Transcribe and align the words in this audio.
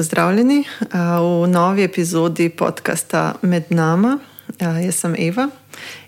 pozdravljeni 0.00 0.64
v 1.20 1.46
novi 1.46 1.82
epizodi 1.84 2.48
podcasta 2.48 3.34
Med 3.42 3.64
nama. 3.68 4.18
Jaz 4.58 4.94
sem 4.94 5.14
Eva 5.18 5.48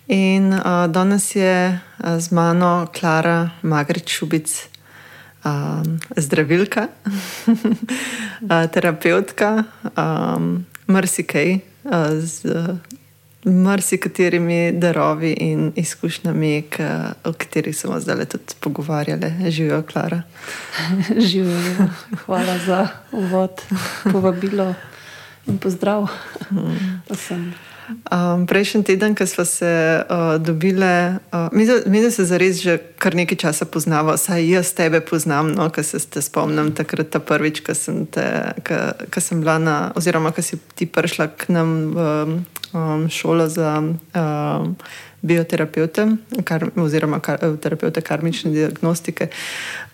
in 0.08 0.48
danes 0.88 1.36
je 1.36 1.80
z 2.18 2.30
mano 2.32 2.86
Klara 2.92 3.50
Magrič-Šubic, 3.62 4.48
zdravilka, 6.16 6.86
terapeutka, 8.72 9.64
marsikaj 10.86 11.58
z 12.20 12.56
marsikaterimi 13.44 14.72
darovi 14.72 15.32
in 15.32 15.72
izkušnjami, 15.76 16.64
o 17.24 17.32
katerih 17.32 17.76
smo 17.76 18.00
zdaj 18.00 18.24
tudi 18.24 18.54
pogovarjali. 18.60 19.50
Živijo, 19.50 19.82
Klara. 19.82 20.22
Živijo. 21.30 21.88
Hvala 22.26 22.58
za 22.58 22.88
uvod, 23.12 23.62
povabilo 24.12 24.74
in 25.46 25.58
pozdrav. 25.58 26.08
Mm. 26.50 27.71
Um, 27.92 28.46
prejšnji 28.46 28.82
teden, 28.84 29.14
ko 29.14 29.26
smo 29.26 29.44
se 29.44 30.04
uh, 30.10 30.42
dobili, 30.42 31.16
uh, 31.32 31.48
mi 31.86 32.02
da 32.02 32.10
se 32.10 32.24
zares 32.24 32.60
že 32.60 32.78
kar 32.98 33.14
nekaj 33.14 33.38
časa 33.38 33.64
poznamo, 33.64 34.16
saj 34.16 34.48
jaz 34.48 34.72
tebe 34.74 35.00
poznam, 35.00 35.52
no, 35.52 35.70
ko 35.70 35.82
se 35.82 35.98
te 35.98 36.22
spomnim 36.22 36.72
takrat 36.74 37.10
ta 37.10 37.20
prvič, 37.20 37.60
ko 37.60 37.74
sem, 37.74 38.06
te, 38.06 38.52
ko, 38.66 38.74
ko 39.14 39.20
sem 39.20 39.40
bila 39.40 39.58
na, 39.58 39.76
oziroma 39.96 40.32
ko 40.32 40.42
si 40.42 40.58
ti 40.74 40.86
prišla 40.86 41.26
k 41.36 41.48
nam 41.48 41.68
v 41.92 41.98
um, 42.72 43.08
šolo 43.10 43.48
za 43.48 43.78
um, 43.80 44.76
bioterapeute, 45.22 46.06
kar, 46.44 46.68
oziroma 46.76 47.20
kar, 47.20 47.40
terapeute 47.62 48.00
karmične 48.00 48.52
diagnostike 48.52 49.28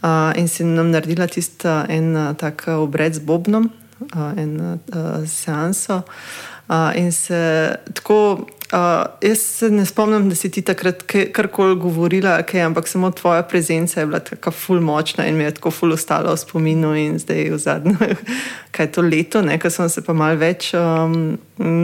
uh, 0.02 0.32
in 0.36 0.48
si 0.48 0.64
nam 0.64 0.90
naredila 0.90 1.26
tisto 1.26 1.84
en 1.88 2.16
uh, 2.16 2.36
tak 2.36 2.68
obred 2.68 3.14
z 3.14 3.24
Bobnom, 3.24 3.70
uh, 4.14 4.32
en 4.36 4.60
uh, 4.60 5.26
seanso. 5.26 6.02
Uh, 6.02 6.57
in 6.94 7.12
se 7.12 7.74
tako, 7.94 8.46
uh, 8.72 9.04
jaz 9.22 9.38
se 9.38 9.70
ne 9.70 9.86
spomnim, 9.86 10.28
da 10.28 10.34
si 10.34 10.50
ti 10.50 10.62
takrat 10.62 11.02
karkoli 11.32 11.76
govorila, 11.76 12.38
okay, 12.42 12.60
ampak 12.66 12.88
samo 12.88 13.10
tvoja 13.10 13.42
prezenca 13.42 14.00
je 14.00 14.06
bila 14.06 14.18
tako 14.18 14.50
ful 14.50 14.80
močna 14.80 15.26
in 15.26 15.36
mi 15.36 15.44
je 15.44 15.54
tako 15.54 15.70
ful 15.70 15.92
ostala 15.92 16.32
v 16.32 16.36
spominu. 16.36 16.94
In 16.96 17.18
zdaj 17.18 17.50
v 17.50 17.58
zadnjem, 17.58 17.96
kaj 18.74 18.86
je 18.86 18.92
to 18.92 19.02
leto, 19.02 19.42
ko 19.62 19.70
sem 19.70 19.88
se 19.88 20.04
pa 20.04 20.12
mal 20.12 20.36
več 20.36 20.74
um, 20.74 21.38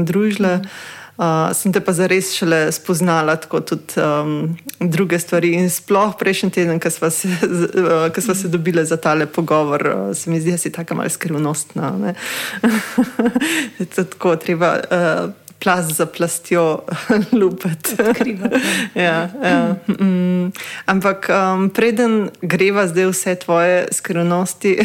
družila. 0.05 0.61
Uh, 1.15 1.53
sem 1.55 1.71
te 1.73 1.79
pa 1.79 1.93
zares 1.95 2.33
šele 2.35 2.73
spoznala, 2.75 3.37
tako 3.39 3.61
tudi 3.61 4.01
um, 4.03 4.57
druge 4.81 5.19
stvari. 5.19 5.53
In 5.55 5.71
sploh 5.71 6.17
prejšnji 6.19 6.51
teden, 6.51 6.81
ko 6.83 6.91
smo 6.91 7.11
se, 7.11 7.29
uh, 7.31 8.35
se 8.35 8.49
dobili 8.49 8.83
za 8.87 8.97
tale 8.97 9.27
pogovor, 9.27 9.87
uh, 9.87 10.17
se 10.17 10.31
mi 10.31 10.41
zdi, 10.41 10.51
da 10.51 10.59
si 10.59 10.73
tako 10.73 10.99
malce 10.99 11.15
skrivnostna. 11.15 12.15
tako 13.97 14.37
treba. 14.37 14.79
Uh, 14.91 15.44
Plast 15.59 15.97
za 15.97 16.07
plastjo, 16.07 16.83
lupet. 17.41 17.95
ja, 18.95 19.31
ja. 19.45 19.77
Mm. 19.87 20.53
Ampak 20.87 21.29
um, 21.29 21.71
preden 21.71 22.31
greva 22.43 22.87
zdaj 22.87 23.07
vse 23.11 23.35
tvoje 23.35 23.89
skrivnosti, 23.93 24.79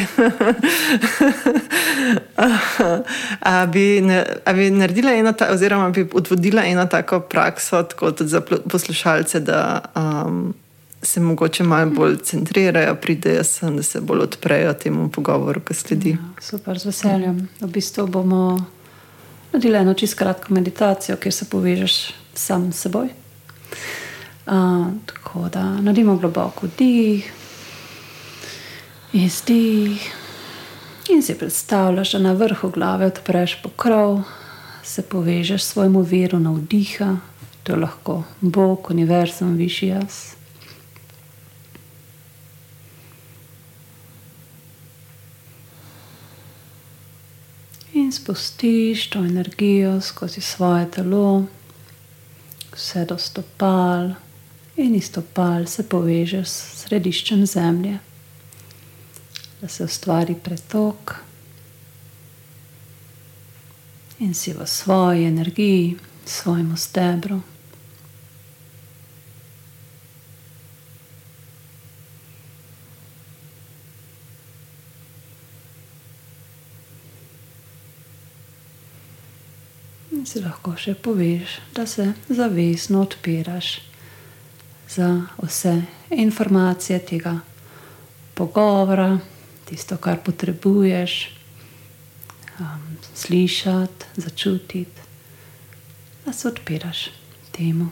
a 3.39 3.65
bi, 3.65 4.01
ne, 4.01 4.25
a 4.45 4.53
bi 4.53 4.69
naredila 4.71 5.11
eno, 5.11 5.33
ta, 5.33 5.51
oziroma 5.51 5.89
bi 5.89 6.07
odvodila 6.13 6.63
eno 6.65 6.85
tako 6.85 7.19
prakso, 7.19 7.83
tako 7.83 8.11
tudi 8.11 8.29
za 8.29 8.41
poslušalce, 8.41 9.39
da 9.39 9.81
um, 9.95 10.53
se 11.01 11.19
mogoče 11.19 11.63
malo 11.63 11.91
bolj 11.91 12.17
centrirajo, 12.17 12.95
pridejo 12.95 13.43
sem, 13.43 13.75
da 13.77 13.83
se 13.83 14.01
bolj 14.01 14.19
odprejo 14.19 14.73
temu 14.73 15.09
pogovoru, 15.09 15.59
ki 15.59 15.73
sledi. 15.73 16.09
Ja, 16.09 16.17
super, 16.41 16.79
z 16.79 16.85
veseljem. 16.85 17.47
V 17.61 17.67
bistvu 17.67 18.07
bomo 18.07 18.65
naredili 19.53 19.77
eno 19.77 19.93
čisto 19.93 20.17
kratko 20.17 20.53
meditacijo, 20.53 21.17
kjer 21.17 21.33
se 21.33 21.45
povežeš 21.49 22.13
sam 22.33 22.71
s 22.73 22.81
seboj. 22.81 23.09
Uh, 24.47 24.87
tako 25.05 25.49
da 25.53 25.63
naredimo 25.63 26.15
globoko 26.17 26.67
dih, 26.77 27.33
izdih. 29.13 30.13
In 31.09 31.23
si 31.23 31.37
predstavljaš, 31.37 32.11
da 32.11 32.19
na 32.19 32.33
vrhu 32.33 32.69
glave 32.69 33.05
odpreš 33.05 33.61
pokrov, 33.63 34.21
se 34.83 35.01
povežeš 35.01 35.63
s 35.63 35.67
svojim 35.67 36.01
virom 36.01 36.43
navdiha, 36.43 37.17
to 37.63 37.71
je 37.71 37.79
lahko 37.79 38.23
Bog, 38.41 38.87
univerzum, 38.91 39.55
višji 39.55 39.89
jaz. 39.89 40.38
In 47.99 48.11
spustiš 48.11 49.09
to 49.11 49.19
energijo 49.19 49.97
skozi 50.01 50.41
svoje 50.41 50.87
telo, 50.91 51.45
vse 52.73 53.05
do 53.05 53.17
stopal, 53.17 54.13
in 54.77 54.95
iz 54.95 55.09
stopal 55.11 55.65
se 55.67 55.83
povežeš 55.83 56.47
s 56.47 56.83
središčem 56.83 57.45
zemlje 57.45 57.99
da 59.61 59.67
se 59.67 59.83
ustvari 59.83 60.35
pretok 60.43 61.15
in 64.19 64.33
si 64.33 64.53
v 64.53 64.67
svoji 64.67 65.25
energiji, 65.25 65.97
svojemu 66.25 66.77
stebru. 66.77 67.41
In 80.11 80.25
si 80.25 80.41
lahko 80.41 80.73
še 80.77 80.95
poveš, 80.97 81.59
da 81.75 81.85
se 81.85 82.11
zavestno 82.29 83.03
odpiraš 83.05 83.75
za 84.89 85.09
vse 85.37 85.75
informacije 86.09 86.99
tega 87.05 87.39
pogovora 88.33 89.19
tisto, 89.69 89.97
kar 90.01 90.17
potrebuješ, 90.25 91.19
um, 92.59 92.97
slišati, 93.13 94.05
začutiti, 94.15 95.01
da 96.25 96.33
se 96.33 96.47
odpiraš 96.47 97.09
temu. 97.51 97.89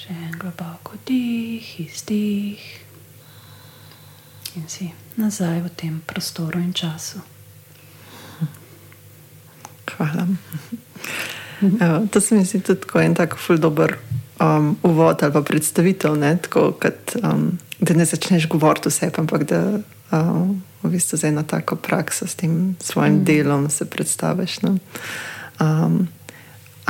Še 0.00 0.14
en 0.16 0.38
globoko 0.40 0.96
dih, 1.06 1.66
izdih 1.82 2.62
in 4.56 4.64
si 4.68 4.88
nazaj 5.30 5.62
v 5.62 5.70
tem 5.78 5.94
prostoru 6.02 6.58
in 6.58 6.74
času. 6.74 7.22
Hvala. 9.94 10.26
Evo, 11.62 12.06
to 12.10 12.18
se 12.20 12.34
mi 12.34 12.42
zdi 12.42 12.58
tudi 12.60 12.82
en 12.98 13.14
tako 13.14 13.36
fuldober 13.38 13.94
um, 14.42 14.74
uvod 14.82 15.22
ali 15.22 15.32
pa 15.32 15.42
predstavitev, 15.42 16.18
ne? 16.18 16.34
tako 16.42 16.72
kot 16.82 17.14
um, 17.22 17.58
da 17.78 17.94
ne 17.94 18.04
začneš 18.04 18.48
govoriti 18.48 18.90
vse, 18.90 19.10
ampak 19.18 19.46
da 19.46 19.78
um, 20.10 20.62
v 20.82 20.90
bistvu 20.90 21.18
za 21.18 21.28
eno 21.28 21.46
tako 21.46 21.76
prakso 21.76 22.26
s 22.26 22.34
tem 22.34 22.76
svojim 22.80 23.22
mm. 23.22 23.24
delom 23.24 23.70
se 23.70 23.86
predstaviš. 23.86 24.60
No? 24.66 24.78
Um, 25.60 26.08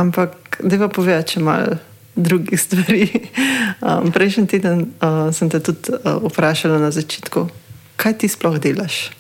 ampak 0.01 0.61
da 0.65 0.79
pa 0.79 0.89
povej, 0.89 1.23
če 1.29 1.45
malo 1.45 1.77
drugih 2.17 2.61
stvari. 2.65 3.05
Um, 3.85 4.13
prejšnji 4.13 4.47
teden 4.47 4.97
uh, 5.05 5.29
sem 5.29 5.51
te 5.51 5.61
tudi 5.61 5.93
uh, 5.93 6.25
vprašala 6.25 6.79
na 6.79 6.91
začetku, 6.91 7.49
kaj 8.01 8.17
ti 8.19 8.29
sploh 8.33 8.57
delaš? 8.57 9.05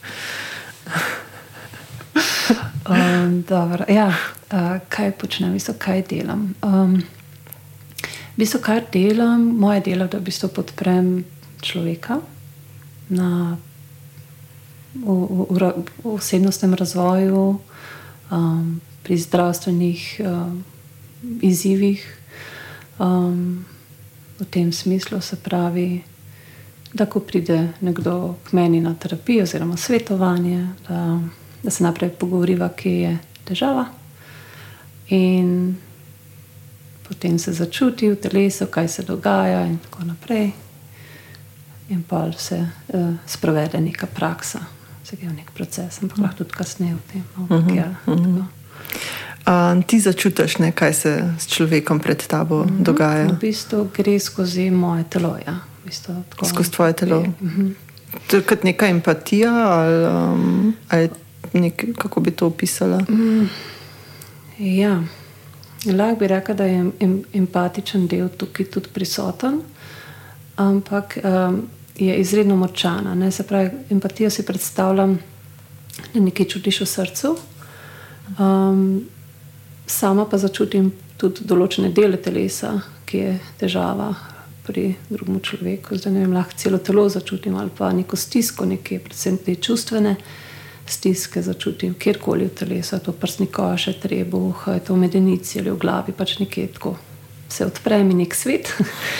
um, 2.89 3.45
dobro, 3.49 3.85
ja, 3.89 4.09
uh, 4.09 4.17
kaj 4.89 5.13
počnem, 5.21 5.53
viso, 5.53 5.75
kaj 5.79 6.03
delam. 6.09 6.55
Um, 6.65 7.03
viso, 8.41 8.59
kar 8.65 8.83
delam, 8.93 9.41
moje 9.61 9.81
delo, 9.93 10.09
da 10.09 10.19
v 10.19 10.25
bistvu 10.31 10.49
podprem 10.57 11.25
človeka 11.61 12.21
na, 13.13 13.59
v, 14.97 15.05
v, 15.05 15.45
v, 15.51 15.53
v 16.01 16.15
osebnostnem 16.17 16.73
razvoju, 16.75 17.61
um, 18.33 18.81
pri 19.05 19.17
zdravstvenih 19.19 20.21
um, 20.25 20.65
izzivih. 21.43 22.01
Um, 23.01 23.65
v 24.41 24.45
tem 24.49 24.73
smislu 24.73 25.21
se 25.21 25.37
pravi, 25.37 26.01
da 26.93 27.07
ko 27.07 27.21
pride 27.21 27.69
nekdo 27.81 28.35
k 28.45 28.53
meni 28.53 28.81
na 28.81 28.95
terapijo 28.95 29.43
oziroma 29.43 29.77
svetovanje, 29.77 30.69
da, 30.89 31.21
da 31.63 31.71
se 31.71 31.83
najprej 31.85 32.11
pogovoriva, 32.11 32.69
kje 32.69 33.01
je 33.01 33.19
težava. 33.45 33.87
In 35.09 35.77
potem 37.09 37.39
se 37.39 37.53
začuti 37.53 38.11
v 38.11 38.17
telesu, 38.17 38.67
kaj 38.67 38.89
se 38.89 39.03
dogaja, 39.03 39.67
in 39.67 39.79
tako 39.79 40.05
naprej. 40.05 40.53
in 41.91 42.03
pa 42.03 42.33
se 42.33 42.67
uh, 42.89 43.15
sprovede 43.27 43.81
neka 43.81 44.07
praksa, 44.07 44.59
se 45.05 45.17
je 45.23 45.29
nek 45.29 45.51
proces, 45.51 46.03
ampak 46.03 46.19
lahko 46.19 46.37
tudi 46.37 46.51
kasneje 46.51 46.95
v 46.95 47.13
tem. 47.13 47.25
No, 47.37 47.43
uh 47.45 47.51
-huh, 47.51 47.77
ja, 47.77 47.95
uh 48.07 48.15
-huh. 48.15 48.45
Uh, 49.47 49.85
ti 49.87 50.01
začutiš, 50.01 50.59
ne, 50.59 50.73
kaj 50.73 50.93
se 50.95 51.35
s 51.39 51.47
človekom 51.47 52.01
pred 52.01 52.27
tabo 52.27 52.65
mm 52.65 52.69
-hmm. 52.69 52.83
dogaja? 52.83 53.27
V 53.27 53.39
bistvu 53.41 53.89
gre 53.97 54.19
skozi 54.19 54.71
moje 54.71 55.05
telo. 55.05 55.39
Ja. 55.47 55.70
V 55.81 55.87
bistvu, 55.87 56.15
skozi 56.45 56.71
tvoje 56.71 56.93
telo. 56.93 57.21
Mm 57.21 57.49
-hmm. 57.49 57.73
To 58.27 58.37
je 58.37 58.43
kot 58.43 58.65
neka 58.65 58.87
empatija, 58.87 59.53
ali, 59.53 60.07
um, 60.07 60.75
ali 60.89 61.09
nek, 61.53 61.85
kako 61.99 62.21
bi 62.21 62.31
to 62.31 62.47
opisala? 62.47 62.99
Mm, 63.09 63.49
ja, 64.59 65.03
lahko 65.87 66.19
bi 66.19 66.27
rekla, 66.27 66.55
da 66.55 66.65
je 66.65 66.91
em, 67.01 67.23
empatičen 67.35 68.07
del 68.07 68.29
tukaj 68.29 68.67
tudi 68.67 68.89
prisoten, 68.93 69.61
ampak 70.57 71.19
um, 71.25 71.63
je 71.97 72.17
izredno 72.17 72.57
močana. 72.57 73.15
Ne? 73.15 73.31
Se 73.31 73.43
pravi, 73.43 73.71
empatijo 73.91 74.31
si 74.31 74.47
predstavljam, 74.47 75.19
da 76.15 76.21
nekaj 76.21 76.47
čutiš 76.47 76.81
v 76.81 76.87
srcu. 76.87 77.37
Um, 78.39 79.05
sama 79.87 80.25
pa 80.25 80.39
začutim 80.39 80.93
tudi 81.19 81.45
določene 81.45 81.91
dele 81.93 82.17
telesa, 82.17 82.79
ki 83.05 83.19
je 83.19 83.39
težava 83.59 84.15
pri 84.71 84.95
drugem 85.11 85.43
človeku. 85.43 85.99
Zdaj 85.99 86.15
vem, 86.15 86.31
lahko 86.31 86.55
celo 86.55 86.79
telo 86.79 87.09
začutim 87.11 87.59
ali 87.59 87.75
pa 87.75 87.91
neko 87.91 88.15
stisko, 88.15 88.63
nekaj, 88.71 89.03
predvsem 89.03 89.39
te 89.43 89.57
čustvene 89.59 90.15
stiske 90.87 91.43
začutim, 91.43 91.95
kjerkoli 91.99 92.47
v 92.47 92.55
telesu, 92.55 92.99
to 93.03 93.11
prsni 93.15 93.47
koš, 93.51 93.91
trebuh, 94.03 94.63
to 94.87 94.95
v 94.95 94.99
medenici 94.99 95.59
ali 95.59 95.75
v 95.75 95.79
glavi, 95.79 96.15
pač 96.15 96.39
nekje 96.39 96.71
tako. 96.79 96.95
Se 97.51 97.67
odpre 97.67 97.99
mi 98.07 98.15
nek 98.15 98.35
svet, 98.35 98.71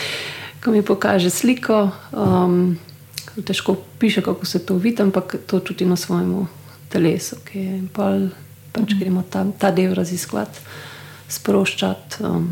ko 0.63 0.71
mi 0.71 0.83
pokaže 0.83 1.29
sliko. 1.29 1.91
Um, 2.15 2.79
težko 3.43 3.75
piše, 3.99 4.23
kako 4.23 4.47
se 4.47 4.63
to 4.63 4.79
vidi, 4.79 5.03
ampak 5.03 5.35
to 5.47 5.59
čutim 5.59 5.91
na 5.91 5.99
svojem 5.99 6.47
telesu, 6.91 7.39
ki 7.43 7.59
je 7.59 7.77
pol, 7.91 8.31
pač 8.71 8.95
gremo 8.99 9.23
tam, 9.27 9.51
ta 9.51 9.71
del 9.71 9.95
raziskovati, 9.95 10.63
sproščati. 11.27 12.23
Um, 12.23 12.51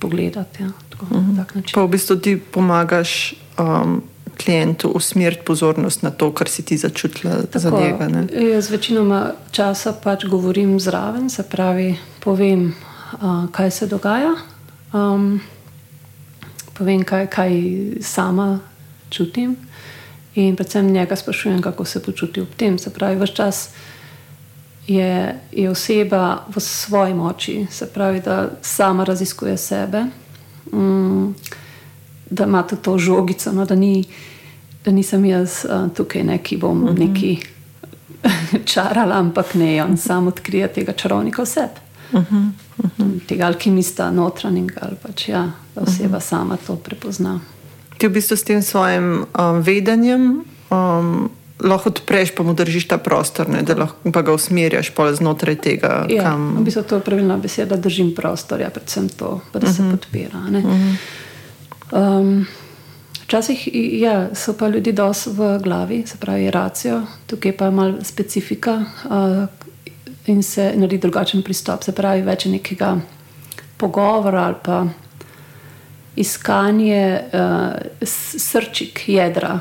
pogledati. 0.00 0.62
Ja, 0.62 0.70
tako, 1.00 1.14
uh 1.14 1.22
mhm. 1.22 1.40
-huh. 1.40 1.74
Pa 1.74 1.82
v 1.82 1.88
bistvu 1.88 2.16
ti 2.16 2.36
pomagaš 2.36 3.34
um, 3.58 4.02
klientu 4.44 4.88
usmeriti 4.88 5.42
pozornost 5.44 6.02
na 6.02 6.10
to, 6.10 6.32
kar 6.32 6.48
si 6.48 6.62
ti 6.62 6.76
začutila 6.76 7.32
za 7.54 7.70
njega. 7.70 8.08
Jaz 8.52 8.70
večinoma 8.70 9.32
časa 9.50 9.92
pač 9.92 10.24
govorim 10.24 10.80
zraven, 10.80 11.30
se 11.30 11.42
pravi, 11.42 11.96
povem, 12.20 12.74
uh, 13.12 13.50
kaj 13.50 13.70
se 13.70 13.86
dogaja. 13.86 14.34
Um, 14.92 15.40
povem, 16.78 17.04
kaj, 17.04 17.26
kaj 17.26 17.52
sama 18.00 18.58
čutim. 19.10 19.56
In 20.34 20.56
predvsem 20.56 20.92
njega 20.92 21.16
sprašujem, 21.16 21.62
kako 21.62 21.84
se 21.84 22.02
počuti 22.02 22.40
ob 22.40 22.48
tem. 22.56 22.78
Se 22.78 22.90
pravi, 22.90 23.16
vse 23.20 23.34
čas 23.34 23.68
je, 24.86 25.40
je 25.52 25.70
oseba 25.70 26.44
v 26.48 26.60
svoji 26.60 27.14
moči, 27.14 27.66
se 27.70 27.86
pravi, 27.86 28.20
da 28.20 28.50
sama 28.62 29.04
raziskuje 29.04 29.56
sebe, 29.56 30.04
um, 30.72 31.34
da 32.30 32.44
ima 32.44 32.62
to 32.62 32.98
žogico, 32.98 33.52
no, 33.52 33.64
da, 33.64 33.74
ni, 33.74 34.04
da 34.84 34.90
nisem 34.90 35.24
jaz 35.24 35.64
uh, 35.64 35.92
tukaj 35.92 36.22
neki, 36.22 36.56
bom 36.56 36.82
uh 36.84 36.90
mhm. 36.90 36.96
-huh. 36.96 37.08
neki 37.08 37.38
čarala, 38.72 39.16
ampak 39.16 39.54
ne, 39.54 39.84
on 39.84 39.96
sam 39.96 40.26
odkrije 40.26 40.72
tega 40.72 40.92
čarovnika 40.92 41.42
vse. 41.42 41.68
Uh 42.12 42.20
-huh. 42.20 42.50
uh 42.78 42.90
-huh. 42.98 43.26
Tega 43.26 43.46
alkimista 43.46 44.10
notranjega, 44.10 44.80
ali 44.82 44.96
pač 45.02 45.28
ja, 45.28 45.52
da 45.74 45.80
oseba 45.80 46.16
uh 46.16 46.22
-huh. 46.22 46.26
sama 46.26 46.56
to 46.56 46.76
prepozna. 46.76 47.40
Ti 47.98 48.08
v 48.08 48.10
bistvu 48.10 48.36
s 48.36 48.44
tem 48.44 48.62
svojim 48.62 49.26
um, 49.38 49.60
vedenjem 49.62 50.44
um, 50.70 51.30
lahko 51.62 51.88
odpreš, 51.88 52.34
pa 52.34 52.42
mu 52.42 52.54
držiš 52.54 52.88
ta 52.88 52.98
prostor, 52.98 53.48
ne, 53.48 53.62
da 53.62 53.74
lahko 53.74 54.12
pa 54.12 54.22
ga 54.22 54.32
usmerjaš 54.32 54.92
znotraj 55.12 55.56
tega. 55.56 56.06
Ja, 56.08 56.22
kam... 56.22 56.56
v 56.60 56.64
bistvu 56.64 56.82
to 56.82 57.00
je 57.00 57.04
pravilna 57.06 57.36
beseda, 57.36 57.76
da 57.76 57.82
držim 57.82 58.14
prostor, 58.14 58.60
ja, 58.60 58.70
predvsem 58.70 59.08
to, 59.08 59.40
da 59.52 59.60
se 59.60 59.66
uh 59.66 59.78
mhm. 59.78 59.88
-huh. 59.88 59.90
podpira. 59.90 60.38
Uh 60.38 60.54
-huh. 60.54 62.20
um, 62.20 62.46
včasih 63.24 63.68
ja, 64.00 64.34
so 64.34 64.52
pa 64.52 64.68
ljudi 64.68 64.92
dosti 64.92 65.30
v 65.30 65.58
glavi, 65.62 66.06
se 66.06 66.16
pravi, 66.18 66.50
racijo, 66.50 67.02
tukaj 67.26 67.56
pa 67.56 67.64
je 67.64 67.70
malo 67.70 67.94
specifika 68.02 68.84
uh, 69.04 69.48
in 70.26 70.42
se 70.42 70.72
naredi 70.76 70.98
drugačen 70.98 71.42
pristop. 71.42 71.82
Se 71.82 71.92
pravi, 71.92 72.22
več 72.22 72.44
nekega 72.44 73.00
pogovora 73.76 74.42
ali 74.44 74.54
pa 74.62 74.86
iskanje 76.16 77.20
uh, 77.32 77.72
srčik 78.38 79.08
jedra 79.08 79.60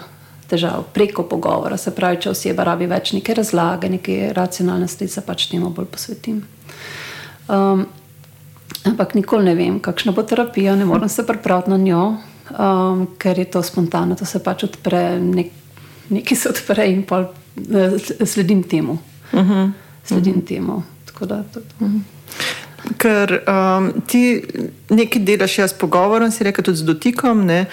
težav 0.50 0.84
preko 0.94 1.24
pogovora. 1.30 1.78
Se 1.78 1.94
pravi, 1.96 2.22
če 2.24 2.34
oseba 2.34 2.66
rabi 2.68 2.88
več 2.90 3.13
neke 3.13 3.34
razlage, 3.38 3.90
neke 3.90 4.31
racionalnosti, 4.36 5.07
se 5.07 5.24
pač 5.25 5.48
temu 5.51 5.69
bolj 5.75 5.90
posvetim. 5.94 6.42
Um, 7.50 7.86
ampak 8.90 9.16
nikoli 9.18 9.50
ne 9.50 9.56
vem, 9.57 9.80
kakšna 9.84 10.13
bo 10.16 10.24
terapija, 10.24 10.75
ne 10.75 10.86
morem 10.90 11.10
se 11.10 11.25
pripraviti 11.28 11.74
na 11.74 11.78
njo, 11.78 12.04
um, 12.51 13.06
ker 13.22 13.40
je 13.40 13.50
to 13.54 13.63
spontano, 13.66 14.18
to 14.19 14.25
se 14.25 14.42
pač 14.44 14.68
odpre, 14.69 15.04
nek, 15.24 15.51
nekaj 16.10 16.38
se 16.38 16.54
odpre 16.54 16.88
in 16.92 17.04
pa 17.10 17.24
uh, 17.25 18.00
sledim 18.25 18.63
temu. 18.63 18.98
Uh 19.34 19.40
mhm. 19.40 19.51
-huh. 19.51 19.72
Sledim 20.06 20.34
uh 20.34 20.38
mhm. 20.38 20.46
-huh. 20.46 20.48
temu. 20.48 20.84
Da, 21.19 21.44
to, 21.54 21.60
uh. 21.60 21.88
-huh. 21.88 22.01
Ker 22.98 23.42
um, 23.44 23.90
ti 24.08 24.40
nekaj 24.90 25.22
delaš 25.28 25.58
jaz 25.58 25.74
pogovorom, 25.76 26.31
si 26.31 26.44
rekel 26.44 26.64
tudi 26.64 26.80
z 26.80 26.88
dotikom, 26.88 27.44
uh, 27.50 27.66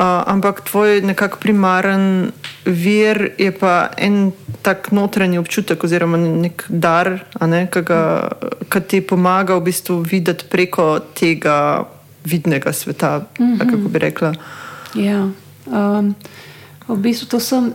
ampak 0.00 0.64
tvoj 0.64 1.02
nekako 1.04 1.38
primaren 1.40 2.32
vir 2.64 3.34
je 3.38 3.52
pa 3.52 3.90
en 3.96 4.32
tak 4.64 4.88
notranji 4.92 5.38
občutek 5.38 5.84
oziroma 5.84 6.16
nek 6.16 6.64
dar, 6.68 7.26
ki 8.72 8.80
ti 8.88 9.00
pomaga 9.04 9.58
v 9.58 9.64
bistvu 9.68 10.00
videti 10.00 10.48
preko 10.48 10.98
tega 11.12 11.84
vidnega 12.24 12.72
sveta. 12.72 13.16
Uh 13.38 13.46
-huh. 13.46 13.58
Kako 13.58 13.88
bi 13.88 13.98
rekla? 13.98 14.32
Ja. 14.94 15.28
Um, 15.66 16.14
v 16.88 16.96
bistvu 16.96 17.28
to 17.28 17.40
sem 17.40 17.72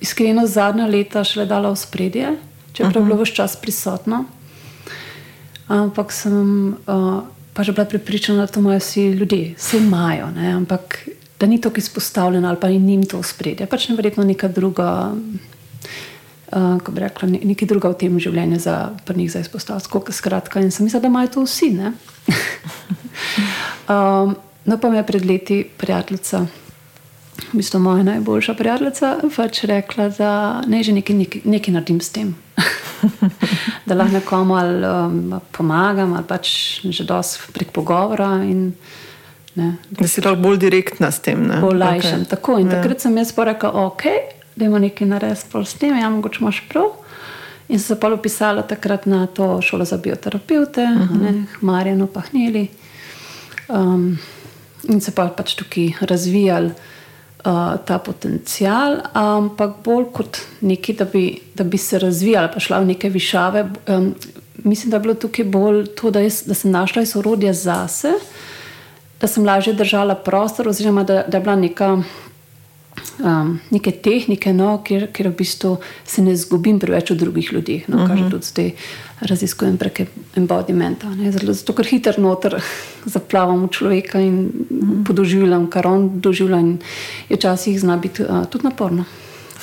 iskreno 0.00 0.46
zadnja 0.46 0.86
leta 0.86 1.24
šele 1.24 1.46
dala 1.46 1.70
v 1.70 1.76
spredje, 1.76 2.36
čeprav 2.72 2.96
je 2.96 3.00
uh 3.00 3.06
-huh. 3.06 3.08
bilo 3.08 3.22
vse 3.22 3.34
čas 3.34 3.56
prisotno 3.56 4.24
ampak 5.70 6.12
sem 6.12 6.74
uh, 6.74 7.22
pač 7.54 7.70
bila 7.70 7.86
prepričana, 7.86 8.46
da 8.46 8.52
to 8.52 8.60
imajo 8.60 8.78
vsi 8.82 9.06
ljudje, 9.14 9.54
vse 9.58 9.78
imajo, 9.78 10.30
ne? 10.34 10.52
ampak 10.52 11.08
da 11.40 11.46
ni 11.46 11.60
to 11.60 11.70
izpostavljeno 11.76 12.48
ali 12.48 12.60
pa 12.60 12.68
ni 12.68 12.78
njim 12.78 13.06
to 13.06 13.22
spredje. 13.22 13.66
Pač 13.66 13.88
ne 13.88 13.96
verjetno 13.96 14.24
neka 14.24 14.48
druga. 14.48 15.14
Uh, 16.50 16.80
ko 16.82 16.92
bi 16.92 17.00
rekla, 17.00 17.28
nekaj 17.30 17.68
druga 17.68 17.92
v 17.92 17.94
tem 17.94 18.18
življenju 18.18 18.58
za 18.58 18.90
njih 19.14 19.30
za 19.30 19.38
izpostavljanje. 19.38 20.12
Skratka, 20.12 20.60
in 20.60 20.70
sem 20.74 20.84
mislila, 20.84 21.00
da 21.00 21.06
imajo 21.06 21.28
to 21.28 21.44
vsi. 21.46 21.68
um, 23.86 24.34
no, 24.64 24.78
pa 24.78 24.90
me 24.90 24.98
je 24.98 25.06
pred 25.06 25.26
leti 25.26 25.62
prijateljica, 25.78 26.40
v 27.52 27.56
bistvu 27.56 27.78
moja 27.78 28.02
najboljša 28.02 28.54
prijateljica, 28.58 29.16
pač 29.36 29.62
rekla, 29.70 30.08
da 30.18 30.32
ne 30.66 30.82
že 30.82 30.92
nekaj, 30.92 31.16
nekaj, 31.16 31.42
nekaj 31.44 31.74
naredim 31.74 32.00
s 32.00 32.10
tem. 32.10 32.34
da 33.86 33.94
lahko 33.94 34.14
nekomu 34.14 34.56
ali, 34.56 34.86
um, 34.86 35.40
pomagam, 35.52 36.14
ali 36.14 36.26
pač 36.28 36.80
že 36.84 37.04
dosti 37.04 37.52
prek 37.52 37.72
pogovora. 37.72 38.32
In, 38.44 38.72
ne, 39.54 39.76
da, 39.90 40.08
si 40.08 40.22
lahko 40.24 40.40
bolj 40.42 40.58
direktna 40.58 41.10
s 41.10 41.22
tem. 41.24 41.46
Bolj 41.60 41.78
lajšem. 41.78 42.24
Okay. 42.24 42.30
Tako, 42.30 42.58
in 42.58 42.70
ja. 42.70 42.78
takrat 42.78 43.00
sem 43.00 43.16
jaz 43.18 43.34
rekel, 43.36 43.70
ok, 43.74 44.06
da 44.54 44.64
imamo 44.64 44.84
nekaj 44.86 45.08
narediti 45.08 45.64
s 45.64 45.74
tem, 45.74 45.96
ja, 45.98 46.10
mogoče 46.10 46.42
imaš 46.44 46.62
prav. 46.68 46.92
In 47.70 47.78
sem 47.78 47.94
se 47.94 48.00
pa 48.00 48.08
upisala 48.10 48.62
takrat 48.66 49.06
na 49.06 49.26
to 49.26 49.60
šolo 49.62 49.84
za 49.84 49.96
bioterapeute, 49.96 50.82
uh 50.82 51.10
mhm. 51.10 51.26
-huh. 51.26 51.44
Marjano 51.60 52.06
Pahneli. 52.06 52.68
Um, 53.68 54.18
in 54.88 55.00
se 55.00 55.10
pa 55.14 55.28
pač 55.28 55.54
tukaj 55.54 55.92
razvijali 56.00 56.70
uh, 57.44 57.76
ta 57.84 57.98
potencial, 57.98 59.00
ampak 59.12 59.80
bolj 59.84 60.06
kot 60.12 60.40
nekaj, 60.60 60.94
da 60.94 61.04
bi, 61.04 61.24
da 61.54 61.64
bi 61.64 61.78
se 61.78 61.98
razvijala, 61.98 62.48
pa 62.52 62.60
šla 62.60 62.80
v 62.80 62.92
neke 62.92 63.08
višave. 63.08 63.64
Um, 63.88 64.14
mislim, 64.64 64.90
da 64.90 64.96
je 64.96 65.00
bilo 65.00 65.14
tukaj 65.14 65.44
bolj 65.44 65.86
to, 65.96 66.10
da, 66.10 66.20
jaz, 66.20 66.42
da 66.46 66.54
sem 66.54 66.70
našla 66.70 67.02
izhorodje 67.02 67.52
zase, 67.54 68.12
da 69.20 69.26
sem 69.26 69.44
lažje 69.44 69.74
držala 69.74 70.14
prostor, 70.14 70.68
oziroma 70.68 71.04
da, 71.04 71.24
da 71.28 71.36
je 71.36 71.44
bila 71.44 71.56
neka 71.56 72.02
um, 73.24 73.58
neke 73.70 73.90
tehnike, 73.90 74.52
no, 74.52 74.74
kjer, 74.84 75.08
kjer 75.12 75.30
v 75.30 75.36
bistvu 75.40 75.76
se 76.06 76.22
ne 76.24 76.36
zgubim 76.36 76.80
preveč 76.80 77.12
v 77.12 77.18
drugih 77.20 77.52
ljudeh, 77.52 77.88
no, 77.88 77.96
uh 77.96 78.02
-huh. 78.02 78.08
kar 78.08 78.16
mhm. 78.16 78.30
tudi 78.30 78.46
zdaj 78.46 78.70
raziskujem 79.20 79.76
prek 79.78 80.00
embodimenta. 80.36 81.06
Zato, 81.30 81.52
zato 81.52 81.72
ker 81.72 81.86
hitro 81.86 82.22
noter 82.22 82.60
zaplavam 83.14 83.68
človeka 83.68 84.20
in. 84.20 84.50
-huh. 84.50 85.06
podoživljam, 85.06 85.70
kar 85.70 85.86
on 85.86 86.20
doživlja, 86.20 86.58
in 86.58 86.78
je 87.28 87.36
včasih 87.36 87.80
zna 87.80 87.96
biti 87.96 88.22
uh, 88.22 88.46
tudi 88.46 88.64
naporno. 88.64 89.04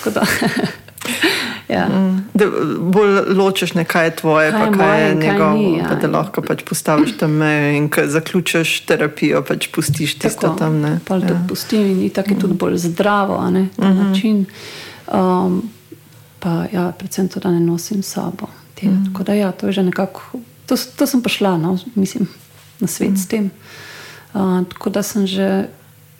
Ja. 1.70 1.88
Da 2.34 2.46
bolj 2.80 3.36
ločiš, 3.36 3.74
ne, 3.74 3.84
kaj 3.86 4.06
je 4.06 4.16
tvoje, 4.16 4.52
Kaj 4.52 4.60
pa 4.60 4.66
je 4.66 4.72
kaj 4.72 4.88
moje 4.88 5.02
je 5.04 5.12
in 5.12 5.20
kaj 5.20 5.32
njegovo. 5.32 5.54
ni, 5.54 5.78
ja. 5.78 5.86
pa 5.90 5.96
da 5.96 6.08
lahko 6.08 6.42
pač 6.42 6.64
postaviš 6.64 7.18
tam 7.18 7.32
mejo 7.32 7.76
in 7.78 7.90
ko 7.90 8.02
zaključiš 8.08 8.80
terapijo, 8.86 9.42
pač 9.44 9.68
pustiš 9.68 10.20
tisto 10.20 10.56
tam. 10.60 10.80
Ne. 10.82 11.00
Pol 11.06 11.20
Ja. 11.22 11.28
tudi 11.28 11.40
pustim 11.50 11.82
in 11.82 12.10
tako 12.10 12.30
je 12.30 12.40
tudi 12.40 12.54
bolj 12.54 12.78
zdravo, 12.78 13.50
ne, 13.50 13.68
ta 13.76 13.94
način. 13.94 14.46
Um, 15.14 15.70
pa 16.40 16.66
ja, 16.74 16.92
predvsem 16.98 17.28
to, 17.28 17.40
da 17.40 17.52
ne 17.52 17.60
nosim 17.60 18.04
s 18.04 18.14
sabo. 18.14 18.48
Te, 18.78 18.88
Tako 19.10 19.24
da 19.24 19.34
ja, 19.34 19.52
to 19.52 19.68
je 19.68 19.74
že 19.74 19.84
nekako, 19.84 20.22
to, 20.66 20.78
to 20.78 21.08
sem 21.08 21.22
prišla, 21.22 21.58
no, 21.58 21.78
mislim, 21.96 22.30
na 22.80 22.88
svet 22.88 23.18
s 23.18 23.26
tem. 23.28 23.50
Uh, 24.34 24.62
tako 24.70 24.90
da 24.90 25.02
sem 25.04 25.26
že, 25.28 25.66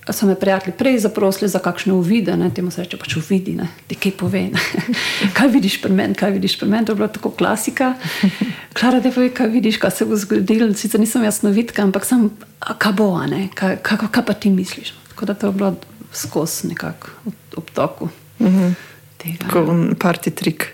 so 0.10 0.26
me 0.26 0.36
prijatelji 0.36 0.74
prej 0.78 1.00
zaprosili 1.00 1.50
za 1.50 1.60
kakšne 1.60 1.94
uvide, 1.94 2.38
ne, 2.38 2.50
temu 2.50 2.72
se 2.72 2.82
reče 2.82 2.98
pač 2.98 3.18
uvidi, 3.20 3.54
ne, 3.60 3.68
ti 3.88 3.96
kaj 3.96 4.16
pove, 4.18 4.42
ne. 4.50 4.62
kaj 5.38 5.52
vidiš 5.54 5.82
pri 5.82 5.94
meni, 5.94 6.16
kaj 6.18 6.32
vidiš 6.32 6.58
pri 6.60 6.70
meni, 6.70 6.86
to 6.86 6.96
je 6.96 6.96
bila 6.96 7.12
tako 7.14 7.30
klasika. 7.30 7.94
Klara, 8.74 9.04
da 9.04 9.12
pove, 9.12 9.30
kaj 9.30 9.52
vidiš, 9.54 9.78
kaj 9.78 9.92
se 9.92 10.06
bo 10.06 10.18
zgodilo, 10.18 10.74
sicer 10.74 11.00
nisem 11.00 11.24
jasnovidka, 11.28 11.84
ampak 11.84 12.10
sem, 12.10 12.30
a 12.60 12.74
kaj 12.74 12.98
bo, 12.98 13.12
a 13.20 13.28
ne, 13.30 13.50
kaj, 13.54 13.78
kaj, 13.86 14.08
kaj 14.10 14.26
pa 14.26 14.34
ti 14.34 14.50
misliš. 14.50 14.96
Tako 15.14 15.30
da 15.30 15.34
to 15.34 15.52
je 15.52 15.60
bilo 15.60 15.76
skozi 16.14 16.74
nekako 16.74 17.14
ob, 17.26 17.34
ob 17.58 17.70
toku. 17.76 18.10
Tega, 19.28 19.52
Kot 19.52 20.00
parti 20.00 20.32
trik. 20.32 20.68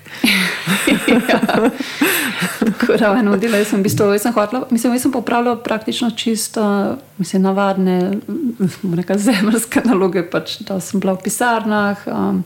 Tako 2.60 2.98
da 3.00 3.16
eno 3.20 3.38
delo, 3.38 3.58
jaz 3.58 3.68
sem 3.68 3.80
v 3.80 3.88
bistvu, 3.88 4.12
jaz 4.14 4.26
sem 4.26 4.34
hotela, 4.34 4.68
mislim, 4.72 4.94
jaz 4.94 5.06
sem 5.06 5.12
popravljala 5.12 5.58
praktično 5.64 6.12
čisto, 6.12 6.64
mislim, 7.18 7.42
navadne, 7.42 8.12
rekla, 9.00 9.18
zemljske 9.18 9.82
naloge, 9.86 10.24
pač, 10.30 10.60
da 10.68 10.80
sem 10.80 11.00
bila 11.00 11.18
v 11.18 11.24
pisarnah, 11.26 12.06
um, 12.08 12.44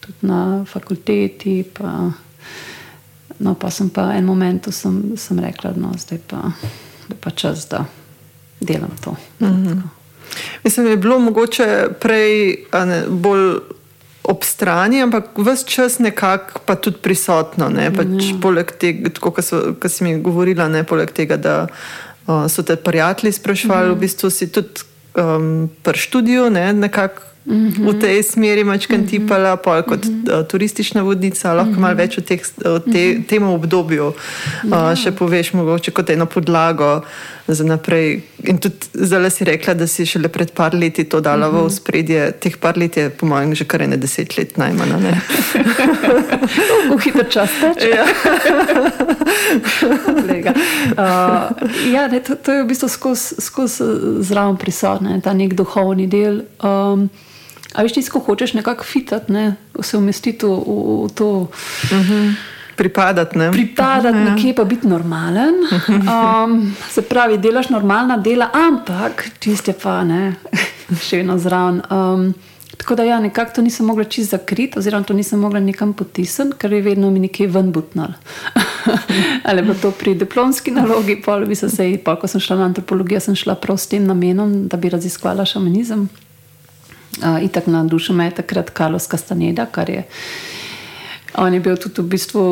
tudi 0.00 0.30
na 0.30 0.64
fakulteti, 0.68 1.62
pa, 1.74 2.10
no, 3.38 3.54
pa 3.54 3.70
sem 3.70 3.90
pa 3.90 4.12
en 4.14 4.24
moment, 4.24 4.70
sem, 4.70 5.02
sem 5.16 5.38
rekla, 5.42 5.74
no, 5.76 5.92
zdaj 5.98 6.22
pa, 6.30 6.48
da 7.08 7.18
pa 7.20 7.30
čas, 7.30 7.68
da 7.68 7.84
delam 8.60 8.96
to. 9.04 9.16
Mm 9.40 9.46
-hmm. 9.46 9.82
Mislim, 10.64 10.86
je 10.86 10.96
bilo 10.96 11.18
mogoče 11.18 11.88
prej 12.00 12.56
ne, 12.72 13.02
bolj 13.08 13.58
ob 14.24 14.42
strani, 14.42 15.02
ampak 15.02 15.24
vse 15.36 15.66
čas 15.66 15.98
nekako 15.98 16.60
pa 16.60 16.74
tudi 16.76 16.96
prisotno. 16.98 17.68
Ne, 17.68 17.90
pač 17.90 18.06
Ja. 18.24 18.38
Poleg 18.40 18.72
tega, 18.72 19.10
tako 19.10 19.30
kot 19.30 19.44
si 19.86 20.00
mi 20.00 20.16
govorila, 20.18 20.68
ne, 20.68 20.82
poleg 20.82 21.12
tega, 21.12 21.36
da 21.38 21.66
uh, 22.26 22.48
so 22.48 22.62
te 22.62 22.76
prijatelji 22.76 23.32
sprašvali, 23.32 23.86
Mhm. 23.86 23.94
v 23.94 24.00
bistvu 24.00 24.30
si 24.30 24.48
tudi 24.48 24.80
um, 25.14 25.70
pri 25.82 25.98
študiju 25.98 26.50
ne, 26.50 26.72
nekako. 26.74 27.22
Mhm. 27.44 27.84
V 27.84 28.00
tej 28.00 28.22
smeri 28.24 28.64
mačkam 28.64 29.04
tipala, 29.04 29.56
pol 29.56 29.82
kot 29.82 30.00
uh, 30.00 30.40
turistična 30.42 31.02
vodnica, 31.02 31.52
lahko 31.52 31.70
Mhm. 31.70 31.80
malo 31.82 31.94
več 31.94 32.16
o 32.16 32.22
teh, 32.22 32.40
o 32.64 32.78
te, 32.80 33.02
tem 33.22 33.44
obdobju 33.44 34.14
Ja. 34.64 34.88
uh, 34.88 34.96
še 34.96 35.12
poveš, 35.12 35.52
mogoče 35.52 35.90
kot 35.90 36.10
eno 36.10 36.24
podlago 36.26 37.02
za 37.48 37.64
naprej. 37.64 38.22
In 38.44 38.58
tudi 38.58 38.76
zdaj 38.94 39.30
si 39.30 39.44
rekla, 39.44 39.74
da 39.74 39.86
si 39.86 40.06
šele 40.06 40.28
pred 40.28 40.52
par 40.52 40.74
leti 40.74 41.04
to 41.04 41.20
dala 41.20 41.48
Mhm. 41.48 41.56
v 41.66 41.70
spredje. 41.70 42.32
Teh 42.40 42.56
par 42.56 42.76
let 42.78 42.96
je, 42.96 43.10
po 43.10 43.26
mojem, 43.26 43.54
že 43.54 43.64
kar 43.64 43.82
ene 43.82 43.96
deset 43.96 44.36
let 44.38 44.56
najmanj. 44.56 44.92
ne? 45.00 45.12
V 46.94 46.98
hiter 47.00 47.26
čas 47.30 47.50
teče. 47.60 47.88
Ja. 47.88 48.04
Uh, 50.94 51.50
ja, 51.92 52.08
ne, 52.08 52.20
to, 52.20 52.34
to 52.36 52.52
je 52.52 52.62
v 52.62 52.66
bistvu 52.68 52.88
skozi 52.88 53.34
skoz 53.40 53.80
zraven 54.20 54.56
prisotno, 54.56 55.20
ta 55.20 55.32
nek 55.32 55.54
duhovni 55.54 56.06
del. 56.06 56.44
Um, 56.62 57.08
a 57.74 57.82
veš, 57.82 57.92
ti, 57.96 58.04
ko 58.06 58.20
hočeš 58.22 58.54
nekako 58.54 58.84
fitati, 58.84 59.32
ne, 59.32 59.56
se 59.82 59.96
umestiti 59.98 60.46
v, 60.46 60.52
v, 60.54 60.74
v 61.08 61.10
to, 61.16 61.28
Pripadati. 62.76 63.38
Ne? 63.38 63.50
pripadati 63.52 64.18
Ja. 64.18 64.24
nekje, 64.24 64.54
pa 64.54 64.64
biti 64.64 64.88
normalen. 64.88 65.54
Um, 65.88 66.76
se 66.90 67.02
pravi, 67.02 67.38
delaš 67.38 67.68
normalna 67.68 68.16
dela, 68.16 68.50
ampak 68.52 69.28
tiste 69.38 69.72
pa 69.82 70.04
ne, 70.04 70.34
še 71.02 71.22
vedno 71.22 71.38
zraven. 71.38 71.82
Um, 71.90 72.34
tako 72.76 72.94
da 72.94 73.04
ja, 73.04 73.20
nekako 73.20 73.54
to 73.54 73.62
nisem 73.62 73.86
mogla 73.86 74.04
čist 74.04 74.30
zakriti, 74.30 74.78
oziroma 74.78 75.04
to 75.04 75.14
nisem 75.14 75.40
mogla 75.40 75.60
nekam 75.60 75.92
potisniti, 75.92 76.58
ker 76.58 76.72
je 76.72 76.82
vedno 76.82 77.10
mi 77.10 77.22
nekje 77.22 77.46
ven 77.46 77.72
butnal. 77.72 78.16
Ali 79.48 79.66
pa 79.66 79.74
to 79.74 79.90
pri 79.90 80.14
diplomski 80.18 80.74
nalogi, 80.74 81.16
pol 81.22 81.46
bi 81.46 81.54
se 81.54 81.70
sej, 81.70 81.98
pol, 82.04 82.18
ko 82.20 82.28
sem 82.28 82.42
šla 82.42 82.58
na 82.60 82.68
antropologijo, 82.72 83.20
sem 83.20 83.38
šla 83.38 83.54
prav 83.54 83.78
s 83.78 83.88
tem 83.92 84.06
namenom, 84.06 84.66
da 84.68 84.76
bi 84.76 84.90
raziskvala 84.92 85.46
šamanizem. 85.46 86.08
Uh, 87.22 87.38
itak 87.46 87.70
na 87.70 87.84
dušu 87.86 88.12
me 88.12 88.26
je 88.26 88.40
takrat 88.42 88.74
Carlos 88.74 89.06
Castaneda, 89.06 89.66
kar 89.70 89.90
je. 89.90 90.02
On 91.38 91.54
je 91.54 91.60
bil 91.60 91.76
tudi 91.76 92.02
v 92.02 92.10
bistvu, 92.14 92.42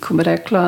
ko 0.00 0.14
bi 0.18 0.24
rekla, 0.26 0.64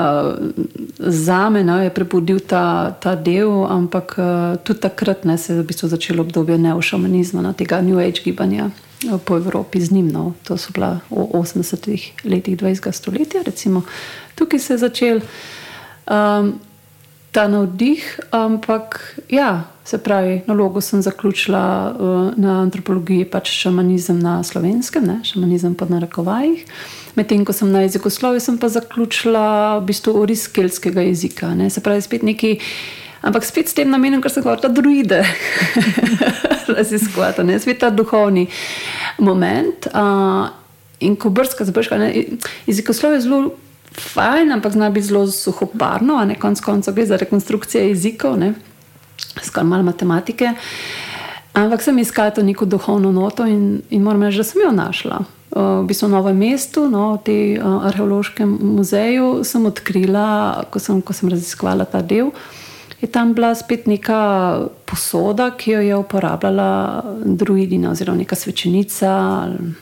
za 0.98 1.50
me, 1.52 1.64
no, 1.64 1.76
je 1.82 1.90
prebudil 1.92 2.40
ta, 2.40 2.96
ta 3.00 3.14
del, 3.14 3.66
ampak 3.68 4.14
uh, 4.16 4.56
tudi 4.64 4.80
takrat 4.80 5.24
ne, 5.28 5.36
se 5.38 5.52
je 5.52 5.60
v 5.60 5.66
bistvu 5.68 5.88
začelo 5.92 6.24
obdobje 6.24 6.58
neošamanizma, 6.58 7.44
no, 7.44 7.52
tega 7.52 7.82
New 7.84 8.00
Age 8.00 8.24
gibanja 8.24 8.70
eh, 8.70 9.18
po 9.24 9.36
Evropi 9.36 9.80
z 9.80 9.92
njim. 9.92 10.08
No. 10.08 10.32
To 10.48 10.56
so 10.56 10.72
bila 10.72 11.00
v 11.10 11.28
80-ih 11.36 12.24
letih 12.24 12.56
20. 12.56 12.92
stoletja, 12.92 13.44
recimo. 13.44 13.84
Tukaj 14.34 14.60
se 14.60 14.74
je 14.74 14.78
začel. 14.78 15.20
Um, 16.08 16.56
ta 17.32 17.48
navdih, 17.48 18.20
ampak 18.30 19.18
ja, 19.28 19.64
se 19.84 19.98
pravi, 19.98 20.40
nalogo 20.46 20.80
sem 20.80 21.02
zaključila 21.02 21.94
uh, 21.98 22.32
na 22.36 22.60
antropologiji, 22.62 23.24
pač 23.24 23.50
šamanizem 23.62 24.18
na 24.20 24.42
slovenskem, 24.44 25.04
ne, 25.06 25.20
šamanizem 25.24 25.74
pod 25.74 25.90
narekovajih. 25.90 26.64
Medtem 27.16 27.44
ko 27.44 27.52
sem 27.52 27.70
na 27.72 27.82
jezikoslovju, 27.84 28.40
sem 28.40 28.58
pa 28.58 28.68
zaključila 28.68 29.78
v 29.78 29.84
bistvu 29.90 30.14
oris 30.20 30.46
keltskega 30.48 31.04
jezika. 31.08 31.54
Ne, 31.54 31.70
se 31.70 31.80
pravi, 31.84 32.04
spet 32.04 32.22
neki. 32.22 32.58
Ampak 33.22 33.44
spet 33.44 33.68
s 33.68 33.74
tem 33.74 33.90
namenom, 33.90 34.22
ker 34.22 34.30
sem 34.30 34.44
hotela 34.46 34.70
druide 34.70 35.24
raziskovati, 36.76 37.42
ne 37.44 37.58
spet 37.58 37.80
ta 37.82 37.90
duhovni 37.90 38.46
moment. 39.18 39.88
Uh, 39.90 40.52
in 41.00 41.16
ko 41.18 41.30
brskaš, 41.34 41.72
brskaš, 41.74 42.12
jezikoslovje 42.66 43.18
je 43.18 43.26
zelo 43.26 43.42
fajn, 44.00 44.52
ampak 44.52 44.72
zna 44.72 44.90
biti 44.90 45.06
zelo 45.06 45.26
suhoparno, 45.26 46.16
a 46.16 46.24
ne 46.24 46.34
konc 46.34 46.60
koncev 46.60 46.94
gre 46.94 47.06
za 47.06 47.16
rekonstrukcijo 47.16 47.82
jezikov, 47.88 48.38
ne, 48.38 48.54
skoro 49.42 49.66
malo 49.66 49.82
matematike. 49.82 50.52
Ampak 51.52 51.82
sem 51.82 51.98
iskala 51.98 52.30
to 52.30 52.42
neko 52.42 52.64
duhovno 52.64 53.12
noto 53.12 53.46
in, 53.46 53.82
in 53.90 54.02
moram 54.02 54.22
reči, 54.22 54.38
da 54.38 54.44
sem 54.44 54.62
jo 54.62 54.70
našla. 54.72 55.18
Uh, 55.50 55.80
v 55.82 55.88
bistvu 55.88 56.06
v 56.06 56.12
novem 56.12 56.36
mestu, 56.36 56.84
no, 56.90 57.16
v 57.16 57.22
tem 57.24 57.56
uh, 57.58 57.86
arheološkem 57.88 58.58
muzeju, 58.76 59.42
sem 59.44 59.64
odkrila, 59.66 60.64
ko 60.70 60.78
sem, 60.78 61.00
ko 61.02 61.16
sem 61.16 61.32
raziskovala 61.32 61.88
ta 61.88 62.02
del, 62.04 62.30
je 63.00 63.08
tam 63.08 63.32
bila 63.34 63.54
spet 63.54 63.86
neka 63.86 64.68
posoda, 64.86 65.50
ki 65.56 65.70
jo 65.70 65.80
je 65.80 65.96
uporabljala 65.96 67.02
druidina, 67.24 67.90
oziroma 67.90 68.18
neka 68.18 68.36
svečenica. 68.36 69.10
ali- 69.42 69.74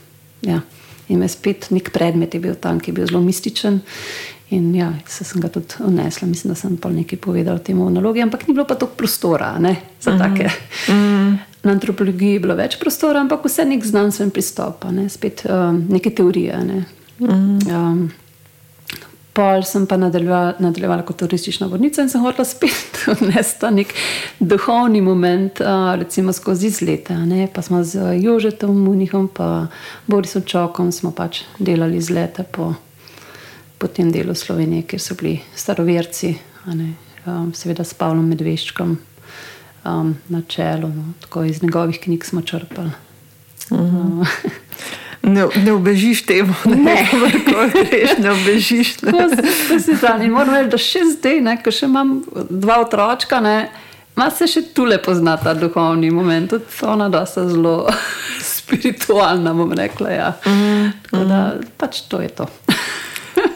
Ja. 0.43 0.61
In 1.09 1.19
me 1.19 1.29
spet 1.29 1.71
nek 1.71 1.93
predmet 1.95 2.35
je 2.35 2.41
bil 2.41 2.55
tam, 2.55 2.81
ki 2.81 2.91
je 2.91 2.95
bil 2.95 3.07
zelo 3.07 3.21
mističen. 3.23 3.81
In 4.51 4.75
ja, 4.75 4.93
se 5.11 5.25
sem 5.25 5.41
ga 5.43 5.49
tudi 5.51 5.81
odnesla, 5.83 6.29
mislim, 6.29 6.53
da 6.55 6.59
sem 6.59 6.77
pa 6.77 6.91
nekaj 6.91 7.19
povedala 7.19 7.59
o 7.59 7.63
tem 7.63 7.79
v 7.79 7.91
nalogi, 7.91 8.23
ampak 8.23 8.47
ni 8.47 8.55
bilo 8.55 8.67
pa 8.67 8.77
toliko 8.79 8.97
prostora 8.97 9.59
ne, 9.59 9.77
za 10.01 10.11
mm 10.11 10.19
-hmm. 10.19 10.23
take. 10.23 10.51
Mm 10.89 10.95
-hmm. 10.95 11.39
Na 11.63 11.73
antropologiji 11.73 12.33
je 12.33 12.41
bilo 12.41 12.55
več 12.55 12.79
prostora, 12.79 13.21
ampak 13.21 13.45
vse 13.45 13.65
nek 13.65 13.85
znanstven 13.85 14.31
pristop, 14.31 14.85
ne, 14.91 15.09
spet 15.09 15.43
um, 15.51 15.87
neke 15.89 16.11
teorije. 16.11 16.65
Ne. 16.65 16.85
Mm 17.19 17.27
-hmm. 17.29 17.75
um, 17.75 18.11
Pol 19.37 19.63
sem 19.69 19.85
pa 19.87 19.99
nadaljevala, 20.01 20.55
nadaljevala 20.59 21.03
kot 21.05 21.19
turistična 21.21 21.67
vodnica 21.67 22.03
in 22.03 22.09
sem 22.09 22.23
hotela 22.25 22.45
spet 22.49 23.03
vnesti 23.21 23.69
nek 23.71 23.93
duhovni 24.41 25.03
moment, 25.05 25.61
a, 25.61 25.95
recimo 25.99 26.33
skozi 26.33 26.67
izlete. 26.67 27.17
ne. 27.17 27.49
Pa 27.53 27.63
smo 27.63 27.85
z 27.85 28.17
Jožetom 28.23 28.79
Munihom 28.85 29.29
in 29.39 29.67
Borisom 30.07 30.43
Čokom 30.43 30.93
smo 30.93 31.11
pač 31.11 31.43
delali 31.59 31.97
izlete 31.97 32.43
po, 32.43 32.75
po 33.79 33.87
tem 33.87 34.13
delu 34.13 34.35
Slovenije, 34.35 34.83
kjer 34.83 35.01
so 35.01 35.15
bili 35.15 35.41
staroverci, 35.55 36.35
ne, 36.67 36.95
um, 37.27 37.53
seveda 37.55 37.85
s 37.85 37.95
Pavlom 37.95 38.29
Medveščkom 38.29 38.97
um, 39.85 40.17
na 40.29 40.43
čelu. 40.49 40.89
No. 40.89 41.13
Tako 41.21 41.45
iz 41.45 41.63
njegovih 41.63 42.01
knjig 42.01 42.25
smo 42.25 42.43
črpali. 42.43 42.91
Um, 43.71 44.25
Ne, 45.27 45.43
ne 45.57 45.73
obežiš 45.73 46.23
temu, 46.23 46.55
ne, 46.67 46.77
Ne. 46.77 46.95
greš, 47.83 48.19
ne 48.19 48.31
obežiš. 48.31 49.03
Ne. 49.03 49.13
S- 49.27 49.69
to 49.69 49.79
si 49.81 49.97
zdaj. 49.97 50.23
In 50.23 50.31
moram 50.31 50.55
reči, 50.55 50.71
da 50.71 50.79
še 50.79 51.03
zdaj, 51.11 51.41
ne, 51.41 51.57
ko 51.59 51.71
še 51.71 51.85
imam 51.85 52.21
dva 52.49 52.77
otročka, 52.79 53.41
ne, 53.41 53.57
ima 54.15 54.31
se 54.31 54.47
še 54.47 54.63
tule 54.71 54.99
pozna 54.99 55.35
ta 55.37 55.53
duhovni 55.53 56.11
moment. 56.11 56.47
Tudi 56.49 56.65
ona 56.85 57.09
da 57.09 57.25
sta 57.25 57.43
zelo 57.45 57.89
spiritualna, 58.53 59.51
bom 59.53 59.73
rekla. 59.73 60.11
Ja. 60.11 60.29
Mm, 60.45 60.93
Tako 61.03 61.25
da 61.25 61.41
pač 61.77 62.01
to 62.03 62.21
je 62.21 62.29
to. 62.31 62.47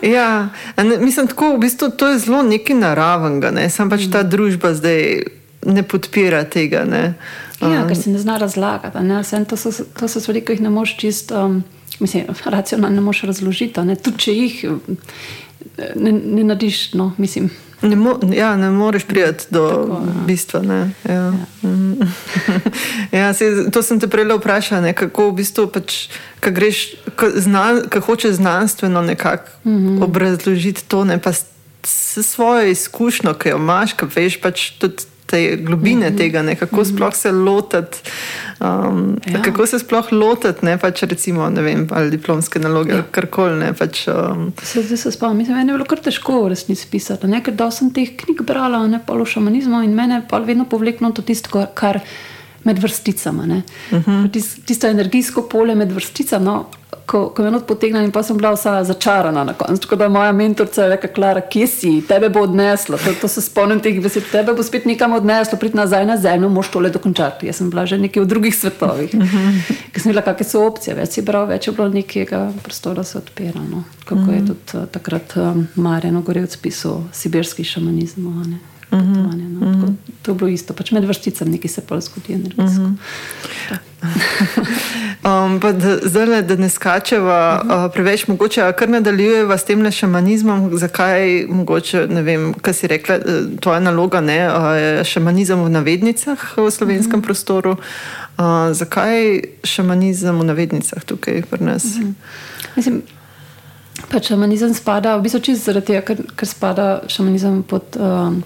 Ja, 0.02 0.48
ne, 0.76 0.98
mislim, 0.98 1.26
tako, 1.26 1.54
v 1.54 1.60
bistvu, 1.60 1.88
to 1.90 2.08
je 2.08 2.18
zelo 2.18 2.42
nekaj 2.42 2.76
naravnega. 2.76 3.50
Ne? 3.50 3.64
Sam 3.66 3.88
pač 3.88 4.10
ta 4.12 4.20
družba 4.22 4.74
zdaj 4.74 5.24
ne 5.66 5.82
podpira 5.82 6.44
tega. 6.44 6.84
Ne? 6.84 7.14
Ja, 7.60 7.84
ker 7.88 7.96
se 7.96 8.10
ne 8.10 8.18
zna 8.18 8.38
razlagati. 8.38 8.98
Ne? 9.04 9.22
Vsem, 9.22 9.44
to, 9.44 9.56
so, 9.56 9.72
to 9.98 10.08
so 10.08 10.20
stvari, 10.20 10.44
ki 10.44 10.56
jih 10.56 10.62
ne 10.64 10.70
moš 10.70 10.96
čisto, 10.96 11.46
um, 11.46 11.64
mislim, 12.00 12.24
racionalno 12.56 12.94
ne 12.96 13.00
moš 13.00 13.22
razložiti. 13.22 13.80
Tudi 14.02 14.18
če 14.18 14.34
jih 14.34 14.62
ne, 15.96 16.12
ne 16.12 16.44
narediš, 16.44 16.92
no, 16.92 17.12
mislim. 17.18 17.50
Ne, 17.82 17.96
mo 17.96 18.18
ja, 18.32 18.56
ne 18.56 18.70
moreš 18.70 19.04
priti 19.04 19.44
do 19.50 19.68
Tako, 19.68 20.02
ja. 20.06 20.24
bistva. 20.26 20.60
Ja. 20.64 20.88
Ja. 21.08 21.32
ja, 23.20 23.34
se, 23.34 23.70
to 23.72 23.82
sem 23.82 24.00
te 24.00 24.08
prej 24.08 24.28
vprašal, 24.36 24.82
ne, 24.82 24.92
kako 24.92 25.30
v 25.30 25.38
bistvu 25.40 25.66
pač, 25.72 26.08
greš, 26.44 26.82
ka 27.16 27.30
zna, 27.34 27.88
ka 27.88 28.02
hočeš 28.04 28.36
znanstveno 28.36 29.02
nekako 29.02 29.48
mm 29.64 29.76
-hmm. 29.76 30.04
obrazložiti 30.04 30.84
to, 30.88 31.04
ne 31.04 31.18
pa 31.18 31.32
s 31.32 32.18
svojo 32.22 32.68
izkušnjo, 32.68 33.34
ki 33.34 33.48
jo 33.48 33.56
imaš, 33.56 33.92
ki 33.92 34.06
veš 34.14 34.40
pač 34.40 34.70
tudi 34.70 35.02
te 35.30 35.56
globine 35.56 36.10
mm 36.10 36.14
-hmm. 36.14 36.18
tega, 36.18 36.42
ne, 36.42 36.54
kako 36.56 36.76
-hmm. 36.76 36.94
sploh 36.94 37.14
se 37.14 37.32
lotiti. 37.32 37.98
Um, 38.60 39.16
ja. 39.32 39.42
Kako 39.42 39.66
se 39.66 39.78
sploh 39.78 40.12
lotiti, 40.12 40.66
ne 40.66 40.78
pač 40.78 41.02
recimo, 41.02 41.50
ne 41.50 41.62
vem, 41.62 41.86
ali 41.90 42.10
diplomske 42.10 42.58
naloge, 42.58 42.92
ja. 42.92 43.02
karkoli. 43.10 43.72
Pač, 43.78 44.08
um... 44.08 44.52
Se, 44.62 44.96
se 44.96 45.12
spomnim, 45.12 45.38
mislim, 45.38 45.56
meni 45.56 45.70
je 45.70 45.74
bilo 45.74 45.84
kar 45.84 45.98
težko 45.98 46.42
v 46.44 46.48
resnici 46.48 46.86
pisati. 46.90 47.26
Ker 47.44 47.54
da 47.54 47.70
sem 47.70 47.90
teh 47.90 48.16
knjig 48.16 48.42
brala, 48.42 48.86
ne 48.86 49.00
pa 49.06 49.12
o 49.12 49.24
šamanizmu 49.24 49.82
in 49.82 49.94
mene 49.94 50.22
pa 50.28 50.38
vedno 50.38 50.64
povleklo 50.64 51.10
to 51.10 51.22
tisto, 51.22 51.66
kar 51.74 52.00
med 52.64 52.78
vrsticami. 52.78 53.62
Uh 53.90 53.98
mhm. 53.98 54.10
-huh. 54.10 54.64
Tisto 54.64 54.86
energijsko 54.86 55.42
polje 55.42 55.74
med 55.74 55.92
vrsticami. 55.92 56.44
No, 56.44 56.66
ko, 57.10 57.28
ko 57.28 57.42
me 57.42 57.50
je 57.50 57.60
potegnila 57.66 58.04
in 58.04 58.12
pa 58.12 58.22
sem 58.22 58.36
bila 58.36 58.52
vsa 58.54 58.84
začarana 58.84 59.44
na 59.44 59.52
koncu. 59.52 59.82
Tako 59.82 59.96
da 59.96 60.08
moja 60.08 60.32
mentorica 60.32 60.82
je 60.82 60.88
rekla, 60.88 61.10
Klara, 61.14 61.40
kje 61.40 61.66
si, 61.66 61.90
tebe 62.08 62.28
bo 62.28 62.44
odneslo. 62.46 62.98
To, 62.98 63.14
to 63.20 63.28
se 63.28 63.42
spomnim 63.42 63.80
teh 63.80 63.98
besed, 64.02 64.28
tebe 64.32 64.54
bo 64.54 64.62
spet 64.62 64.86
nekam 64.86 65.12
odneslo, 65.18 65.58
prid 65.58 65.74
nazaj 65.74 66.06
na 66.06 66.16
zemljo, 66.16 66.48
moš 66.48 66.70
tole 66.70 66.90
dokončati. 66.90 67.46
Jaz 67.46 67.56
sem 67.56 67.70
bila 67.70 67.86
že 67.86 67.98
nekje 67.98 68.22
v 68.22 68.26
drugih 68.26 68.56
svetovih. 68.56 69.14
Uh 69.14 69.20
-huh. 69.20 69.74
Ker 69.92 70.02
sem 70.02 70.12
videla, 70.12 70.24
kakšne 70.24 70.50
so 70.50 70.66
opcije, 70.66 70.94
več 70.94 71.18
si 71.18 71.22
bral, 71.22 71.46
več 71.46 71.66
je 71.66 71.72
bilo 71.72 71.88
nekega 71.88 72.52
prostora 72.62 73.04
se 73.04 73.18
odpira. 73.18 73.60
No. 73.70 73.84
Kako 74.04 74.20
uh 74.20 74.28
-huh. 74.28 74.34
je 74.34 74.46
tudi 74.46 74.78
uh, 74.78 74.88
takrat 74.88 75.36
um, 75.36 75.68
Marjano 75.74 76.22
Gorevc 76.22 76.56
pisal 76.56 77.02
sibirski 77.12 77.64
šamanizem. 77.64 78.26
Uh 78.26 78.69
-huh. 78.98 79.60
no. 79.60 79.94
To 80.22 80.30
je 80.30 80.34
bilo 80.34 80.50
isto, 80.50 80.74
pač 80.74 80.90
med 80.90 81.04
vrsticami 81.04 81.50
nekaj 81.50 81.70
se 81.70 81.80
pa 81.88 82.00
zgodi 82.00 82.32
energijsko. 82.32 82.82
Uh 82.82 82.90
-huh. 85.24 85.46
um, 85.46 85.60
zdaj, 86.02 86.42
da 86.42 86.56
ne 86.56 86.68
skačeva 86.68 87.62
uh 87.64 87.70
-huh. 87.70 87.86
uh, 87.86 87.92
preveč, 87.92 88.26
mogoče 88.26 88.72
kar 88.78 88.88
nadaljujeva 88.88 89.58
s 89.58 89.64
tem 89.64 89.92
šamanizmom. 89.92 90.78
Zakaj, 90.78 91.46
mogoče, 91.48 92.06
ne 92.06 92.22
vem, 92.22 92.54
kaj 92.54 92.74
si 92.74 92.86
rekla, 92.86 93.14
eh, 93.14 93.20
tvoja 93.60 93.80
naloga 93.80 94.20
ne, 94.20 94.38
je 94.76 95.04
šamanizem 95.04 95.64
v 95.64 95.68
navednicah 95.70 96.38
v 96.56 96.70
slovenskem 96.70 97.08
uh 97.08 97.16
mhm. 97.16 97.20
-huh. 97.20 97.24
prostoru. 97.24 97.76
Uh, 98.38 98.72
zakaj 98.72 99.40
šamanizem 99.64 100.38
v 100.38 100.44
navednicah 100.44 101.04
tukaj 101.04 101.42
pri 101.50 101.64
nas? 101.64 101.84
Uh 101.84 101.90
mhm. 101.90 102.08
-huh. 102.08 102.14
Mislim, 102.76 103.02
pač 104.08 104.28
šamanizem 104.28 104.74
spada, 104.74 105.16
v 105.16 105.22
bistvu 105.22 105.40
čisto 105.40 105.68
zaradi 105.68 105.92
tega, 105.92 106.00
ker, 106.00 106.22
ker 106.36 106.48
spada 106.48 107.02
šamanizem 107.08 107.62
pod, 107.62 107.96
um, 108.00 108.42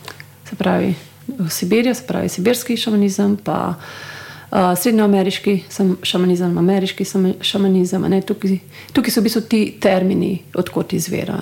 se 0.55 0.59
pravi, 0.59 0.95
v 1.39 1.51
Sibirijo, 1.51 1.95
se 1.95 2.07
pravi, 2.07 2.29
sibirski 2.29 2.77
šamanizem. 2.77 3.37
Pa, 3.37 3.75
uh, 3.75 4.79
srednjoameriški 4.79 5.63
šamanizem, 6.03 6.59
ameriški 6.59 7.05
šamanizem. 7.41 8.07
Tukaj, 8.27 8.59
tukaj 8.93 9.11
so 9.11 9.21
v 9.21 9.27
bistvu 9.27 9.43
ti 9.51 9.63
termini, 9.81 10.39
odkot 10.55 10.93
izvira. 10.95 11.41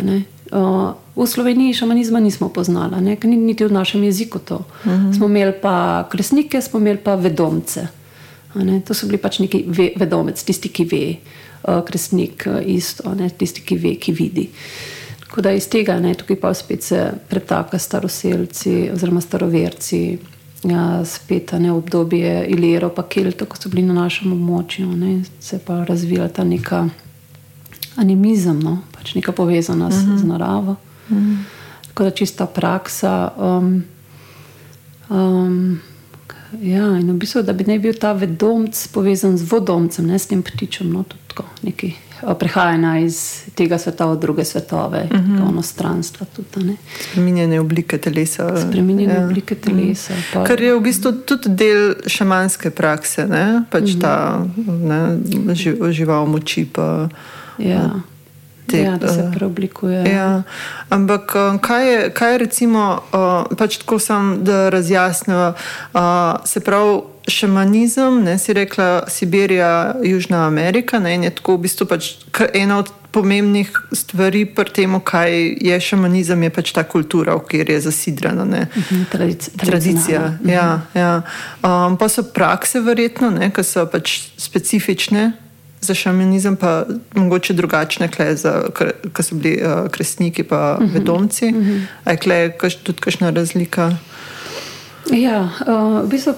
Uh, 0.53 0.93
v 1.17 1.27
Sloveniji 1.27 1.75
šamanizma 1.75 2.21
nismo 2.21 2.49
poznali, 2.49 3.01
ne? 3.05 3.17
niti 3.25 3.65
v 3.65 3.73
našem 3.73 4.05
jeziku. 4.05 4.39
To. 4.39 4.65
Uh 4.85 4.93
mhm. 4.93 5.07
-huh. 5.07 5.17
Smo 5.17 5.27
imeli 5.27 5.53
pa 5.63 6.09
kresnike, 6.11 6.61
smo 6.61 6.81
imeli 6.81 6.99
pa 6.99 7.15
vedomce. 7.15 7.89
To 8.85 8.95
so 8.95 9.07
bili 9.07 9.19
pač 9.19 9.39
neki 9.39 9.65
ve, 9.67 9.93
vedomec, 9.97 10.43
tisti, 10.43 10.69
ki 10.69 10.85
ve, 10.85 11.17
uh, 11.69 11.85
kresnik, 11.85 12.47
uh, 12.47 12.61
isto, 12.67 13.15
ne? 13.15 13.31
tisti, 13.31 13.61
ki 13.61 13.77
ve, 13.77 13.95
ki 13.95 14.13
vidi. 14.13 14.49
Tako 15.33 15.41
da 15.41 15.53
iz 15.53 15.65
tega 15.69 15.95
ne, 16.01 16.15
tukaj 16.15 16.37
pa 16.37 16.55
spet 16.55 16.83
se 16.83 17.13
pretaka 17.29 17.79
staroseljci 17.79 18.91
oziroma 18.93 19.21
staroverci, 19.21 20.19
ja, 20.65 21.05
spet 21.05 21.53
ne 21.53 21.73
obdobje 21.73 22.47
Ilero, 22.49 22.91
pa 22.93 23.03
Kelto, 23.09 23.47
ko 23.47 23.57
so 23.57 23.71
bili 23.73 23.87
na 23.87 23.95
našem 23.97 24.33
območju, 24.33 24.91
ne, 24.93 25.23
se 25.41 25.57
pa 25.59 25.79
razvila 25.89 26.29
ta 26.29 26.45
neka 26.45 26.83
animizem, 27.97 28.61
no, 28.61 28.83
pač 28.93 29.15
neka 29.15 29.33
povezanost 29.33 30.05
uh 30.05 30.11
-huh. 30.11 30.19
z 30.21 30.29
naravo. 30.29 30.77
Uh 31.09 31.17
-huh. 31.17 31.37
Tako 31.87 32.05
da 32.05 32.11
čista 32.11 32.47
praksa. 32.47 33.33
Um, 33.39 33.85
um, 35.11 35.81
ja, 36.61 36.99
in 36.99 37.11
v 37.11 37.15
bistvu, 37.15 37.43
da 37.43 37.53
bi 37.53 37.65
ne 37.65 37.79
bil 37.79 37.95
ta 37.95 38.13
vedomc 38.13 38.87
povezan 38.87 39.39
z 39.39 39.53
vodomcem, 39.53 40.07
ne 40.07 40.19
s 40.19 40.27
tem 40.27 40.43
ptičem, 40.43 40.93
no, 40.93 41.03
tudi 41.03 41.23
tako 41.29 41.45
neki 41.63 41.95
prehajanja 42.39 42.99
iz 42.99 43.43
tega 43.55 43.79
sveta 43.79 44.07
v 44.07 44.19
druge 44.19 44.45
svetove, 44.45 45.09
uh 45.11 45.21
-huh. 45.21 45.49
ono 45.49 45.63
stranstvo. 45.63 46.27
Spreminjene 47.11 47.61
oblike 47.61 47.99
telesa. 47.99 48.61
Spreminjene 48.69 49.15
ja. 49.15 49.25
oblike 49.25 49.55
telesa. 49.55 50.15
Pa... 50.33 50.45
Kar 50.45 50.61
je 50.61 50.75
v 50.75 50.81
bistvu 50.81 51.13
tudi 51.13 51.49
del 51.49 51.95
šamanske 52.07 52.71
prakse, 52.71 53.27
ne? 53.27 53.65
pač 53.71 53.83
uh 53.83 53.89
-huh. 53.89 54.01
ta 54.01 54.45
ne, 54.67 55.19
žival 55.93 56.27
moči. 56.27 56.67
Pa, 56.73 57.09
ja. 57.59 57.91
Te, 58.67 58.83
ja, 58.83 58.97
da 58.97 59.09
se 59.09 59.31
preoblikuje. 59.35 60.11
Ja. 60.11 60.43
Ampak 60.89 61.33
kaj 61.61 61.93
je, 61.93 62.11
kaj 62.11 62.33
je 62.33 62.39
recimo, 62.39 62.99
pač 63.59 63.77
tako 63.77 63.99
sem, 63.99 64.45
da 64.45 64.69
razjasnimo, 64.69 65.53
se 66.45 66.61
pravi 66.61 67.01
šamanizem, 67.29 68.23
ne 68.25 68.39
si 68.39 68.53
rekla 68.53 69.05
Sibirija, 69.09 69.95
Južna 70.03 70.47
Amerika. 70.47 70.99
Ne, 70.99 71.17
je 71.25 71.31
tako 71.31 71.57
v 71.57 71.69
bistvu 71.69 71.87
pač 71.87 72.15
ena 72.55 72.79
od 72.79 72.91
pomembnih 73.13 73.71
stvari 73.93 74.47
pri 74.47 74.73
tem, 74.73 74.97
kaj 75.01 75.33
je 75.61 75.81
šamanizem, 75.81 76.43
je 76.43 76.51
pač 76.51 76.73
ta 76.73 76.85
kultura, 76.89 77.37
v 77.37 77.45
kateri 77.45 77.77
je 77.77 77.85
zasidrana. 77.87 78.45
Mhm, 78.45 79.05
tradic, 79.13 79.49
tradicija. 79.57 80.39
Mhm. 80.41 80.51
Ja, 80.51 80.81
ja. 80.95 81.23
Um, 81.63 81.97
pa 82.01 82.09
so 82.09 82.25
prakse, 82.25 82.81
verjetno, 82.81 83.35
ki 83.53 83.65
so 83.65 83.87
pač 83.87 84.33
specifične. 84.37 85.33
Za 85.83 85.95
šamanizem 85.99 86.55
pa 86.57 86.85
mogoče 87.19 87.57
drugačne, 87.59 88.07
kot 88.07 89.25
so 89.27 89.35
bili 89.35 89.59
uh, 89.59 89.89
kresniki 89.91 90.43
in 90.43 90.47
uh 90.47 90.79
-huh. 90.79 90.95
vedomci. 90.95 91.47
Uh 91.47 91.55
-huh. 92.07 92.63
Je 92.63 92.71
tudi 92.83 93.01
kakšna 93.01 93.31
razlika? 93.31 93.97
Ja, 95.11 95.51
uh, 95.67 96.05
v 96.05 96.09
bistvu 96.09 96.35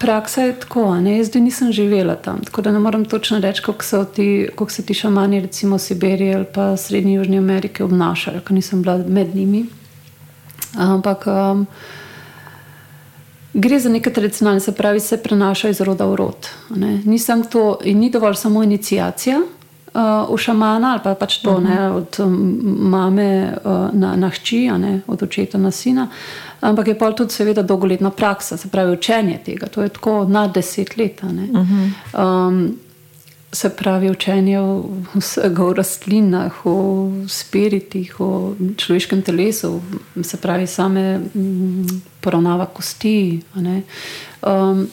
praksa 0.00 0.42
je 0.42 0.60
tako, 0.60 0.94
ne? 1.00 1.18
jaz 1.18 1.28
zdaj 1.28 1.42
nisem 1.42 1.72
živela 1.72 2.16
tam, 2.16 2.40
tako 2.44 2.62
da 2.62 2.72
ne 2.72 2.78
morem 2.78 3.04
točno 3.04 3.38
reči, 3.38 3.62
kako 3.62 3.84
so 3.84 4.04
ti, 4.04 4.48
kako 4.50 4.70
se 4.70 4.82
ti 4.86 4.94
šamani, 4.94 5.40
recimo 5.40 5.78
Sibirije 5.78 6.34
ali 6.34 6.46
pa 6.54 6.76
Srednje 6.76 7.14
Južne 7.14 7.38
Amerike, 7.38 7.84
obnašali, 7.84 8.40
ker 8.40 8.54
nisem 8.54 8.82
bila 8.82 8.98
med 8.98 9.34
njimi. 9.34 9.66
Ampak 10.78 11.26
um, 11.26 11.66
gre 13.54 13.80
za 13.80 13.88
nekaj 13.88 14.12
tradicionalnega, 14.12 14.64
se 14.64 14.72
pravi, 14.72 15.00
se 15.00 15.22
prenaša 15.22 15.68
iz 15.68 15.80
roda 15.80 16.06
v 16.06 16.16
rod. 16.16 16.48
Nisem 17.04 17.42
to 17.42 17.78
in 17.84 17.98
ni 17.98 18.10
dovolj 18.10 18.34
samo 18.34 18.62
inicijacija. 18.62 19.40
Uh, 19.94 20.34
v 20.34 20.38
šamana 20.38 20.92
ali 20.92 21.00
pa 21.04 21.14
pač 21.14 21.38
to, 21.42 21.50
uh 21.50 21.56
-huh. 21.58 21.64
ne, 21.64 21.90
od 21.90 22.16
um, 22.18 22.60
mame 22.90 23.54
uh, 23.64 23.90
na, 23.92 24.16
na 24.16 24.28
hči, 24.28 24.70
ne, 24.78 25.00
od 25.06 25.22
očeta 25.22 25.58
na 25.58 25.70
sina, 25.70 26.08
ampak 26.60 26.86
je 26.88 26.98
pa 26.98 27.12
tudi, 27.12 27.32
seveda, 27.32 27.62
dolgoletna 27.62 28.10
praksa, 28.10 28.56
se 28.56 28.68
pravi, 28.68 28.92
učenje 28.92 29.40
tega. 29.44 29.66
To 29.66 29.82
je 29.82 29.88
tako 29.88 30.24
na 30.28 30.48
deset 30.48 30.96
let. 30.96 31.20
Uh 31.22 31.30
-huh. 31.30 32.48
um, 32.48 32.78
se 33.52 33.68
pravi, 33.68 34.10
učenje 34.10 34.58
vsega 35.14 35.64
v 35.64 35.72
rastlinah, 35.72 36.52
v 36.64 37.26
spiritih, 37.28 38.14
v 38.20 38.54
človeškem 38.76 39.22
telesu, 39.22 39.80
se 40.22 40.36
pravi, 40.36 40.66
same 40.66 41.18
mm, 41.18 42.02
poravnava 42.20 42.66
kosti. 42.66 43.42
Um, 44.42 44.88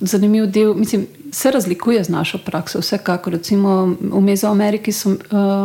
zanimiv 0.00 0.46
del, 0.46 0.74
mislim. 0.74 1.06
Se 1.34 1.50
razlikuje 1.50 2.04
z 2.04 2.08
našo 2.08 2.38
prakso, 2.38 2.78
vsekakor. 2.78 3.32
Recimo 3.32 3.96
v 4.00 4.20
Mezoameriki 4.22 4.92
so, 4.92 5.10
uh, 5.10 5.18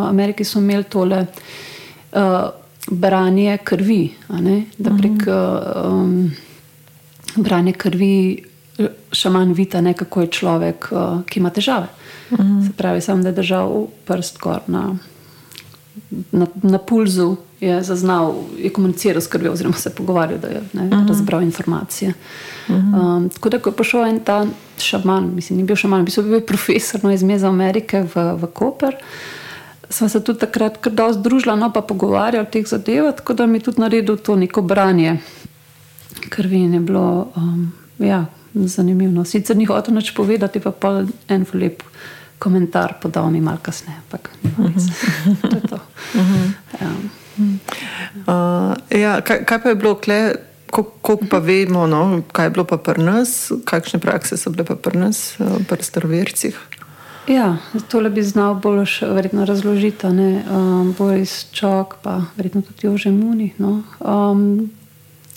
Ameriki 0.09 0.43
so 0.43 0.59
imeli 0.59 0.83
tole 0.83 1.25
uh, 1.25 2.49
branje 2.91 3.57
krvi, 3.63 4.09
da 4.77 4.91
prek 4.97 5.27
um, 5.29 6.31
branja 7.35 7.73
krvi 7.77 8.45
šaman 9.11 9.53
vidi, 9.53 9.93
kako 9.97 10.21
je 10.21 10.27
človek, 10.27 10.87
uh, 10.91 11.21
ki 11.25 11.39
ima 11.39 11.49
težave. 11.49 11.87
Uhum. 12.31 12.63
Se 12.65 12.73
pravi, 12.77 13.01
samo 13.01 13.23
da 13.23 13.29
je 13.29 13.35
držal 13.35 13.87
prst 14.05 14.39
gor 14.39 14.65
na, 14.67 14.95
na, 16.31 16.47
na 16.63 16.77
pulzu, 16.77 17.35
je 17.59 17.83
zaznal, 17.83 18.33
je 18.57 18.73
komuniciral 18.73 19.21
s 19.21 19.27
krvjo, 19.27 19.53
oziroma 19.53 19.77
se 19.77 19.89
pogovarjal, 19.89 20.39
da 20.39 20.47
je 20.47 20.61
ne, 20.73 21.05
razbral 21.07 21.41
informacije. 21.41 22.13
Um, 22.69 23.29
tako 23.33 23.49
da, 23.49 23.59
ko 23.59 23.69
je 23.69 23.75
prišel 23.75 24.05
en 24.05 24.19
ta 24.19 24.45
šaman, 24.81 25.31
mislim, 25.35 25.59
ni 25.59 25.65
bil 25.67 25.75
šaman, 25.75 26.05
bil 26.05 26.33
je 26.33 26.45
profesor 26.45 27.03
no, 27.03 27.11
iz 27.11 27.23
Meza 27.23 27.47
Amerike 27.47 28.03
v, 28.15 28.31
v 28.39 28.49
Koper. 28.53 28.95
Uh, 28.95 29.39
smo 29.89 30.09
se 30.09 30.23
tudi 30.23 30.39
takrat 30.39 30.77
kar 30.77 30.93
dosti 30.93 31.19
združili, 31.19 31.57
no 31.57 31.73
pa 31.73 31.81
pogovarjali 31.81 32.47
o 32.47 32.51
teh 32.51 32.67
zadevah, 32.67 33.15
tako 33.15 33.33
da 33.33 33.45
mi 33.45 33.57
je 33.57 33.63
tudi 33.63 33.81
naredil 33.81 34.17
to 34.17 34.35
neko 34.35 34.61
branje 34.61 35.17
krvi 36.29 36.57
in 36.57 36.73
je 36.73 36.79
bilo, 36.79 37.31
um, 37.35 37.71
ja, 37.99 38.25
zanimivo. 38.53 39.11
No. 39.11 39.25
Sicer 39.25 39.57
ni 39.57 39.65
hotel 39.65 39.95
nič 39.95 40.13
povedati, 40.13 40.59
pa 40.59 40.71
pa 40.71 41.03
en 41.27 41.45
lep 41.53 41.83
komentar 42.39 42.93
podal 43.01 43.31
mi 43.31 43.41
malo 43.41 43.57
kasneje. 43.61 43.97
Ampak, 43.97 44.29
to 45.41 45.55
je 45.55 45.61
to. 45.61 45.79
ja. 46.81 46.91
Uh, 48.27 48.99
ja, 48.99 49.21
kaj, 49.21 49.45
kaj 49.45 49.61
pa 49.63 49.69
je 49.69 49.75
bilo, 49.75 49.95
kako 50.71 51.17
pa 51.29 51.37
vemo, 51.37 51.87
no, 51.87 52.21
kaj 52.31 52.45
je 52.45 52.49
bilo 52.49 52.65
pa 52.65 52.77
pri 52.77 53.03
nas, 53.03 53.51
kakšne 53.65 53.99
prakse 53.99 54.37
so 54.37 54.49
bile 54.53 54.65
pa 54.65 54.75
pri 54.75 54.99
nas, 54.99 55.37
pri 55.69 55.83
starovercih? 55.83 56.59
Ja, 57.29 57.57
tole 57.87 58.09
bi 58.09 58.23
znal 58.23 58.55
bolj 58.57 58.85
verjetno 59.01 59.45
razložiti, 59.45 60.07
um, 60.07 60.95
Boris 60.97 61.45
Čok, 61.51 61.95
pa 62.01 62.21
verjetno 62.37 62.61
tudi 62.61 62.87
Jože 62.87 63.11
Muni. 63.11 63.53
No. 63.57 63.83
Um, 63.99 64.71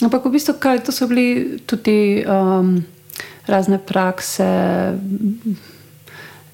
ampak 0.00 0.24
v 0.24 0.32
bistvu, 0.32 0.54
kaj 0.60 0.86
to 0.86 0.92
so 0.92 1.06
bili 1.06 1.58
tudi 1.66 2.24
um, 2.24 2.78
razne 3.46 3.78
prakse, 3.78 4.48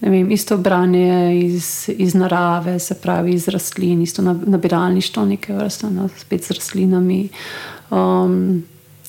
ne 0.01 0.11
vem, 0.11 0.31
isto 0.31 0.59
branje 0.59 1.39
iz, 1.39 1.87
iz 1.87 2.15
narave, 2.15 2.79
se 2.79 2.95
pravi 2.95 3.33
iz 3.39 3.49
rastlin, 3.49 4.03
isto 4.03 4.23
nabiralništvo 4.23 5.25
neke 5.25 5.55
vrste, 5.55 5.91
no, 5.91 6.09
spet 6.19 6.45
z 6.45 6.59
rastlinami, 6.59 7.29
um, 7.91 8.65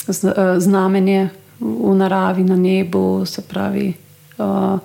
z, 0.07 0.23
uh, 0.23 0.57
znamenje 0.57 1.29
v 1.59 1.95
naravi, 1.95 2.43
na 2.43 2.55
nebu, 2.55 3.25
se 3.25 3.41
pravi. 3.41 3.93
Uh, 4.37 4.79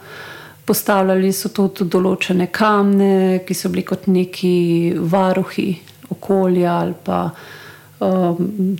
Postavljali 0.64 1.28
so 1.32 1.50
tudi 1.52 1.84
določene 1.92 2.46
kamne, 2.48 3.42
ki 3.44 3.54
so 3.54 3.68
bili 3.68 3.82
kot 3.84 4.06
neki 4.08 4.94
varuhi 4.96 5.66
okolja 6.08 6.78
ali 6.80 6.94
pa 7.04 7.18
um, 8.00 8.76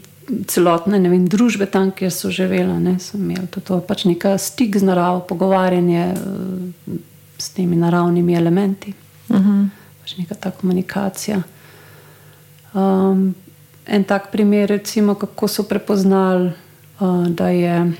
celotne 0.49 1.01
vem, 1.05 1.27
družbe 1.29 1.69
tam, 1.69 1.91
kjer 1.93 2.13
so 2.13 2.33
živeli. 2.33 2.79
Ne, 2.81 2.97
so 3.05 3.19
imeli 3.21 3.47
to, 3.53 3.61
to 3.61 3.83
pač 3.85 4.07
nekaj 4.09 4.39
stik 4.41 4.79
z 4.81 4.89
naravo, 4.89 5.21
pogovarjanje 5.29 6.07
uh, 6.17 6.97
s 7.37 7.53
temi 7.53 7.77
naravnimi 7.77 8.35
elementi, 8.35 8.95
uh 9.29 9.37
mhm. 9.37 9.51
-huh. 9.51 9.69
pač 10.01 10.17
neka 10.19 10.35
ta 10.35 10.51
komunikacija. 10.51 11.43
Um, 12.73 13.35
en 13.87 14.05
tak 14.05 14.31
primer, 14.33 14.69
recimo, 14.69 15.15
kako 15.15 15.49
so 15.49 15.63
prepoznali, 15.63 16.53
uh, 17.01 17.29
da 17.29 17.49
je 17.49 17.93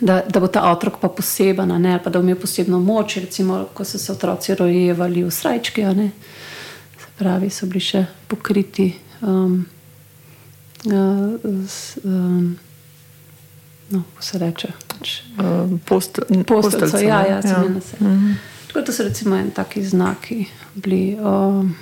da, 0.00 0.22
da 0.28 0.40
bo 0.40 0.46
ta 0.46 0.70
otrok 0.70 1.00
pa 1.00 1.08
poseben, 1.08 1.68
ne, 1.82 1.98
pa 2.04 2.10
da 2.10 2.18
bo 2.18 2.24
imel 2.24 2.40
posebno 2.40 2.80
moč, 2.80 3.16
recimo, 3.16 3.66
ko 3.74 3.84
so 3.84 3.98
se 3.98 4.12
otroci 4.12 4.54
rojevali 4.54 5.24
v 5.24 5.30
srajčki, 5.30 5.84
se 6.98 7.06
pravi, 7.18 7.50
so 7.50 7.66
bili 7.66 7.80
še 7.80 8.04
pokriti. 8.28 8.94
Um, 9.20 9.66
uh, 10.86 11.38
z, 11.66 12.00
um, 12.04 12.58
No, 13.90 14.04
ko 14.14 14.22
se 14.22 14.38
reče, 14.38 14.68
pač, 14.86 15.16
uh, 15.42 15.72
post, 15.82 16.20
posteljica. 16.46 17.00
Ja, 17.02 17.24
ja, 17.26 17.40
ja. 17.44 17.58
Mm 17.58 17.80
-hmm. 18.00 18.34
Tako 18.66 18.80
da 18.80 18.92
so 18.92 19.02
recimo 19.02 19.36
en 19.36 19.50
taki 19.50 19.82
znaki 19.84 20.44
bili. 20.74 21.18
Um, 21.18 21.74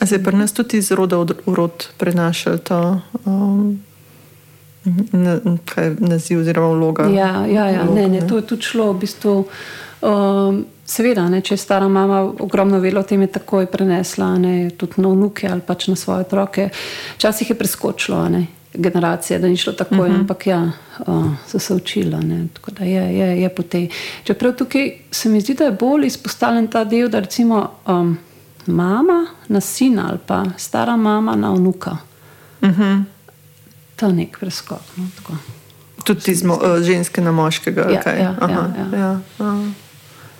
A 0.00 0.06
se 0.06 0.14
je 0.14 0.24
pri 0.24 0.36
nas 0.36 0.52
tudi 0.52 0.78
iz 0.78 0.90
roda 0.90 1.16
v 1.16 1.54
rod 1.54 1.88
prenašal 1.98 2.58
to? 2.58 3.00
Um, 3.24 3.82
kaj 5.74 5.94
naziv 5.98 6.40
oziroma 6.40 6.68
vloga. 6.68 7.04
Ja, 7.04 7.46
ja, 7.46 7.68
ja. 7.68 7.82
Vloga, 7.82 8.00
ne, 8.00 8.08
ne, 8.08 8.26
to 8.26 8.36
je 8.36 8.46
tudi 8.46 8.62
šlo 8.62 8.92
v 8.92 8.98
bistvu. 8.98 9.44
Um, 10.00 10.64
seveda, 10.86 11.26
ne, 11.28 11.40
če 11.42 11.56
je 11.56 11.62
stara 11.62 11.88
mama 11.88 12.22
ogromno 12.22 12.78
velo, 12.80 13.02
tem 13.02 13.22
je 13.26 13.32
takoj 13.40 13.66
prenesla 13.66 14.30
ne, 14.38 14.70
tudi 14.78 15.02
na 15.02 15.10
vnuke 15.10 15.48
ali 15.50 15.64
pač 15.66 15.88
na 15.90 15.96
svoje 15.96 16.28
otroke. 16.28 16.68
Včasih 17.16 17.50
je 17.50 17.58
preskočilo 17.58 18.22
ne, 18.30 18.44
generacije, 18.74 19.40
da 19.42 19.50
ni 19.50 19.56
šlo 19.56 19.72
tako, 19.72 19.94
uh 19.94 20.00
mhm. 20.00 20.14
-huh. 20.14 20.20
ampak 20.20 20.46
ja, 20.46 20.70
uh, 21.06 21.26
so 21.46 21.58
se 21.58 21.74
učila. 21.74 22.20
Ne, 22.20 22.46
tako 22.54 22.70
da 22.70 22.84
je, 22.84 23.18
je, 23.18 23.42
je 23.42 23.48
po 23.48 23.62
tej. 23.62 23.88
Čeprav 24.24 24.54
tukaj 24.54 24.92
se 25.10 25.28
mi 25.28 25.40
zdi, 25.40 25.54
da 25.54 25.64
je 25.64 25.72
bolj 25.80 26.06
izpostavljen 26.06 26.66
ta 26.66 26.84
del, 26.84 27.08
da 27.08 27.20
recimo 27.20 27.70
um, 27.86 28.18
mama 28.68 29.26
na 29.48 29.60
sina 29.60 30.08
ali 30.08 30.18
pa 30.26 30.44
stara 30.56 30.96
mama 30.96 31.36
na 31.36 31.50
vnuka. 31.52 31.96
Uh 32.62 32.68
mhm. 32.68 32.82
-huh 32.82 33.04
to 33.98 34.12
nek 34.12 34.38
preskok. 34.38 34.80
No, 34.96 35.36
Tudi 36.04 36.32
iz 36.32 36.44
uh, 36.46 36.78
ženske 36.80 37.20
na 37.20 37.32
moškega. 37.32 37.88
Ja, 37.90 38.12
ja, 38.14 38.34
Aha, 38.40 38.52
ja, 38.52 38.98
ja. 38.98 38.98
Ja, 38.98 39.20
uh. 39.38 39.66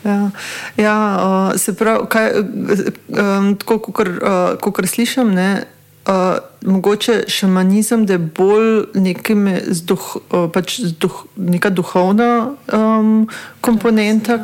Ja, 0.05 0.31
ja 0.77 0.99
uh, 1.19 1.59
se 1.59 1.75
pravi, 1.75 2.07
kaj, 2.09 2.31
um, 2.39 3.57
tako 3.59 3.79
kot 3.93 4.79
uh, 4.79 4.89
slišim, 4.89 5.35
ne, 5.35 5.65
uh, 6.09 6.39
mogoče 6.67 7.23
šamanizem, 7.29 8.07
da 8.07 8.13
je 8.13 8.19
bolj 8.19 8.85
duh, 9.85 10.17
uh, 10.17 10.51
pač 10.53 10.79
duh, 11.01 11.25
neka 11.37 11.71
duhovna 11.71 12.51
um, 12.73 13.29
komponenta, 13.61 14.39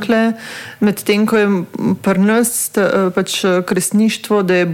medtem 0.81 1.27
ko 1.27 1.37
je 1.37 1.49
pri 2.03 2.21
nas 2.21 2.71
uh, 2.77 3.11
pač 3.15 3.41
kresništvo, 3.67 4.43
da 4.43 4.55
je 4.55 4.69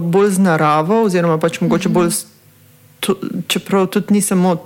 bolj 0.00 0.30
z 0.30 0.38
naravo, 0.38 1.02
oziroma 1.04 1.38
pač 1.38 1.60
mogoče 1.60 1.88
bolj 1.88 2.14
to, 3.00 3.14
čeprav 3.46 3.86
tudi 3.86 4.14
ni 4.14 4.22
samo 4.22 4.56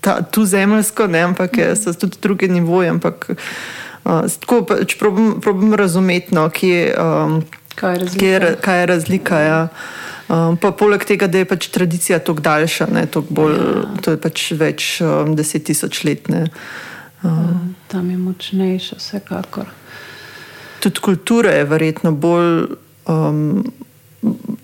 ta, 0.00 0.22
tu 0.22 0.44
zemeljsko, 0.44 1.06
ne, 1.06 1.22
ampak 1.30 1.58
je, 1.58 1.76
so 1.76 1.94
tudi 1.94 2.18
druge 2.22 2.48
nivoje. 2.48 2.90
Ampak 2.90 3.30
uh, 3.30 3.36
tako 4.40 4.62
pač 4.68 4.96
probujem 4.98 5.74
razumeti, 5.74 6.34
no, 6.34 6.48
kje, 6.50 6.94
um, 6.98 7.42
kaj, 7.74 7.94
je 7.94 7.98
razlika. 8.04 8.60
kaj 8.60 8.80
je 8.80 8.86
razlika. 8.86 9.40
Ja. 9.40 9.60
Um, 10.28 10.56
pa 10.56 10.70
poleg 10.72 11.04
tega, 11.04 11.26
da 11.26 11.42
je 11.42 11.48
pač 11.48 11.68
tradicija 11.74 12.18
tako 12.18 12.40
daljša, 12.40 12.86
ne, 12.92 13.06
bolj, 13.28 13.56
ja. 13.58 13.84
to 14.04 14.14
je 14.14 14.20
pač 14.22 14.46
več 14.56 14.88
um, 15.04 15.36
deset 15.36 15.66
tisoč 15.68 16.04
let. 16.08 16.28
Ne, 16.32 16.46
um, 17.22 17.74
Tam 17.92 18.10
je 18.10 18.16
močnejša, 18.16 18.96
vsekakor. 19.00 19.68
Tudi 20.80 21.04
kultura 21.04 21.52
je 21.58 21.64
verjetno 21.68 22.12
bolj. 22.12 22.76
Um, 23.10 23.64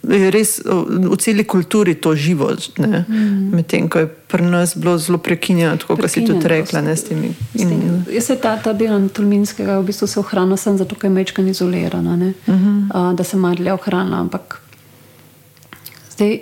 je 0.09 0.31
res 0.31 0.61
v 0.65 1.17
celi 1.21 1.45
kulturi 1.45 1.95
to 1.95 2.15
živo. 2.17 2.51
Mm. 2.79 3.51
Medtem 3.53 3.89
ko 3.89 3.99
je 3.99 4.09
pri 4.09 4.45
nas 4.47 4.77
bilo 4.77 4.99
zelo 4.99 5.19
prekinjeno, 5.19 5.77
tako 5.77 5.97
kot 5.97 6.11
si 6.11 6.25
tudi 6.25 6.49
rekla. 6.49 6.81
Ne, 6.81 6.95
temi, 6.97 7.33
in, 7.55 8.05
jaz 8.13 8.31
se 8.31 8.37
ta, 8.41 8.57
ta 8.63 8.73
del 8.73 9.09
Tulminskega 9.09 9.81
v 9.81 9.89
bistvu 9.91 10.07
se 10.07 10.21
ohrana 10.21 10.57
sem 10.57 10.79
zato, 10.79 10.97
ker 10.97 11.11
je 11.11 11.15
mečka 11.15 11.43
izolirana, 11.43 12.17
mm 12.17 12.35
-hmm. 12.47 12.79
uh, 12.95 13.17
da 13.17 13.25
se 13.25 13.37
malo 13.37 13.55
dlje 13.55 13.73
ohrana. 13.73 14.21
Ampak 14.21 14.61
zdaj 16.15 16.41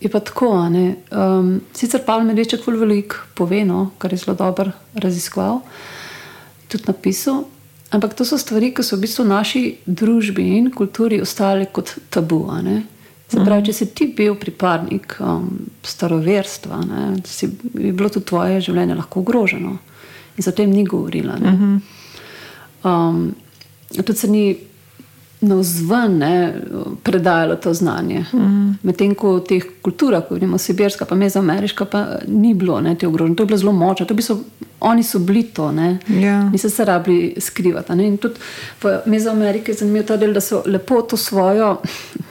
je 0.00 0.08
pa 0.08 0.20
tako. 0.20 0.50
Um, 0.50 1.60
sicer 1.72 2.00
Pavel 2.06 2.26
Medveček 2.26 2.64
bolj 2.66 2.76
velik 2.76 3.14
pove, 3.34 3.64
no, 3.64 3.90
kar 3.98 4.12
je 4.12 4.18
zelo 4.18 4.36
dobro 4.36 4.70
raziskoval, 4.94 5.60
tudi 6.68 6.84
napisal. 6.86 7.44
Ampak 7.90 8.14
to 8.14 8.24
so 8.24 8.36
stvari, 8.38 8.70
ki 8.74 8.84
so 8.84 8.96
v 8.96 9.06
bistvu 9.06 9.24
v 9.24 9.32
naši 9.32 9.62
družbi 9.86 10.44
in 10.58 10.70
kulturi 10.70 11.22
ostale 11.24 11.70
kot 11.72 11.94
tabu. 12.12 12.44
Se 13.28 13.40
pravi, 13.44 13.64
če 13.68 13.72
si 13.72 13.86
ti 13.96 14.06
bil 14.16 14.36
pripadnik 14.40 15.16
um, 15.20 15.48
staroverstva, 15.84 16.80
ne, 16.88 17.02
si, 17.28 17.48
je 17.48 17.92
bilo 17.92 18.08
tudi 18.12 18.28
tvoje 18.28 18.60
življenje 18.64 18.96
lahko 18.96 19.20
ogroženo 19.20 19.76
in 20.38 20.44
se 20.44 20.50
o 20.50 20.56
tem 20.56 20.70
ni 20.70 20.84
govorila. 20.86 21.36
Um, 22.86 23.34
tudi 23.96 24.16
se 24.16 24.28
ni 24.28 24.44
na 25.40 25.54
vzven 25.54 26.22
predajalo 27.02 27.56
to 27.56 27.74
znanje. 27.74 28.24
Mm. 28.32 28.78
Medtem 28.82 29.14
ko 29.14 29.36
v 29.38 29.44
teh 29.46 29.66
kulturah, 29.82 30.24
kot 30.28 30.42
je 30.42 30.58
Sibirska, 30.58 31.06
pa 31.06 31.14
Mezoameriška, 31.14 31.84
pa 31.84 32.06
ni 32.26 32.54
bilo 32.54 32.80
ne, 32.80 32.94
te 32.94 33.06
ogrožene. 33.06 33.36
To 33.36 33.42
je 33.42 33.46
bilo 33.46 33.58
zelo 33.58 33.72
močno. 33.72 34.06
To 34.06 34.14
bi 34.14 34.22
so, 34.22 34.40
oni 34.80 35.02
so 35.02 35.18
bili 35.18 35.42
to, 35.42 35.72
ne. 35.72 35.98
Yeah. 36.08 36.22
Ja. 36.22 36.50
Niso 36.50 36.70
se 36.70 36.84
rabili 36.84 37.34
skrivati. 37.38 37.94
Ne. 37.94 38.06
In 38.06 38.16
tudi 38.16 38.40
v 38.82 38.98
Mezoameriki 39.06 39.70
je 39.70 39.74
zanimivo 39.74 40.06
ta 40.06 40.16
del, 40.16 40.32
da 40.32 40.40
so 40.40 40.62
lepo 40.66 41.02
to 41.02 41.16
svojo 41.16 41.76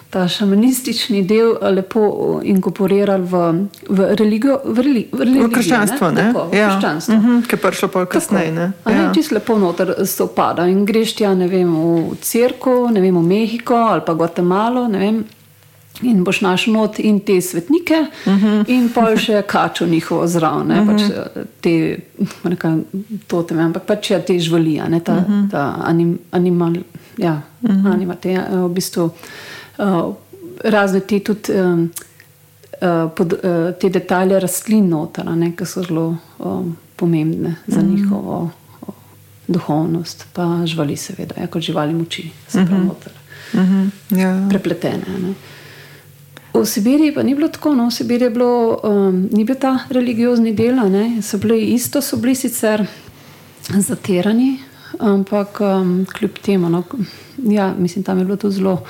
ta 0.10 0.28
šamanistični 0.28 1.22
del 1.28 1.52
eh, 1.62 1.72
lepo 1.72 2.02
eh, 2.44 2.48
inkorporirali 2.50 3.24
v, 3.24 3.42
v 3.90 4.16
religijo, 4.16 4.60
v, 4.66 4.82
reli, 4.82 5.04
v, 5.12 5.20
religijo, 5.20 5.48
v 5.48 5.54
krščanstvo. 5.54 6.12
Ne? 6.12 6.28
Tako, 6.32 6.56
ja. 6.56 6.70
krščanstvo. 6.72 7.16
Uh 7.16 7.26
-huh, 7.26 7.48
ki 7.48 7.56
je 7.56 7.62
prišlo 7.62 7.88
pa 7.88 8.06
kasneje. 8.06 8.52
Ne? 8.52 8.72
Ja. 8.86 9.12
Čisto 9.14 9.36
lepo 9.36 9.60
noter 9.60 9.96
se 10.06 10.24
opada 10.24 10.68
in 10.68 10.86
greš 10.86 11.16
tja 11.16 11.34
vem, 11.34 11.76
v 11.76 12.16
Cirko, 12.22 12.90
ne 12.92 13.02
vem, 13.02 13.18
v 13.18 13.24
Mehiko 13.24 13.76
ali 13.76 14.02
pa 14.06 14.14
Guatemalo. 14.14 14.88
In 16.02 16.24
boš 16.24 16.42
našel 16.42 16.74
not 16.74 17.00
in 17.00 17.20
te 17.20 17.42
svetnike, 17.42 18.06
uh 18.26 18.34
mhm. 18.34 18.46
-huh. 18.46 18.64
in 18.68 18.90
pa 18.94 19.18
še 19.18 19.42
kačo 19.42 19.86
njihovo 19.86 20.28
zraven, 20.28 20.72
uh 20.72 20.78
-huh. 20.78 20.88
pač 20.88 21.02
mhm. 21.02 21.48
te, 21.62 22.00
nekaj, 22.44 22.78
to 23.28 23.44
teme, 23.44 23.64
ampak 23.64 23.84
pač 23.84 24.12
ja, 24.12 24.20
te 24.22 24.40
živali, 24.40 24.82
ta, 25.04 25.14
uh 25.14 25.24
-huh. 25.30 25.52
ta 25.52 25.76
anim, 25.84 26.20
animal, 26.32 26.74
ja, 27.18 27.42
uh 27.62 27.70
-huh. 27.70 27.94
anima, 27.94 28.16
te, 28.16 28.46
v 28.52 28.70
bistvu, 28.70 29.10
uh, 29.78 30.14
razne 30.64 31.00
te, 31.00 31.20
tudi, 31.20 31.54
um, 31.54 31.92
uh, 32.82 33.12
pod, 33.16 33.34
uh, 33.34 33.74
te 33.80 33.90
detalje 33.90 34.40
rastlin, 34.40 34.90
noter, 34.90 35.26
ne, 35.26 35.52
ki 35.56 35.66
so 35.66 35.84
zelo 35.84 36.18
um, 36.40 36.78
pomembne 36.96 37.56
za 37.68 37.82
mm. 37.82 37.96
njihovo 37.96 38.42
uh, 38.42 38.94
duhovnost, 39.48 40.26
pa 40.34 40.66
živali, 40.66 40.98
seveda, 40.98 41.36
ja, 41.42 41.48
kot 41.48 41.62
živali 41.62 41.94
moči, 41.94 42.32
se 42.48 42.66
pravi, 42.66 42.72
mm 42.72 42.78
-hmm. 42.78 42.88
noter. 42.88 43.12
Mm 43.54 43.60
-hmm. 43.60 44.20
ja. 44.20 44.48
Prepletene. 44.50 45.04
Ne. 45.22 45.34
V 46.62 46.65
Sibiriji 46.65 47.13
pa 47.13 47.24
ni 47.24 47.36
bilo 47.36 47.48
tako, 47.48 47.74
no, 47.76 47.88
v 47.88 47.91
Sibiriji 47.91 48.30
bilo, 48.30 48.80
um, 48.84 49.28
ni 49.32 49.43
bil 49.46 49.56
ta 49.56 49.78
religiozni 49.89 50.54
del, 50.56 50.80
ne, 50.89 51.22
so 51.22 51.38
bili 51.38 51.74
isto, 51.74 52.02
so 52.02 52.17
bili 52.17 52.36
sicer 52.36 52.86
zatirani, 53.67 54.58
ampak 55.00 55.60
um, 55.62 56.06
kljub 56.17 56.39
temu, 56.41 56.70
no, 56.70 56.84
ja, 57.43 57.74
mislim, 57.78 58.04
tam 58.04 58.20
je 58.20 58.26
bilo 58.26 58.38
to 58.38 58.52
zelo 58.52 58.84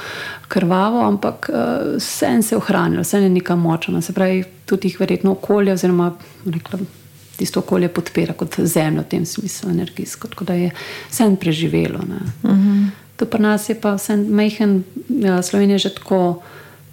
krvavo, 0.48 1.02
ampak 1.08 1.50
uh, 1.54 1.98
vse 1.98 2.42
se 2.42 2.56
je 2.56 2.58
ohranilo, 2.58 3.02
vse 3.02 3.22
je 3.22 3.30
nekaj 3.30 3.56
močno, 3.56 4.02
se 4.02 4.14
pravi, 4.14 4.44
tudi 4.66 4.88
jih 4.88 5.00
verjetno 5.00 5.32
okolje, 5.32 5.74
oziroma 5.74 6.14
rekla, 6.46 6.80
tisto 7.38 7.60
okolje 7.60 7.88
podpira 7.94 8.34
kot 8.34 8.60
zemljo 8.60 9.02
v 9.02 9.10
tem 9.10 9.26
smislu, 9.26 9.70
energijsko, 9.70 10.28
tako 10.28 10.46
da 10.46 10.54
je 10.54 10.72
vse 11.10 11.24
en 11.24 11.36
preživelo. 11.36 12.00
Uh 12.44 12.52
-huh. 12.52 12.88
To 13.16 13.26
pri 13.26 13.42
nas 13.42 13.70
je 13.70 13.76
pa 13.82 13.96
vse 13.96 14.16
mehen, 14.16 14.84
ja, 15.10 15.42
Slovenija 15.42 15.76
je 15.76 15.80
že 15.80 15.96
tako 15.96 16.42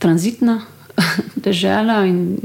tranzitna. 0.05 0.61
Država 1.45 2.05
in 2.05 2.39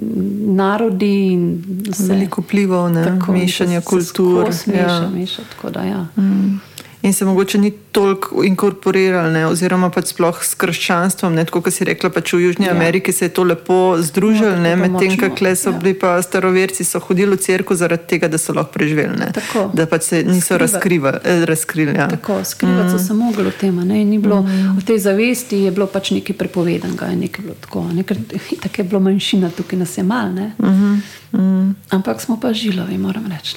narodi, 0.56 1.12
in 1.34 1.43
vse. 1.89 2.08
veliko 2.13 2.41
vplivov 2.41 2.89
na 2.91 3.19
mešanje 3.28 3.82
kultur. 3.82 4.48
Meša, 4.48 4.80
ja. 4.80 5.10
meša, 5.13 5.41
tako 5.52 5.69
da, 5.69 5.84
ja. 5.84 6.08
mm 6.17 6.60
in 7.02 7.14
se 7.14 7.26
mogoče 7.26 7.58
ni 7.58 7.72
toliko 7.72 8.44
inkorporirali, 8.44 9.44
oziroma 9.44 9.90
pač 9.90 10.12
sploh 10.12 10.44
s 10.44 10.56
krščanstvom. 10.60 11.34
Ne, 11.34 11.46
tako 11.48 11.62
kot 11.64 11.74
si 11.74 11.88
rekla, 11.88 12.10
pač 12.12 12.34
v 12.34 12.42
Južni 12.44 12.68
ja. 12.68 12.74
Ameriki 12.76 13.14
se 13.16 13.26
je 13.26 13.34
to 13.34 13.44
lepo 13.48 13.96
združilo, 14.04 14.52
no, 14.60 14.76
medtem 14.76 15.16
ko 15.20 15.56
so 15.56 15.72
ja. 15.72 15.78
bili 15.80 15.94
pa 16.00 16.18
staroverci, 16.22 16.84
so 16.84 17.00
hodili 17.00 17.38
v 17.38 17.42
crkvu 17.46 17.76
zaradi 17.76 18.08
tega, 18.08 18.28
da 18.28 18.38
so 18.38 18.54
lahko 18.54 18.76
preživeli. 18.76 19.16
Ne, 19.20 19.32
da 19.74 19.86
pač 19.88 20.10
se 20.12 20.24
niso 20.24 20.56
eh, 20.60 21.46
razkrili. 21.46 21.96
Ja. 21.96 22.10
Tako, 22.12 22.42
skrivati 22.44 22.90
mm. 22.90 22.98
so 22.98 23.06
se 23.08 23.14
mogli 23.14 23.48
v 23.48 23.56
tem. 23.60 23.80
Mm. 23.80 24.76
V 24.78 24.84
tej 24.86 25.00
zavesti 25.00 25.64
je 25.64 25.72
bilo 25.72 25.88
pač 25.88 26.12
nekaj 26.12 26.36
prepovedanega, 26.36 27.14
nekaj 27.16 27.46
bilo 27.46 27.56
tako. 27.64 27.86
Nekaj, 27.94 28.18
tako 28.64 28.82
je 28.82 28.88
bilo 28.92 29.00
manjšina, 29.08 29.56
tukaj 29.56 29.80
nas 29.80 29.98
je 29.98 30.04
mal. 30.04 30.30
Mm 30.30 30.52
-hmm. 30.60 31.00
Mm. 31.32 31.76
Ampak 31.90 32.22
smo 32.22 32.40
pa 32.40 32.54
žilavi, 32.54 32.98
moram 32.98 33.30
reči. 33.30 33.56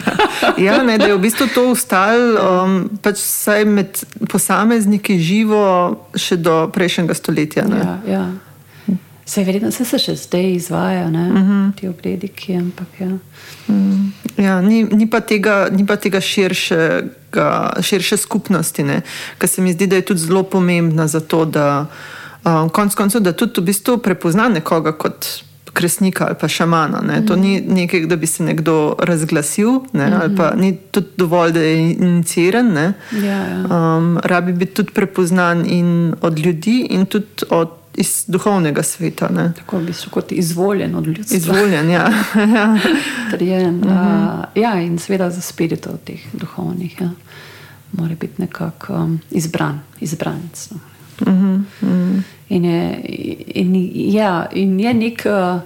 ja, 0.66 0.82
ne, 0.82 0.98
da 0.98 1.04
je 1.04 1.14
v 1.14 1.20
bistvu 1.20 1.46
to 1.54 1.68
ustalo. 1.70 2.64
Um, 2.64 2.71
pač 3.02 3.20
vsaj 3.20 3.64
med 3.64 4.00
posamezniki 4.30 5.18
živo 5.18 5.64
še 6.16 6.36
do 6.36 6.66
prejšnjega 6.74 7.14
stoletja. 7.14 7.66
Ja, 7.68 7.98
ja. 8.08 8.24
Se 9.24 9.44
verjetno 9.44 9.70
se, 9.70 9.84
se 9.84 9.98
še 10.02 10.16
zdaj 10.16 10.48
izvajo 10.52 11.04
uh 11.06 11.10
mhm. 11.10 11.50
-huh. 11.50 11.74
ti 11.80 11.88
obredi, 11.88 12.28
ki 12.28 12.52
je. 12.52 12.64
Ja. 13.00 13.08
Mm. 13.68 14.12
Ja, 14.36 14.60
ni, 14.60 14.82
ni, 14.84 15.06
pa 15.10 15.20
tega, 15.20 15.68
ni 15.72 15.86
pa 15.86 15.96
tega 15.96 16.20
širšega, 16.20 17.76
širše 17.80 18.16
skupnosti, 18.16 18.84
ki 19.38 19.48
se 19.48 19.62
mi 19.62 19.72
zdi, 19.72 19.86
da 19.86 19.96
je 19.96 20.02
tudi 20.02 20.20
zelo 20.20 20.42
pomembna 20.42 21.06
za 21.06 21.20
to, 21.20 21.44
da 21.44 21.86
um, 22.44 22.68
konc 22.68 22.94
koncev, 22.94 23.20
da 23.20 23.32
tudi 23.32 23.60
v 23.60 23.64
bistvu 23.64 23.98
prepozna 23.98 24.48
nekoga 24.48 24.92
kot 24.92 25.26
kresnika 25.72 26.26
ali 26.26 26.34
pa 26.40 26.48
šamana. 26.48 27.00
Ne. 27.00 27.20
Mm 27.20 27.22
-hmm. 27.22 27.28
To 27.28 27.36
ni 27.36 27.60
mhm. 27.60 27.74
nekaj, 27.74 28.06
da 28.06 28.16
bi 28.16 28.26
se 28.26 28.44
nekdo 28.44 28.96
razglasil, 28.98 29.70
ne, 29.92 30.06
mm 30.06 30.12
-hmm. 30.12 30.20
ali 30.22 30.36
pa 30.36 30.50
mhm. 30.50 30.60
ni 30.60 30.76
tudi 30.76 31.06
dovolj, 31.16 31.52
da 31.52 31.60
je 31.60 31.92
iniciran. 31.92 32.76
Ja, 32.76 32.92
ja. 33.22 33.96
um, 33.96 34.18
rabi 34.24 34.52
biti 34.52 34.74
tudi 34.74 34.92
prepoznan 34.92 35.64
od 36.20 36.38
ljudi 36.38 36.86
in 36.90 37.06
tudi 37.06 37.26
od. 37.50 37.70
Iz 37.94 38.24
duhovnega 38.28 38.82
sveta. 38.82 39.28
Ne. 39.28 39.52
Tako 39.56 39.78
bi 39.78 39.92
se 39.92 40.06
kot 40.10 40.32
izvoljen 40.32 40.94
od 40.94 41.06
ljudi. 41.06 41.22
Izvoljen, 41.30 41.90
ja. 41.90 42.12
Trijen, 43.30 43.76
uh 43.76 43.84
-huh. 43.84 44.38
uh, 44.38 44.44
ja. 44.54 44.80
In 44.80 44.98
seveda 44.98 45.30
za 45.30 45.40
spiritov 45.40 45.92
teh 46.04 46.20
duhovnih. 46.32 47.00
Ja. 47.00 47.10
Mora 47.92 48.14
biti 48.20 48.42
nekako 48.42 48.94
um, 48.94 49.20
izbran, 49.30 49.80
izbranec. 50.00 50.70
No. 50.70 50.78
Uh 51.20 51.28
-huh. 51.28 51.62
Uh 51.82 51.88
-huh. 51.88 52.22
In 52.52 52.64
je, 52.68 52.80
in, 53.62 53.74
ja, 54.12 54.32
in 54.52 54.74
je 54.80 54.92
nek 54.94 55.22
uh, 55.24 55.62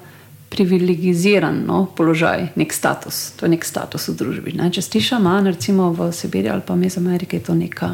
privilegiziran 0.49 1.64
no, 1.66 1.87
položaj, 1.96 2.53
nek 2.57 2.72
status, 2.72 3.33
to 3.37 3.46
je 3.46 3.51
nek 3.57 3.64
status 3.66 4.09
v 4.09 4.14
družbi. 4.20 4.55
Ne? 4.57 4.70
Če 4.70 4.85
si 4.85 5.03
šaman, 5.03 5.51
recimo 5.51 5.90
v 5.96 6.12
Sibiriji 6.14 6.53
ali 6.55 6.64
pa 6.66 6.77
Mez 6.79 6.99
Amerike, 7.01 7.40
je 7.40 7.49
to 7.49 7.57
neka, 7.59 7.90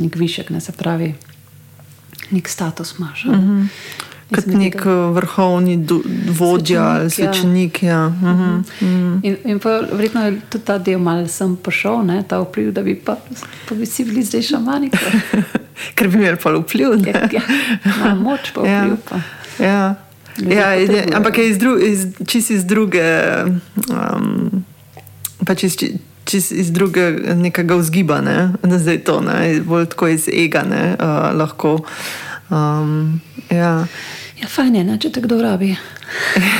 nek 0.00 0.18
višek, 0.18 0.50
ne 0.50 0.60
se 0.60 0.74
pravi, 0.74 1.12
nek 2.34 2.50
status 2.50 2.96
imaš. 2.98 3.24
Uh 3.24 3.34
-huh. 3.34 3.68
Kot 4.32 4.46
nek 4.46 4.78
tega... 4.78 4.90
Eh, 4.90 5.12
vrhovni 5.18 5.76
vodja 6.38 6.82
ali 6.82 7.10
svečenik. 7.10 7.82
Ja. 7.82 7.90
Ja. 7.90 8.06
Uh 8.06 8.22
-huh. 8.22 8.58
uh 8.58 8.64
-huh. 8.80 9.20
In, 9.22 9.36
in 9.44 9.58
pa, 9.58 9.80
verjetno 9.92 10.24
je 10.26 10.40
tudi 10.48 10.64
ta 10.64 10.78
del 10.78 10.98
malo 10.98 11.28
sem 11.28 11.56
prišel, 11.56 12.02
ne, 12.04 12.24
ta 12.28 12.40
vpliv, 12.40 12.72
da 12.72 12.82
bi 12.82 12.94
pa, 12.94 13.16
pa 13.68 13.74
bi 13.74 13.86
si 13.86 14.04
bili 14.04 14.22
zdaj 14.22 14.42
šamani. 14.42 14.90
Ker 15.94 16.08
bi 16.08 16.18
imeli 16.18 16.36
pa 16.42 16.50
vpliv. 16.50 16.88
Ja, 17.06 17.28
ja. 17.32 18.14
Moč 18.14 18.52
pa 18.54 18.66
ja. 18.66 18.84
vpliv. 18.84 18.96
Pa. 19.08 19.20
Ja. 19.64 19.94
Ja, 20.42 20.72
je, 20.74 21.06
ampak 21.14 21.38
je 21.38 21.50
iz 21.50 21.58
dru, 21.58 21.78
iz, 21.78 22.06
čist 22.26 22.50
iz 22.50 22.64
druge, 22.64 23.20
um, 23.90 24.64
pač 25.46 25.62
iz, 25.62 25.76
čist 26.24 26.52
iz 26.52 26.72
druge 26.72 27.10
nekega 27.34 27.74
vzgiba, 27.74 28.20
ne? 28.20 28.52
da 28.62 28.78
zdaj 28.78 28.98
to, 29.04 29.20
ne? 29.20 29.60
bolj 29.60 29.86
tako 29.86 30.08
iz 30.08 30.28
ega, 30.32 30.62
ne? 30.62 30.96
Uh, 30.98 31.38
lahko. 31.38 31.84
Um, 32.50 33.20
ja. 33.50 33.86
Ja, 34.44 34.48
fajn 34.48 34.74
je, 34.76 34.80
ne, 34.84 34.94
če 35.00 35.08
te 35.08 35.20
kdo 35.24 35.38
rabi. 35.40 35.70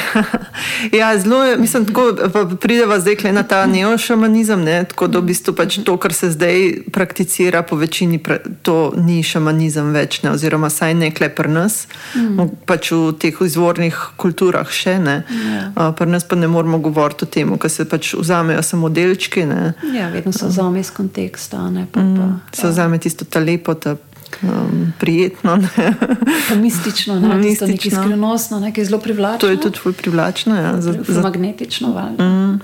ja, 0.98 1.10
zelo 1.20 1.42
mislim, 1.60 1.84
da 1.84 2.44
prideva 2.56 2.96
zdaj 3.00 3.32
na 3.36 3.42
ta 3.44 3.66
neošamanizem, 3.68 4.62
ne, 4.64 4.76
tako 4.88 5.10
da 5.12 5.20
v 5.20 5.28
bistvu 5.28 5.52
pač 5.52 5.76
to, 5.84 5.98
kar 6.00 6.14
se 6.16 6.30
zdaj 6.32 6.88
prakticira, 6.92 7.60
po 7.62 7.76
večini 7.76 8.16
pre, 8.18 8.38
to 8.64 8.94
ni 8.96 9.18
šamanizem 9.20 9.90
več, 9.92 10.22
ne, 10.24 10.32
oziroma 10.32 10.70
saj 10.72 10.96
ne 10.96 11.10
klepr 11.12 11.50
nas, 11.52 11.82
mm. 12.16 12.64
pač 12.64 12.88
v 12.96 13.12
teh 13.20 13.44
izvornih 13.44 14.00
kulturah 14.16 14.72
še 14.72 14.96
ne. 15.04 15.18
Ja. 15.28 15.68
Uh, 15.76 15.92
pri 15.92 16.08
nas 16.16 16.24
pa 16.24 16.40
ne 16.40 16.48
moramo 16.48 16.80
govoriti 16.80 17.28
o 17.28 17.30
tem, 17.36 17.52
ker 17.60 17.68
se 17.68 17.84
pač 17.84 18.14
vzamejo 18.16 18.64
samo 18.64 18.88
delčki. 18.88 19.44
Ne. 19.50 19.74
Ja, 19.92 20.08
vedno 20.08 20.32
se 20.32 20.48
vzame 20.48 20.80
iz 20.80 20.88
konteksta. 20.88 21.68
Ne, 21.68 21.84
pa, 21.84 22.00
pa, 22.00 22.32
mm, 22.32 22.42
se 22.56 22.72
vzame 22.72 23.02
tisto 23.04 23.28
ta 23.28 23.44
lepota 23.44 23.98
um, 24.42 24.92
prijetno. 25.00 25.58
mistično, 26.56 27.20
ne, 27.20 27.34
mistično. 27.34 28.02
Skrivnostno, 28.02 28.60
nekaj 28.60 28.84
zelo 28.84 28.98
privlačno. 28.98 29.38
To 29.38 29.48
je 29.48 29.60
tudi 29.60 29.78
ful 29.78 29.92
privlačno. 29.92 30.56
Ja, 30.56 30.80
za, 30.80 30.94
za, 31.08 31.22
magnetično. 31.22 31.88
Mm, 32.18 32.60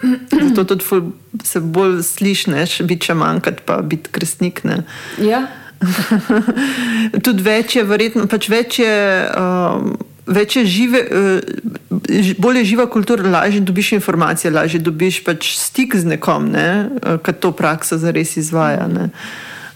zato 0.49 0.65
tudi 0.65 0.85
ful, 0.85 1.03
se 1.45 1.61
bolj 1.61 2.03
slišiš, 2.03 2.83
biti 2.83 3.07
če 3.07 3.15
manjkati, 3.15 3.63
pa 3.65 3.81
biti 3.83 4.11
krstnik. 4.11 4.65
Ne. 4.65 4.83
Ja. 5.19 5.47
tudi 7.25 7.43
več 7.43 7.77
je, 7.77 7.85
verjetno, 7.85 8.29
pač 8.31 8.49
več 8.53 8.81
je. 8.85 8.95
Um, 9.35 9.99
Več 10.31 10.55
je 10.55 10.63
žive, 10.69 11.01
uh, 11.11 12.35
bolj 12.39 12.61
je 12.61 12.67
živa 12.69 12.85
kultura, 12.87 13.25
lažje 13.27 13.65
dobiš 13.67 13.89
informacije, 13.97 14.53
lažje 14.55 14.79
dobiš 14.79 15.25
pač 15.27 15.49
stik 15.59 15.97
z 15.99 16.07
nekom, 16.07 16.47
ne, 16.53 16.67
uh, 17.01 17.17
ki 17.19 17.35
to 17.43 17.51
praksa 17.57 17.99
zares 17.99 18.37
izvaja. 18.39 18.85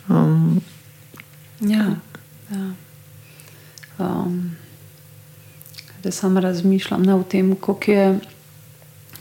Um, 0.07 0.61
Ja, 1.61 1.97
ja. 2.51 2.71
Um, 3.99 4.57
da 6.03 6.11
samo 6.11 6.41
razmišljam 6.41 7.03
ne, 7.03 7.15
o 7.15 7.23
tem, 7.23 7.57
kako 7.57 7.91
je. 7.91 8.19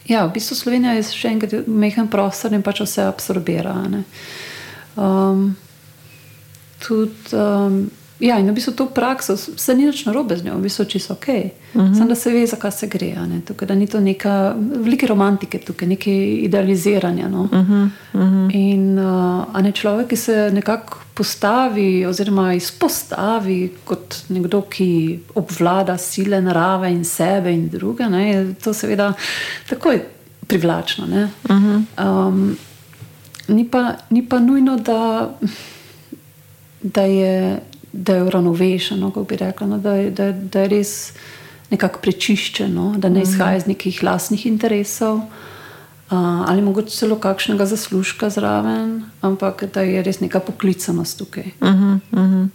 Ja, 0.07 0.25
v 0.25 0.33
bistvu 0.33 0.55
Slovenija 0.55 0.93
je 0.93 1.03
še 1.03 1.29
enkrat 1.31 1.67
mehen 1.67 2.09
prostor 2.11 2.53
in 2.53 2.63
pač 2.63 2.81
vse 2.83 3.05
absorbira. 3.07 3.75
Um, 4.95 5.53
tudi, 6.83 7.35
um, 7.37 7.85
Ja, 8.23 8.37
in 8.39 8.47
v 8.47 8.53
bistvu 8.55 8.71
to 8.77 8.85
prakso, 8.93 9.35
se 9.35 9.73
ni 9.75 9.83
več 9.83 10.05
narobe 10.07 10.37
z 10.37 10.45
njo, 10.45 10.55
v 10.55 10.67
bistvu 10.69 10.85
čisto 10.87 11.13
ok. 11.17 11.27
Uh 11.27 11.81
-huh. 11.81 11.97
Samo 11.97 12.07
da 12.09 12.15
se 12.15 12.31
ve, 12.31 12.45
zakaj 12.47 12.71
se 12.71 12.87
gre. 12.87 13.15
Tukaj, 13.45 13.67
da 13.67 13.75
ni 13.75 13.87
to 13.87 13.99
neka 13.99 14.55
velika 14.57 15.07
romantika, 15.07 15.57
tukaj 15.57 15.87
nekaj 15.87 16.13
idealiziranja. 16.47 17.27
No? 17.27 17.41
Uh 17.41 17.51
-huh. 17.51 17.89
Uh 18.13 18.21
-huh. 18.21 18.55
In 18.55 18.99
uh, 18.99 19.61
ne 19.61 19.71
človek, 19.71 20.07
ki 20.07 20.15
se 20.15 20.51
nekako 20.53 21.02
postavi, 21.13 22.05
oziroma 22.05 22.53
izpostavi 22.53 23.73
kot 23.85 24.15
nekdo, 24.33 24.61
ki 24.61 25.19
obvlada 25.35 25.97
sile 25.97 26.41
narave 26.41 26.91
in 26.91 27.03
sebe 27.05 27.53
in 27.53 27.67
druge, 27.69 28.09
ne? 28.09 28.29
je 28.29 28.53
to 28.53 28.73
seveda 28.73 29.13
takoj 29.69 30.01
privlačno. 30.47 31.05
Uh 31.05 31.49
-huh. 31.49 31.83
um, 32.27 32.57
ni, 33.47 33.69
pa, 33.69 33.93
ni 34.09 34.25
pa 34.29 34.39
nujno, 34.39 34.77
da, 34.77 35.29
da 36.81 37.01
je 37.01 37.59
da 37.93 38.15
je 38.15 38.23
uravnovešeno, 38.23 39.11
kako 39.11 39.23
bi 39.23 39.35
rekla, 39.35 39.67
no, 39.67 39.77
da, 39.77 40.09
da, 40.09 40.31
da 40.31 40.59
je 40.59 40.67
res 40.67 41.11
nekako 41.69 41.99
prečiščeno, 41.99 42.95
da 42.97 43.09
ne 43.09 43.19
mhm. 43.19 43.29
izhaja 43.29 43.57
iz 43.57 43.67
nekih 43.67 44.03
lastnih 44.03 44.45
interesov. 44.45 45.15
Uh, 45.15 45.23
ali 46.09 46.61
mogoče 46.61 46.89
celo 46.89 47.15
kakšnega 47.15 47.65
zaslužka 47.65 48.29
zraven, 48.29 49.03
ampak 49.21 49.63
da 49.73 49.81
je 49.81 50.03
res 50.03 50.19
neka 50.19 50.39
poklicanost 50.39 51.17
tukaj. 51.17 51.43
Uh 51.61 51.67
-huh, 51.67 51.99
uh 52.11 52.19
-huh. 52.19 52.49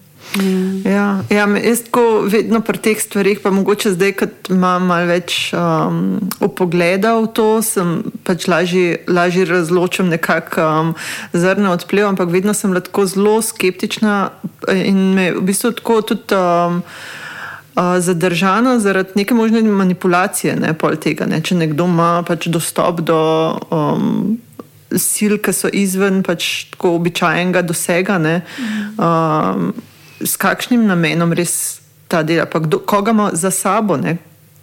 Ja, 0.84 1.22
ja, 1.30 1.46
jaz 1.64 1.82
tako 1.84 2.20
vedno 2.28 2.60
pri 2.60 2.78
teh 2.78 3.00
stvarih, 3.00 3.40
pa 3.42 3.50
mogoče 3.50 3.92
zdaj, 3.94 4.12
ko 4.12 4.26
imam 4.52 4.86
malo 4.90 5.06
več 5.08 5.54
um, 5.56 6.18
opogleda 6.44 7.14
v 7.16 7.30
to, 7.32 7.46
sem 7.64 8.02
pač 8.26 8.44
lažje, 8.50 8.98
lažje 9.08 9.46
razločim 9.48 10.10
nekako 10.12 10.66
um, 10.66 10.90
zrne 11.32 11.70
odpliv, 11.70 12.06
ampak 12.10 12.28
vedno 12.34 12.54
sem 12.54 12.74
lahko 12.76 13.06
zelo 13.06 13.38
skeptična 13.42 14.18
in 14.74 15.14
me 15.14 15.30
v 15.32 15.46
bistvu 15.48 15.72
tako 15.80 16.02
tudi. 16.12 16.34
Um, 16.34 16.82
zadržana 18.00 18.78
zaradi 18.78 19.10
neke 19.14 19.34
možne 19.34 19.62
manipulacije, 19.62 20.56
ne 20.56 20.72
pol 20.74 20.96
tega. 20.96 21.26
Ne? 21.26 21.40
Če 21.42 21.54
nekdo 21.54 21.86
ima 21.86 22.22
pač 22.26 22.48
dostop 22.50 23.00
do 23.06 23.18
um, 23.70 24.38
sil, 24.90 25.36
ki 25.42 25.52
so 25.54 25.70
izven 25.72 26.22
pač 26.26 26.68
tako 26.72 26.96
običajnega 26.98 27.62
dosega, 27.62 28.18
ne? 28.18 28.40
Um, 28.96 29.72
s 30.24 30.34
kakšnim 30.40 30.86
namenom 30.88 31.34
res 31.36 31.80
ta 32.08 32.22
dela, 32.26 32.48
pa 32.50 32.58
kdo, 32.64 32.80
koga 32.82 33.14
ima 33.14 33.30
za 33.32 33.50
sabo. 33.50 33.96
Ne? 33.96 34.16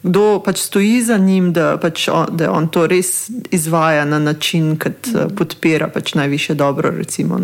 Kdo 0.03 0.41
pač 0.45 0.59
stoji 0.65 1.01
za 1.05 1.17
njim, 1.17 1.53
da, 1.53 1.77
pač 1.81 2.07
on, 2.11 2.35
da 2.37 2.51
on 2.51 2.67
to 2.67 2.87
res 2.89 3.29
izvaja 3.51 4.05
na 4.05 4.19
način, 4.19 4.75
ki 4.81 4.89
mm. 4.89 5.35
podpira 5.37 5.87
pač 5.87 6.13
najviše 6.13 6.53
dobro. 6.53 6.91
Recimo, 6.91 7.39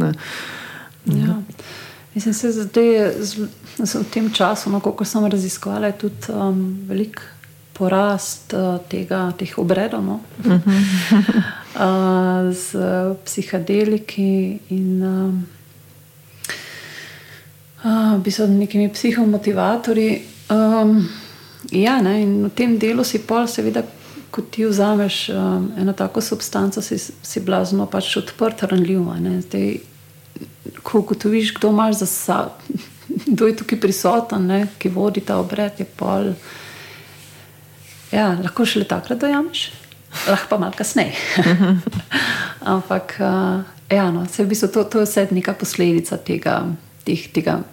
ja. 1.06 1.38
Mislim, 2.14 2.36
da 2.74 2.82
je 2.82 3.14
v 3.78 4.04
tem 4.14 4.32
času, 4.34 4.70
no, 4.70 4.80
ko 4.80 5.06
sem 5.06 5.26
raziskovala, 5.26 5.92
tudi 5.92 6.34
um, 6.34 6.80
velik 6.88 7.22
porast 7.74 8.54
uh, 8.54 8.78
tega, 8.90 9.32
teh 9.38 9.54
obredov 9.58 10.04
no? 10.04 10.20
uh 10.46 10.46
-huh. 10.52 11.44
uh, 11.76 12.54
z 12.54 12.76
psihadeliki 13.26 14.60
in 14.70 15.04
um, 15.04 15.48
uh, 17.84 18.20
v 18.20 18.22
bistvu 18.24 18.48
nekimi 18.48 18.90
psihomotivatorji. 18.90 20.22
Um, 20.50 21.10
Ja, 21.70 22.02
ne, 22.02 22.22
in 22.22 22.32
v 22.48 22.50
tem 22.58 22.78
delu 22.82 23.04
si 23.06 23.22
pol, 23.22 23.46
seveda, 23.48 23.84
ko 24.34 24.42
ti 24.42 24.66
vzameš 24.66 25.30
um, 25.30 25.70
eno 25.78 25.94
tako 25.94 26.22
substanco, 26.22 26.82
si, 26.82 26.98
si 26.98 27.44
blazno 27.46 27.86
pač 27.86 28.16
odprt, 28.18 28.64
ranljiv. 28.72 29.06
Zdaj, 29.46 29.68
ko 30.84 31.00
ugotoviš, 31.00 31.54
kdo 31.54 31.70
imaš 31.70 32.00
za 32.00 32.06
sabo, 32.06 32.52
kdo 33.26 33.48
je 33.48 33.56
tukaj 33.56 33.80
prisoten, 33.80 34.48
ne, 34.48 34.68
ki 34.78 34.90
vodi 34.90 35.22
ta 35.22 35.38
obred, 35.38 35.80
je 35.80 35.86
pol. 35.86 36.34
Ja, 38.12 38.34
lahko 38.44 38.66
šele 38.66 38.86
takrat 38.86 39.20
dojameš, 39.20 39.70
lahko 40.28 40.50
pa 40.50 40.58
malo 40.58 40.74
kasneje. 40.78 41.16
Ampak, 42.74 43.16
uh, 43.20 43.64
ja, 43.90 44.12
no, 44.12 44.26
v 44.38 44.48
bistvu 44.48 44.68
to, 44.68 44.84
to 44.84 45.04
je 45.04 45.10
vse 45.10 45.28
neka 45.32 45.54
posledica 45.54 46.18
tega. 46.18 46.64
Tih, 47.02 47.32
tega 47.34 47.64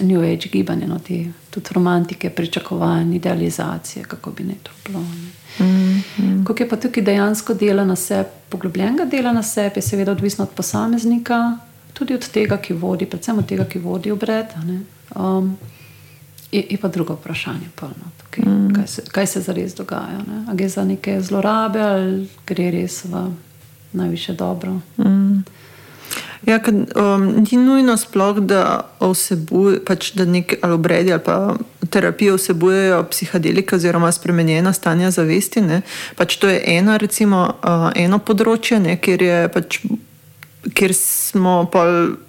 New 0.00 0.20
Age 0.20 0.48
gibanje, 0.52 0.86
no, 0.86 0.98
ti, 0.98 1.32
tudi 1.50 1.70
romantike, 1.72 2.30
pričakovanja, 2.30 3.16
idealizacije, 3.16 4.04
kako 4.04 4.30
bi 4.30 4.44
ne 4.44 4.54
to 4.62 4.70
bilo. 4.86 5.00
Ne. 5.00 5.66
Mm, 5.66 6.02
mm. 6.18 6.44
Kako 6.44 6.62
je 6.62 6.68
pa 6.68 6.76
tukaj 6.76 7.02
dejansko 7.02 7.54
delo 7.54 7.84
na 7.84 7.96
sebi, 7.96 8.28
poglobljenega 8.48 9.04
dela 9.04 9.32
na 9.32 9.42
sebi, 9.42 9.78
je 9.78 9.82
seveda 9.82 10.12
odvisno 10.12 10.44
od 10.44 10.50
posameznika, 10.50 11.58
tudi 11.96 12.14
od 12.14 12.28
tega, 12.28 12.58
ki 12.60 12.76
vodi, 12.76 13.08
predvsem 13.08 13.38
od 13.38 13.48
tega, 13.48 13.64
ki 13.64 13.80
vodi 13.80 14.12
obred. 14.12 14.52
Um, 15.16 15.56
je, 16.52 16.64
je 16.70 16.78
pa 16.78 16.88
drugo 16.88 17.16
vprašanje, 17.16 17.72
polno, 17.74 18.12
tukaj, 18.20 18.44
mm. 18.44 18.74
kaj, 18.74 18.86
se, 18.86 19.02
kaj 19.12 19.26
se 19.26 19.40
zares 19.40 19.74
dogaja. 19.74 20.20
Ne. 20.28 20.44
A 20.48 20.54
gre 20.54 20.68
za 20.68 20.84
neke 20.84 21.20
zlorabe 21.20 21.80
ali 21.80 22.28
gre 22.46 22.70
res 22.70 23.04
v 23.04 23.30
najviše 23.92 24.36
dobro. 24.36 24.80
Mm. 24.98 25.44
Ja, 26.46 26.58
kad, 26.62 26.74
um, 26.74 27.26
ni 27.26 27.58
nujno 27.58 27.96
sploh, 27.96 28.38
da 28.38 28.86
vsebuje, 29.00 29.80
pač, 29.84 30.12
da 30.14 30.24
nek 30.24 30.54
ali 30.62 30.72
obredi 30.72 31.12
ali 31.12 31.22
pa 31.24 31.56
terapije 31.90 32.36
vsebujejo 32.36 33.02
psihadelike 33.10 33.74
oziroma 33.74 34.12
spremenjena 34.12 34.72
stanja 34.72 35.10
zavesti. 35.10 35.62
Pač 36.16 36.36
to 36.36 36.48
je 36.48 36.60
ena, 36.76 36.96
recimo, 36.96 37.48
uh, 37.62 37.90
eno 37.94 38.18
področje, 38.18 38.78
ne, 38.80 38.94
kjer 39.00 39.22
je 39.22 39.40
pač 39.48 39.80
kjer 40.74 40.94
smo 40.94 41.68
pa 41.72 41.84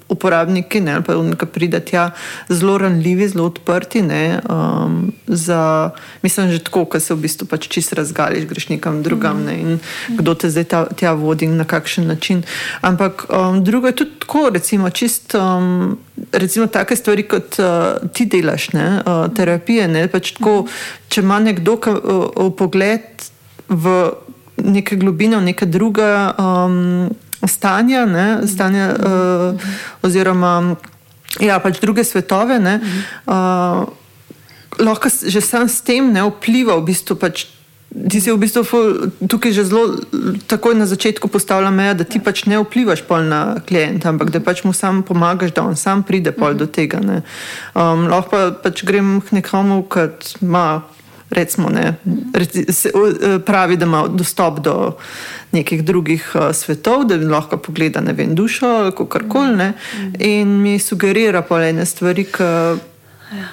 uporabniki, 0.09 0.79
ne, 0.81 1.01
pa 1.03 1.15
ki 1.39 1.45
pride 1.51 1.79
tja 1.85 2.11
zelo 2.49 2.77
ranljivi, 2.77 3.27
zelo 3.27 3.45
odprti. 3.45 4.01
Ne, 4.01 4.39
um, 4.49 5.11
za, 5.27 5.89
mislim, 6.21 6.51
že 6.51 6.63
tako, 6.63 6.85
da 6.93 6.99
se 6.99 7.13
v 7.13 7.25
bistvu 7.25 7.47
pač 7.47 7.67
čist 7.67 7.93
razgališ, 7.93 8.47
greš 8.47 8.69
nekam 8.69 9.01
drugam 9.03 9.43
ne, 9.45 9.57
in 9.59 9.79
kdo 10.19 10.35
te 10.35 10.49
zdaj 10.49 10.63
ta, 10.63 10.85
tja 10.95 11.13
vodi 11.13 11.45
in 11.45 11.57
na 11.57 11.65
kakšen 11.67 12.07
način. 12.07 12.43
Ampak 12.81 13.25
um, 13.29 13.63
drugo 13.63 13.87
je 13.87 13.95
tudi 14.03 14.19
tako, 14.19 14.49
recimo, 14.53 14.89
čist. 14.89 15.35
Um, 15.35 15.97
Recimo, 16.31 16.65
take 16.67 16.95
stvari, 16.95 17.23
kot 17.29 17.59
uh, 17.61 18.09
ti 18.13 18.25
delaš, 18.25 18.71
ne, 18.73 18.85
uh, 19.05 19.27
terapije. 19.35 19.85
Ne, 19.87 20.07
pač 20.11 20.31
tako, 20.33 20.65
če 21.13 21.21
ima 21.21 21.37
nekdo 21.39 21.77
uh, 21.77 22.49
pogled 22.57 23.27
v 23.69 23.93
neke 24.57 24.97
globine, 24.97 25.37
v 25.37 25.51
neke 25.51 25.69
druge 25.69 26.07
um, 26.41 27.13
stanja, 27.45 28.05
ne, 28.09 28.47
stanja 28.47 28.89
uh, 28.95 29.67
oziroma 30.01 30.75
ja, 31.43 31.59
pač 31.61 31.81
druge 31.83 32.05
svetove, 32.07 32.57
ne, 32.59 32.79
uh, 33.29 33.85
lahko 34.81 35.09
že 35.09 35.41
sam 35.41 35.69
s 35.69 35.81
tem 35.85 36.09
ne 36.13 36.25
vpliva 36.25 36.77
v 36.79 36.89
bistvu. 36.93 37.17
Pač, 37.19 37.47
Ti 37.87 38.19
si 38.19 38.29
v 38.29 38.35
bistvu 38.35 38.67
tukaj 39.31 39.55
že 39.55 39.63
zelo 39.63 39.95
takoj 40.51 40.75
na 40.75 40.83
začetku 40.83 41.31
postavlja 41.31 41.71
meja, 41.71 41.95
da 41.95 42.03
ti 42.03 42.19
pač 42.19 42.43
ne 42.43 42.59
vplivaš 42.59 43.07
na 43.23 43.63
klienta, 43.63 44.11
ampak 44.11 44.27
da 44.29 44.43
pač 44.43 44.67
mu 44.67 44.75
sam 44.75 45.07
pomagaš, 45.07 45.55
da 45.55 45.63
on 45.63 45.79
sam 45.79 46.03
pride 46.03 46.35
pol 46.35 46.53
do 46.53 46.67
tega. 46.67 46.99
Um, 46.99 48.11
lahko 48.11 48.27
pa 48.29 48.39
pač 48.51 48.83
grem 48.83 49.23
k 49.23 49.39
nekomu, 49.39 49.87
ki 49.87 50.43
ima 50.43 50.83
recimo, 51.29 51.69
ne, 51.69 51.93
se, 52.69 52.91
pravi, 53.45 53.77
da 53.77 53.85
ima 53.85 54.07
dostop 54.07 54.59
do 54.59 54.97
nekih 55.51 55.83
drugih 55.83 56.31
uh, 56.35 56.55
svetov, 56.55 57.05
da 57.05 57.15
lahko 57.15 57.57
pogleda 57.57 58.01
ne 58.01 58.13
vem, 58.13 58.35
dušo 58.35 58.67
ali 58.67 58.91
karkoli. 59.09 59.71
In 60.19 60.47
mi 60.61 60.79
sugerira 60.79 61.41
polene 61.41 61.85
stvari, 61.85 62.23
ki 62.23 62.43
ja. 62.43 63.47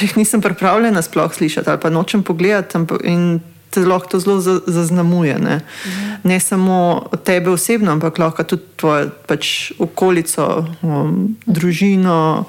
jih 0.00 0.16
nisem 0.16 0.40
pripravljena 0.40 1.02
sploh 1.02 1.34
slišati 1.34 1.70
ali 1.70 1.80
pa 1.80 1.90
nočem 1.90 2.22
pogledati. 2.22 2.78
In 3.04 3.40
te 3.72 3.80
lahko 3.80 4.08
to 4.08 4.20
zelo 4.20 4.40
zaznamuje. 4.66 5.38
Ne, 5.38 5.50
ja. 5.50 6.18
ne 6.22 6.40
samo 6.40 7.08
tebe 7.24 7.50
osebno, 7.50 7.92
ampak 7.92 8.18
lahko 8.18 8.44
tudi 8.44 8.62
tvojo 8.76 9.10
pač, 9.26 9.72
okolico, 9.78 10.66
um, 10.82 11.36
družino, 11.46 12.44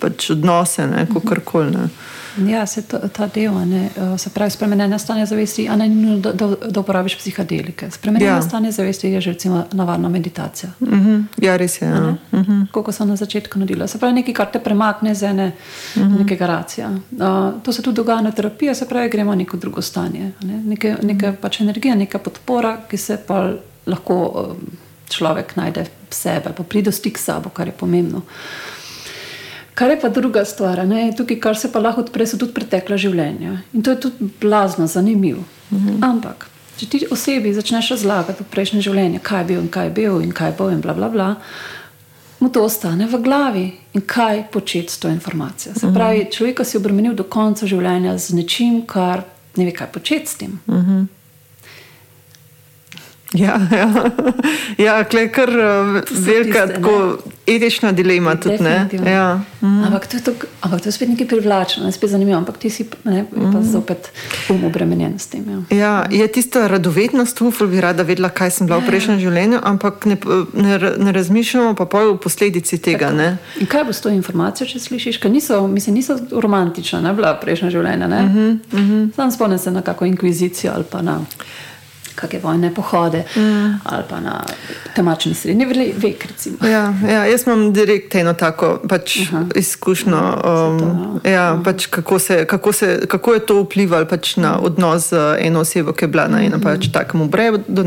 pač 0.00 0.30
odnose, 0.36 0.88
kako 1.14 1.40
koli. 1.44 1.88
Ja, 2.36 2.66
se 2.66 2.82
to, 2.82 2.98
ta 2.98 3.26
del, 3.34 3.54
ne, 3.68 3.90
eh, 3.96 4.18
se 4.18 4.30
pravi, 4.30 4.50
spremenjeno 4.50 4.98
stanje 4.98 5.26
zavesti, 5.26 5.68
a 5.68 5.76
ne 5.76 5.88
nujno, 5.88 6.18
da, 6.18 6.32
da, 6.32 6.46
da 6.70 6.80
uporabiš 6.80 7.16
psihadelike. 7.18 7.90
Spremenjeno 7.90 8.34
ja. 8.34 8.42
stanje 8.42 8.72
zavesti 8.72 9.08
je 9.08 9.20
že 9.20 9.32
recimo 9.32 9.64
navadna 9.72 10.08
meditacija. 10.08 10.70
Uh 10.80 10.88
mhm. 10.88 11.10
-huh. 11.10 11.24
Ja, 11.36 11.56
res 11.56 11.82
je. 11.82 11.88
Ja. 11.88 12.16
Uh 12.32 12.38
mhm. 12.38 12.52
-huh. 12.52 12.66
Kako 12.72 12.92
sem 12.92 13.08
na 13.08 13.16
začetku 13.16 13.58
nudila. 13.58 13.86
Se 13.86 13.98
pravi, 13.98 14.14
nekaj, 14.14 14.34
kar 14.34 14.50
te 14.50 14.58
premakne 14.60 15.14
z 15.14 15.22
ene, 15.22 15.52
uh 15.96 16.02
mhm. 16.02 16.14
-huh. 16.14 16.18
nekega 16.18 16.46
racija. 16.46 16.90
Uh, 16.90 17.62
to 17.62 17.72
se 17.72 17.82
tudi 17.82 17.96
dogaja 17.96 18.20
na 18.20 18.30
terapiji, 18.30 18.74
se 18.74 18.88
pravi, 18.88 19.08
gremo 19.08 19.32
v 19.32 19.36
neko 19.36 19.56
drugo 19.56 19.82
stanje. 19.82 20.32
Ne? 20.40 20.62
Neke, 20.64 20.96
neke 21.02 21.32
pač 21.32 21.60
energija, 21.60 21.94
neka 21.94 22.18
podpora, 22.18 22.80
ki 22.90 22.96
se 22.96 23.16
pa 23.26 23.52
lahko 23.86 24.14
uh, 24.14 24.56
človek 25.08 25.56
najde 25.56 25.86
sebe, 26.10 26.52
pa 26.56 26.62
pride 26.62 26.90
v 26.90 26.94
stik 26.94 27.18
s 27.18 27.24
sabo, 27.24 27.50
kar 27.50 27.66
je 27.66 27.72
pomembno. 27.72 28.18
Uh, 28.18 28.81
Kar 29.74 29.90
je 29.90 30.00
pa 30.00 30.08
druga 30.08 30.44
stvar, 30.44 30.86
ne? 30.88 31.12
tukaj, 31.16 31.40
kar 31.40 31.56
se 31.56 31.72
pa 31.72 31.80
lahko 31.80 32.04
odpre, 32.04 32.26
so 32.26 32.38
tudi 32.38 32.52
pretekla 32.52 32.96
življenja. 33.00 33.58
In 33.72 33.82
to 33.82 33.94
je 33.94 34.00
tudi 34.06 34.30
blazno 34.40 34.86
zanimivo. 34.86 35.44
Mhm. 35.70 36.02
Ampak, 36.04 36.48
če 36.76 36.88
ti 36.88 37.04
osebi 37.10 37.54
začneš 37.54 37.94
razlagati 37.96 38.44
o 38.44 38.50
prejšnjem 38.52 38.82
življenju, 38.84 39.22
kaj 39.22 39.40
je 39.40 39.48
bil 39.52 39.62
in 39.62 39.70
kaj 39.72 39.88
je 39.88 39.94
bil 39.96 40.20
in 40.20 40.34
kaj 40.36 40.52
bo 40.58 40.68
in 40.70 40.82
bla 40.84 40.94
bla 40.94 41.08
bla. 41.08 41.30
Mu 42.42 42.50
to 42.50 42.64
ostane 42.66 43.06
v 43.06 43.20
glavi 43.22 43.66
in 43.94 44.02
kaj 44.02 44.48
početi 44.52 44.92
s 44.92 44.98
to 44.98 45.08
informacijo. 45.08 45.74
Se 45.74 45.86
mhm. 45.86 45.94
pravi, 45.94 46.28
človek 46.30 46.64
si 46.66 46.76
obremenil 46.76 47.14
do 47.14 47.24
konca 47.24 47.66
življenja 47.66 48.18
z 48.18 48.36
nečim, 48.36 48.82
kar 48.86 49.24
ne 49.56 49.64
ve, 49.64 49.72
kaj 49.72 49.92
početi 49.94 50.26
s 50.26 50.34
tem. 50.34 50.60
Uh 50.66 50.74
-huh. 50.74 51.06
Ja, 53.32 53.60
ja. 53.72 54.10
ja 54.78 55.04
klej 55.04 55.32
kar 55.32 55.50
velika 56.10 56.66
tako, 56.66 57.18
etična 57.46 57.92
dilema. 57.92 58.36
Tudi, 58.36 58.58
ja. 59.06 59.40
mm. 59.60 59.84
ampak, 59.84 60.06
to 60.06 60.18
to, 60.24 60.32
ampak 60.60 60.80
to 60.80 60.88
je 60.88 60.92
spet 60.92 61.08
nekaj 61.08 61.26
privlačno, 61.28 61.92
spet 61.92 62.10
zanimivo. 62.10 62.38
Ampak 62.38 62.58
ti 62.58 62.70
si 62.70 62.86
ne, 63.04 63.22
mm. 63.22 63.52
pa 63.52 63.58
mhm. 63.58 63.70
zopet 63.72 64.10
um 64.48 64.64
obremenjen 64.64 65.18
s 65.18 65.26
tem. 65.26 65.64
Ja. 65.70 65.76
Ja, 65.76 66.06
je 66.10 66.28
tista 66.28 66.66
radovednost, 66.68 67.40
ufo 67.40 67.66
bi 67.66 67.80
rada 67.80 68.02
vedela, 68.02 68.28
kaj 68.28 68.50
sem 68.50 68.66
bila 68.66 68.78
v 68.78 68.86
prejšnjem 68.86 69.20
življenju, 69.20 69.58
ampak 69.62 70.06
ne, 70.06 70.18
ne, 70.54 70.78
ne 70.98 71.12
razmišljamo 71.12 71.74
pa 71.74 71.88
o 72.08 72.16
posledici 72.16 72.78
tega. 72.78 73.10
In 73.60 73.66
kaj 73.66 73.84
bo 73.84 73.92
s 73.92 74.00
to 74.00 74.12
informacijo, 74.12 74.68
če 74.68 74.78
slišiš? 74.78 75.18
Ker 75.22 75.30
niso, 75.30 75.66
mislim, 75.66 75.96
niso 76.00 76.18
romantična, 76.30 77.00
ne 77.00 77.14
bila 77.16 77.34
prejšnja 77.40 77.70
življenja. 77.70 78.08
Mm 78.08 78.12
-hmm, 78.12 78.58
mm 78.72 78.90
-hmm. 78.90 79.14
Sam 79.16 79.30
spomnim 79.30 79.58
se 79.58 79.70
na 79.70 79.82
kakšno 79.82 80.06
inkvizicijo 80.06 80.72
ali 80.74 80.84
pa 80.90 81.02
na 81.02 81.20
kakšne 82.14 82.40
vojne 82.42 82.74
pohode 82.74 83.24
mm. 83.36 83.80
ali 83.84 84.04
pa 84.08 84.20
na 84.20 84.44
temačni 84.94 85.34
srednji 85.34 85.66
vek. 85.96 86.26
Ja, 86.62 86.94
ja, 87.08 87.24
jaz 87.26 87.46
imam 87.46 87.72
direkt 87.72 88.14
eno 88.14 88.34
tako 88.34 88.80
pač 88.88 89.18
izkušnjo, 89.54 90.22
um, 90.44 91.20
ja, 91.24 91.30
ja, 91.30 91.60
pač 91.64 91.86
kako, 91.86 92.18
se, 92.18 92.44
kako, 92.46 92.72
se, 92.72 93.00
kako 93.08 93.34
je 93.34 93.46
to 93.46 93.62
vplivalo 93.62 94.06
pač 94.06 94.36
na 94.36 94.58
odnos 94.58 95.10
z 95.10 95.36
eno 95.40 95.60
osebo, 95.60 95.92
ki 95.92 96.04
je 96.04 96.08
bila 96.08 96.28
na 96.28 96.42
enem 96.44 96.60
pač 96.60 96.90
takem 96.92 97.20
obredu. 97.20 97.82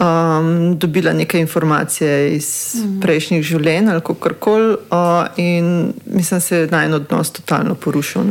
um, 0.00 0.78
dobila 0.78 1.12
neke 1.12 1.38
informacije 1.38 2.36
iz 2.36 2.74
mm. 2.74 3.00
prejšnjih 3.00 3.44
življenj 3.44 3.90
ali 3.90 4.00
kako 4.04 4.34
koli, 4.40 4.72
uh, 4.72 5.26
in 5.36 5.92
mislim, 6.06 6.40
se 6.40 6.56
je 6.56 6.70
naj 6.70 6.86
en 6.86 6.94
odnos 6.94 7.30
totalno 7.30 7.74
porušil. 7.74 8.22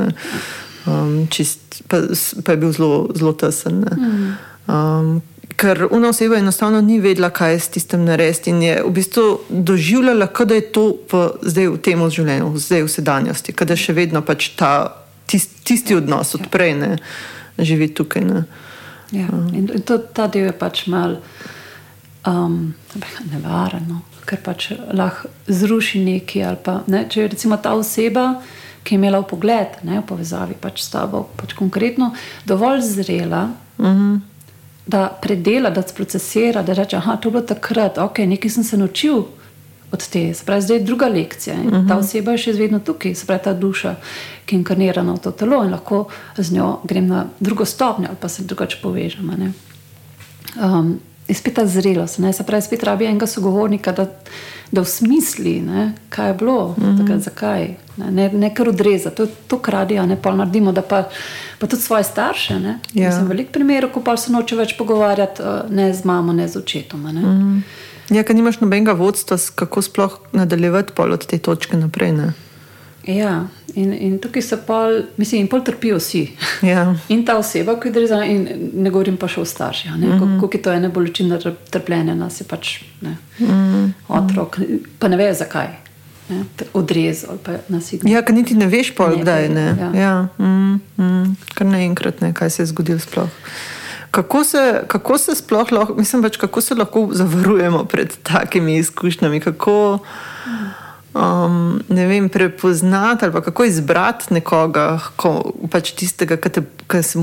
Um, 0.87 1.27
čist, 1.29 1.81
pa, 1.87 2.01
pa 2.45 2.51
je 2.51 2.57
bil 2.57 2.71
zelo, 2.71 3.09
zelo 3.15 3.33
tesen. 3.33 3.83
Mm. 3.83 4.37
Um, 4.69 5.21
ker 5.59 5.87
ona 5.91 6.09
oseba 6.09 6.37
enostavno 6.37 6.81
ni 6.81 6.99
vedela, 6.99 7.29
kaj 7.29 7.53
je 7.53 7.59
s 7.59 7.67
tistim 7.75 8.05
narediti, 8.05 8.53
in 8.53 8.61
je 8.63 8.75
v 8.85 8.91
bistvu 8.95 9.25
doživljala, 9.49 10.29
da 10.45 10.55
je 10.55 10.65
to 10.71 10.85
v, 11.11 11.23
zdaj 11.41 11.67
v 11.73 11.81
tem 11.83 12.03
življenju, 12.09 12.53
zdaj 12.57 12.85
v 12.85 12.91
sedanjosti, 12.93 13.55
da 13.65 13.75
še 13.75 13.95
vedno 13.97 14.21
pač 14.21 14.53
ta 14.55 14.71
tist, 15.27 15.59
tisti 15.67 15.97
odnos 15.97 16.35
odprej 16.37 16.75
ne 16.79 16.91
živi 17.57 17.89
tukaj. 17.93 18.23
Ne. 18.23 18.43
Ja, 19.11 19.27
in 19.57 19.67
to, 19.85 19.97
ta 19.97 20.29
del 20.31 20.47
je 20.47 20.55
pač 20.55 20.85
mal 20.87 21.17
um, 22.29 22.71
nevarno, 23.31 24.03
ker 24.29 24.39
pač 24.45 24.71
lahko 24.93 25.33
zruši 25.49 26.05
nekaj. 26.05 26.55
Pa, 26.63 26.79
ne, 26.87 27.03
če 27.09 27.25
je 27.25 27.33
recimo 27.35 27.59
ta 27.59 27.73
oseba, 27.75 28.31
ki 28.85 28.95
je 28.95 29.01
imela 29.01 29.25
pogled 29.27 29.81
ne, 29.83 29.99
v 29.99 30.07
povezavi 30.07 30.55
pač 30.61 30.85
s 30.85 30.93
tabo, 30.93 31.25
pač 31.35 31.57
konkretno 31.57 32.13
dovolj 32.47 32.85
zrela. 32.95 33.49
Uh 33.75 33.87
mhm. 33.87 33.99
-huh. 33.99 34.19
Da 34.89 35.07
predela, 35.21 35.69
da 35.69 35.83
procesira, 35.95 36.63
da 36.65 36.73
reče, 36.73 36.95
je 36.95 37.17
to 37.21 37.29
bilo 37.29 37.43
takrat, 37.45 37.97
ok, 37.97 38.23
nekaj 38.25 38.51
sem 38.51 38.63
se 38.63 38.77
naučil 38.77 39.23
od 39.91 40.07
te, 40.09 40.33
spravi, 40.33 40.61
zdaj 40.61 40.77
je 40.77 40.83
druga 40.83 41.07
lekcija. 41.07 41.55
Uh 41.55 41.65
-huh. 41.65 41.87
Ta 41.87 41.93
mhm. 41.93 41.99
oseba 41.99 42.31
je 42.31 42.37
še 42.37 42.51
vedno 42.51 42.79
tukaj, 42.79 43.15
spravi 43.15 43.41
ta 43.43 43.53
duša, 43.53 43.95
ki 44.45 44.55
je 44.55 44.59
inkarnirana 44.59 45.13
v 45.13 45.17
to 45.17 45.31
telo 45.31 45.63
in 45.63 45.71
lahko 45.71 46.07
z 46.37 46.51
njo 46.51 46.79
grem 46.83 47.07
na 47.07 47.25
drugo 47.39 47.65
stopnjo 47.65 48.07
ali 48.07 48.17
pa 48.21 48.29
se 48.29 48.43
drugače 48.43 48.77
povežem. 48.81 49.53
Um, 50.63 50.99
je 51.29 51.35
spet 51.35 51.53
ta 51.53 51.65
zrelost, 51.65 52.19
ne? 52.19 52.33
se 52.33 52.43
pravi, 52.43 52.61
spet 52.61 52.83
rabi 52.83 53.05
enega 53.05 53.27
sogovornika, 53.27 53.91
da, 53.91 54.05
da 54.71 54.81
usmisli, 54.81 55.61
ne? 55.61 55.93
kaj 56.09 56.27
je 56.27 56.33
bilo, 56.33 56.75
mm 56.77 56.83
-hmm. 56.83 56.97
takrat, 56.97 57.21
zakaj. 57.21 57.67
Ne, 57.97 58.11
ne, 58.11 58.29
ne 58.33 58.55
kar 58.55 58.69
odreza, 58.69 59.09
to, 59.09 59.27
to 59.47 59.59
kradi, 59.59 59.97
a 59.97 60.05
ne 60.05 60.21
pa 60.21 60.35
naredimo, 60.35 60.71
da 60.71 60.81
pa, 60.81 61.03
pa 61.59 61.67
tudi 61.67 61.81
svoje 61.81 62.03
starše. 62.03 62.59
Ja. 62.93 63.11
Sem 63.11 63.27
velik 63.27 63.51
primer, 63.51 63.91
ko 63.93 64.01
pa 64.01 64.17
se 64.17 64.31
noče 64.31 64.55
več 64.55 64.77
pogovarjati 64.77 65.41
eh, 65.41 65.61
ne 65.69 65.93
z 65.93 66.03
mamo, 66.03 66.33
ne 66.33 66.47
z 66.47 66.57
očetom. 66.57 67.03
Ne? 67.03 67.21
Mm 67.21 67.25
-hmm. 67.25 67.61
Ja, 68.15 68.23
ker 68.23 68.35
nimaš 68.35 68.59
nobenega 68.59 68.91
vodstva, 68.91 69.37
kako 69.55 69.81
sploh 69.81 70.19
nadaljevati 70.31 70.93
pol 70.95 71.13
od 71.13 71.25
te 71.25 71.37
točke 71.37 71.77
naprej. 71.77 72.11
Ne? 72.11 72.33
Ja, 73.07 73.47
in, 73.73 73.93
in 73.93 74.19
tukaj 74.19 74.41
se 74.41 74.57
pol, 74.57 75.01
mislim, 75.17 75.47
pol 75.47 75.63
trpijo 75.63 75.97
vsi. 75.97 76.27
Ja. 76.61 76.95
In 77.13 77.25
ta 77.25 77.37
oseba, 77.37 77.77
ki 77.79 77.91
gre 77.95 78.07
za, 78.07 78.19
in 78.25 78.47
ne 78.73 78.91
govorim 78.91 79.17
pa 79.17 79.27
še 79.31 79.41
o 79.41 79.45
starših, 79.45 79.91
mm 79.95 80.03
-hmm. 80.03 80.39
kako 80.41 80.57
je 80.57 80.61
to 80.61 80.71
ena 80.71 80.89
bolečina 80.89 81.39
trpljenja, 81.69 82.15
nas 82.15 82.41
je 82.41 82.47
pač 82.47 82.81
ne, 83.01 83.17
mm 83.39 83.47
-hmm. 83.47 83.91
otrok, 84.07 84.59
pa 84.99 85.07
ne 85.07 85.17
vejo 85.17 85.33
zakaj. 85.33 85.67
Odrezal 86.73 87.37
pa 87.43 87.51
nas 87.67 87.93
je. 87.93 87.99
Ja, 88.03 88.21
ker 88.21 88.35
niti 88.35 88.53
ne 88.53 88.67
veš, 88.67 88.95
pol, 88.95 89.09
ne, 89.09 89.21
kdaj 89.21 89.43
je. 89.43 89.75
Ja. 89.79 89.91
Ja. 90.01 90.27
Mm, 90.37 90.79
mm, 90.97 91.35
kar 91.53 91.67
naenkrat 91.67 92.21
ne, 92.21 92.33
kaj 92.33 92.49
se 92.49 92.61
je 92.61 92.65
zgodilo 92.65 92.99
sploh. 92.99 93.29
Kako 94.11 94.43
se, 94.43 94.83
kako 94.87 95.17
se 95.17 95.35
sploh 95.35 95.71
lahko, 95.71 95.93
mislim, 95.93 96.21
pač, 96.21 96.37
kako 96.37 96.61
se 96.61 96.75
lahko 96.75 97.09
zavarujemo 97.11 97.85
pred 97.85 98.13
takimi 98.23 98.77
izkušnjami? 98.77 99.39
Kako, 99.39 99.99
mm 100.45 100.88
um, 101.13 101.81
ne 101.89 102.07
vem, 102.07 102.29
prepoznati 102.29 103.25
ali 103.25 103.33
kako 103.33 103.65
izbrati 103.65 104.33
nekoga, 104.33 104.99
ko, 105.15 105.53
pač 105.71 105.91
tistega, 105.91 106.37
ki 106.37 107.03
se, 107.03 107.19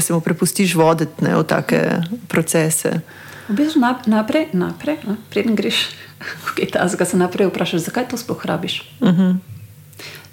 se 0.00 0.12
mu 0.12 0.20
prepustiš 0.20 0.74
voditi 0.74 1.24
ne, 1.24 1.36
v 1.36 1.44
take 1.44 2.02
procese. 2.28 3.00
V 3.48 3.56
bistvu 3.56 3.80
naprej, 4.06 4.48
naprej 4.52 5.02
no, 5.04 5.16
preden 5.30 5.56
greš, 5.56 5.88
kaj 6.56 6.70
ta 6.72 6.88
zga 6.88 7.04
se 7.04 7.16
naprej 7.16 7.50
vprašaš, 7.50 7.88
zakaj 7.88 8.08
to 8.08 8.16
sploh 8.16 8.46
rabiš. 8.46 8.82
Uh 9.00 9.08
mhm. 9.08 9.20
-huh. 9.20 9.36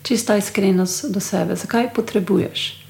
Čista 0.03 0.37
iskrenost 0.37 1.11
do 1.11 1.19
sebe, 1.19 1.55
zakaj 1.55 1.93
potrebuješ. 1.93 2.81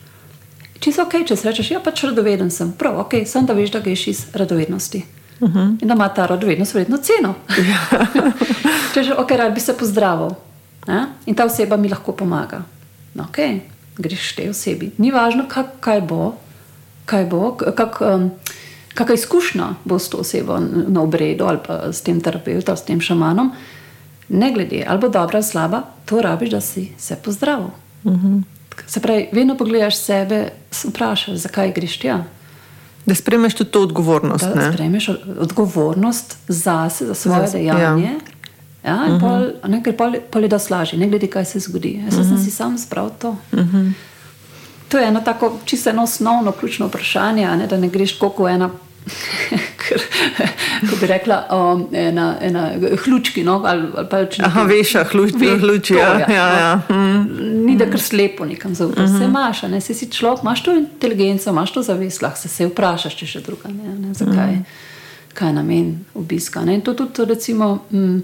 Čisto 0.80 1.04
ok, 1.04 1.28
če 1.28 1.36
rečeš, 1.44 1.72
ja, 1.72 1.80
pač 1.80 2.04
radoveden 2.04 2.50
sem, 2.52 2.72
prav, 2.72 3.00
ok, 3.00 3.14
sem 3.26 3.46
da 3.46 3.54
veš, 3.54 3.72
da 3.72 3.80
greš 3.80 4.08
iz 4.08 4.26
radovednosti. 4.34 5.04
Uh. 5.42 5.50
-huh. 5.50 5.78
In 5.82 5.88
da 5.88 5.94
ima 5.94 6.10
ta 6.10 6.26
rod 6.26 6.44
vedno 6.44 6.66
vredno 6.74 6.98
ceno. 6.98 7.34
Ja. 7.50 8.06
Če 8.94 9.04
že 9.04 9.14
ok, 9.14 9.32
rad 9.32 9.54
bi 9.54 9.60
se 9.60 9.78
pozdravil 9.78 10.30
ne? 10.88 11.06
in 11.26 11.36
ta 11.36 11.46
oseba 11.46 11.78
mi 11.78 11.90
lahko 11.90 12.12
pomaga. 12.12 12.64
No, 13.14 13.24
ok, 13.24 13.38
greš 13.98 14.36
te 14.36 14.50
osebi. 14.50 14.92
Ni 14.98 15.12
važno, 15.12 15.46
kak, 15.48 15.66
kaj 15.80 16.02
bo, 16.02 16.36
kaj 17.06 17.26
bo, 17.26 17.52
kak, 17.76 18.02
um, 18.02 18.32
kakšna 18.94 19.14
izkušnja 19.14 19.68
bo 19.86 20.00
s 20.00 20.10
to 20.10 20.18
osebo 20.18 20.60
na 20.88 21.02
obredu 21.02 21.46
ali 21.46 21.60
pa 21.68 21.92
s 21.92 22.02
tem 22.02 22.22
terapeutom, 22.22 22.78
s 22.78 22.86
tem 22.86 23.02
šamanom. 23.02 23.52
Ne 24.30 24.52
glede, 24.54 24.86
ali 24.88 25.00
bo 25.00 25.10
dobra 25.10 25.38
ali 25.38 25.44
slaba, 25.44 25.84
to 26.06 26.22
rabiš, 26.22 26.50
da 26.50 26.62
si 26.62 26.92
se 26.98 27.16
pozdravil. 27.16 27.70
Uh 28.04 28.12
mhm. 28.12 28.28
-huh. 28.28 28.44
Se 28.88 29.00
pravi, 29.00 29.30
vedno 29.32 29.58
pogledaš 29.58 29.98
sebe, 29.98 30.50
vprašaš, 30.84 31.36
zakaj 31.36 31.72
greš 31.72 32.00
tja. 32.00 32.24
Da 33.06 33.16
spremeš 33.16 33.54
tudi 33.54 33.72
to 33.72 33.82
odgovornost. 33.82 34.46
Da 34.56 34.72
spremeš 34.74 35.10
odgovornost 35.40 36.38
za 36.48 36.90
sebe, 36.90 37.08
za 37.08 37.16
svoje 37.16 37.42
Zas, 37.42 37.52
dejanje. 37.52 38.04
Ja. 38.04 38.32
Ja, 38.84 39.06
in 39.08 39.14
uh 39.14 39.22
-huh. 39.22 39.52
pol, 39.62 39.72
ne, 39.72 39.98
pol, 39.98 40.14
pol 40.32 40.42
je 40.42 40.48
da 40.48 40.60
slažje, 40.60 41.00
ne 41.00 41.10
glede, 41.10 41.28
kaj 41.28 41.46
se 41.46 41.60
zgodi. 41.60 42.02
Jaz 42.04 42.14
uh 42.14 42.20
-huh. 42.20 42.24
sem 42.24 42.34
mhm. 42.34 42.44
si 42.44 42.52
sam 42.52 42.78
spravil 42.78 43.12
to. 43.20 43.30
Uh 43.30 43.60
mhm. 43.60 43.78
-huh. 43.78 43.94
To 44.90 44.98
je 44.98 45.08
eno 45.08 45.22
tako 45.22 45.54
čisto 45.66 45.90
eno 45.90 46.04
osnovno, 46.04 46.52
ključno 46.52 46.88
vprašanje, 46.88 47.48
ne, 47.48 47.68
da 47.68 47.78
ne 47.78 47.90
greš 47.90 48.18
kot 48.20 48.34
ena 48.50 48.70
Ko 50.90 50.96
bi 51.00 51.08
rekla, 51.08 51.48
um, 51.52 51.88
ena, 51.94 52.38
ena 52.42 52.72
hlučki. 53.06 53.44
No, 53.44 53.62
ali, 53.66 53.88
ali 53.96 54.10
pa, 54.10 54.26
Aha, 54.44 54.64
veš, 54.64 54.94
hlučki. 55.12 55.50
hlučki 55.60 55.94
ja, 55.94 56.20
ja, 56.20 56.34
ja, 56.34 56.60
ja. 56.60 56.82
Mm. 56.90 57.66
Ni 57.66 57.78
da 57.78 57.90
kar 57.90 58.00
slepo 58.00 58.46
nekam 58.46 58.76
zaupaš. 58.76 59.10
Mm 59.10 59.14
-hmm. 59.14 59.20
Se 59.20 59.26
imaš, 59.26 59.62
ne 59.62 59.82
si, 59.82 59.94
si 59.94 60.10
človek, 60.12 60.44
imaš 60.44 60.64
to 60.64 60.74
inteligenco, 60.74 61.50
imaš 61.50 61.72
to 61.72 61.82
zavest, 61.82 62.22
lahko 62.22 62.40
se, 62.40 62.50
se 62.50 62.66
vprašaš, 62.66 63.16
če 63.16 63.26
še 63.26 63.42
druga. 63.42 63.70
Ne, 63.70 63.96
ne, 64.08 64.14
zakaj, 64.14 64.52
mm. 64.52 64.66
Kaj 65.34 65.50
je 65.50 65.54
namen 65.54 66.06
obiska. 66.14 66.62
Ne. 66.62 66.76
In 66.76 66.82
to 66.82 66.94
tudi, 66.94 67.26
recimo, 67.26 67.80
mm, 67.92 68.20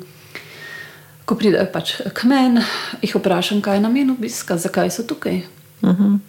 ko 1.26 1.36
pridejo 1.36 1.66
pač 1.74 1.94
k 2.14 2.24
meni, 2.24 2.62
jih 3.02 3.16
vprašam, 3.16 3.62
kaj 3.62 3.76
je 3.76 3.82
namen 3.82 4.12
obiska, 4.12 4.58
zakaj 4.58 4.90
so 4.90 5.04
tukaj. 5.04 5.42
Mm 5.82 5.90
-hmm. 5.90 6.20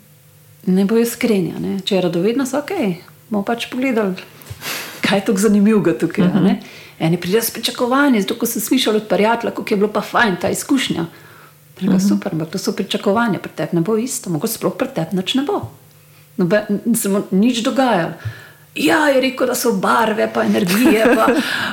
Ne 0.67 0.85
bojo 0.85 1.07
skrenja. 1.07 1.55
Če 1.85 1.95
je 1.95 2.01
radovednost, 2.01 2.55
ok, 2.55 2.71
bomo 3.31 3.45
pač 3.45 3.67
pogledali 3.71 4.15
kaj 5.01 5.19
je 5.19 5.25
tako 5.25 5.39
zanimivega 5.39 5.99
tukaj. 5.99 6.25
Uh 6.25 6.35
-huh. 6.35 6.57
Eni 6.99 7.17
pridejo 7.17 7.43
s 7.43 7.51
pričakovanji, 7.51 8.21
zato 8.21 8.47
sem 8.47 8.63
slišal 8.63 8.97
od 8.97 9.09
prijatelja, 9.09 9.51
kako 9.51 9.67
je 9.71 9.77
bilo 9.77 9.93
pa 9.93 10.01
fajn 10.01 10.37
ta 10.41 10.49
izkušnja. 10.49 11.07
Reka, 11.81 11.95
uh 11.95 12.01
-huh. 12.01 12.09
Super, 12.09 12.33
ampak 12.33 12.49
to 12.51 12.59
so 12.59 12.73
pričakovanja, 12.73 13.39
pri 13.39 13.53
tebi 13.57 13.69
ne 13.73 13.81
bo 13.81 13.97
isto, 13.97 14.31
mogoče 14.31 14.53
sploh 14.53 14.73
pri 14.79 14.89
tebi 14.95 15.17
nič 15.17 15.35
ne 15.35 15.43
bo. 15.43 15.71
No, 16.37 16.49
se 16.95 17.09
mu 17.09 17.23
nič 17.31 17.59
dogaja. 17.59 18.13
Ja, 18.75 19.09
je 19.09 19.21
rekel, 19.21 19.47
da 19.47 19.55
so 19.55 19.73
barve, 19.73 20.31
pa 20.35 20.45
energije, 20.45 21.05
pa, 21.17 21.27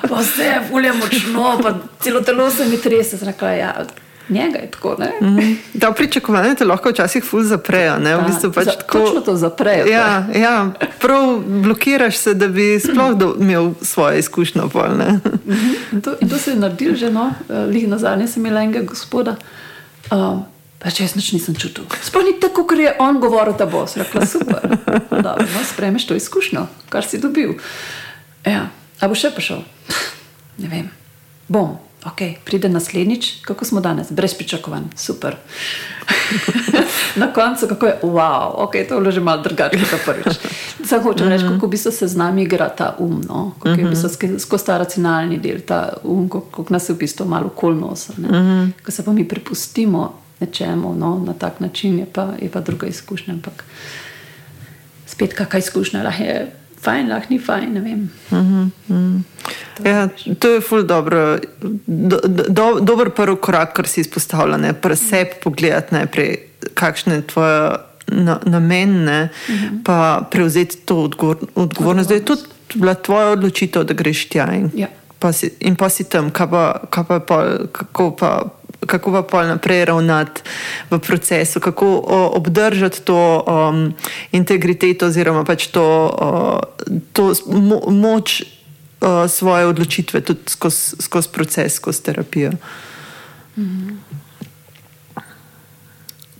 pa 0.09 0.15
vse, 0.15 0.61
fulje 0.69 0.93
močno, 0.93 1.59
pa 1.61 1.73
celo 2.01 2.21
telo 2.21 2.49
se 2.51 2.65
mi 2.65 2.77
trese. 2.81 3.17
Rekla, 3.25 3.49
ja, 3.49 3.85
njega 4.29 4.57
je 4.59 4.71
tako. 4.71 4.97
Mm. 5.21 5.79
Ta 5.79 5.91
pričakovanja 5.91 6.55
te 6.55 6.65
lahko 6.65 6.89
včasih 6.89 7.23
ful 7.23 7.43
zaprejo. 7.43 7.95
V 7.97 8.27
bistvu 8.27 8.51
pač 8.51 8.65
za, 8.65 8.71
tako, 8.71 8.99
točno 8.99 9.21
to 9.21 9.35
zaprejo. 9.35 9.85
Ja, 9.85 10.27
ja, 10.35 10.71
prav 11.01 11.39
blokiraš 11.45 12.17
se, 12.17 12.33
da 12.33 12.47
bi 12.47 12.79
sploh 12.79 13.13
do, 13.17 13.35
imel 13.39 13.73
svoje 13.81 14.19
izkušnje. 14.19 14.61
Pol, 14.73 14.81
mm 14.81 15.21
-hmm. 15.45 16.01
to, 16.01 16.15
to 16.29 16.37
se 16.37 16.51
je 16.51 16.57
naredil 16.57 16.95
že, 16.95 17.11
no, 17.11 17.31
lih 17.69 17.87
nazaj, 17.87 18.27
sem 18.27 18.45
imel 18.45 18.57
enega 18.57 18.81
gospoda. 18.81 19.35
Um, 20.11 20.45
Pa 20.79 20.91
če 20.91 21.03
jaz 21.03 21.15
nič 21.15 21.31
nisem 21.31 21.55
čutil. 21.55 21.85
Sploh 22.03 22.23
ni 22.23 22.39
tako, 22.39 22.67
kot 22.67 22.77
je 22.77 22.91
on 22.99 23.19
govoril, 23.19 23.55
da 23.57 23.65
bo 23.65 23.87
rekel: 23.95 24.21
super, 24.27 24.77
da 25.09 25.35
no, 25.39 25.63
spremeš 25.73 26.05
to 26.05 26.15
izkušnjo, 26.15 26.67
kar 26.89 27.05
si 27.05 27.17
dobil. 27.17 27.53
Ja. 28.45 28.69
A 28.99 29.07
bo 29.07 29.15
še 29.15 29.31
prišel? 29.33 29.63
Ne 30.57 30.67
vem. 30.67 30.91
Bom 31.47 31.77
ok, 32.05 32.21
pride 32.45 32.69
naslednjič, 32.69 33.41
kako 33.41 33.65
smo 33.65 33.81
danes, 33.81 34.11
brez 34.11 34.33
pričakovanj, 34.33 34.83
super. 34.95 35.35
Na 37.21 37.33
koncu, 37.33 37.67
kako 37.67 37.85
je, 37.85 37.99
wow, 38.03 38.51
ok, 38.55 38.71
to 38.71 38.77
je 38.77 38.99
bilo 38.99 39.11
že 39.11 39.19
malo 39.19 39.41
drugače 39.41 39.77
kot 39.91 39.99
prvič. 40.05 40.37
Zdaj 40.83 40.99
hočem 40.99 41.27
reči, 41.27 41.45
kako 41.53 41.67
bi 41.67 41.77
se 41.77 42.07
z 42.07 42.17
nami 42.17 42.43
igra 42.43 42.69
ta 42.69 42.95
um, 42.99 43.21
no? 43.27 43.51
kako 43.59 43.79
je 43.79 43.85
mhm. 43.85 44.37
skozi 44.37 44.65
ta 44.65 44.77
racionalni 44.77 45.37
del, 45.37 45.61
ta 45.65 45.93
um, 46.03 46.29
kako 46.29 46.65
nas 46.69 46.89
je 46.89 46.95
v 46.95 46.97
bistvu 46.97 47.25
malo 47.25 47.49
kolnosa. 47.49 48.13
Mhm. 48.17 48.69
Ko 48.85 48.91
se 48.91 49.05
pa 49.05 49.11
mi 49.11 49.27
prepustimo 49.27 50.13
nečemu 50.39 50.95
no? 50.95 51.23
na 51.25 51.33
tak 51.33 51.59
način, 51.59 51.99
je 51.99 52.05
pa, 52.13 52.33
je 52.41 52.51
pa 52.51 52.59
druga 52.59 52.87
izkušnja. 52.87 53.33
Ampak 53.33 53.63
spet, 55.05 55.33
kakšna 55.33 55.59
izkušnja 55.59 55.99
je 56.19 56.51
fajn, 56.85 57.09
lahko 57.09 57.33
ni 57.33 57.39
fajn. 57.39 57.69
Mm 57.69 58.09
-hmm, 58.31 58.69
mm. 58.95 59.23
To, 59.77 59.89
ja, 59.89 60.07
to 60.39 60.49
je 60.49 60.61
ful 60.61 60.83
dobro. 60.83 61.37
Do, 61.85 62.19
do, 62.49 62.79
dober 62.81 63.09
prvi 63.09 63.35
korak, 63.41 63.73
kar 63.73 63.87
si 63.87 64.01
izpostavlja, 64.01 64.73
pri 64.73 64.95
sebi 64.95 65.31
pogledati 65.43 65.95
najprej, 65.95 66.37
kakšne 66.73 67.15
je 67.15 67.27
tvoje 67.27 67.71
na, 68.07 68.39
namene, 68.45 69.23
mm 69.23 69.53
-hmm. 69.53 69.83
pa 69.83 70.27
prevzeti 70.31 70.77
to 70.77 70.97
odgovor, 70.97 71.37
odgovornost. 71.55 72.09
Da 72.09 72.15
je 72.15 72.25
tudi 72.25 72.41
bila 72.75 72.93
tvoja 72.93 73.27
odločitev, 73.27 73.83
da 73.83 73.93
greš 73.93 74.29
tja 74.29 74.53
in, 74.53 74.71
Ja. 74.73 74.87
pa, 75.19 75.31
si, 75.31 75.51
in 75.59 75.75
pa 75.75 75.89
si 75.89 76.03
tam, 76.03 76.29
kaj 76.31 76.49
pa, 76.49 76.81
kaj 76.89 77.03
pa 77.07 77.19
pol, 77.19 77.43
kako 77.71 78.15
pa. 78.15 78.43
Kako 78.81 79.11
pa 79.11 79.21
pol 79.23 79.47
naprej 79.47 79.85
ravnati 79.85 80.41
v 80.89 80.99
procesu, 80.99 81.59
kako 81.59 81.85
o, 81.97 82.31
obdržati 82.33 83.01
to 83.01 83.17
um, 83.41 83.93
integriteto, 84.31 85.05
oziroma 85.05 85.43
pač 85.43 85.67
to, 85.67 85.85
uh, 86.05 86.59
to 87.13 87.31
mo, 87.47 87.81
moč 87.87 88.41
uh, 88.41 89.25
svoje 89.25 89.65
odločitve 89.65 90.21
tudi 90.21 90.39
skozi 90.47 90.95
skozi 90.99 91.29
proces, 91.29 91.73
skozi 91.73 92.03
terapijo. 92.03 92.51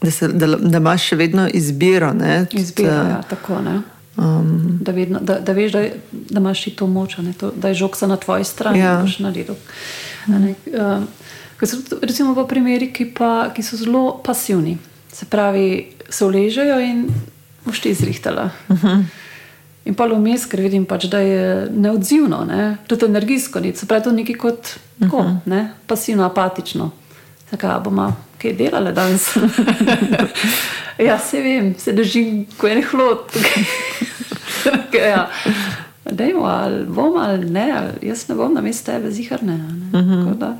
Da, 0.02 0.12
se, 0.12 0.28
da, 0.28 0.48
da 0.48 0.78
imaš 0.78 1.04
še 1.04 1.16
vedno 1.16 1.48
izbiro. 1.50 2.14
Ne, 2.14 2.46
Izbira, 2.52 2.92
Da- 2.94 3.10
ja, 3.10 3.22
tako 3.24 3.62
ne. 3.62 3.82
Um, 4.18 4.78
Da, 4.82 4.92
vedno, 4.92 5.20
da, 5.20 5.40
da 5.40 5.52
veš, 5.52 5.72
da, 5.72 5.82
da 6.12 6.40
imaš 6.40 6.62
ti 6.64 6.72
to 6.72 6.88
moč, 6.88 7.18
ne, 7.18 7.34
to, 7.34 7.52
da 7.52 7.68
je 7.68 7.74
žogca 7.76 8.08
na 8.08 8.16
tvoji 8.18 8.44
strani, 8.44 8.80
Ja. 8.80 8.96
da 8.96 9.02
boš 9.02 9.20
naredil. 9.20 9.56
a 10.28 10.32
ne. 10.32 10.54
Ker 11.60 11.68
so 11.68 11.82
tudi, 11.82 12.06
recimo 12.06 12.48
primeri, 12.48 12.92
ki, 12.94 13.06
pa, 13.16 13.50
ki 13.56 13.64
so 13.64 13.78
zelo 13.78 14.22
pasivni. 14.24 14.78
Se 15.12 15.26
pravi, 15.26 15.88
se 16.10 16.26
uležejo 16.26 16.80
in 16.80 17.08
boš 17.66 17.80
ti 17.80 17.90
izrihtala. 17.90 18.50
Uh 18.68 18.84
-huh. 18.84 19.06
In 19.86 19.94
pa 19.94 20.06
vmes, 20.06 20.46
ker 20.46 20.62
vidim, 20.62 20.86
pač, 20.86 21.06
da 21.06 21.20
je 21.20 21.68
neodzivno, 21.72 22.46
ne? 22.46 22.78
tudi 22.88 23.06
energijsko, 23.06 23.60
ni. 23.60 23.76
se 23.76 23.86
pravi, 23.86 24.04
to 24.04 24.10
je 24.10 24.16
nekaj 24.16 24.36
kot 24.36 24.80
tako, 25.00 25.18
uh 25.18 25.26
-huh. 25.26 25.38
ne? 25.46 25.72
pasivno, 25.88 26.24
apatično. 26.24 26.92
Zakaj 27.52 27.80
bomo 27.84 28.16
kaj 28.42 28.54
delali 28.54 28.94
danes? 28.94 29.38
ja, 31.08 31.20
se 31.20 31.42
vem, 31.42 31.76
se 31.78 31.94
držim 31.94 32.46
kot 32.58 32.72
en 32.72 32.84
hlod. 32.92 33.20
ja. 35.10 35.30
Dajmo, 36.12 36.46
ali 36.46 36.86
bom 36.86 37.18
ali 37.18 37.50
ne, 37.50 37.72
ali 37.72 38.10
jaz 38.10 38.28
ne 38.30 38.36
bom 38.36 38.54
na 38.54 38.62
mestu 38.62 38.92
tebe, 38.92 39.12
ziharne. 39.12 39.54
Uh 39.94 40.00
-huh. 40.00 40.54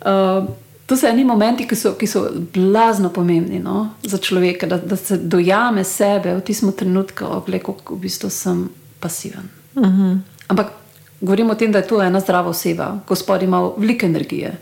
Uh, 0.00 0.48
to 0.86 0.96
so 0.96 1.06
eni 1.06 1.24
momenti, 1.24 1.66
ki 1.68 1.76
so, 1.76 1.92
ki 1.94 2.06
so 2.06 2.30
blazno 2.54 3.10
pomembni 3.12 3.58
no, 3.60 3.90
za 4.02 4.18
človeka, 4.18 4.66
da, 4.66 4.78
da 4.78 4.96
se 4.96 5.18
dojame 5.18 5.84
sebe 5.84 6.34
v 6.34 6.40
tistem 6.40 6.72
trenutku, 6.72 7.28
kako 7.46 7.94
v 7.94 7.98
bistvu 8.00 8.30
sem 8.30 8.68
pasiven. 9.00 9.48
Uh 9.74 9.84
-huh. 9.84 10.18
Ampak 10.48 10.72
govorimo 11.20 11.52
o 11.52 11.54
tem, 11.54 11.72
da 11.72 11.78
je 11.78 11.86
to 11.86 12.02
ena 12.02 12.20
zdrava 12.20 12.48
oseba, 12.48 12.98
gospod 13.06 13.42
ima 13.42 13.70
veliko 13.76 14.06
energije. 14.06 14.56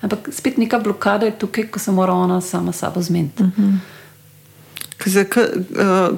Ampak 0.00 0.28
spet 0.32 0.56
neka 0.56 0.78
blokada 0.78 1.26
je 1.26 1.38
tukaj, 1.38 1.66
ko 1.66 1.78
se 1.78 1.92
mora 1.92 2.12
ona 2.12 2.40
sama 2.40 2.72
s 2.72 2.78
sabo 2.78 3.02
zmeniti. 3.02 3.42
Uh 3.42 3.48
-huh. 3.48 3.78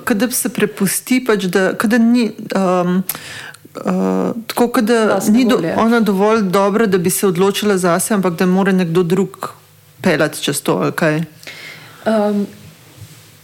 Kadar 0.05 0.33
se 0.33 0.49
prepusti, 0.49 1.25
pač, 1.25 1.45
da, 1.45 1.75
kada 1.75 1.99
ni. 1.99 2.31
Um, 2.55 3.03
Uh, 3.85 4.37
tako 4.47 4.81
da 4.81 5.20
ni 5.29 5.45
do, 5.45 5.61
ona 5.77 6.01
dovolj 6.01 6.43
dobra, 6.43 6.87
da 6.87 6.99
bi 6.99 7.11
se 7.11 7.27
odločila 7.27 7.79
zase, 7.79 8.14
ampak 8.14 8.35
da 8.35 8.47
mora 8.47 8.72
nekdo 8.72 9.03
drug 9.03 9.53
pelati 10.03 10.43
čez 10.43 10.62
to. 10.62 10.77
ali 10.77 10.93
kaj. 10.93 11.22
Um, 12.07 12.47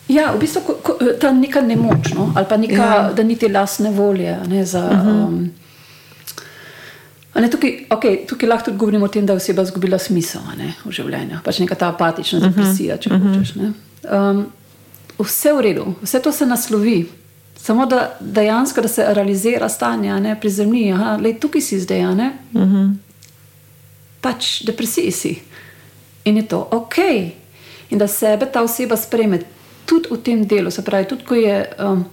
ja, 0.08 0.32
v 0.32 0.38
bistvu 0.40 0.60
ko, 0.66 0.74
ko, 0.82 0.98
ta 1.20 1.32
neka 1.32 1.60
nemoč, 1.60 2.12
no? 2.14 2.32
ali 2.36 2.46
pa 2.48 2.56
neka, 2.56 2.74
Ja. 2.74 3.12
da 3.16 3.22
niti 3.22 3.48
lastne 3.48 3.90
volje. 3.90 4.38
a 4.42 4.46
Ne, 4.46 4.64
za, 4.64 4.80
uh 4.84 4.90
-huh. 4.90 5.26
um, 5.26 5.50
ne, 7.34 7.50
tukaj, 7.50 7.86
okay, 7.90 8.26
tukaj 8.26 8.48
lahko 8.48 8.64
tudi 8.64 8.78
govorimo 8.78 9.04
o 9.04 9.08
tem, 9.08 9.26
da 9.26 9.32
je 9.32 9.36
oseba 9.36 9.62
izgubila 9.62 9.98
smisel 9.98 10.40
ne, 10.58 10.74
v 10.84 10.90
življenju, 10.90 11.38
pač 11.44 11.58
neka 11.58 11.74
ta 11.74 11.88
apatična 11.88 12.40
depresija, 12.40 12.96
če 12.96 13.10
uh 13.10 13.16
-huh. 13.16 13.36
hočeš. 13.36 13.54
ne. 13.54 13.72
Um, 14.12 14.46
vse 15.18 15.52
v 15.52 15.60
redu, 15.60 15.94
vse 16.02 16.20
to 16.20 16.32
se 16.32 16.46
naslovi. 16.46 17.08
Samo 17.56 17.86
da 17.86 18.16
dejansko 18.20 18.80
da 18.80 18.88
se 18.88 19.04
realizira 19.08 19.68
stanje, 19.68 20.20
ne 20.20 20.40
prizemlji, 20.40 20.92
da 20.92 21.38
tukaj 21.40 21.60
si 21.60 21.80
zdaj, 21.80 22.14
ne. 22.14 22.32
Uh 22.52 22.62
-huh. 22.62 22.94
Pač 24.20 24.62
depresiji 24.62 25.10
si. 25.10 25.38
In 26.24 26.36
je 26.36 26.48
to 26.48 26.68
ok. 26.70 26.96
In 27.90 27.98
da 27.98 28.08
sebe 28.08 28.46
ta 28.52 28.62
oseba 28.62 28.96
sprejme 28.96 29.40
tudi 29.86 30.08
v 30.10 30.16
tem 30.22 30.46
delu, 30.46 30.70
se 30.70 30.82
pravi, 30.82 31.04
tudi 31.08 31.24
ko 31.24 31.34
je 31.34 31.68
um, 31.78 32.04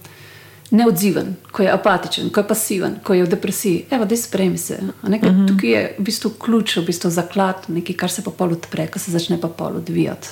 neodziven, 0.70 1.36
ko 1.52 1.62
je 1.62 1.72
apatičen, 1.72 2.30
ko 2.30 2.40
je 2.40 2.48
pasiven, 2.48 2.94
ko 3.04 3.14
je 3.14 3.24
v 3.24 3.28
depresiji. 3.28 3.84
Evo, 3.90 4.04
da 4.04 4.16
sprejmi 4.16 4.58
se. 4.58 4.78
ne, 5.02 5.20
ker 5.20 5.32
Tukaj 5.48 5.70
je 5.70 5.94
v 5.98 6.04
bistvu 6.04 6.30
ključ, 6.30 6.76
v 6.76 6.86
bistvu 6.86 7.10
zaklad, 7.10 7.66
nekaj, 7.68 7.96
kar 7.96 8.10
se 8.10 8.22
pa 8.22 8.30
pol 8.30 8.52
odpre, 8.52 8.86
kar 8.86 9.02
se 9.02 9.10
začne 9.10 9.40
pa 9.40 9.48
pol 9.48 9.76
odvijati 9.76 10.28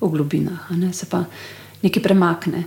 v 0.00 0.08
globinah, 0.12 0.70
a 0.70 0.76
ne, 0.76 0.92
se 0.92 1.06
pa 1.06 1.24
nekaj 1.82 2.02
premakne. 2.02 2.64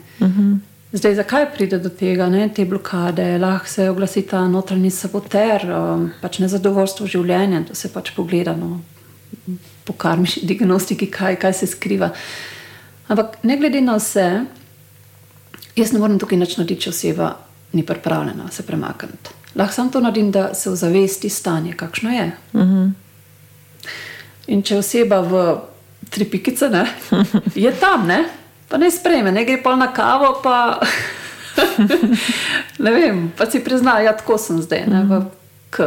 Zdaj, 0.93 1.15
zakaj 1.15 1.45
pride 1.53 1.77
do 1.79 1.89
tega, 1.89 2.27
ne, 2.29 2.49
te 2.53 2.65
blokade? 2.65 3.37
Lahko 3.37 3.67
se 3.67 3.89
oglasi 3.89 4.21
ta 4.27 4.47
notranji 4.47 4.89
saboter, 4.91 5.63
um, 5.71 6.09
pač 6.19 6.41
nezadovoljstvo 6.43 7.07
življenja, 7.07 7.61
to 7.69 7.75
se 7.79 7.87
pač 7.93 8.11
pogleda 8.11 8.51
no, 8.59 8.81
po 9.87 9.95
karmični 9.95 10.43
diagnostiki, 10.49 11.07
kaj, 11.07 11.37
kaj 11.39 11.55
se 11.61 11.69
skriva. 11.71 12.09
Ampak 13.07 13.37
ne 13.47 13.55
glede 13.59 13.79
na 13.81 13.95
vse, 14.01 14.25
jaz 15.79 15.93
ne 15.95 16.03
morem 16.03 16.19
tukaj 16.19 16.41
nič 16.41 16.57
narediti, 16.59 16.83
če 16.83 16.91
oseba 16.91 17.31
ni 17.71 17.85
pripravljena 17.87 18.49
se 18.51 18.67
premakniti. 18.67 19.37
Lahko 19.55 19.77
samo 19.77 19.95
to 19.95 20.03
naredim, 20.03 20.27
da 20.35 20.49
se 20.53 20.69
ozavesti 20.75 21.31
stanje, 21.31 21.71
kakšno 21.79 22.11
je. 22.11 22.27
Uh 22.51 22.61
-huh. 22.61 22.91
In 24.47 24.61
če 24.61 24.77
oseba 24.83 25.21
v 25.21 25.57
tri 26.09 26.25
pikice, 26.25 26.69
ne, 26.69 26.85
je 27.55 27.71
tam, 27.79 28.07
ne, 28.07 28.25
pa 28.72 28.78
ne 28.78 28.88
sprejme, 28.91 29.32
ne 29.32 29.43
gre 29.45 29.59
pa 29.59 29.76
na 29.76 29.91
kavo, 29.93 30.39
pa 30.43 30.80
ne 32.86 32.91
vem, 32.91 33.32
pa 33.38 33.45
si 33.45 33.59
prizna, 33.59 33.99
ja, 33.99 34.15
tako 34.15 34.38
sem 34.39 34.61
zdaj, 34.61 34.88
ne, 34.88 35.03
v 35.03 35.22
K. 35.72 35.86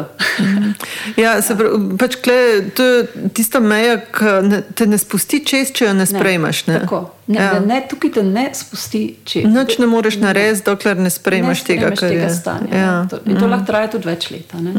Ja, 1.21 1.43
se 1.45 1.53
pravi, 1.57 1.97
pač 2.01 2.15
kle, 2.25 2.37
to 2.73 2.85
je 2.85 3.29
tista 3.37 3.61
meja, 3.61 3.99
ki 4.01 4.31
ne, 4.43 4.63
te 4.65 4.87
ne 4.89 4.97
spusti 4.97 5.43
čez, 5.45 5.75
če 5.77 5.85
jo 5.85 5.93
ne 5.93 6.07
sprejmeš. 6.09 6.63
Ne? 6.67 6.79
Tako. 6.81 7.01
Ne, 7.27 7.37
Ja. 7.41 7.59
ne, 7.61 7.83
tukaj 7.85 8.15
te 8.17 8.23
ne 8.25 8.47
spusti 8.57 9.03
čez. 9.29 9.45
Nič 9.45 9.77
ne 9.79 9.87
moreš 9.87 10.17
narediti, 10.23 10.65
dokler 10.65 10.97
ne 10.97 11.03
ne 11.03 11.13
sprejmeš 11.13 11.67
tega, 11.69 11.93
kar 11.93 12.09
tega 12.09 12.23
je. 12.23 12.33
stanja. 12.33 12.71
Ja. 12.73 12.81
Ja. 12.81 12.95
To, 13.11 13.21
in 13.27 13.37
to 13.37 13.45
lahko 13.47 13.69
traja 13.69 13.93
tudi 13.93 14.09
več 14.09 14.31
let. 14.33 14.57
a 14.57 14.61
ne. 14.65 14.73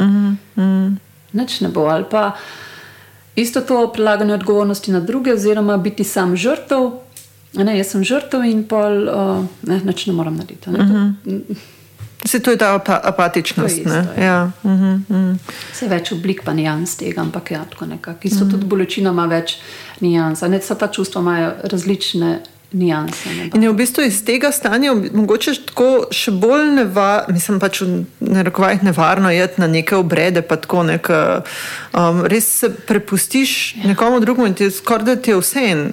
Nič 1.32 1.60
ne 1.60 1.70
bo. 1.70 1.86
Ali 1.86 2.04
pa 2.10 2.32
isto 3.36 3.60
to 3.62 3.86
prelaganje 3.92 4.34
odgovornosti 4.34 4.90
na 4.90 5.00
druge, 5.00 5.34
oziroma 5.34 5.76
biti 5.76 6.02
sam 6.04 6.34
žrtev. 6.36 7.05
Ne, 7.54 7.78
jaz 7.78 7.94
sem 7.94 8.04
žrtev 8.04 8.44
in 8.44 8.64
pol, 8.68 9.06
uh, 9.08 9.44
ne, 9.62 9.80
nič 9.84 10.06
ne 10.06 10.12
moram 10.12 10.36
narediti. 10.36 10.70
Ne, 10.70 10.78
to, 11.24 11.54
Se 12.26 12.40
to 12.40 12.50
je 12.50 12.58
ta 12.58 12.74
apa, 12.74 13.00
apatičnost. 13.04 13.74
To 13.74 13.74
je 13.74 13.80
isto, 13.80 14.02
ne? 14.16 14.24
ja. 14.24 14.50
uh 14.62 14.70
-huh, 14.70 14.94
uh 15.08 15.16
-huh. 15.16 15.36
Vse 15.72 15.88
več 15.88 16.12
oblik 16.12 16.42
pa 16.44 16.52
nijans 16.52 16.96
tega, 16.96 17.20
ampak 17.20 17.50
ja, 17.50 17.64
tako 17.64 17.86
nekako. 17.86 18.18
Isto 18.22 18.44
mm. 18.44 18.50
tudi 18.50 18.66
bolečina 18.66 19.10
ima 19.10 19.26
več 19.26 19.58
nijans. 20.00 20.40
Ne, 20.40 20.58
vsa 20.58 20.74
ta 20.74 20.86
čustva 20.86 21.20
imajo 21.20 21.52
različne 21.62 22.40
nijanse. 22.72 23.28
Ne, 23.28 23.50
In 23.54 23.62
je 23.62 23.70
v 23.70 23.74
bistvu 23.74 24.02
iz 24.02 24.24
tega 24.24 24.52
stanja 24.52 24.94
mogoče 25.12 25.54
tako 25.66 26.06
še 26.10 26.30
bolj 26.30 26.64
nevarno, 26.74 27.34
mislim 27.34 27.60
pač 27.60 27.80
v 27.80 28.04
narekovajih 28.20 28.82
nevarno 28.82 29.30
je 29.30 29.48
na 29.56 29.66
neke 29.66 29.96
obrede, 29.96 30.42
pa 30.42 30.56
tako 30.56 30.82
nek, 30.82 31.08
um, 31.10 32.24
res 32.26 32.58
se 32.58 32.70
prepustiš 32.70 33.76
ja. 33.76 33.86
nekomu 33.86 34.20
drugemu 34.20 34.46
in 34.46 34.54
ti 34.54 34.70
skoraj 34.70 35.04
da 35.04 35.16
ti 35.16 35.30
je 35.30 35.36
vse 35.36 35.64
en. 35.70 35.92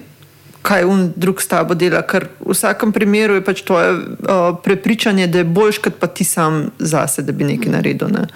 Kaj 0.63 0.85
un 0.87 1.09
drug 1.15 1.41
s 1.43 1.49
tabo 1.51 1.75
dela, 1.75 2.01
ker 2.07 2.29
v 2.39 2.55
vsakem 2.55 2.93
primeru 2.95 3.35
je 3.35 3.43
pač 3.43 3.61
tvoje 3.67 3.93
uh, 3.93 4.55
prepričanje, 4.63 5.27
da 5.27 5.41
je 5.41 5.47
boljš, 5.47 5.81
kot 5.83 5.99
pa 5.99 6.07
ti 6.07 6.23
sam 6.23 6.69
zase, 6.79 7.25
da 7.27 7.35
bi 7.35 7.47
nekaj 7.49 7.71
naredil. 7.71 8.11
Ne? 8.13 8.27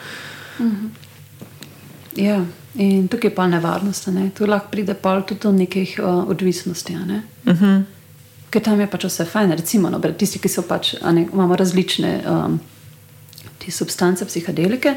Ja, 2.20 2.42
in 2.76 3.08
tukaj 3.08 3.32
je 3.32 3.36
pa 3.36 3.48
nevarnost. 3.48 4.10
Ne? 4.12 4.30
Tu 4.36 4.46
lahko 4.46 4.72
pride 4.72 4.94
pa 4.94 5.22
tudi 5.22 5.40
do 5.44 5.52
nekih 5.56 6.00
uh, 6.04 6.28
odvisnosti. 6.30 6.96
Ne? 6.96 7.22
Uh 7.46 7.62
-huh. 7.62 7.84
Ker 8.50 8.64
tam 8.64 8.80
je 8.80 8.88
pač 8.88 9.04
vse 9.04 9.26
fajn. 9.26 9.52
Recimo, 9.52 9.90
no, 9.90 10.00
tisti, 10.00 10.40
ki 10.40 10.50
so 10.50 10.62
pač, 10.62 10.96
ne, 11.14 11.28
imamo 11.34 11.56
različne 11.56 12.22
um, 12.28 12.60
substance, 13.72 14.26
psihadelike. 14.26 14.96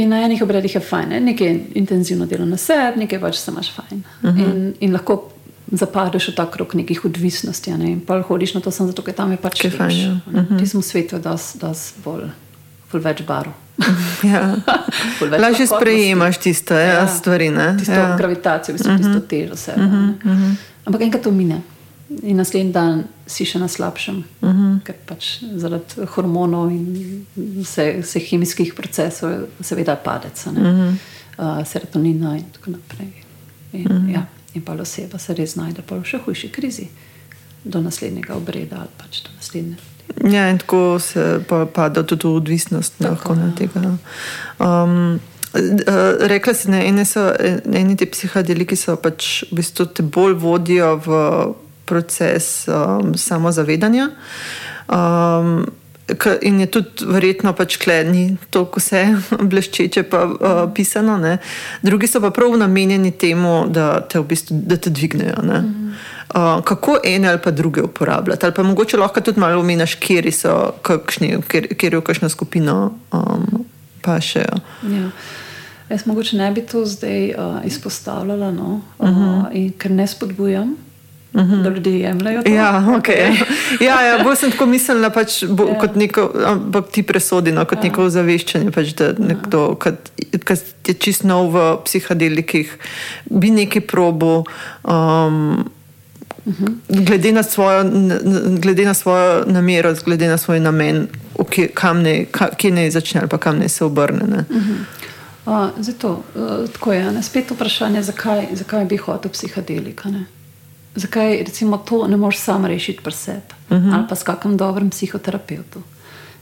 In 0.00 0.08
na 0.08 0.22
enih 0.24 0.42
obredih 0.42 0.74
je 0.74 0.80
fajn, 0.80 1.08
ne? 1.08 1.20
nekaj 1.20 1.46
je 1.46 1.60
intenzivno 1.74 2.26
delo 2.26 2.46
na 2.48 2.56
sebi, 2.56 3.02
nekaj 3.02 3.20
pač 3.20 3.36
se 3.36 3.50
imaš 3.50 3.72
fajn. 3.76 4.02
Uh 4.22 4.30
-huh. 4.30 4.44
in, 4.44 4.74
in 4.80 4.92
lahko 4.92 5.28
zapadeš 5.72 6.28
v 6.28 6.34
ta 6.34 6.46
krog 6.50 6.74
nekih 6.74 7.04
odvisnosti. 7.04 7.70
Ne? 7.76 7.90
In 7.90 8.00
pa 8.00 8.22
hodiš 8.22 8.54
na 8.54 8.60
to 8.60 8.70
samo 8.70 8.88
zato, 8.88 9.02
ker 9.02 9.14
tam 9.14 9.30
je 9.30 9.36
pač 9.36 9.64
je 9.64 9.70
fajn, 9.70 9.98
ja. 9.98 10.12
Uh 10.26 10.34
-huh. 10.34 10.58
Ti 10.58 10.66
smo 10.66 10.80
v 10.80 10.84
svetu, 10.84 11.18
da 11.18 11.36
si 11.74 11.94
bolj, 12.04 12.30
bolj 12.92 13.02
več 13.02 13.22
barov. 13.22 13.52
Ja. 14.32 14.56
Lažje 15.38 15.66
sprejemaš 15.66 16.38
tiste 16.38 16.74
ja, 16.74 16.80
ja. 16.92 17.06
stvari. 17.06 17.50
Ne? 17.50 17.76
Tisto 17.78 17.92
ja. 17.92 18.08
ja. 18.08 18.16
gravitacijo, 18.16 18.74
v 18.74 18.76
bistvu, 18.76 18.92
uh 18.92 18.98
-huh. 18.98 19.04
tisto 19.04 19.20
težo 19.20 19.56
sebe. 19.56 19.82
Uh 19.82 19.92
-huh, 19.92 20.10
uh 20.24 20.38
-huh. 20.38 20.54
Ampak 20.84 21.00
enkrat 21.00 21.22
to 21.22 21.30
mine. 21.30 21.60
In 22.22 22.36
naslednji 22.36 22.72
dan 22.72 23.04
si 23.30 23.46
še 23.46 23.58
na 23.58 23.68
slabšem, 23.68 24.24
uh 24.42 24.50
-huh. 24.50 24.80
ker 24.84 24.94
pač 25.06 25.38
zaradi 25.56 26.06
hormonov 26.14 26.70
in 26.70 27.26
vse, 27.36 28.00
vseh 28.02 28.28
kemijskih 28.30 28.74
procesov, 28.74 29.46
seveda 29.60 29.96
padec, 29.96 30.46
uh 30.46 30.52
-huh. 30.52 30.94
uh, 31.38 31.66
serotonina 31.66 32.36
in 32.36 32.44
tako 32.52 32.70
naprej. 32.70 33.12
In, 33.72 33.86
uh 33.86 33.92
-huh. 33.92 34.12
ja, 34.12 34.26
in 34.54 34.62
pa 34.62 34.72
oseba 34.72 35.18
se 35.18 35.34
res 35.34 35.52
znajde 35.52 35.82
v 35.90 36.04
še 36.04 36.18
hujši 36.24 36.48
krizi 36.48 36.88
do 37.64 37.80
naslednjega 37.80 38.34
obreda 38.34 38.76
ali 38.76 38.88
pač 38.98 39.22
do 39.22 39.30
naslednje. 39.36 39.76
Ja, 40.30 40.50
in 40.50 40.58
tako 40.58 40.98
se 40.98 41.40
pa 41.48 41.66
pada 41.66 42.02
tudi 42.02 42.26
odvisnost 42.26 43.00
lahko 43.00 43.34
na 43.34 43.52
tega. 43.58 43.80
no. 43.80 43.98
Um, 44.58 45.20
eh, 45.54 46.28
Rekla 46.28 46.54
si, 46.54 46.70
da 46.70 46.76
eni, 46.76 47.04
so, 47.04 47.32
eni 47.72 47.96
ti 47.96 48.06
psihadeliki 48.06 48.76
so 48.76 48.96
pač 48.96 49.44
v 49.50 49.60
bistvu 49.60 49.86
te 49.86 50.02
bolj 50.02 50.34
vodijo 50.34 50.96
v 50.96 51.20
proces 51.90 52.68
um, 52.70 53.12
samozavedanja. 53.18 54.08
Um, 54.88 55.66
in 56.42 56.60
je 56.60 56.66
tudi 56.66 57.06
verjetno 57.06 57.52
pač 57.54 57.76
kleni 57.78 58.36
toliko 58.50 58.80
vse 58.82 59.02
bleščeče 59.50 60.04
pa 60.10 60.24
uh, 60.26 60.62
pisano. 60.74 61.18
Ne. 61.18 61.38
Drugi 61.82 62.08
so 62.10 62.22
pa 62.22 62.30
prav 62.34 62.56
namenjeni 62.58 63.12
temu, 63.12 63.64
da 63.68 64.00
te, 64.00 64.20
v 64.20 64.30
bistvu, 64.30 64.62
da 64.66 64.76
te 64.76 64.90
dvignejo. 64.90 65.42
ne. 65.42 65.60
Uh, 66.30 66.60
kako 66.62 67.00
ene 67.04 67.28
ali 67.28 67.40
pa 67.42 67.50
druge 67.50 67.82
uporabljati, 67.82 68.46
ali 68.46 68.54
pa 68.54 68.62
mogoče 68.62 68.96
lahko 68.96 69.20
tudi 69.20 69.40
malo 69.40 69.60
omenjaš, 69.60 69.96
kje 69.98 70.32
so 70.32 70.72
kakšni, 70.82 71.40
kjer 71.48 71.94
je 71.94 72.00
kakšno 72.00 72.28
skupino 72.28 72.92
um, 73.12 73.64
pašejo. 74.02 74.60
Ja. 74.82 75.10
Jaz 75.90 76.06
mogoče 76.06 76.36
ne 76.36 76.52
bi 76.52 76.62
to 76.62 76.84
zdaj 76.86 77.34
uh, 77.34 77.58
izpostavljala, 77.64 78.52
no? 78.52 78.80
uh 78.98 79.08
-huh. 79.08 79.40
uh, 79.40 79.56
in, 79.56 79.72
ker 79.72 79.90
ne 79.90 80.06
spodbujam, 80.06 80.76
uh 81.32 81.40
-huh. 81.40 81.62
da 81.62 81.68
ljudje 81.70 82.00
jemljajo. 82.00 82.42
To. 82.42 82.50
Ja, 82.50 82.84
okay. 82.88 83.36
ja, 83.88 84.02
ja 84.02 84.24
bolj 84.24 84.36
sem 84.36 84.50
tako 84.50 84.66
mislila, 84.66 85.10
pač, 85.10 85.44
bo, 85.44 85.64
Ja. 85.64 85.72
ja. 85.72 85.80
kot 85.80 85.96
neko, 85.96 86.32
ampak 86.46 86.90
ti 86.90 87.02
presodi, 87.02 87.52
no, 87.52 87.64
kot 87.64 87.78
ja. 87.78 87.82
neko 87.84 88.02
ozaveščanje. 88.02 88.70
Pač, 88.70 88.94
da 88.94 89.12
nekdo, 89.18 89.74
ki 89.76 90.54
je 90.86 90.94
čist 90.94 91.24
nov 91.24 91.52
v 91.52 91.76
psihadelikih, 91.84 92.78
bi 93.30 93.50
nekaj 93.50 93.82
probo. 93.82 94.44
Um, 94.84 95.64
-huh. 96.46 97.04
glede, 97.06 97.32
na 97.32 97.42
svojo, 97.42 97.84
glede 98.58 98.84
na 98.84 98.94
svojo 98.94 99.44
namero, 99.46 99.94
glede 100.04 100.28
na 100.28 100.38
svoj 100.38 100.60
namen, 100.60 101.08
kje, 101.50 101.68
kam 101.68 102.02
ne, 102.02 102.26
kje 102.56 102.70
ne 102.70 102.90
začne 102.90 103.20
ali 103.20 103.28
pa 103.28 103.38
kam 103.38 103.58
ne 103.58 103.68
se 103.68 103.84
obrne. 103.84 104.26
Ne. 104.26 104.44
Uh 104.50 104.56
-huh. 104.56 104.76
Uh, 105.46 105.68
zato, 105.78 106.22
uh, 106.34 106.70
tako 106.72 106.92
je. 106.92 107.12
Ne? 107.12 107.22
Spet 107.22 107.50
vprašanje, 107.50 108.02
zakaj, 108.02 108.46
zakaj 108.52 108.84
bi 108.84 108.96
hotel 108.96 109.30
psihadelika. 109.30 110.08
Ne? 110.08 110.24
Zakaj 110.94 111.42
recimo 111.46 111.78
to 111.78 112.06
ne 112.08 112.16
moreš 112.16 112.38
sam 112.38 112.66
rešiti 112.66 113.02
pri 113.02 113.12
sebi 113.12 113.54
uh 113.70 113.76
-huh. 113.76 113.94
ali 113.94 114.04
pa 114.08 114.14
s 114.14 114.22
kakim 114.22 114.56
dobrim 114.56 114.90
psihoterapeutom. 114.90 115.82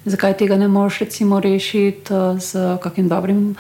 Zakaj 0.05 0.37
tega 0.37 0.57
ne 0.57 0.69
moreš 0.69 0.99
recimo 0.99 1.41
rešiti 1.41 2.15
uh, 2.15 2.41
z 2.41 2.79
kakim 2.83 3.09
dobrim 3.09 3.57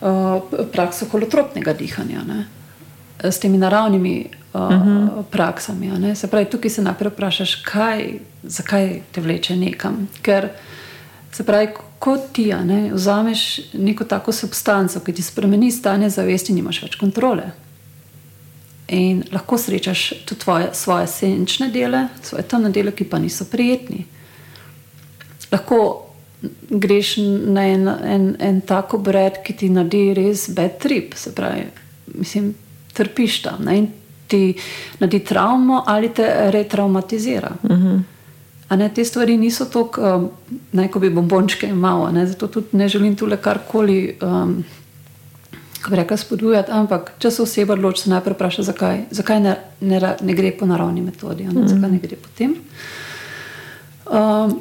uh, 0.00 0.42
prakso 0.72 1.06
holotropnega 1.12 1.72
dihanja, 1.72 2.22
ne? 2.28 2.46
s 3.22 3.38
temi 3.38 3.58
naravnimi 3.58 4.26
uh, 4.54 4.60
uh 4.60 4.68
-huh. 4.70 5.22
praksami. 5.30 5.86
Ne? 5.86 6.14
Se 6.14 6.26
pravi, 6.26 6.44
tukaj 6.44 6.70
se 6.70 6.82
najprej 6.82 7.10
vprašaš, 7.10 7.54
kaj, 7.54 8.18
zakaj 8.42 9.00
te 9.12 9.20
vleče 9.20 9.56
nekam. 9.56 10.08
Ker 10.22 10.48
se 11.32 11.44
pravi, 11.44 11.68
ko 11.98 12.18
ti 12.32 12.54
ne, 12.64 12.90
vzameš 12.92 13.60
neko 13.72 14.04
tako 14.04 14.32
substanco, 14.32 15.00
ki 15.00 15.12
ti 15.12 15.22
spremeni 15.22 15.72
stanje 15.72 16.10
zavesti, 16.10 16.52
nimaš 16.52 16.82
več 16.82 16.96
kontrole. 16.96 17.50
In 18.88 19.24
lahko 19.32 19.58
srečaš 19.58 20.12
tudi 20.26 20.40
tvoje, 20.40 20.68
svoje 20.72 21.06
senčne 21.06 21.68
dele, 21.68 22.08
svoje 22.22 22.44
temne 22.46 22.70
dele, 22.70 22.92
ki 22.94 23.04
pa 23.04 23.18
niso 23.18 23.44
prijetni. 23.50 24.04
Lahko 25.50 26.06
greš 26.70 27.16
na 27.46 27.66
en, 27.66 27.88
en, 27.88 28.36
en 28.40 28.60
tak 28.60 28.94
obred, 28.94 29.40
ki 29.42 29.56
ti 29.56 29.70
naredi 29.72 30.14
res 30.14 30.48
bad 30.54 30.78
trip, 30.78 31.14
se 31.18 31.34
pravi, 31.34 31.66
mislim, 32.14 32.52
trpiš 32.94 33.40
tam 33.42 33.64
ne, 33.66 33.78
in 33.78 33.88
ti 34.26 34.54
naredi 35.00 35.24
travmo 35.24 35.82
ali 35.86 36.12
te 36.14 36.50
retraumatizira. 36.50 37.56
Uh 37.62 37.70
-huh. 37.70 38.02
A 38.68 38.76
ne, 38.76 38.88
te 38.94 39.04
stvari 39.04 39.36
niso 39.36 39.64
tako, 39.64 40.00
um, 40.00 40.30
naj 40.72 40.88
ko 40.88 40.98
bi 40.98 41.10
bombončke 41.10 41.66
imel, 41.66 42.26
zato 42.26 42.46
tudi 42.46 42.66
ne 42.72 42.88
želim 42.88 43.16
tu 43.16 43.26
le 43.26 43.36
karkoli. 43.36 44.16
Um, 44.22 44.64
Kako 45.86 45.94
bi 45.94 46.02
rekla, 46.02 46.16
spodbujati, 46.16 46.72
ampak 46.74 47.12
če 47.22 47.30
se 47.30 47.42
oseba 47.42 47.76
odloči, 47.76 48.02
se 48.02 48.10
najprej 48.10 48.34
vpraša, 48.34 48.62
zakaj, 48.66 48.96
zakaj 49.14 49.40
ne, 49.40 49.52
ne, 49.86 50.00
ne 50.02 50.34
gre 50.34 50.50
po 50.58 50.66
naravni 50.66 51.02
metodi, 51.02 51.44
mm 51.44 51.50
-hmm. 51.50 51.68
zakaj 51.68 51.90
ne 51.90 51.98
gre 52.02 52.16
po 52.16 52.28
tem. 52.38 52.56
Um, 54.10 54.56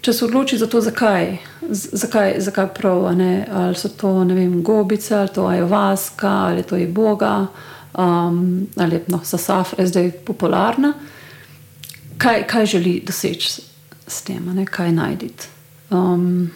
če 0.00 0.12
se 0.12 0.24
odloči 0.24 0.58
za 0.58 0.66
to, 0.66 0.80
zakaj, 0.80 1.36
zakaj, 1.70 2.34
zakaj 2.38 2.68
prav, 2.74 3.16
ne, 3.16 3.46
ali 3.52 3.74
so 3.74 3.88
to 3.88 4.14
vem, 4.24 4.62
gobice, 4.62 5.16
ali 5.16 5.28
to 5.28 5.46
ajavaska, 5.46 6.30
ali 6.30 6.62
to 6.62 6.76
je 6.76 6.86
boga, 6.86 7.46
um, 7.98 8.66
ali 8.76 9.00
no, 9.06 9.20
so 9.24 9.38
safre 9.38 9.86
zdaj 9.86 10.10
popularna, 10.10 10.94
kaj, 12.18 12.46
kaj 12.46 12.66
želi 12.66 13.02
doseči 13.06 13.62
s, 14.06 14.22
tem, 14.22 14.54
ne, 14.54 14.66
kaj 14.66 14.92
najditi. 14.92 15.46
Um, 15.90 16.50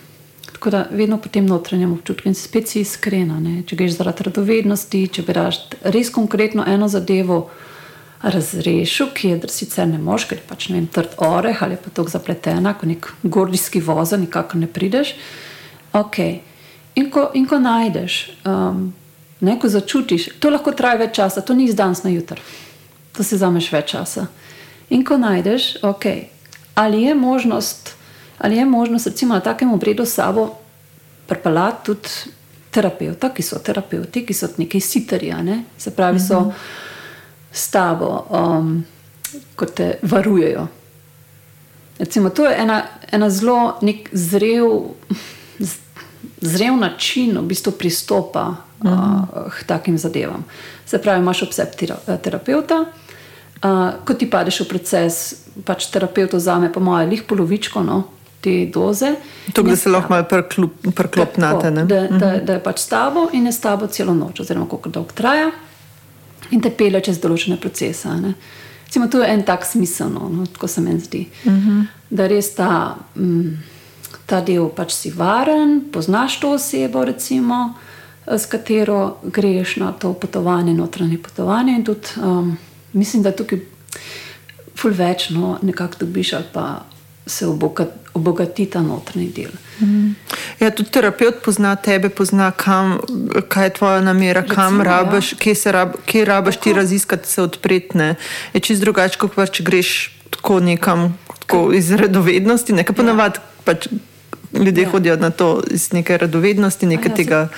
tako 0.66 0.76
da 0.76 0.96
vedno 0.96 1.18
po 1.18 1.28
tem 1.28 1.46
notranjem 1.46 1.92
občutku 1.92 2.28
in 2.28 2.34
spet 2.34 2.68
si 2.68 2.80
iskrena. 2.80 3.38
Ne? 3.40 3.60
Če 3.62 3.76
greš 3.78 4.00
zaradi 4.00 4.24
radovednosti, 4.26 5.04
če 5.14 5.22
bi 5.22 5.34
raš 5.36 5.60
res 5.94 6.10
konkretno 6.10 6.64
eno 6.66 6.88
zadevo 6.90 7.36
razrešil, 8.22 9.12
ki 9.14 9.28
je 9.28 9.50
sicer 9.54 9.86
ne 9.86 10.00
moš, 10.02 10.24
ker 10.26 10.40
je 10.40 10.46
pač 10.48 10.66
ne 10.68 10.80
vem, 10.80 10.88
trd 10.90 11.14
oreh 11.22 11.62
ali 11.62 11.78
pa 11.78 11.92
tako 11.94 12.10
zapletena, 12.10 12.74
kot 12.74 12.90
nek 12.90 13.06
gordijski 13.22 13.78
voza, 13.78 14.18
nikakor 14.18 14.58
ne 14.58 14.66
prideš. 14.66 15.14
Okay. 15.94 16.40
In, 16.98 17.12
ko, 17.14 17.28
in 17.38 17.46
ko 17.46 17.62
najdeš, 17.62 18.18
um, 18.42 18.88
ne, 19.46 19.58
ko 19.62 19.70
začutiš, 19.70 20.32
to 20.42 20.50
lahko 20.50 20.74
traja 20.74 20.98
več 21.04 21.14
časa, 21.20 21.46
to 21.46 21.54
ni 21.54 21.70
iz 21.70 21.78
danes 21.78 22.02
na 22.02 22.10
jutr, 22.10 22.42
to 23.14 23.22
si 23.22 23.38
zameš 23.38 23.70
več 23.70 23.92
časa. 23.94 24.26
In 24.90 25.06
ko 25.06 25.20
najdeš, 25.20 25.76
okay, 25.86 26.26
ali 26.74 27.06
je 27.06 27.14
možnost, 27.14 27.95
ali 28.38 28.56
je 28.56 28.64
možnost 28.64 29.06
recimo 29.06 29.34
na 29.34 29.40
takem 29.40 29.72
obredu 29.72 30.06
sabo 30.06 30.54
pripeljati 31.26 31.84
tudi 31.84 32.08
terapeuta, 32.70 33.30
ki 33.32 33.42
so 33.42 33.58
terapeuti, 33.64 34.26
ki 34.26 34.34
so 34.36 34.50
neki 34.60 34.80
sitari, 34.80 35.30
a 35.32 35.40
ne? 35.42 35.62
se 35.78 35.90
pravi, 35.96 36.20
so 36.20 36.42
s 37.52 37.70
tabo, 37.72 38.10
um, 38.28 38.84
ko 39.56 39.66
te 39.66 39.94
varujejo. 40.02 40.66
Recimo, 41.98 42.30
to 42.30 42.44
je 42.44 42.56
ena, 42.60 42.82
ena 43.12 43.30
zelo 43.32 43.78
nek 43.80 44.10
zrel, 44.12 44.92
zrel 46.44 46.76
način 46.76 47.38
v 47.38 47.46
bistvu 47.48 47.72
pristopa 47.80 48.44
uh, 48.52 49.48
k 49.48 49.64
takim 49.66 49.96
zadevam. 49.98 50.44
Se 50.84 51.00
pravi, 51.00 51.24
imaš 51.24 51.46
obseb 51.48 51.72
tera, 51.80 51.96
terapeuta, 52.22 52.82
uh, 52.84 54.04
ko 54.04 54.14
ti 54.14 54.28
padeš 54.30 54.60
v 54.66 54.68
proces, 54.74 55.22
pač 55.64 55.88
terapeut 55.88 56.36
vzame, 56.36 56.68
po 56.72 56.84
mojem, 56.84 57.08
lih 57.16 57.24
polovičko 57.24 57.80
no, 57.82 58.02
te 58.40 58.66
doze. 58.72 59.14
To, 59.52 59.62
da 59.62 59.76
se 59.76 59.90
lahko 59.90 60.12
malo 60.12 60.24
tako, 60.24 61.70
ne. 61.70 61.84
Da, 61.84 62.06
da, 62.06 62.36
da 62.38 62.52
je 62.52 62.62
pač 62.62 62.80
s 62.80 62.88
tabo 62.88 63.28
in 63.32 63.46
je 63.46 63.52
s 63.52 63.60
tabo 63.60 63.86
celo 63.86 64.14
noč, 64.14 64.40
oziroma 64.40 64.68
koliko 64.68 64.88
dolgo 64.88 65.14
traja, 65.14 65.50
in 66.50 66.62
te 66.62 66.70
pelje 66.70 67.00
čez 67.10 67.20
določene 67.22 67.58
procese. 67.60 68.08
ne. 68.08 68.34
Recimo, 68.86 69.08
to 69.10 69.22
je 69.22 69.30
en 69.32 69.42
tak 69.42 69.66
smisel, 69.66 70.12
no, 70.14 70.28
no, 70.30 70.46
tako 70.46 70.68
se 70.68 70.80
meni 70.80 71.00
zdi. 71.00 71.26
Uh 71.44 71.52
-huh. 71.52 71.86
Da 72.10 72.26
res 72.26 72.54
ta, 72.54 72.96
mm, 73.16 73.58
ta 74.26 74.40
del 74.40 74.68
pač 74.68 74.92
si 74.92 75.10
varen, 75.10 75.80
poznaš 75.92 76.40
to 76.40 76.50
osebo, 76.50 77.04
recimo, 77.04 77.74
eh, 78.26 78.38
s 78.38 78.46
katero 78.46 79.16
greš 79.22 79.76
na 79.76 79.92
to 79.92 80.12
potovanje, 80.12 80.74
notranje 80.74 81.18
potovanje. 81.18 81.72
In 81.72 81.84
tudi 81.84 82.08
um, 82.22 82.58
mislim, 82.92 83.22
da 83.22 83.32
tukaj 83.32 83.58
fulvečno 84.76 85.58
nekako 85.62 85.94
dobiš 86.00 86.32
ali 86.32 86.44
pa 86.52 86.84
se 87.26 87.46
oboga- 87.46 87.90
obogati 88.14 88.66
ta 88.66 88.80
notranji 88.80 89.28
del. 89.36 89.50
Ja, 90.60 90.70
tudi 90.70 90.90
terapeut 90.90 91.42
pozna 91.44 91.76
tebe, 91.76 92.08
pozna, 92.08 92.50
kam, 92.50 92.98
kaj 93.48 93.66
je 93.66 93.70
tvoja 93.70 94.00
namera, 94.00 94.40
Recimo, 94.40 94.54
kam 94.54 94.80
Recimo, 94.80 94.94
ja. 94.94 95.02
rabiš, 95.02 95.34
kje, 95.38 95.54
rab, 95.72 95.92
kje 96.06 96.24
rabiš 96.24 96.56
ti 96.56 96.72
raziskati, 96.72 97.28
se 97.28 97.42
odpretne. 97.42 98.14
Je 98.52 98.60
čist 98.60 98.80
drugače, 98.80 99.18
kot 99.18 99.34
pa 99.34 99.46
če 99.46 99.62
greš 99.62 99.90
tako 100.30 100.60
nekam 100.60 101.18
tako 101.38 101.72
iz 101.72 101.90
radovednosti. 101.90 102.72
Nekaj 102.72 102.94
ja. 102.94 102.96
ponavadi 102.96 103.38
pač 103.64 103.88
ljudje 104.64 104.82
ja. 104.82 104.90
hodijo 104.90 105.16
na 105.16 105.30
to 105.30 105.62
iz 105.70 105.92
neke 105.92 106.18
radovednosti, 106.18 106.86
nekaj 106.86 107.12
ja, 107.12 107.16
tega, 107.16 107.48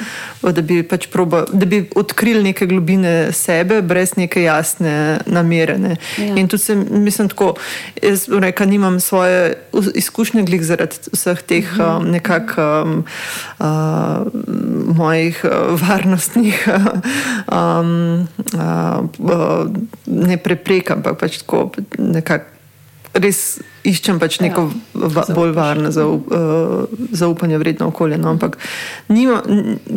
da 0.43 0.63
bi, 0.63 0.83
pač 0.83 1.07
proba, 1.07 1.45
da 1.53 1.67
bi 1.67 1.89
odkrili 1.97 2.43
neke 2.43 2.67
globine 2.67 3.33
sebe, 3.33 3.83
brez 3.83 4.17
neke 4.17 4.43
jasne 4.43 5.19
namere. 5.27 5.79
Ne. 5.79 5.97
Ja. 6.19 6.35
In 6.37 6.49
tu 6.49 6.59
se, 6.59 6.75
mislim, 6.75 7.29
tako, 7.29 7.55
jaz 8.03 8.29
reka, 8.29 8.65
nimam 8.65 9.01
svoje 9.01 9.55
izkušnje 9.95 10.43
glih 10.43 10.65
zaradi 10.65 10.97
vseh 11.13 11.43
teh 11.43 11.69
Mhm. 11.79 11.97
um, 11.97 12.11
nekako 12.11 12.83
um, 12.83 13.05
uh, 13.59 14.27
mojih 14.97 15.45
uh, 15.45 15.89
varnostnih 15.89 16.69
um, 17.53 18.29
uh, 18.55 19.05
uh, 19.19 19.67
ne 20.07 20.37
preprek, 20.37 20.91
ampak 20.91 21.19
pač 21.19 21.39
tako 21.43 21.71
nekako 21.99 22.45
res 23.15 23.61
iščem 23.87 24.19
pač 24.19 24.41
neko 24.43 24.69
Ja, 24.69 25.09
va, 25.15 25.25
bolj 25.35 25.53
varno, 25.57 25.91
zaup, 25.95 26.31
uh, 26.33 26.85
zaupanje 27.13 27.59
vredno 27.59 27.89
okolje. 27.93 28.19
No, 28.19 28.33
ampak 28.35 28.59
nima, 29.09 29.41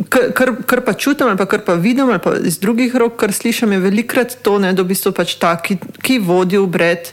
kar, 0.10 0.54
kar, 0.66 0.84
pa 0.86 0.94
čutim, 0.94 1.28
ali 1.28 1.40
pa 1.40 1.48
kar 1.50 1.64
pa 1.66 1.74
vidim, 1.74 2.10
ali 2.10 2.22
pa 2.24 2.36
iz 2.38 2.60
drugih 2.62 2.96
rok, 2.96 3.18
kar 3.22 3.34
slišim, 3.34 3.72
je 3.76 3.82
velikrat 3.82 4.38
to, 4.46 4.60
ne, 4.62 4.74
da 4.78 4.86
v 4.86 4.94
bistvu 4.94 5.14
pač 5.18 5.36
ta, 5.42 5.56
ki, 5.62 5.80
ki 6.04 6.20
vodi 6.26 6.62
v 6.62 6.70
bred, 6.72 7.12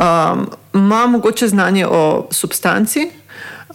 um, 0.00 0.46
ima 0.76 1.06
mogoče 1.12 1.50
znanje 1.52 1.86
o 1.86 2.02
substanci. 2.34 3.08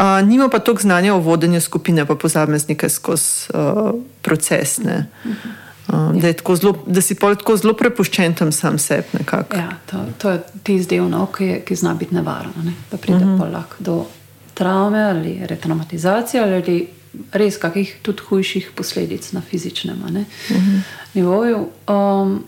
Uh, 0.02 0.22
nima 0.26 0.50
pa 0.50 0.60
toliko 0.60 0.88
znanja 0.88 1.14
o 1.16 1.22
vodenju 1.22 1.62
skupine, 1.62 2.06
pa 2.06 2.16
posameznike 2.16 2.90
skozi 2.90 3.52
uh, 3.54 3.92
proces. 4.22 4.80
ne. 4.82 5.06
Uh, 5.26 5.62
da, 5.92 6.28
je 6.28 6.34
tako 6.34 6.56
zelo, 6.56 6.74
da 6.88 7.02
si 7.02 7.16
pol 7.16 7.36
tako 7.36 7.58
zelo 7.58 7.74
prepuščen 7.74 8.36
tam 8.36 8.52
sam 8.52 8.80
sebi. 8.80 9.24
Ja, 9.56 9.70
to, 9.90 10.06
to 10.18 10.32
je 10.32 10.42
tisti 10.64 10.96
del, 10.96 11.10
no, 11.12 11.26
ki, 11.36 11.62
ki 11.68 11.76
zna 11.76 11.94
biti 12.00 12.16
nevaren. 12.16 12.54
Ne? 12.64 12.74
Da 12.92 12.98
pride 12.98 13.26
uh 13.26 13.40
-huh. 13.40 13.52
lahko 13.52 13.76
do 13.80 14.06
travme 14.54 15.04
ali 15.04 15.40
retraumatizacije 15.48 16.44
ali 16.44 16.88
res 17.32 17.58
kakih 17.58 17.96
tudi 18.02 18.22
hujših 18.30 18.72
posledic 18.76 19.32
na 19.32 19.42
fizičnem 19.42 20.02
uh 20.04 20.10
-huh. 20.12 20.82
nivoju. 21.14 21.68
Um, 21.88 22.44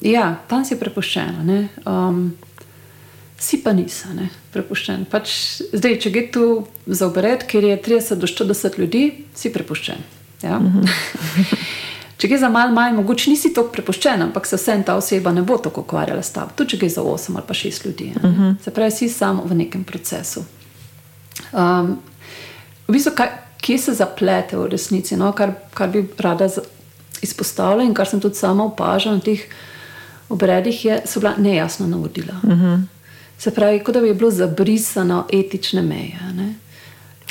ja, 0.00 0.36
tam 0.48 0.64
si 0.64 0.76
prepuščen. 0.76 1.34
a 1.40 1.42
ne. 1.42 1.68
Um, 1.86 2.34
Si 3.40 3.62
pa 3.62 3.72
nisi 3.72 4.08
ne, 4.14 4.28
prepuščen. 4.52 5.04
Pač, 5.04 5.30
zdaj, 5.72 5.98
če 6.02 6.10
gre 6.10 6.22
tu 6.34 6.66
za 6.86 7.06
obred, 7.06 7.46
kjer 7.46 7.64
je 7.64 7.82
30 7.82 8.14
do 8.14 8.26
40 8.26 8.78
ljudi, 8.78 9.24
si 9.34 9.52
prepuščen. 9.52 9.96
Ja? 10.42 10.58
če 12.18 12.28
gre 12.28 12.38
za 12.38 12.48
malo 12.50 12.74
manj, 12.74 12.96
mogoče 12.98 13.30
nisi 13.30 13.52
tako 13.54 13.70
prepuščen, 13.72 14.22
ampak 14.22 14.46
se 14.46 14.58
vsem 14.58 14.82
ta 14.84 14.96
oseba 14.98 15.32
ne 15.32 15.42
bo 15.46 15.58
tako 15.62 15.84
ukvarjala 15.86 16.22
s 16.22 16.34
tabo. 16.34 16.50
Tudi 16.56 16.74
če 16.74 16.80
gre 16.82 16.88
za 16.90 17.02
8 17.02 17.36
ali 17.36 17.46
pa 17.46 17.54
6 17.54 17.86
ljudi. 17.86 18.12
Uh 18.16 18.22
-huh. 18.22 18.54
Se 18.64 18.70
pravi, 18.70 18.90
si 18.90 19.08
samo 19.08 19.44
v 19.44 19.54
nekem 19.54 19.84
procesu. 19.84 20.44
Um, 21.52 21.98
v 22.88 22.92
bistvu, 22.92 23.12
kaj, 23.16 23.28
kje 23.60 23.78
se 23.78 23.94
zaplete 23.94 24.56
v 24.56 24.66
resnici, 24.66 25.16
no? 25.16 25.32
kar, 25.32 25.52
kar 25.74 25.88
bi 25.88 26.06
rada 26.18 26.48
izpostavila 27.22 27.84
in 27.84 27.94
kar 27.94 28.08
sem 28.08 28.20
tudi 28.20 28.34
sama 28.34 28.64
opažala 28.64 29.16
na 29.16 29.22
teh 29.22 29.40
obredih, 30.28 30.84
je, 30.84 31.00
so 31.06 31.20
bila 31.20 31.34
nejasna 31.38 31.86
navodila. 31.86 32.34
Uh 32.42 32.50
-huh. 32.50 32.82
Se 33.38 33.50
pravi, 33.50 33.84
kot 33.84 33.94
da 33.94 34.00
bi 34.00 34.14
bilo 34.14 34.30
zabrisano 34.30 35.26
etične 35.32 35.82
meje. 35.82 36.18
Ne? 36.34 36.54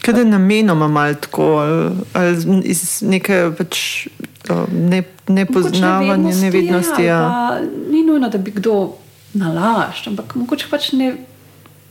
Kaj 0.01 0.13
da 0.13 0.19
je 0.19 0.25
namenoma 0.25 0.87
malo 0.87 1.13
tako, 1.13 1.43
ali, 2.13 2.61
iz 2.63 3.01
neke 3.01 3.51
pač, 3.57 4.07
ne, 4.71 5.03
nepoznavanja, 5.27 6.17
Mogoče 6.17 6.37
nevednosti. 6.41 7.03
ja, 7.03 7.07
Ja. 7.07 7.29
pa 7.29 7.59
Ni 7.91 8.03
nujno, 8.03 8.29
da 8.29 8.37
bi 8.37 8.51
kdo 8.51 8.93
nalašč, 9.33 10.07
ampak 10.07 10.35
mogoče 10.35 10.67
pač 10.69 10.91
ne, 10.91 11.15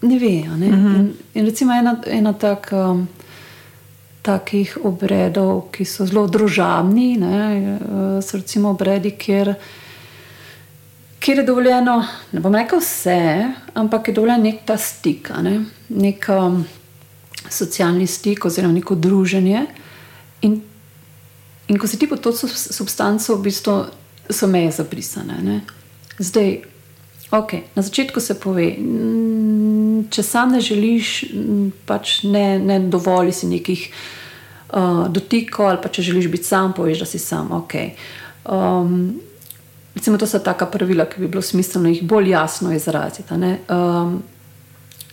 ne 0.03 0.19
ve. 0.19 0.43
Ne? 0.57 0.67
Uh 0.69 0.75
Mhm. 0.75 0.87
-huh. 0.87 0.97
in, 0.97 1.13
in 1.35 1.45
recimo 1.47 1.73
ena, 1.73 1.97
ena 2.07 2.33
tak, 2.33 2.69
um, 2.73 3.09
takih 4.23 4.79
obredov, 4.85 5.71
ki 5.71 5.85
so 5.85 6.07
zelo 6.07 6.27
družabni, 6.27 7.17
ne, 7.17 7.37
eh, 8.19 8.23
so 8.23 8.37
recimo 8.37 8.71
obredi, 8.71 9.11
kjer, 9.11 9.55
kjer 11.21 11.39
je 11.39 11.45
dovoljeno, 11.45 12.05
ne 12.33 12.41
bom 12.41 12.55
rekel 12.55 12.79
vse, 12.79 13.45
ampak 13.75 14.09
je 14.09 14.15
dovoljen 14.15 14.43
nek 14.43 14.65
ta 14.65 14.77
stik, 14.77 15.31
ne, 15.43 15.61
nek 15.89 16.27
um, 16.29 16.65
socialni 17.49 18.07
stik 18.07 18.45
oziroma 18.45 18.75
neko 18.75 18.95
druženje. 18.95 19.67
In 20.43 20.61
In 21.69 21.79
ko 21.79 21.87
si 21.87 21.99
ti 21.99 22.07
pod 22.07 22.21
to 22.21 22.33
sub- 22.33 22.55
substanco, 22.55 23.37
v 23.37 23.43
bistvu 23.43 23.75
so 24.31 24.47
meje 24.47 24.71
zabrisane. 24.71 25.39
Ne? 25.43 25.61
Zdaj, 26.19 26.63
okay, 27.31 27.67
na 27.75 27.83
začetku 27.83 28.21
se 28.21 28.35
pove, 28.39 28.71
mm, 28.79 30.07
če 30.11 30.23
sam 30.23 30.55
ne 30.55 30.61
želiš, 30.61 31.33
mm, 31.35 31.71
pač 31.87 32.23
ne, 32.23 32.59
ne 32.59 32.79
dovoli 32.81 33.33
si 33.33 33.51
nekih 33.51 33.83
uh, 34.71 35.07
dotikov, 35.11 35.67
ali 35.67 35.83
pa 35.83 35.91
če 35.91 36.07
želiš 36.07 36.31
biti 36.31 36.47
sam, 36.47 36.73
poveš, 36.73 37.03
da 37.03 37.07
si 37.07 37.19
sam. 37.19 37.51
Okay. 37.51 37.97
Um, 38.47 39.19
recimo, 39.95 40.19
to 40.19 40.27
so 40.27 40.39
taka 40.39 40.71
pravila, 40.71 41.09
ki 41.11 41.21
bi 41.25 41.29
bilo 41.29 41.43
smiselno 41.43 41.91
jih 41.91 42.05
bolj 42.07 42.31
jasno 42.31 42.71
izraziti. 42.73 43.35
Um, 43.35 44.23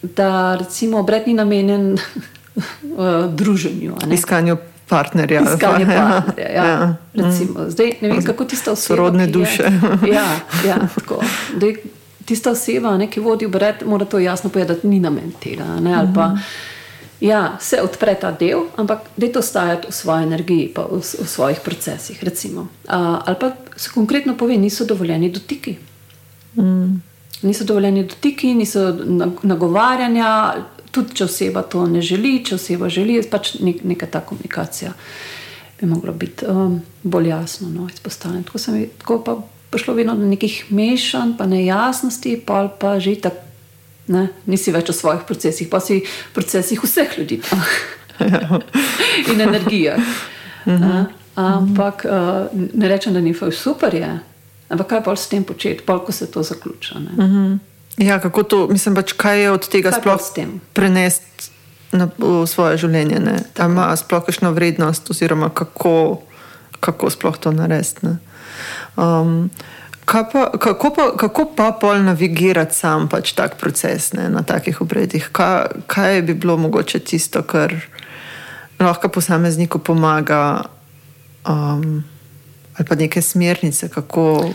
da 0.04 0.56
recimo 0.60 1.00
obred 1.00 1.28
ni 1.28 1.34
namenjen 1.34 1.98
uh, 1.98 3.26
druženju. 3.40 3.98
Iskanju 4.12 4.58
partnerja. 4.94 5.42
Iskanje 5.44 5.86
partnerja. 5.88 6.52
Ja. 6.54 6.66
Ja. 6.66 6.96
Recimo, 7.16 7.66
zdaj, 7.68 7.92
ne 8.02 8.10
vem, 8.10 8.24
kako 8.24 8.46
tista 8.46 8.72
oseba. 8.72 8.86
Sorodne 8.88 9.24
ki 9.24 9.30
je- 9.30 9.34
duše. 9.36 9.64
Ja, 10.10 10.28
ja, 10.64 10.78
tako. 10.96 11.20
Dej, 11.56 11.76
tista 12.26 12.52
oseba, 12.52 12.98
ne, 12.98 13.08
ki 13.08 13.20
vodi 13.22 13.46
obred, 13.46 13.82
mora 13.86 14.06
to 14.06 14.20
jasno 14.20 14.50
povedati, 14.50 14.80
da 14.84 14.90
ni 14.90 15.00
namen 15.00 15.34
tega. 15.38 15.66
Ne, 15.80 15.94
ali 15.94 16.10
pa, 16.16 16.30
ja, 17.22 17.42
se 17.60 17.82
odpre 17.82 18.16
ta 18.16 18.32
del, 18.34 18.60
ampak 18.78 19.00
da 19.18 19.28
to 19.30 19.42
stajati 19.42 19.88
v 19.90 19.94
svoji 19.94 20.24
energiji, 20.24 20.68
pa 20.70 20.82
v, 20.84 20.98
v 21.00 21.28
svojih 21.28 21.60
procesih. 21.60 22.24
Recimo. 22.24 22.68
A, 22.88 23.00
ali 23.26 23.36
pa 23.38 23.52
se 23.76 23.90
konkretno 23.90 24.36
pove, 24.36 24.58
niso 24.58 24.86
dovoljeni 24.86 25.32
dotiki. 25.32 25.76
Niso 27.42 27.64
dovoljeni 27.64 28.04
dotiki, 28.04 28.54
niso 28.54 28.80
nag- 28.94 29.40
nagovarjanja, 29.44 30.54
tudi 30.94 31.18
če 31.18 31.26
oseba 31.26 31.64
to 31.66 31.86
ne 31.90 32.02
želi, 32.06 32.38
če 32.46 32.56
oseba 32.56 32.90
želi, 32.94 33.18
je 33.18 33.30
pač 33.30 33.56
nek, 33.60 33.82
neka 33.84 34.08
ta 34.14 34.22
komunikacija 34.22 34.94
bi 35.80 35.90
mogla 35.90 36.12
biti 36.12 36.46
um, 36.48 36.82
bolj 37.04 37.28
jasno 37.28 37.70
no, 37.70 37.88
izpostavljena. 37.94 38.46
Tako, 38.48 38.58
sem, 38.58 38.86
tako 38.98 39.18
pa 39.26 39.36
prišlo 39.70 39.94
vedno 39.94 40.16
do 40.16 40.26
nekih 40.26 40.66
mešanj, 40.70 41.34
pa 41.38 41.46
nejasnosti, 41.50 42.38
pa, 42.46 42.68
pa 42.80 43.00
že 43.00 43.16
tako. 43.22 43.50
Ne, 44.04 44.26
nisi 44.52 44.68
več 44.76 44.90
v 44.92 44.94
svojih 44.98 45.22
procesih, 45.24 45.70
pa 45.72 45.80
si 45.80 46.02
v 46.04 46.32
procesih 46.36 46.82
vseh 46.84 47.14
ljudi. 47.18 47.38
In 49.32 49.42
energija. 49.42 49.96
Ne, 50.68 51.06
Ampak 51.40 52.04
uh, 52.04 52.52
ne 52.52 52.90
rečem, 52.92 53.16
da 53.16 53.22
ni 53.24 53.32
fajn, 53.34 53.56
super 53.56 53.96
je. 53.96 54.12
Ampak 54.70 54.90
kaj 54.92 55.04
pa 55.08 55.16
s 55.16 55.32
tem 55.32 55.48
početi, 55.48 55.88
pa 55.88 55.96
ko 56.04 56.12
se 56.12 56.28
to 56.32 56.44
zaključa. 56.44 57.00
Ne? 57.00 57.60
Ja, 57.98 58.20
kako 58.20 58.44
to, 58.44 58.68
mislim, 58.68 58.96
pač, 58.96 59.14
kaj 59.14 59.42
je 59.42 59.52
od 59.52 59.68
tega 59.70 59.92
Kaj 59.92 60.02
sploh 60.02 60.22
prenesti 60.74 61.52
na, 61.94 62.10
v 62.18 62.46
svoje 62.50 62.82
življenje? 62.82 63.22
Ima 63.62 63.92
sploh 63.98 64.26
kakšno 64.26 64.50
vrednost, 64.56 65.10
oziroma 65.14 65.52
kako, 65.54 66.24
kako 66.82 67.12
sploh 67.14 67.38
to 67.38 67.54
narediti? 67.54 68.18
Um, 68.98 69.52
pa, 70.06 70.50
kako, 70.58 70.90
pa, 70.96 71.06
kako 71.22 71.46
pa 71.54 71.70
pol 71.78 72.02
navigirati 72.02 72.76
sam 72.76 73.06
pač 73.10 73.36
tak 73.38 73.60
proces 73.62 74.14
ne, 74.18 74.26
na 74.34 74.42
takih 74.42 74.82
obredih? 74.82 75.30
Kaj, 75.32 75.86
kaj 75.88 76.22
bi 76.26 76.34
bilo 76.34 76.58
mogoče 76.58 77.00
tisto, 77.00 77.46
kar 77.46 77.78
lahko 78.82 79.14
posamezniku 79.14 79.80
pomaga? 79.80 80.66
Um, 81.46 82.02
ali 82.74 82.86
pa 82.90 82.96
neke 82.96 83.22
smernice, 83.22 83.90
kako, 83.90 84.50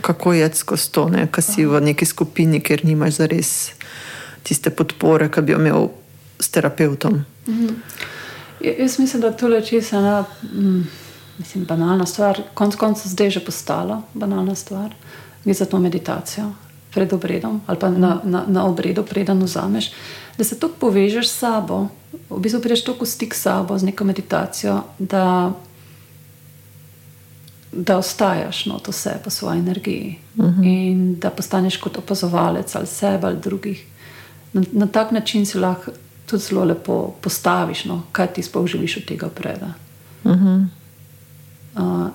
kako 0.00 0.32
je 0.32 0.50
skozi 0.54 0.90
to, 0.92 1.08
ne? 1.08 1.26
kaj 1.30 1.42
si 1.42 1.66
v 1.66 1.80
neki 1.80 2.06
skupini, 2.06 2.60
kjer 2.60 2.84
nimaš 2.84 3.20
zares 3.22 3.50
tiste 4.42 4.70
podpore, 4.70 5.28
ki 5.30 5.42
bi 5.42 5.52
jo 5.52 5.58
imel 5.58 5.88
s 6.40 6.48
terapeutom. 6.48 7.24
Ja, 8.60 8.72
Jaz 8.78 8.98
mislim, 8.98 9.22
da 9.22 9.32
to 9.32 9.48
je 9.48 9.64
čisto 9.64 9.96
ena 9.96 10.24
mm, 10.42 10.82
mislim, 11.38 11.64
banalna 11.64 12.06
stvar. 12.06 12.42
Konec 12.54 12.76
koncev 12.76 13.10
zdaj 13.10 13.30
že 13.30 13.44
postala 13.44 14.02
banalna 14.14 14.54
stvar. 14.54 14.94
Gre 15.44 15.54
za 15.54 15.64
to 15.64 15.78
meditacijo 15.78 16.52
pred 16.94 17.12
obredom 17.12 17.60
ali 17.66 17.78
pa 17.78 17.88
na, 17.88 18.20
na, 18.24 18.44
na 18.46 18.66
obredu, 18.66 19.02
preden 19.02 19.42
vzameš, 19.42 19.92
da 20.38 20.44
se 20.44 20.58
tako 20.58 20.74
povežeš 20.80 21.28
s 21.28 21.38
sabo, 21.38 21.88
v 22.30 22.40
bistvu 22.40 22.60
prideš 22.60 22.84
tako 22.84 23.04
v 23.04 23.08
stik 23.08 23.34
s 23.34 23.42
sabo 23.42 23.78
z 23.78 23.84
neko 23.84 24.04
meditacijo, 24.04 24.82
da, 24.98 25.52
da 27.72 27.98
ostajaš 27.98 28.66
not 28.66 28.88
vse 28.88 29.10
po 29.24 29.30
svoji 29.30 29.58
energiji 29.58 30.18
uh 30.36 30.44
-huh. 30.44 30.64
in 30.64 31.18
da 31.18 31.30
postaneš 31.30 31.76
kot 31.76 31.98
opazovalec 31.98 32.74
ali 32.74 32.86
sebe 32.86 33.26
ali 33.26 33.36
drugih. 33.36 33.86
Na, 34.52 34.62
na 34.72 34.86
tak 34.86 35.10
način 35.10 35.46
si 35.46 35.58
lahko 35.58 35.90
tudi 36.26 36.42
zelo 36.42 36.64
lepo 36.64 37.14
postaviš, 37.20 37.84
no, 37.84 38.02
kaj 38.12 38.26
ti 38.26 38.42
sploh 38.42 38.66
želiš 38.66 38.96
od 38.96 39.04
tega 39.04 39.28
preda. 39.28 39.72
Uh 40.24 40.32
-huh. 40.32 40.66
uh, 41.76 42.08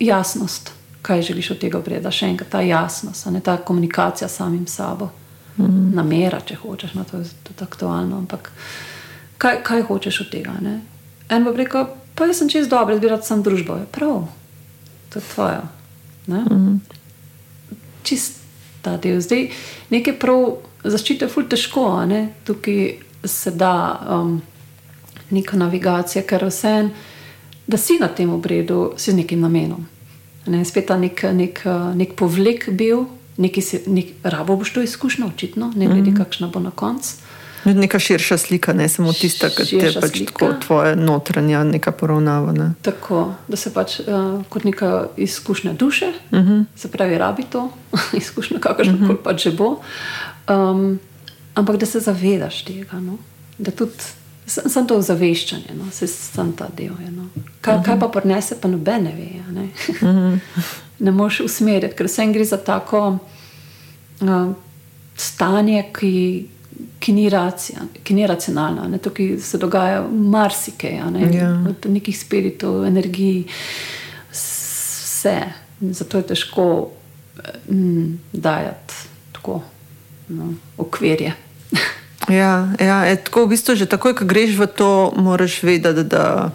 jasnost, 0.00 0.72
kaj 1.02 1.22
želiš 1.22 1.50
od 1.50 1.58
tega 1.58 1.80
preda, 1.80 2.10
še 2.10 2.26
enkrat 2.26 2.48
ta 2.48 2.60
jasnost, 2.60 3.26
a 3.26 3.30
ne 3.30 3.40
ta 3.40 3.56
komunikacija 3.56 4.28
s 4.28 4.36
samim 4.36 4.66
sabo. 4.66 5.04
Uh 5.56 5.66
-huh. 5.66 5.94
Namera, 5.94 6.40
če 6.40 6.54
hočeš, 6.54 6.94
no, 6.94 7.04
to 7.04 7.16
je 7.16 7.24
tudi 7.42 7.62
aktualno. 7.62 8.18
Ampak 8.18 8.52
kaj, 9.38 9.62
kaj 9.62 9.82
hočeš 9.82 10.20
od 10.20 10.30
tega? 10.30 10.52
Ne? 10.60 10.80
En 11.28 11.44
bo 11.44 11.52
rekel, 11.52 11.86
pa 12.14 12.24
jaz 12.26 12.38
sem 12.38 12.48
čez 12.48 12.68
dobro, 12.68 12.96
zbirati 12.96 13.26
sem 13.26 13.42
družbo. 13.42 13.76
Je 13.76 13.86
prav, 13.92 14.28
to 15.14 15.18
je 15.18 15.24
tvoje. 15.34 15.60
Uh 16.26 16.34
-huh. 16.34 16.78
Čist 18.02 18.40
ta 18.82 18.96
del. 18.96 19.20
Zdaj, 19.20 19.50
nekaj 19.90 20.18
prav 20.18 20.56
zaščite 20.84 21.24
je 21.24 21.28
ful 21.28 21.48
težko, 21.48 22.04
ne? 22.06 22.28
tukaj 22.44 22.98
se 23.24 23.50
da 23.50 24.00
um, 24.10 24.42
neka 25.30 25.56
navigacija, 25.56 26.22
ker 26.22 26.44
vse, 26.44 26.90
da 27.66 27.76
si 27.76 27.98
na 28.00 28.08
tem 28.08 28.30
obredu, 28.30 28.92
si 28.96 29.10
z 29.10 29.14
nekim 29.14 29.40
namenom. 29.40 29.86
Ne, 30.46 30.64
spet 30.64 30.86
ta 30.86 30.98
nek, 30.98 31.22
nek, 31.22 31.64
nek 31.94 32.12
povlek 32.16 32.68
bil, 32.70 33.06
Nekaj 33.36 33.62
si, 33.62 33.78
nek, 33.90 34.12
rabo 34.22 34.56
boš 34.56 34.72
to 34.72 34.82
izkušnjo, 34.82 35.26
očitno, 35.26 35.72
ne 35.76 35.86
glede, 35.86 36.00
mm 36.00 36.14
-hmm. 36.14 36.16
kakšna 36.16 36.48
bo 36.48 36.60
na 36.60 36.70
koncu. 36.70 37.14
Neka 37.64 37.98
širša 37.98 38.38
slika, 38.38 38.72
ne 38.72 38.88
samo 38.88 39.12
tista, 39.12 39.48
ki 39.48 39.76
je 39.76 39.92
pač 40.00 40.18
tako 40.26 40.52
tvoja 40.66 40.94
notranja, 40.94 41.64
neka 41.64 41.92
poravnava. 41.92 42.52
Ne? 42.52 42.72
Tako, 42.82 43.34
da 43.48 43.56
se 43.56 43.72
pač 43.72 44.00
uh, 44.00 44.42
kot 44.48 44.64
neka 44.64 45.06
izkušnja 45.16 45.72
duše, 45.72 46.12
uh 46.30 46.38
Mhm. 46.38 46.52
-huh. 46.52 46.64
se 46.76 46.90
pravi, 46.90 47.18
rabi 47.18 47.42
to 47.42 47.70
izkušnjo, 48.22 48.58
kakršno 48.60 48.94
uh 48.94 49.00
-huh. 49.00 49.06
koli 49.06 49.18
pač 49.24 49.42
že 49.42 49.50
bo. 49.50 49.80
Um, 50.48 51.00
ampak 51.54 51.76
da 51.76 51.86
se 51.86 52.00
zavedaš 52.00 52.64
tega. 52.64 53.00
No? 53.00 53.16
Da 53.58 53.70
tudi 53.70 53.92
sem 54.46 54.86
to 54.86 54.96
ozaveščanje, 54.96 55.74
no? 55.74 55.90
se 55.92 56.06
sem 56.06 56.52
ta 56.52 56.68
del. 56.76 56.92
Je, 57.04 57.10
no? 57.10 57.28
kaj, 57.60 57.74
uh 57.74 57.80
-huh. 57.80 57.84
kaj 57.84 58.00
pa 58.00 58.08
prinese, 58.08 58.60
pa 58.60 58.68
noben 58.68 59.02
ne 59.02 59.12
ve. 59.12 59.52
Ne, 59.52 59.68
uh 59.88 60.02
-huh. 60.08 60.38
ne 60.98 61.10
moreš 61.10 61.40
usmeriti, 61.40 61.96
ker 61.96 62.06
vsem 62.06 62.32
gre 62.32 62.44
za 62.44 62.56
tako 62.56 63.18
uh, 64.20 64.52
stanje, 65.16 65.84
ki. 65.98 66.48
Ki 66.98 67.12
ni, 67.12 67.28
racija, 67.30 67.84
ki 68.02 68.14
ni 68.14 68.26
racionalna, 68.26 68.88
ne? 68.88 68.98
tukaj 68.98 69.36
se 69.44 69.58
dogaja 69.58 70.02
marsikaj, 70.10 70.98
ne? 71.12 71.28
Ja. 71.36 71.50
od 71.68 71.86
nekih 71.90 72.16
spiritov, 72.18 72.84
energij, 72.86 73.44
vse. 74.32 75.36
Zato 75.80 76.18
je 76.18 76.26
težko 76.32 76.66
mm, 77.68 78.18
dajati 78.32 78.94
tako 79.32 79.62
no, 80.28 80.54
okvirje. 80.78 81.34
Ja, 82.28 82.72
ja 82.80 83.04
je, 83.04 83.16
tako 83.16 83.44
v 83.44 83.48
bistvu 83.52 83.74
že 83.76 83.84
takoj, 83.84 84.14
ko 84.16 84.24
greš 84.24 84.56
v 84.56 84.66
to, 84.66 85.12
moraš 85.16 85.58
vedeti, 85.60 86.06
da 86.08 86.54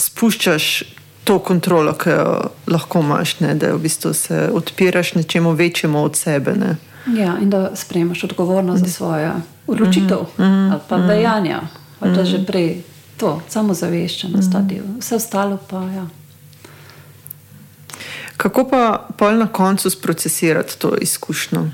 spuščaš 0.00 0.96
to 1.28 1.38
kontrolo, 1.44 1.92
ki 1.92 2.10
jo 2.10 2.28
lahko 2.70 3.02
imaš, 3.04 3.40
ne? 3.44 3.54
da 3.54 3.74
v 3.74 3.82
bistvu 3.84 4.14
se 4.14 4.48
odpiraš 4.52 5.14
nečemu 5.14 5.52
večjemu 5.52 6.04
od 6.04 6.16
sebe. 6.16 6.54
Ne? 6.56 6.76
Ja, 7.06 7.38
in 7.38 7.50
da 7.50 7.70
sprejmeš 7.76 8.24
odgovornost 8.24 8.84
za 8.84 8.90
svoje 8.90 9.32
odločitev 9.66 10.18
mm 10.18 10.42
-hmm. 10.42 10.72
ali 10.72 10.80
pa 10.88 10.98
dejanja, 10.98 11.60
ali 12.00 12.16
pa 12.16 12.24
že 12.24 12.46
prej 12.46 12.82
to, 13.16 13.40
samo 13.48 13.74
zaveščenost, 13.74 14.52
ta 14.52 14.60
del. 14.60 14.84
Vse 14.98 15.16
ostalo 15.16 15.58
pa 15.70 15.76
ja. 15.76 16.06
Kako 18.36 18.68
pa 18.68 19.06
pol 19.16 19.38
na 19.38 19.46
koncu 19.46 19.90
sprocesirati 19.90 20.78
to 20.78 20.96
izkušnjo? 21.00 21.66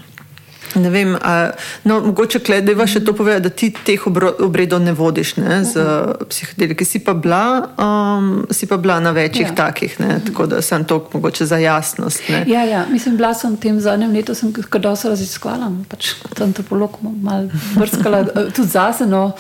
Ne 0.75 0.91
vem, 0.91 1.17
a, 1.23 1.51
no, 1.85 2.01
mogoče 2.01 2.41
kledeva 2.41 2.87
še 2.87 3.03
to 3.05 3.13
pove, 3.17 3.39
da 3.41 3.51
ti 3.51 3.73
teh 3.85 4.01
obredov 4.07 4.81
ne 4.83 4.93
vodiš 4.93 5.37
ne, 5.37 5.63
z 5.65 5.85
psihodeliki. 6.29 6.85
Si 6.85 7.01
pa 7.05 7.15
bila, 7.15 7.69
um, 7.77 8.47
si 8.51 8.67
pa 8.67 8.77
bila 8.77 9.01
na 9.01 9.11
večjih 9.11 9.49
Ja. 9.49 9.55
takih, 9.55 10.01
ne, 10.01 10.21
tako 10.27 10.47
da 10.47 10.63
sem 10.63 10.85
to 10.85 11.01
mogoče 11.13 11.47
za 11.47 11.57
jasnost. 11.59 12.29
Ne. 12.29 12.45
Ja, 12.49 12.65
ja, 12.65 12.87
mislim, 12.91 13.17
bila 13.17 13.35
sem 13.35 13.53
v 13.53 13.61
tem 13.61 13.81
zadnjem 13.81 14.13
letu, 14.13 14.35
sem 14.35 14.53
kar 14.53 14.81
dosti 14.81 15.09
raziskovala, 15.09 15.73
pač 15.89 16.15
kot 16.23 16.41
antropolog 16.41 16.99
malo 17.03 17.49
brskala, 17.77 18.25
eh, 18.35 18.51
tudi 18.55 18.69
zase, 18.69 19.07
no, 19.07 19.33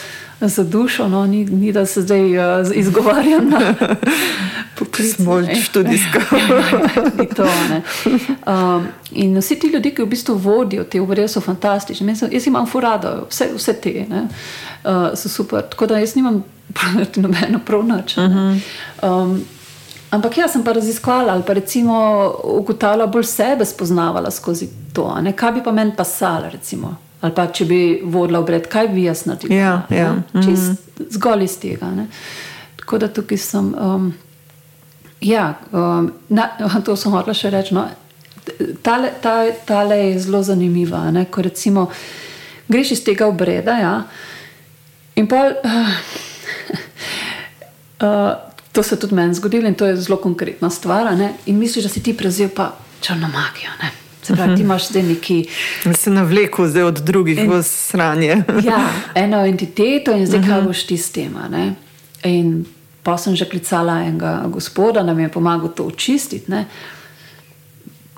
za 0.48 0.64
dušo, 0.64 1.08
no, 1.08 1.26
ni, 1.26 1.44
ni 1.44 1.72
da 1.72 1.86
se 1.86 2.02
zdaj 2.02 2.38
uh, 2.38 2.66
izgovarjam 2.74 3.48
na 3.48 3.74
poklic. 4.78 5.14
Smo 5.16 5.40
ne. 5.40 5.54
študijsko. 5.54 6.18
Ni 7.18 7.26
to, 7.36 7.44
ne. 7.44 7.82
um, 8.46 8.86
in 9.10 9.38
vsi 9.38 9.58
ti 9.58 9.66
ljudje, 9.66 9.94
ki 9.94 10.02
v 10.02 10.06
bistvu 10.06 10.34
vodijo 10.34 10.84
te 10.84 11.00
obrede, 11.00 11.28
so 11.28 11.40
fantastični. 11.40 12.08
Jaz, 12.08 12.22
jaz 12.30 12.46
imam 12.46 12.66
furado, 12.66 13.26
vse, 13.30 13.48
vse 13.56 13.72
te 13.72 14.06
ne, 14.08 14.22
uh, 14.84 14.90
so 15.14 15.28
super. 15.28 15.62
Tako 15.62 15.86
da 15.86 15.98
jaz 15.98 16.16
nimam 16.16 16.42
nobeno 17.24 17.58
prav 17.66 17.84
nič. 17.84 18.16
ne. 18.16 18.60
Um, 19.02 19.40
ampak 20.10 20.38
jaz 20.38 20.52
sem 20.52 20.64
pa 20.64 20.72
raziskovala 20.72 21.32
ali 21.32 21.42
pa 21.46 21.52
recimo 21.52 22.34
ugotavljala 22.44 23.06
bolj 23.06 23.24
sebe, 23.24 23.64
spoznavala 23.64 24.30
skozi 24.30 24.68
to. 24.92 25.14
Ne, 25.20 25.32
kaj 25.32 25.52
bi 25.52 25.62
pa 25.64 25.72
meni 25.72 25.92
pasalo, 25.96 26.50
recimo. 26.52 26.96
Ali 27.22 27.34
pa 27.34 27.46
če 27.54 27.64
bi 27.64 27.80
vodila 28.04 28.40
obred, 28.42 28.66
kaj 28.68 28.88
bi 28.90 29.06
jaz 29.06 29.24
naredila? 29.30 29.54
Ja, 29.54 29.72
ne. 29.90 29.96
ja, 29.96 30.42
Čist 30.42 31.14
zgolj 31.14 31.44
iz 31.46 31.56
tega. 31.62 31.90
Ne. 31.94 32.08
Tako 32.76 32.98
da 32.98 33.08
tukaj 33.08 33.38
sem. 33.38 33.72
Um, 33.78 34.12
Ja, 35.22 35.54
um, 35.72 36.12
na, 36.28 36.48
to 36.84 36.96
sem 36.98 37.12
hotel 37.14 37.34
še 37.34 37.50
reči. 37.54 37.76
No. 37.76 37.86
Tale, 38.82 39.12
ta, 39.22 39.46
tale 39.66 39.98
je 40.00 40.18
zelo 40.24 40.42
zanimiva. 40.42 41.04
Ne? 41.14 41.28
Ko 41.30 41.44
recimo 41.46 41.86
greš 42.66 42.96
iz 42.96 43.04
tega 43.06 43.28
obreda 43.30 43.78
ja, 43.78 43.94
in 45.16 45.30
pa. 45.30 45.46
Uh, 48.02 48.08
uh, 48.08 48.32
to 48.72 48.82
se 48.82 48.96
je 48.96 49.00
tudi 49.00 49.14
meni 49.14 49.34
zgodilo 49.34 49.68
in 49.68 49.76
to 49.78 49.86
je 49.86 49.96
zelo 49.96 50.16
konkretna 50.18 50.70
stvar. 50.70 51.12
ne. 51.14 51.34
In 51.46 51.58
misliš, 51.58 51.84
da 51.84 51.90
si 51.92 52.02
ti 52.02 52.16
prevzel 52.16 52.48
pa 52.48 52.72
črno 53.00 53.28
magijo. 53.28 53.70
Ne? 53.82 53.90
Se 54.22 54.34
pravi, 54.34 54.56
ti 54.56 54.62
imaš 54.62 54.88
zdaj 54.88 55.02
neki. 55.02 55.46
Se 55.94 56.10
navleku 56.10 56.66
zdaj 56.66 56.82
od 56.82 56.98
drugih 56.98 57.50
v 57.50 57.62
sranje. 57.62 58.44
Ja, 58.68 58.88
eno 59.14 59.46
entiteto 59.46 60.12
in 60.12 60.26
zdaj 60.26 60.40
uh 60.40 60.46
-huh. 60.46 60.48
kaj 60.48 60.62
boš 60.62 60.86
ti 60.86 60.96
s 60.96 61.12
tem. 61.12 61.34
In 62.24 62.64
pa 63.02 63.18
sem 63.18 63.36
že 63.36 63.44
klicala 63.44 64.02
enega 64.02 64.44
gospoda, 64.46 65.02
da 65.02 65.14
mi 65.14 65.22
je 65.22 65.28
pomagal 65.28 65.68
to 65.68 65.84
očistiti. 65.84 66.50
Ne, 66.50 66.66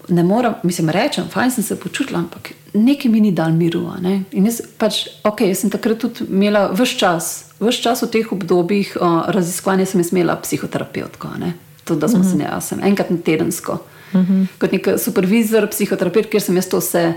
ne 0.09 0.22
morem, 0.22 0.55
mislim, 0.62 0.90
rečem, 0.90 1.28
fajn 1.28 1.50
sem 1.50 1.64
se 1.64 1.80
počutila, 1.80 2.18
ampak 2.18 2.52
nekaj 2.74 3.11
mi 3.11 3.20
ni 3.20 3.32
dal 3.32 3.52
miru. 3.52 3.88
Ne? 4.00 4.22
In 4.32 4.46
jaz, 4.46 4.61
pač, 4.78 5.07
ok, 5.24 5.40
jaz 5.40 5.59
sem 5.59 5.70
takrat 5.70 5.98
tudi 5.98 6.26
imela 6.28 6.68
vse 6.72 6.98
čas, 6.98 7.44
vse 7.61 7.82
čas 7.82 8.02
v 8.02 8.11
teh 8.12 8.32
obdobjih 8.32 8.96
uh, 9.00 9.24
raziskovanja, 9.32 9.86
sem 9.86 10.02
imela 10.12 10.36
psihoterapevtko. 10.36 11.28
Ne? 11.38 11.55
To, 11.84 11.96
da 11.96 12.09
smo 12.09 12.20
uh 12.20 12.26
-huh. 12.26 12.30
se 12.30 12.36
ne, 12.36 12.44
jaz 12.44 12.68
sem 12.68 12.80
enkrat 12.82 13.11
na 13.11 13.16
tedensko. 13.16 13.78
Uh 14.15 14.21
-huh. 14.21 14.47
Kot 14.59 14.73
nek 14.73 14.89
supervizor, 14.99 15.67
psihoterapeut, 15.71 16.27
kjer 16.31 16.43
sem 16.43 16.57
jaz 16.57 16.69
to 16.69 16.79
vse, 16.79 17.15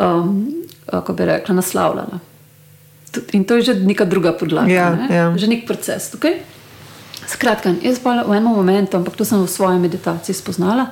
um, 0.00 0.46
kako 0.90 1.12
bi 1.12 1.24
rekla, 1.24 1.54
naslavljala. 1.54 2.18
In 3.32 3.44
to 3.44 3.54
je 3.56 3.62
že 3.62 3.74
neka 3.74 4.04
druga 4.04 4.32
podlaga, 4.32 4.72
Ja, 4.72 4.94
ne? 4.94 5.16
ja. 5.16 5.38
že 5.38 5.46
nek 5.46 5.66
proces. 5.66 6.10
Tukaj. 6.10 6.32
Skratka, 7.28 7.74
jaz 7.82 7.98
pa 7.98 8.22
v 8.22 8.30
enem 8.32 8.52
momentu, 8.52 8.96
ampak 8.96 9.16
to 9.16 9.24
sem 9.24 9.38
v 9.42 9.48
svoji 9.48 9.78
meditaciji 9.78 10.34
spoznala, 10.34 10.86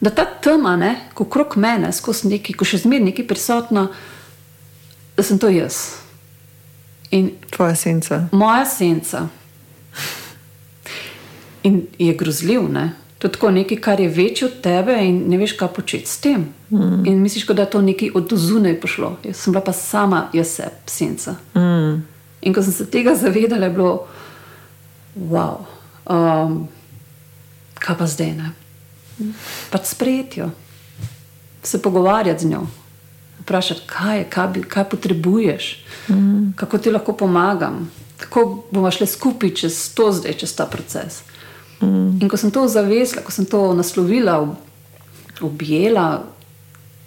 da 0.00 0.10
ta 0.10 0.24
tema, 0.24 0.76
ne, 0.76 0.96
ko 1.14 1.24
krok 1.24 1.56
mene, 1.56 1.92
skozi 1.92 2.28
neki, 2.28 2.52
ko 2.52 2.64
še 2.64 2.78
zmeraj 2.78 3.04
neki 3.04 3.22
prisotno, 3.26 3.88
da 5.16 5.22
sem 5.22 5.38
to 5.38 5.48
jaz. 5.48 5.74
In 7.10 7.30
Tvoja 7.50 7.74
senca. 7.74 8.28
moja 8.32 8.64
senca. 8.66 9.28
In 11.62 11.86
je 11.98 12.14
grozljiv, 12.14 12.68
ne? 12.72 12.92
To 13.22 13.28
je 13.28 13.32
tako 13.32 13.50
nekaj, 13.50 13.76
kar 13.78 14.00
je 14.00 14.08
večje 14.08 14.46
od 14.48 14.54
tebe, 14.60 14.96
in 14.98 15.20
ne 15.30 15.36
veš, 15.38 15.52
kaj 15.54 15.68
početi 15.76 16.10
s 16.10 16.18
tem. 16.18 16.48
Mm. 16.70 17.06
In 17.06 17.20
misliš, 17.22 17.46
da 17.46 17.62
je 17.62 17.70
to 17.70 17.82
nekaj 17.82 18.10
od 18.18 18.32
zunaj 18.34 18.80
pošlo. 18.80 19.18
Jaz 19.22 19.36
sem 19.36 19.52
bila 19.52 19.62
pa 19.62 19.72
sama, 19.72 20.24
jaz 20.32 20.48
se, 20.56 20.66
senca. 20.86 21.36
Mm. 21.54 22.02
In 22.42 22.54
ko 22.54 22.62
sem 22.62 22.72
se 22.72 22.88
tega 22.90 23.14
zavedala, 23.14 23.70
je 23.70 23.70
bilo, 23.70 24.06
wow, 25.14 25.62
um, 26.10 26.66
kaj 27.78 27.98
pa 27.98 28.10
zdaj 28.10 28.34
ne. 28.34 28.50
Pač 29.70 29.94
sprejeti 29.94 30.40
jo, 30.40 30.50
se 31.62 31.82
pogovarjati 31.82 32.42
z 32.42 32.50
njo, 32.50 32.66
vprašati, 33.40 33.86
kaj 33.86 34.18
je, 34.18 34.30
kaj, 34.30 34.48
bi, 34.48 34.62
kaj 34.62 34.88
potrebuješ, 34.90 35.84
mm. 36.08 36.52
kako 36.56 36.78
ti 36.78 36.90
lahko 36.90 37.12
pomagam, 37.12 37.86
kako 38.18 38.64
bomo 38.70 38.90
šli 38.90 39.06
skupaj 39.06 39.54
čez 39.54 39.94
to 39.94 40.10
zdaj, 40.12 40.42
čez 40.42 40.56
ta 40.58 40.66
proces. 40.66 41.22
Mm. 41.82 42.22
In 42.22 42.28
ko 42.28 42.36
sem 42.36 42.50
to 42.50 42.68
zavesla, 42.68 43.22
ko 43.22 43.32
sem 43.34 43.46
to 43.46 43.74
naslovila, 43.74 44.38
ob- 44.40 44.56
objela, 45.42 46.22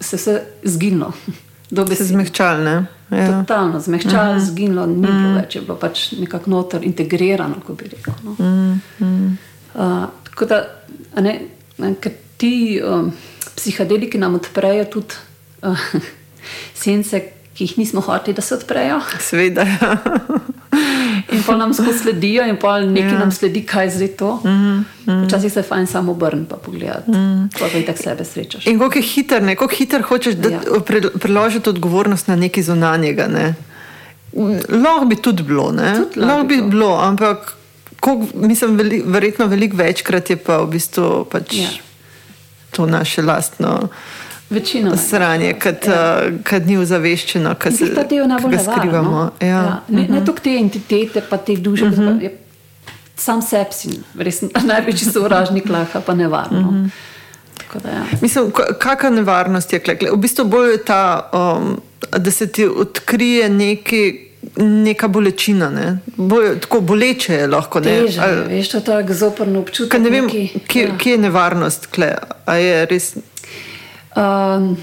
se 0.00 0.16
je 0.16 0.20
vse 0.20 0.40
zginilo. 0.64 1.12
Se 1.66 1.74
Dobesedno. 1.74 2.06
zmehčal, 2.06 2.60
ne? 2.62 2.86
Ja. 3.10 3.40
Totalno 3.40 3.80
zmehčalo, 3.80 4.32
mm 4.32 4.38
-hmm. 4.38 4.44
zginilo, 4.44 4.86
ni 4.86 4.94
bilo 4.94 5.34
več, 5.34 5.54
je 5.56 5.60
bilo 5.60 5.76
pač 5.76 6.12
nekako 6.12 6.50
noter 6.50 6.84
integrirano, 6.84 7.54
kot 7.66 7.78
bi 7.78 7.88
rekel. 7.88 8.14
No. 8.24 8.36
Mm 8.38 8.80
-hmm. 9.00 9.36
uh, 9.74 10.08
tako 10.24 10.44
da, 10.44 10.64
ne, 11.20 11.40
ker 12.00 12.12
ti 12.36 12.80
um, 12.84 13.12
psihadeliki 13.56 14.18
nam 14.18 14.34
odprejo 14.34 14.84
tudi 14.84 15.14
uh, 15.62 15.78
sence, 16.82 17.22
ki 17.56 17.64
jih 17.64 17.78
nismo 17.78 18.00
hoteli, 18.00 18.34
da 18.36 18.42
se 18.42 18.54
odprejo. 18.54 19.00
Sveda. 19.20 19.62
Ja. 19.62 19.96
In 21.32 21.42
pa 21.46 21.56
nam 21.56 21.74
skozi 21.74 21.98
sledijo, 21.98 22.44
in 22.46 22.56
pa 22.60 22.80
nekaj 22.80 23.12
Ja. 23.12 23.18
nam 23.18 23.32
sledi, 23.32 23.62
kaj 23.66 23.90
zdaj 23.90 24.08
to. 24.08 24.34
Mm 24.44 24.84
-hmm. 25.06 25.26
Včasih 25.26 25.52
se 25.52 25.62
fajn 25.62 25.86
samo 25.86 26.12
obrniti 26.12 26.54
in 26.54 26.60
pogledati, 26.64 27.10
mm. 27.10 27.48
pa 27.58 27.68
da 27.68 27.86
tako 27.86 28.02
sebe 28.02 28.24
srečaš. 28.24 28.66
In 28.66 28.78
kako 28.78 28.98
je 28.98 29.02
hiter, 29.02 29.42
ne? 29.42 29.56
kako 29.56 29.74
hiter 29.74 30.02
hočeš 30.02 30.34
ja. 30.34 30.60
Pre, 30.86 31.00
preložiti 31.20 31.70
odgovornost 31.70 32.28
na 32.28 32.36
nekaj 32.36 32.62
zunanjega. 32.62 33.26
Ne? 33.26 33.54
Lahko 34.68 35.04
bi 35.04 35.16
tudi 35.16 35.42
bilo, 35.42 35.74
lahko 36.16 36.42
bi 36.42 36.56
bi 36.56 36.62
to. 36.62 36.68
bilo, 36.68 36.98
ampak 37.02 37.56
koliko, 38.00 38.26
mislim, 38.34 38.76
veli, 38.76 39.02
verjetno 39.06 39.46
veliko 39.46 39.76
večkrat 39.76 40.30
je 40.30 40.36
pa 40.36 40.58
v 40.58 40.66
bistvu 40.66 41.24
pač. 41.30 41.52
Ja. 41.52 41.68
to 42.70 42.86
naše 42.86 43.22
lastno 43.22 43.88
Večino. 44.50 44.96
sranje, 44.96 45.54
kad, 45.58 45.76
ja. 45.86 46.22
kad 46.42 46.66
ni 46.66 46.76
ozaveščeno, 46.78 47.54
kad 47.58 47.76
se 47.76 47.94
ta 47.94 48.02
del 48.02 48.28
najbolj 48.28 48.56
nevaren, 48.56 48.80
skrivamo. 48.80 49.10
No? 49.10 49.30
Ja. 49.40 49.46
Ja. 49.48 49.82
Ne, 49.88 50.08
ne 50.08 50.24
toliko 50.24 50.42
te 50.42 50.56
entitete, 50.58 51.22
pa 51.30 51.36
te 51.36 51.56
duše, 51.56 51.84
uh 51.84 51.90
-huh. 51.90 52.22
je 52.22 52.36
sam 53.16 53.42
sebi 53.42 53.72
si 53.72 53.96
res 54.18 54.42
največji 54.64 55.12
sovražnik 55.12 55.68
laha, 55.72 56.00
pa 56.00 56.14
nevarno. 56.14 56.60
Uh 56.60 56.74
-huh. 56.74 56.90
Da, 57.82 57.90
ja. 57.90 58.04
Mislim, 58.22 58.52
kakšna 58.78 59.10
nevarnost 59.10 59.72
je 59.72 59.78
klekle? 59.78 60.10
V 60.10 60.16
bistvu 60.16 60.44
bolj 60.44 60.70
je 60.70 60.84
ta, 60.84 61.30
um, 61.32 61.80
da 62.16 62.30
se 62.30 62.46
ti 62.46 62.66
odkrije 62.66 63.48
neki. 63.48 64.22
Neka 64.56 65.08
bolečina, 65.08 65.70
ne? 65.70 65.98
Bolj, 66.16 66.60
tako 66.60 66.80
boleče 66.80 67.34
je 67.34 67.46
lahko. 67.46 67.80
Teže, 67.80 68.20
Ali, 68.20 68.36
veš, 68.48 68.68
to 68.68 68.76
je 68.76 68.84
tako 68.84 69.14
zoprno 69.14 69.60
občutek. 69.60 70.00
Ne 70.00 70.10
vem, 70.10 70.24
neki, 70.24 70.60
kje, 70.68 70.82
ja. 70.82 70.98
kje 70.98 71.12
je 71.12 71.18
nevarnost, 71.18 71.86
kle? 71.86 72.14
a 72.44 72.54
je 72.54 72.86
res. 72.86 73.16
Um, 74.16 74.76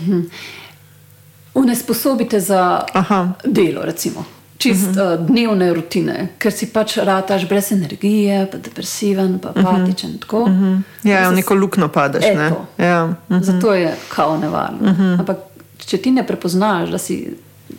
unesposobite 1.53 2.39
za 2.39 2.85
Aha. 2.93 3.33
delo, 3.43 3.81
recimo 3.81 4.25
čist 4.63 4.87
uh 4.87 4.95
-huh. 4.95 5.19
uh, 5.19 5.25
dnevne 5.27 5.73
rutine, 5.73 6.27
ker 6.37 6.51
si 6.51 6.65
pač 6.65 6.97
rataš 6.97 7.47
brez 7.49 7.71
energije, 7.71 8.47
pa 8.51 8.57
depresiven, 8.57 9.39
pa 9.39 9.49
apatičen. 9.49 10.09
Uh 10.09 10.17
-huh. 10.17 10.41
uh 10.41 10.47
-huh. 10.47 10.81
Ja, 11.03 11.29
v 11.29 11.35
neko 11.35 11.55
luknjo 11.55 11.87
padeš. 11.87 12.23
Ne? 12.23 12.51
Ja. 12.77 13.05
Uh 13.05 13.13
-huh. 13.29 13.43
Zato 13.43 13.73
je 13.73 13.95
kao 14.15 14.37
nevarno. 14.37 14.91
Uh 14.91 14.99
-huh. 14.99 15.19
Ampak 15.19 15.37
če 15.77 15.97
ti 15.97 16.11
ne 16.11 16.27
prepoznaš, 16.27 16.89
da 16.89 16.97
si 16.97 17.29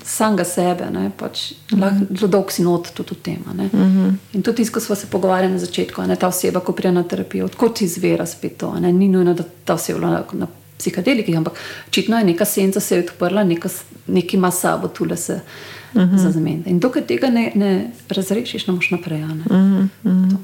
samega 0.04 0.44
sebe, 0.44 0.90
ne, 0.90 1.10
pač 1.16 1.52
uh 1.72 1.78
-huh. 1.78 2.18
zelo 2.18 2.28
dolgo 2.28 2.50
si 2.50 2.62
not 2.62 2.90
tudi 2.94 3.14
v 3.14 3.22
tem. 3.22 3.38
Uh 3.46 3.54
-huh. 3.54 4.14
In 4.32 4.42
tudi 4.42 4.56
tisto, 4.56 4.74
ko 4.74 4.80
smo 4.80 4.94
se 4.94 5.06
pogovarjali 5.06 5.52
na 5.52 5.58
začetku, 5.58 6.02
ne, 6.02 6.16
ta 6.16 6.28
oseba, 6.28 6.60
ko 6.60 6.72
prija 6.72 6.92
na 6.92 7.02
terapijo, 7.02 7.44
odkot 7.44 7.80
izvira 7.80 8.26
spet 8.26 8.56
to. 8.56 8.74
Ne, 8.80 8.92
ni 8.92 9.08
nujno, 9.08 9.34
da 9.34 9.44
ta 9.64 9.74
oseba 9.74 10.22
na 10.32 10.46
psihadelikih, 10.78 11.36
ampak 11.38 11.52
očitno 11.88 12.18
je 12.18 12.24
neka 12.24 12.44
senca 12.44 12.80
se 12.80 12.96
je 12.96 13.04
odprla, 13.04 13.44
nekaj 13.44 14.36
ima 14.38 14.50
sabo, 14.50 14.88
tule 14.88 15.16
se 15.16 15.40
uh 15.94 16.02
mhm. 16.02 16.14
-huh. 16.14 16.22
za 16.22 16.30
zamenjati. 16.30 16.70
In 16.70 16.78
dokaj 16.78 17.06
tega 17.06 17.30
ne, 17.30 17.52
ne 17.54 17.90
razrešiš, 18.08 18.66
ne 18.66 18.74
moš 18.74 18.90
naprej. 18.90 19.18
Ne? 19.18 19.26
Uh 19.34 19.56
-huh. 19.56 19.88
uh 20.04 20.12
-huh. 20.12 20.36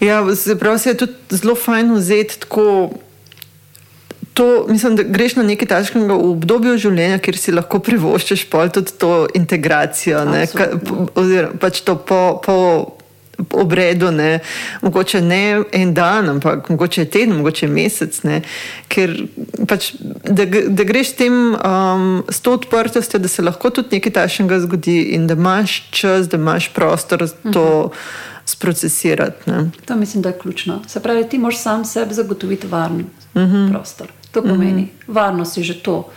Ja, 0.00 0.24
prav 0.58 0.78
se 0.78 0.90
je 0.90 0.96
tudi 0.96 1.12
zelo 1.30 1.54
fajn 1.54 1.94
vzeti 1.94 2.40
tako. 2.40 2.90
To, 4.34 4.66
mislim, 4.68 4.96
da 4.96 5.02
greš 5.02 5.36
na 5.36 5.42
nekaj 5.42 5.68
takšnega 5.68 6.14
v 6.14 6.30
obdobju 6.30 6.78
življenja, 6.78 7.18
kjer 7.18 7.36
si 7.36 7.52
lahko 7.52 7.78
privoščiš 7.78 8.48
tudi 8.72 8.92
to 8.98 9.26
integracijo, 9.34 10.24
ne, 10.24 10.46
ka, 10.46 10.66
oziroma 11.14 11.54
pač 11.60 11.80
to 11.80 11.94
po, 11.96 12.40
po 12.46 12.56
obredu, 13.50 14.10
ne, 14.10 14.38
mogoče 14.82 15.20
ne 15.20 15.62
en 15.72 15.94
dan, 15.94 16.28
ampak 16.28 16.68
mogoče 16.68 17.04
teden, 17.04 17.36
mogoče 17.36 17.68
mesec. 17.68 18.22
Ne, 18.22 18.40
ker 18.88 19.14
pač, 19.68 19.92
da, 20.24 20.46
da 20.46 20.84
greš 20.84 21.12
s, 21.12 21.16
tem, 21.18 21.32
um, 21.54 22.22
s 22.28 22.40
to 22.40 22.54
odprtostjo, 22.58 23.20
da 23.20 23.28
se 23.28 23.42
lahko 23.42 23.70
tudi 23.70 23.98
nekaj 23.98 24.12
takšnega 24.20 24.60
zgodi 24.66 25.00
in 25.16 25.26
da 25.26 25.38
imaš 25.38 25.80
čas, 25.90 26.28
da 26.28 26.40
imaš 26.40 26.70
prostor 26.74 27.26
za 27.26 27.52
to. 27.52 27.66
Uh 27.84 27.90
-huh. 27.90 28.32
Sprocesirati. 28.46 29.50
Ne. 29.50 29.70
To 29.84 29.96
mislim, 29.96 30.22
da 30.22 30.28
je 30.28 30.38
ključno. 30.38 30.82
Se 30.86 31.00
pravi, 31.00 31.28
ti 31.28 31.38
moraš 31.38 31.62
sam 31.62 31.84
sebi 31.84 32.14
zagotoviti 32.14 32.66
varen 32.66 33.06
uh 33.34 33.42
mhm. 33.42 33.56
-huh. 33.56 33.70
prostor. 33.72 34.08
To 34.30 34.42
pomeni, 34.42 34.82
uh 34.82 34.88
-huh. 34.88 35.14
varnost 35.14 35.56
je 35.56 35.64
že 35.64 35.82
to, 35.82 36.10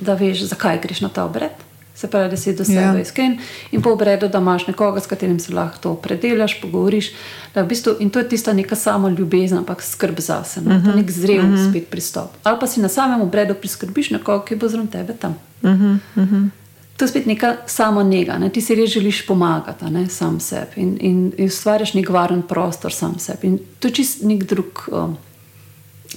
da 0.00 0.14
veš, 0.14 0.42
zakaj 0.42 0.78
greš 0.82 1.00
na 1.00 1.08
ta 1.08 1.24
obred, 1.24 1.50
se 1.94 2.10
pravi, 2.10 2.30
da 2.30 2.36
si 2.36 2.54
do 2.56 2.64
sebe 2.64 2.80
ja. 2.80 3.00
iskren 3.00 3.38
in 3.72 3.82
po 3.82 3.90
obredu, 3.90 4.28
da 4.28 4.38
imaš 4.38 4.66
nekoga, 4.66 5.00
s 5.00 5.06
katerim 5.06 5.38
se 5.40 5.54
lahko 5.54 5.78
to 5.78 5.94
predelaš, 5.94 6.60
pogovoriš. 6.60 7.12
V 7.54 7.64
bistvu, 7.68 7.96
in 8.00 8.10
to 8.10 8.18
je 8.18 8.28
tista 8.28 8.52
neka 8.52 8.76
samo 8.76 9.08
ljubezen, 9.08 9.58
ampak 9.58 9.82
skrb 9.82 10.20
za 10.20 10.44
sebe, 10.44 10.70
uh 10.70 10.82
-huh. 10.82 10.96
nek 10.96 11.10
zrel 11.10 11.38
uh 11.38 11.44
mhm. 11.44 11.56
-huh. 11.56 11.70
spet 11.70 11.90
pristop. 11.90 12.30
Ali 12.42 12.58
pa 12.60 12.66
si 12.66 12.80
na 12.80 12.88
samem 12.88 13.20
obredu 13.20 13.54
priskrbiš 13.54 14.10
nekoga, 14.10 14.44
ki 14.44 14.56
bo 14.56 14.68
zraven 14.68 14.86
tebe 14.86 15.12
tam. 15.12 15.36
Uh 15.62 15.70
-huh. 15.70 15.98
Uh 16.16 16.22
-huh. 16.22 16.48
To 16.96 17.04
je 17.04 17.08
spet 17.08 17.26
neka 17.26 17.56
samo 17.66 18.02
njega, 18.02 18.38
ne? 18.38 18.48
ti 18.50 18.60
si 18.60 18.74
res 18.74 18.90
želiš 18.90 19.26
pomagati, 19.26 19.84
ne? 19.84 20.08
sam 20.08 20.40
sebi 20.40 20.72
in, 20.76 20.98
in, 21.00 21.32
in 21.36 21.46
ustvarjaš 21.46 21.94
nek 21.94 22.08
varen 22.08 22.42
prostor 22.42 22.92
sam 22.92 23.18
sebi. 23.18 23.46
In 23.46 23.58
to 23.78 23.88
je 23.88 23.94
čist 23.94 24.22
nek 24.22 24.44
drug. 24.44 24.88
Um, 24.92 25.16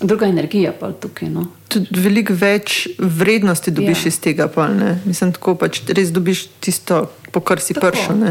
druga 0.02 0.26
energija 0.26 0.72
pa 0.80 0.92
tukaj. 0.92 1.30
No. 1.30 1.46
Tudi 1.68 2.00
veliko 2.02 2.34
več 2.34 2.88
vrednosti 2.98 3.72
dobiš 3.72 4.06
ja. 4.06 4.08
iz 4.08 4.20
tega. 4.20 4.48
Pa, 4.48 4.68
Mislim, 5.06 5.34
tako 5.36 5.56
pač 5.56 5.82
res 5.88 6.12
dobiš 6.16 6.48
tisto, 6.64 7.04
po 7.32 7.42
kar 7.42 7.62
si 7.64 7.74
prišel. 7.78 8.24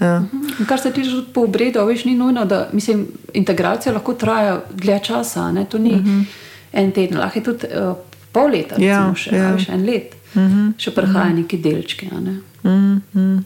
Ja. 0.00 0.20
Mhm. 0.20 0.64
Kar 0.68 0.80
se 0.80 0.92
tiče 0.92 1.22
po 1.34 1.46
obredu, 1.48 1.84
veš, 1.86 2.04
ni 2.04 2.16
nujno, 2.18 2.44
da 2.44 2.68
mislim, 2.72 3.06
integracija 3.32 3.92
lahko 3.92 4.14
traja 4.14 4.60
dlje 4.70 5.00
časa. 5.04 5.50
Ne? 5.52 5.64
To 5.64 5.78
ni 5.78 5.94
uh 5.94 6.00
mhm. 6.00 6.20
-huh. 6.20 6.24
en 6.72 6.92
teden, 6.92 7.18
lahko 7.18 7.38
je 7.38 7.44
tudi 7.44 7.66
uh, 7.66 7.96
pol 8.32 8.50
leta, 8.50 8.76
ja, 8.78 9.14
še, 9.16 9.36
ja. 9.36 9.52
veš, 9.52 9.68
en 9.68 9.86
let. 9.86 10.14
Uh 10.34 10.42
mhm. 10.42 10.52
-huh. 10.52 10.72
Še 10.78 10.90
prihajajo 10.90 11.26
uh 11.26 11.32
-huh. 11.32 11.42
neki 11.42 11.58
delčki. 11.58 12.06
Ne? 12.06 12.36
Uh 12.62 12.70
-huh. 13.14 13.42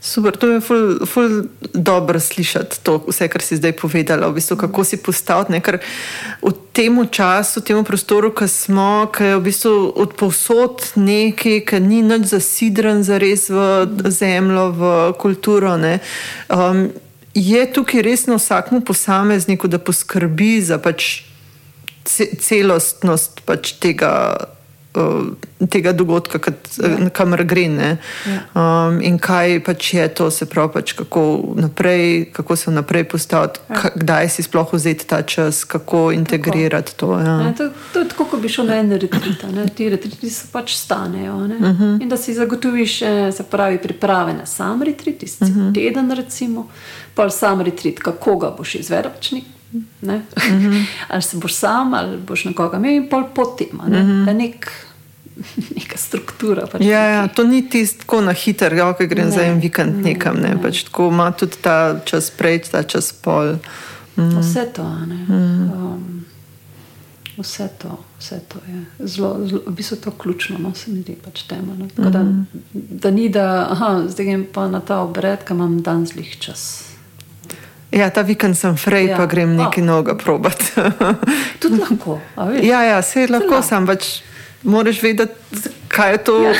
Super, 0.00 0.36
to 0.36 0.48
je 0.48 0.60
ful, 0.60 1.06
ful 1.06 1.42
dobro 1.74 2.20
slišati, 2.20 2.80
to, 2.82 3.02
vse, 3.08 3.28
kar 3.28 3.42
si 3.44 3.58
zdaj 3.60 3.74
povedala, 3.76 4.30
v 4.32 4.40
bistvu, 4.40 4.56
kako 4.56 4.84
si 4.84 4.96
postal. 4.96 5.44
Ker 5.60 5.76
v 6.40 6.52
tem 6.72 6.96
času, 7.04 7.60
v 7.60 7.64
tem 7.68 7.84
prostoru, 7.84 8.32
ki 8.32 8.48
smo, 8.48 9.12
ki 9.12 9.24
je 9.24 9.36
v 9.36 9.44
bistvu 9.44 9.92
od 9.92 10.16
povsod 10.16 10.96
nekaj, 10.96 11.60
ki 11.68 11.80
ni 11.84 12.00
nič 12.00 12.32
zasidren 12.32 13.04
za 13.04 13.20
res 13.20 13.52
v 13.52 13.92
zemljo, 14.08 14.64
v 14.72 14.82
kulturo. 15.20 15.76
Um, 15.76 16.88
je 17.36 17.60
tukaj 17.68 18.00
resno 18.00 18.40
vsakmu 18.40 18.80
posamezniku, 18.80 19.68
da 19.68 19.76
poskrbi 19.76 20.64
za 20.64 20.80
pač 20.80 21.28
celostnost 22.40 23.44
pač 23.44 23.76
tega. 23.76 24.48
Uh, 24.94 25.66
tega 25.70 25.92
dogodka, 25.92 26.38
ja. 26.82 27.10
kamor 27.10 27.44
gre. 27.44 27.60
Ja. 27.62 28.40
Um, 28.54 28.96
in 29.06 29.20
kaj 29.22 29.60
pač 29.62 29.92
je 29.94 30.06
to, 30.08 30.30
se 30.34 30.48
pravi, 30.50 30.72
pač 30.74 30.92
kako, 30.98 31.54
naprej, 31.54 32.24
kako 32.32 32.56
se 32.56 32.70
naprej 32.70 33.04
postaviti, 33.04 33.60
ja. 33.70 33.92
kdaj 33.94 34.28
si 34.28 34.42
sploh 34.42 34.72
vzeti 34.72 35.06
ta 35.06 35.22
čas, 35.22 35.62
kako 35.64 36.10
integrirati 36.12 36.96
tako. 36.96 37.14
to. 37.14 37.20
Ja. 37.20 37.36
Ne, 37.38 37.54
to, 37.54 37.68
to 37.92 38.02
je 38.02 38.08
tako, 38.08 38.24
kot 38.24 38.42
bi 38.42 38.50
šel 38.50 38.66
na 38.66 38.80
en 38.82 38.90
retrit. 38.92 39.46
Ti 39.74 39.88
retriti 39.94 40.30
so 40.30 40.50
pač 40.52 40.74
stanejo. 40.74 41.36
Uh 41.36 41.46
mhm. 41.46 41.64
-huh. 41.64 42.02
In 42.02 42.08
da 42.08 42.16
si 42.16 42.34
zagotoviš, 42.34 42.98
se 43.36 43.44
pravi, 43.50 43.78
priprave 43.78 44.34
na 44.34 44.46
sam 44.46 44.82
retrit, 44.82 45.18
tisti 45.18 45.44
uh 45.44 45.50
mhm. 45.50 45.60
-huh. 45.60 45.74
teden, 45.74 46.10
recimo, 46.10 46.66
pa 47.14 47.30
sam 47.30 47.60
retrit, 47.60 47.98
kako 47.98 48.36
ga 48.36 48.50
boš 48.50 48.74
izvedel. 48.74 49.10
Pač 49.12 49.32
Mm 49.72 49.86
-hmm. 50.02 50.84
ali 51.08 51.22
se 51.22 51.36
boš 51.36 51.54
sam, 51.54 51.94
ali 51.94 52.18
boš 52.18 52.44
nekoga 52.44 52.76
imel, 52.76 52.94
in 52.94 53.08
pol 53.08 53.24
potem. 53.34 53.68
Ne? 53.88 54.02
Mm 54.02 54.08
-hmm. 54.08 54.36
nek, 54.36 54.72
neka 55.76 55.98
struktura. 55.98 56.66
Pač 56.66 56.82
ja, 56.82 57.04
ja, 57.04 57.28
to 57.28 57.44
ni 57.44 57.68
tisto 57.68 58.20
na 58.20 58.32
hiter, 58.32 58.72
ja, 58.72 58.92
ki 58.94 59.06
gre 59.06 59.24
ne, 59.24 59.30
za 59.30 59.42
en 59.42 59.60
vikend 59.60 59.96
ne, 59.96 60.02
nekam. 60.02 60.36
Ne? 60.36 60.54
Ne. 60.54 60.62
Pač 60.62 60.82
tako 60.82 61.08
ima 61.08 61.32
tudi 61.32 61.56
ta 61.60 62.00
čas 62.04 62.30
prej, 62.30 62.58
ta 62.70 62.82
čas 62.82 63.12
pol. 63.12 63.56
Mm. 64.16 64.40
Vse 64.40 64.66
to. 64.74 64.84
Mm. 64.84 65.70
Um, 65.72 66.24
vse 67.38 67.68
to, 67.78 67.98
vse 68.18 68.40
to 68.48 68.58
je 68.68 69.06
zelo, 69.06 69.46
zelo, 69.46 69.62
v 69.66 69.72
bistvu 69.72 69.96
to 69.96 70.10
ključno, 70.10 70.58
no 70.58 70.74
se 70.74 70.90
mi 70.90 71.02
zdi 71.02 71.16
pač 71.24 71.42
temeljno. 71.42 71.88
Da, 71.96 72.22
mm. 72.22 72.46
da 72.72 73.10
ni, 73.10 73.28
da 73.28 73.66
aha, 73.70 74.02
zdaj 74.08 74.26
grem 74.26 74.46
pa 74.52 74.68
na 74.68 74.80
ta 74.80 75.00
obred, 75.00 75.44
ki 75.44 75.52
imam 75.52 75.82
dan 75.82 76.06
zlih 76.06 76.36
čas. 76.38 76.89
Ja, 77.90 78.10
ta 78.10 78.22
vikend 78.22 78.58
sem 78.58 78.76
frej, 78.78 79.08
ja. 79.10 79.18
pa 79.18 79.26
grem 79.26 79.56
nekaj 79.58 79.82
noga 79.82 80.14
probat. 80.14 80.62
Tudi 81.62 81.80
lahko. 81.80 82.20
Ja, 82.62 82.84
ja, 82.86 83.02
se 83.02 83.26
lahko 83.26 83.62
sem, 83.66 83.86
pač 83.86 84.20
moraš 84.62 85.02
vedeti, 85.02 85.70
kaj 85.88 86.18
to, 86.24 86.36
ja. 86.44 86.54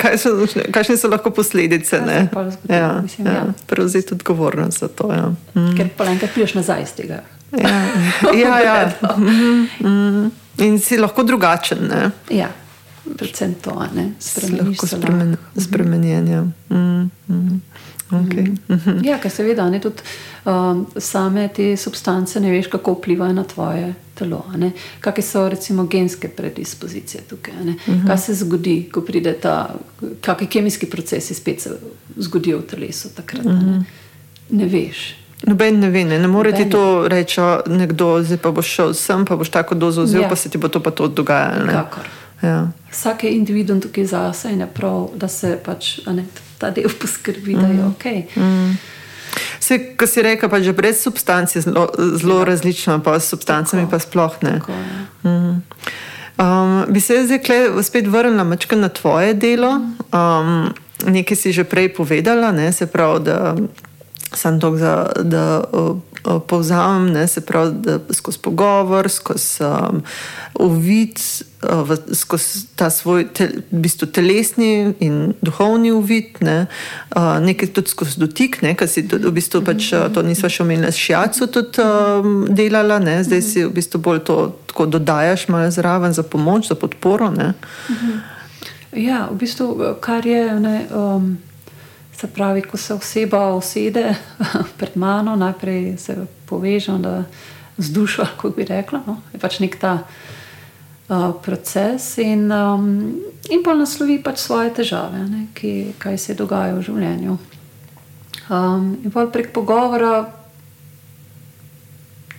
kaj 0.00 0.18
so, 0.18 0.34
kakšne 0.72 0.96
so 1.00 1.08
lahko 1.08 1.30
posledice. 1.30 2.02
Ja, 2.04 2.44
ja, 2.68 2.90
ja. 3.18 3.44
Prevzeti 3.66 4.14
odgovornost 4.14 4.78
za 4.78 4.88
to. 4.88 5.12
Ja. 5.12 5.32
Mm. 5.54 5.76
Ker 5.76 5.88
pa 5.96 6.08
enkrat 6.12 6.34
priješ 6.34 6.54
nazaj 6.60 6.82
iz 6.82 6.92
tega. 6.92 7.22
Ja, 7.58 7.80
ja, 8.44 8.60
ja. 8.60 9.14
Mm, 9.16 9.68
mm. 9.80 10.30
In 10.58 10.78
si 10.80 10.98
lahko 10.98 11.22
drugačen. 11.22 11.88
Ne? 11.88 12.10
Ja, 12.30 12.50
predvsem 13.16 13.54
to, 13.62 13.78
ne 13.94 14.10
spremenjen. 14.20 15.36
Spremenjen. 15.56 16.28
Ja. 16.28 16.42
Mm, 16.68 17.10
mm. 17.28 17.60
Okay. 18.14 18.46
Mm 18.46 18.56
-hmm. 18.68 19.06
Ja, 19.06 19.18
ker 19.18 19.30
seveda 19.30 19.70
ne, 19.70 19.80
tudi 19.80 20.02
um, 20.44 20.86
same 20.96 21.48
te 21.48 21.76
substance 21.76 22.40
ne 22.40 22.50
veš, 22.50 22.66
kako 22.66 22.92
vplivajo 22.92 23.32
na 23.32 23.44
tvoje 23.44 23.94
telo. 24.14 24.44
Kakšne 25.00 25.22
so 25.22 25.48
recimo 25.48 25.84
genske 25.84 26.28
predispozicije 26.28 27.22
tukaj? 27.22 27.54
Mm 27.54 27.76
-hmm. 27.86 28.06
Kaj 28.06 28.18
se 28.18 28.34
zgodi, 28.34 28.88
ko 28.92 29.00
pride 29.00 29.32
ta, 29.32 29.74
kakšni 30.20 30.46
kemijski 30.46 30.86
procesi 30.86 31.34
spet 31.34 31.60
se 31.60 31.70
zgodijo 32.16 32.58
v 32.58 32.62
telesu 32.62 33.08
takrat? 33.14 33.44
Mm 33.44 33.50
-hmm. 33.50 33.78
ne? 33.78 33.84
ne 34.50 34.66
veš. 34.66 35.16
Noben 35.46 35.80
ne 35.80 35.90
ve, 35.90 36.04
ne, 36.04 36.18
ne 36.18 36.28
more 36.28 36.52
ti 36.52 36.70
to 36.70 37.08
reči, 37.08 37.40
nekdo, 37.66 38.22
zdaj 38.22 38.38
pa 38.38 38.50
boš 38.50 38.66
šel 38.66 38.94
sem, 38.94 39.24
pa 39.24 39.36
boš 39.36 39.48
tako 39.48 39.74
dozo 39.74 40.02
vzel, 40.02 40.22
ja. 40.22 40.28
pa 40.28 40.36
se 40.36 40.48
ti 40.48 40.58
bo 40.58 40.68
to 40.68 40.80
pa 40.80 40.90
to 40.90 41.08
dogajalo. 41.08 41.84
Ja. 42.42 42.68
Vsak 42.90 43.24
je 43.24 43.34
individuum 43.36 43.80
tukaj 43.80 44.04
zase 44.04 44.52
in 44.52 44.60
je 44.60 44.66
prav, 44.66 45.10
da 45.16 45.28
se 45.28 45.58
pač 45.64 45.98
ne, 46.06 46.24
ta 46.64 46.72
del 46.72 46.88
poskrbi, 46.88 47.56
mm. 47.56 47.60
da 47.60 47.68
je 47.68 47.84
ok. 47.84 48.04
Mm. 48.36 48.76
Vse, 49.60 49.78
kar 49.96 50.08
si 50.08 50.22
rekel, 50.22 50.48
pa 50.48 50.60
že 50.62 50.72
brez 50.72 51.02
substanc 51.02 51.52
je 51.56 51.60
zelo, 51.64 51.88
zelo 51.98 52.38
ja. 52.40 52.44
različno, 52.44 52.98
pa 53.04 53.20
s 53.20 53.28
substancami 53.32 53.84
tako, 53.84 53.90
pa 53.90 53.98
sploh 53.98 54.34
ne. 54.42 54.54
Tako, 54.60 54.72
ja. 54.72 55.30
mm. 55.30 55.62
um, 56.38 56.84
bi 56.88 57.00
se 57.00 57.24
zdaj 57.26 57.42
kle, 57.42 57.60
spet 57.82 58.08
vrnila 58.08 58.44
na 58.76 58.88
tvoje 58.88 59.34
delo. 59.34 59.80
Um, 60.12 60.72
nekaj 61.04 61.36
si 61.36 61.52
že 61.52 61.64
prej 61.64 61.92
povedala, 61.92 62.52
ne, 62.52 62.72
se 62.72 62.86
pravi, 62.86 63.24
da 63.24 63.56
Sam 64.36 64.60
to, 64.60 64.70
da, 64.70 65.12
da 65.22 65.64
uh, 65.72 65.96
povzamem, 66.46 67.12
ne, 67.12 67.26
se 67.28 67.40
pravi, 67.40 67.74
da 67.84 67.98
skozi 68.10 68.38
pogovor, 68.42 69.08
skozi 69.10 69.64
um, 69.64 70.02
uvid, 70.54 71.18
uh, 71.62 71.92
skozi 72.12 72.66
ta 72.76 72.90
svoj 72.90 73.28
te, 73.32 73.48
v 73.70 73.82
bistvu 73.84 74.06
telesni 74.06 74.94
in 75.00 75.32
duhovni 75.42 75.92
uvid, 75.92 76.40
ne, 76.40 76.66
uh, 77.16 77.38
nekaj 77.44 77.72
tudi 77.76 77.92
skozi 77.92 78.20
dotik, 78.20 78.62
ne, 78.62 78.74
ker 78.74 78.88
si 78.88 79.06
v 79.06 79.32
bistvu 79.32 79.62
pač, 79.64 79.92
uh, 79.92 80.08
to 80.14 80.24
nismo 80.26 80.48
še 80.48 80.64
omenili, 80.64 80.92
s 80.92 81.00
šjaco 81.00 81.50
tudi 81.52 81.84
um, 81.84 82.44
delala, 82.50 82.98
ne, 83.02 83.20
zdaj 83.24 83.42
si 83.42 83.64
v 83.64 83.72
bistvu 83.74 84.02
bolj 84.02 84.24
to 84.26 84.38
tako 84.70 84.86
dodajaš 84.86 85.48
malo 85.48 85.70
zraven 85.70 86.12
za 86.12 86.22
pomoč, 86.22 86.68
za 86.68 86.74
podporo. 86.74 87.30
Ne. 87.30 87.54
Ja, 88.94 89.28
v 89.30 89.38
bistvu, 89.38 89.98
kar 90.00 90.26
je. 90.26 90.46
Ne, 90.60 90.78
um... 90.90 91.34
Se 92.24 92.30
pravi, 92.32 92.62
ko 92.62 92.76
se 92.76 92.94
oseba 92.94 93.54
usede 93.54 94.14
pred 94.78 94.96
mano, 94.96 95.36
najprej 95.36 95.96
se 95.98 96.16
povežem 96.46 97.04
z 97.76 97.92
dušo, 97.92 98.24
kako 98.36 98.50
bi 98.50 98.64
rekla. 98.64 99.02
No? 99.06 99.20
Je 99.32 99.38
pač 99.38 99.58
nek 99.60 99.76
ta 99.76 99.98
uh, 101.08 101.34
proces 101.44 102.16
in, 102.18 102.48
um, 102.48 103.12
in 103.52 103.60
pa 103.60 103.74
naslovi 103.76 104.22
pač 104.24 104.40
svoje 104.40 104.72
težave, 104.72 105.20
ne? 105.28 105.52
Ki, 105.52 105.92
kaj 106.00 106.16
se 106.18 106.38
dogaja 106.38 106.72
v 106.72 106.86
življenju. 106.88 107.36
Um, 108.48 108.88
in 109.04 109.12
pa 109.12 109.26
prek 109.28 109.52
pogovora, 109.52 110.24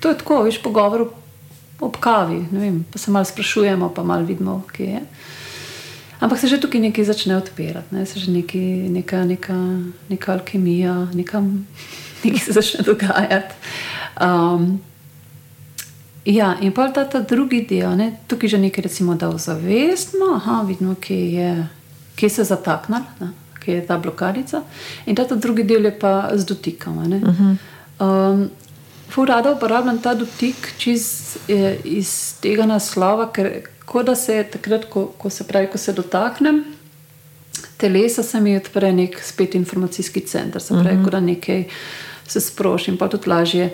to 0.01 0.09
je 0.09 0.17
tako, 0.17 0.41
veš, 0.49 0.63
pogovor 0.65 1.11
ob 1.77 2.01
kavi, 2.01 2.41
vem, 2.49 2.81
pa 2.89 2.97
se 2.97 3.13
malo 3.13 3.29
sprašujemo, 3.29 3.93
pa 3.93 4.01
malo 4.01 4.25
vidimo, 4.25 4.63
kje 4.73 4.97
je. 4.97 5.05
Ampak 6.19 6.39
se 6.39 6.47
že 6.47 6.57
tukaj 6.57 6.81
nekaj 6.81 7.05
začne 7.05 7.37
odpirati, 7.37 7.95
ne? 7.95 8.05
se 8.05 8.19
že 8.19 8.31
nekaj, 8.31 8.89
neka, 8.89 9.25
neka, 9.25 9.57
neka 10.09 10.33
alkemija, 10.33 11.07
neka, 11.13 11.43
nekaj 12.23 12.39
se 12.39 12.53
začne 12.53 12.83
dogajati. 12.83 13.55
Um, 14.21 14.79
ja, 16.25 16.55
in 16.61 16.71
pa 16.71 16.87
ta, 16.87 17.03
ta 17.05 17.19
drugi 17.19 17.65
del, 17.69 17.97
ne? 17.97 18.17
tukaj 18.27 18.49
že 18.49 18.57
nekaj, 18.57 18.83
recimo, 18.83 19.15
da 19.15 19.29
ozavestimo, 19.29 20.41
da 20.45 20.63
vidimo, 20.67 20.95
kje, 20.95 21.31
je, 21.33 21.67
kje 22.15 22.29
se 22.29 22.41
je 22.41 22.45
zataknilo, 22.45 23.33
kje 23.59 23.75
je 23.75 23.87
ta 23.87 23.97
blokadica. 23.97 24.63
In 25.05 25.15
ta, 25.15 25.27
ta 25.27 25.35
drugi 25.35 25.63
del 25.63 25.85
je 25.85 25.99
pa 25.99 26.31
z 26.33 26.45
dotikom. 26.45 26.97
Uh 26.97 27.05
-huh. 27.05 27.55
um, 27.99 28.49
Furada 29.09 29.51
uporabljam 29.51 30.01
ta 30.01 30.13
dotik 30.13 30.73
čez, 30.77 31.37
eh, 31.47 31.77
iz 31.83 32.33
tega 32.41 32.65
naslova, 32.65 33.29
ker 33.31 33.69
kot 33.85 34.05
da 34.05 34.15
se 34.15 34.43
takrat, 34.51 34.85
ko, 34.89 35.05
ko 35.17 35.29
se 35.29 35.43
pravi, 35.47 35.67
ko 35.71 35.77
se 35.77 35.93
dotaknem 35.93 36.63
telesa, 37.77 38.23
se 38.23 38.41
mi 38.41 38.57
odpre 38.57 38.91
nek 38.93 39.19
spet 39.23 39.55
informacijski 39.55 40.21
center, 40.21 40.61
se 40.61 40.73
pravi, 40.73 40.97
uh 40.97 41.03
-huh. 41.03 41.11
da 41.11 41.19
nekaj 41.19 41.63
se 42.27 42.41
sproši 42.41 42.91
in 42.91 42.97
pa 42.97 43.07
tudi 43.07 43.29
lažje 43.29 43.69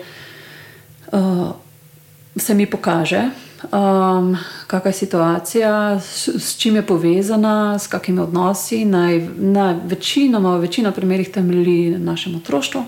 uh, 1.12 1.50
se 2.36 2.54
mi 2.54 2.66
pokaže. 2.66 3.22
Um, 3.62 4.36
kakšna 4.66 4.88
je 4.88 4.92
situacija, 4.92 6.00
s, 6.00 6.28
s 6.28 6.56
čim 6.58 6.76
je 6.76 6.86
povezana, 6.86 7.78
s 7.78 7.86
kakimi 7.86 8.20
odnosi. 8.20 8.84
Naj, 8.84 9.28
naj, 9.38 9.74
večinoma, 9.84 10.56
v 10.56 10.60
večino 10.60 10.92
primerih 10.92 11.30
temelji 11.30 11.90
na 11.90 11.98
našem 11.98 12.34
otroštvu, 12.36 12.84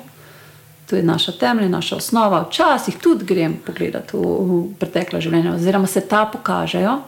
to 0.90 0.96
je 0.96 1.02
naša 1.02 1.32
temelj, 1.32 1.68
naša 1.68 1.96
osnova. 1.96 2.46
Včasih 2.48 2.96
tudi 3.02 3.24
grem 3.24 3.56
pogledati 3.66 4.16
v, 4.16 4.20
v 4.20 4.74
preteklo 4.78 5.20
življenje, 5.20 5.52
oziroma 5.54 5.86
se 5.86 6.00
ta 6.00 6.26
pokažejo, 6.32 6.98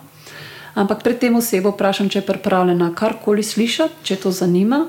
ampak 0.76 1.02
pred 1.02 1.18
tem 1.18 1.36
osebo 1.36 1.72
vprašam, 1.74 2.08
če 2.12 2.20
je 2.20 2.26
pripravljena 2.26 2.92
karkoli 2.94 3.42
slišati, 3.42 4.04
če 4.06 4.20
to 4.22 4.30
zanima. 4.30 4.86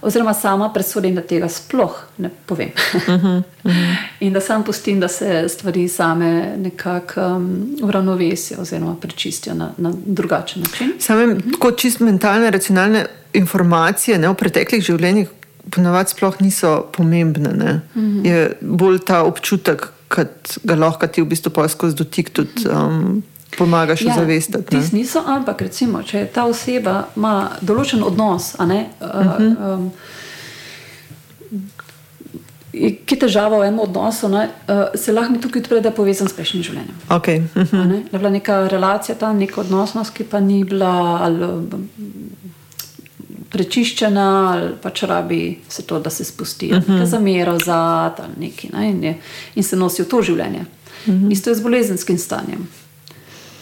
Oziroma, 0.00 0.32
sama 0.34 0.70
presodim, 0.72 1.14
da 1.14 1.20
tega 1.20 1.48
sploh 1.52 1.96
ne 2.24 2.30
povem. 2.46 2.70
Uh 2.94 3.02
-huh, 3.08 3.42
uh 3.64 3.72
-huh. 3.72 3.96
In 4.20 4.32
da 4.32 4.40
sam 4.40 4.64
pustim, 4.64 5.00
da 5.00 5.08
se 5.08 5.48
stvari 5.48 5.88
same 5.88 6.56
nekako 6.56 7.20
um, 7.20 7.76
uravnovesijo, 7.82 8.60
oziroma 8.60 8.96
prečistijo 9.00 9.54
na, 9.54 9.70
na 9.76 9.92
drugačen 10.06 10.62
način. 10.62 10.92
Same, 10.98 11.24
uh 11.24 11.30
-huh. 11.30 11.58
kot 11.58 11.78
čist 11.78 12.00
mentalne, 12.00 12.50
racionalne 12.50 13.06
informacije 13.32 14.18
ne, 14.18 14.28
o 14.28 14.34
preteklih 14.34 14.82
življenjih, 14.82 15.28
ponovadi 15.70 16.10
sploh 16.10 16.40
niso 16.40 16.86
pomembne. 16.96 17.50
Uh 17.94 18.02
-huh. 18.02 18.26
Je 18.26 18.56
bolj 18.60 18.98
ta 18.98 19.22
občutek, 19.22 19.88
ki 20.08 20.22
ga 20.62 20.74
lahko 20.74 21.06
ti 21.06 21.22
v 21.22 21.24
bistvu 21.24 21.68
skozi 21.68 21.96
dotik 21.96 22.30
tudi. 22.30 22.68
Um, 22.68 23.22
pomagaš 23.58 24.02
ja, 24.02 24.14
zavestiti. 24.14 24.80
Ti 24.80 24.96
niso, 24.96 25.22
ampak 25.26 25.62
recimo, 25.62 26.02
če 26.02 26.26
ta 26.34 26.44
oseba 26.48 27.04
ima 27.16 27.50
določen 27.60 28.02
odnos, 28.02 28.54
uh 28.58 28.66
-huh. 28.66 29.74
um, 29.74 29.90
ki 32.72 33.14
je 33.14 33.18
težava 33.18 33.58
v 33.58 33.66
enem 33.68 33.80
odnosu, 33.80 34.28
ne, 34.28 34.48
uh, 34.68 34.94
se 34.94 35.12
lahko 35.12 35.32
mi 35.32 35.40
tukaj 35.40 35.62
odpre, 35.62 35.80
da 35.80 35.88
je 35.88 35.94
povezan 35.94 36.28
s 36.28 36.32
prejšnjim 36.32 36.62
življenjem. 36.62 36.96
Okay. 37.08 37.42
Uh 37.54 37.62
-huh. 37.62 37.86
ne, 37.86 37.96
je 38.12 38.18
bila 38.18 38.30
neka 38.30 38.68
relacija 38.68 39.14
tam, 39.14 39.38
neka 39.38 39.60
odnosnost, 39.60 40.14
ki 40.14 40.24
pa 40.24 40.40
ni 40.40 40.64
bila. 40.64 41.18
Ali, 41.22 41.46
Prečiščena, 43.50 44.52
ali 44.52 44.68
pač 44.82 45.02
rabi 45.02 45.58
se 45.68 45.82
to, 45.82 45.98
da 45.98 46.10
se 46.10 46.24
spusti, 46.24 46.72
uh 46.72 46.78
-huh. 46.78 47.04
za 47.04 47.18
mero, 47.18 47.58
za 47.58 48.12
nekaj, 48.38 48.70
ne, 48.72 48.90
in, 48.90 49.04
je, 49.04 49.18
in 49.54 49.62
se 49.62 49.76
nosi 49.76 50.02
v 50.02 50.08
to 50.08 50.22
življenje. 50.22 50.60
Uh 50.60 51.14
-huh. 51.14 51.32
Isto 51.32 51.50
je 51.50 51.56
z 51.56 51.60
bolezenskim 51.60 52.18
stanjem 52.18 52.68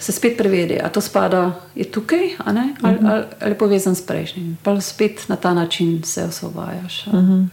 se 0.01 0.13
spet 0.13 0.37
preveri, 0.37 0.81
ali 0.83 0.93
to 0.93 1.01
spada 1.01 1.53
tukaj 1.93 2.19
ali, 2.45 2.59
uh 2.59 2.65
-huh. 2.89 3.11
ali, 3.11 3.25
ali 3.41 3.51
je 3.51 3.59
povezan 3.59 3.95
s 3.95 4.07
prejšnjim. 4.07 4.59
Pa 4.63 4.81
spet 4.81 5.29
na 5.29 5.37
ta 5.37 5.55
način 5.55 6.03
se 6.05 6.25
osvobajaš. 6.25 7.07
-huh. 7.07 7.47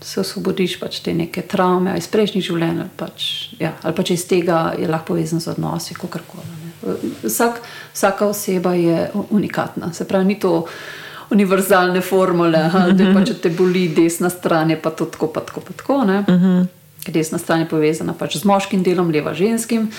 Se 0.00 0.20
osvobodiš 0.20 0.80
pač 0.80 0.98
te 0.98 1.14
neke 1.14 1.42
travme 1.42 1.98
iz 1.98 2.06
prejšnjih 2.06 2.44
življenj, 2.44 2.80
ali 2.80 2.88
pač, 2.96 3.22
ja, 3.58 3.72
ali 3.82 3.94
pač 3.94 4.10
iz 4.10 4.26
tega 4.26 4.74
je 4.78 4.88
lahko 4.88 5.06
povezan 5.06 5.40
z 5.40 5.48
odnosi, 5.48 5.94
kako 5.94 6.18
koli. 6.26 6.96
Vsak, 7.22 7.60
vsaka 7.94 8.26
oseba 8.26 8.74
je 8.74 9.10
unikatna, 9.30 9.92
se 9.92 10.08
pravi, 10.08 10.24
ni 10.24 10.40
to 10.40 10.66
univerzalne 11.30 12.00
formule, 12.00 12.70
da 12.92 13.14
pa, 13.14 13.24
če 13.24 13.34
te 13.34 13.50
boli 13.50 13.88
desna 13.88 14.30
stran, 14.30 14.70
je 14.70 14.82
pa 14.82 14.90
to 14.90 15.04
tako, 15.04 15.26
pa 15.26 15.40
tako, 15.40 15.60
pa 15.60 15.72
tako. 15.72 15.96
Uh 15.96 16.04
-huh. 16.04 16.66
Desna 17.08 17.38
stran 17.38 17.60
je 17.60 17.68
povezana 17.68 18.12
pač 18.12 18.36
z 18.36 18.44
moškim 18.44 18.82
delom, 18.82 19.10
leva 19.10 19.34
ženskim. 19.34 19.82
Uh, 19.82 19.94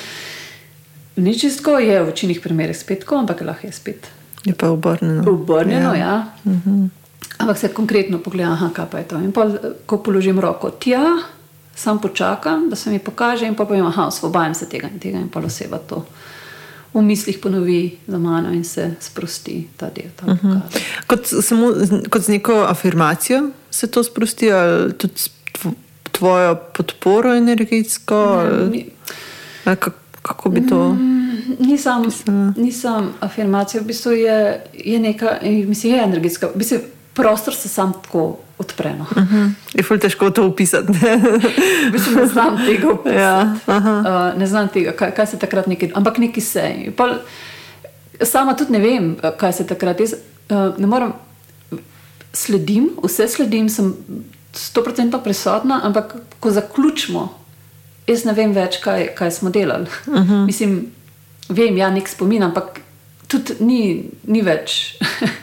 Ni 1.16 1.40
čisto, 1.40 1.78
je 1.80 2.00
v 2.02 2.06
večini 2.06 2.40
primerih 2.42 2.78
spet 2.78 3.00
tako, 3.00 3.16
ampak 3.16 3.42
lahko 3.42 3.68
je 3.68 3.74
spet. 3.74 4.08
Je 4.46 4.54
pa 4.54 4.70
obrnjeno. 4.70 5.32
Obrnjeno, 5.32 5.94
ja. 5.94 6.00
ja. 6.00 6.26
Uh 6.46 6.52
mhm. 6.52 6.70
-huh. 6.70 6.90
Ampak 7.38 7.58
se 7.58 7.68
konkretno 7.68 8.18
pogleda, 8.20 8.52
aha, 8.52 8.70
kaj 8.74 8.86
pa 8.92 8.98
je 8.98 9.04
to. 9.04 9.18
In 9.18 9.32
pa, 9.32 9.50
ko 9.86 9.98
položim 9.98 10.40
roko 10.40 10.70
tja, 10.70 11.04
sam 11.76 12.00
počakam, 12.02 12.70
da 12.70 12.76
se 12.76 12.90
mi 12.90 13.00
pokaže, 13.00 13.48
in 13.48 13.56
pa 13.56 13.66
povem, 13.66 13.86
aha, 13.86 14.08
osvobajam 14.08 14.54
se 14.54 14.70
tega 14.70 14.88
in 14.88 15.00
tega, 15.00 15.20
in 15.20 15.30
pa 15.30 15.40
oseba 15.40 15.78
to. 15.78 16.06
V 16.94 17.02
mislih 17.02 17.38
ponovi 17.38 17.98
za 18.08 18.18
mano 18.18 18.52
in 18.52 18.64
se 18.64 18.96
sprosti 19.00 19.68
ta 19.78 19.90
del. 19.96 20.12
Ta 20.16 20.26
uh 20.26 20.34
mhm. 20.34 20.48
-huh. 20.48 20.62
kot, 21.08 21.28
samo, 21.42 21.74
kot 22.10 22.22
z 22.22 22.28
neko 22.28 22.66
afirmacijo 22.70 23.50
se 23.72 23.88
to 23.88 24.04
sprosti, 24.04 24.52
ali 24.52 24.94
tudi 24.94 25.22
tvojo 26.12 26.56
podporo 26.78 27.36
energetsko? 27.36 28.44
Ne, 28.44 28.70
mi, 28.70 28.86
ali, 29.66 29.78
kako 30.24 30.50
bi 30.50 30.68
to? 30.68 30.90
Mm, 30.90 31.56
nisem, 31.60 32.04
nisem 32.58 33.10
afirmacija, 33.20 33.82
v 33.82 33.86
bistvu 33.86 34.12
je, 34.12 34.62
je 34.74 35.00
neka, 35.00 35.38
mislim, 35.44 35.94
je 35.94 36.04
energetska. 36.04 36.48
V 36.48 36.58
bistvu 36.58 36.80
prostor 37.14 37.56
se 37.56 37.70
sam 37.70 37.94
tako 37.94 38.38
odpre. 38.58 38.96
No. 38.98 39.06
Uh 39.12 39.18
-huh. 39.18 39.52
Je 39.74 39.84
fulj 39.84 40.00
težko 40.00 40.30
to 40.30 40.48
opisati. 40.48 40.94
v 41.88 41.92
bistvu 41.92 42.16
ne 42.16 42.26
znam 42.26 42.58
tega 42.66 42.90
opisati. 42.90 43.20
Ja, 43.20 43.56
uh, 43.68 44.40
ne 44.40 44.48
znam 44.48 44.68
tega, 44.68 44.92
kaj, 44.92 45.12
kaj 45.12 45.26
se 45.26 45.40
takrat 45.40 45.68
nekaj, 45.68 45.92
ampak 45.94 46.18
neki 46.18 46.42
se. 46.42 46.76
Pa, 46.98 47.16
sama 48.22 48.56
tudi 48.56 48.72
ne 48.72 48.80
vem, 48.80 49.16
kaj 49.38 49.54
se 49.54 49.68
takrat 49.68 50.00
je. 50.00 50.08
Uh, 50.50 50.80
ne 50.80 50.88
morem, 50.88 51.14
sledim, 52.34 52.90
vse 53.04 53.28
sledim, 53.28 53.70
sem 53.70 53.94
100% 54.54 55.24
prisotna, 55.24 55.80
ampak 55.84 56.16
ko 56.40 56.52
zaključimo 56.52 57.43
jaz 58.08 58.26
ne 58.26 58.34
vem 58.34 58.54
več, 58.56 58.80
kaj, 58.84 59.10
kaj 59.18 59.32
smo 59.40 59.50
delali. 59.50 59.88
Uh 60.08 60.20
mhm. 60.20 60.34
-huh. 60.34 60.46
Mislim, 60.50 60.92
vem, 61.50 61.78
ja, 61.78 61.90
nek 61.92 62.08
spomin, 62.08 62.44
ampak 62.44 62.80
tudi 63.28 63.54
ni, 63.60 64.10
ni 64.28 64.42
več. 64.42 64.98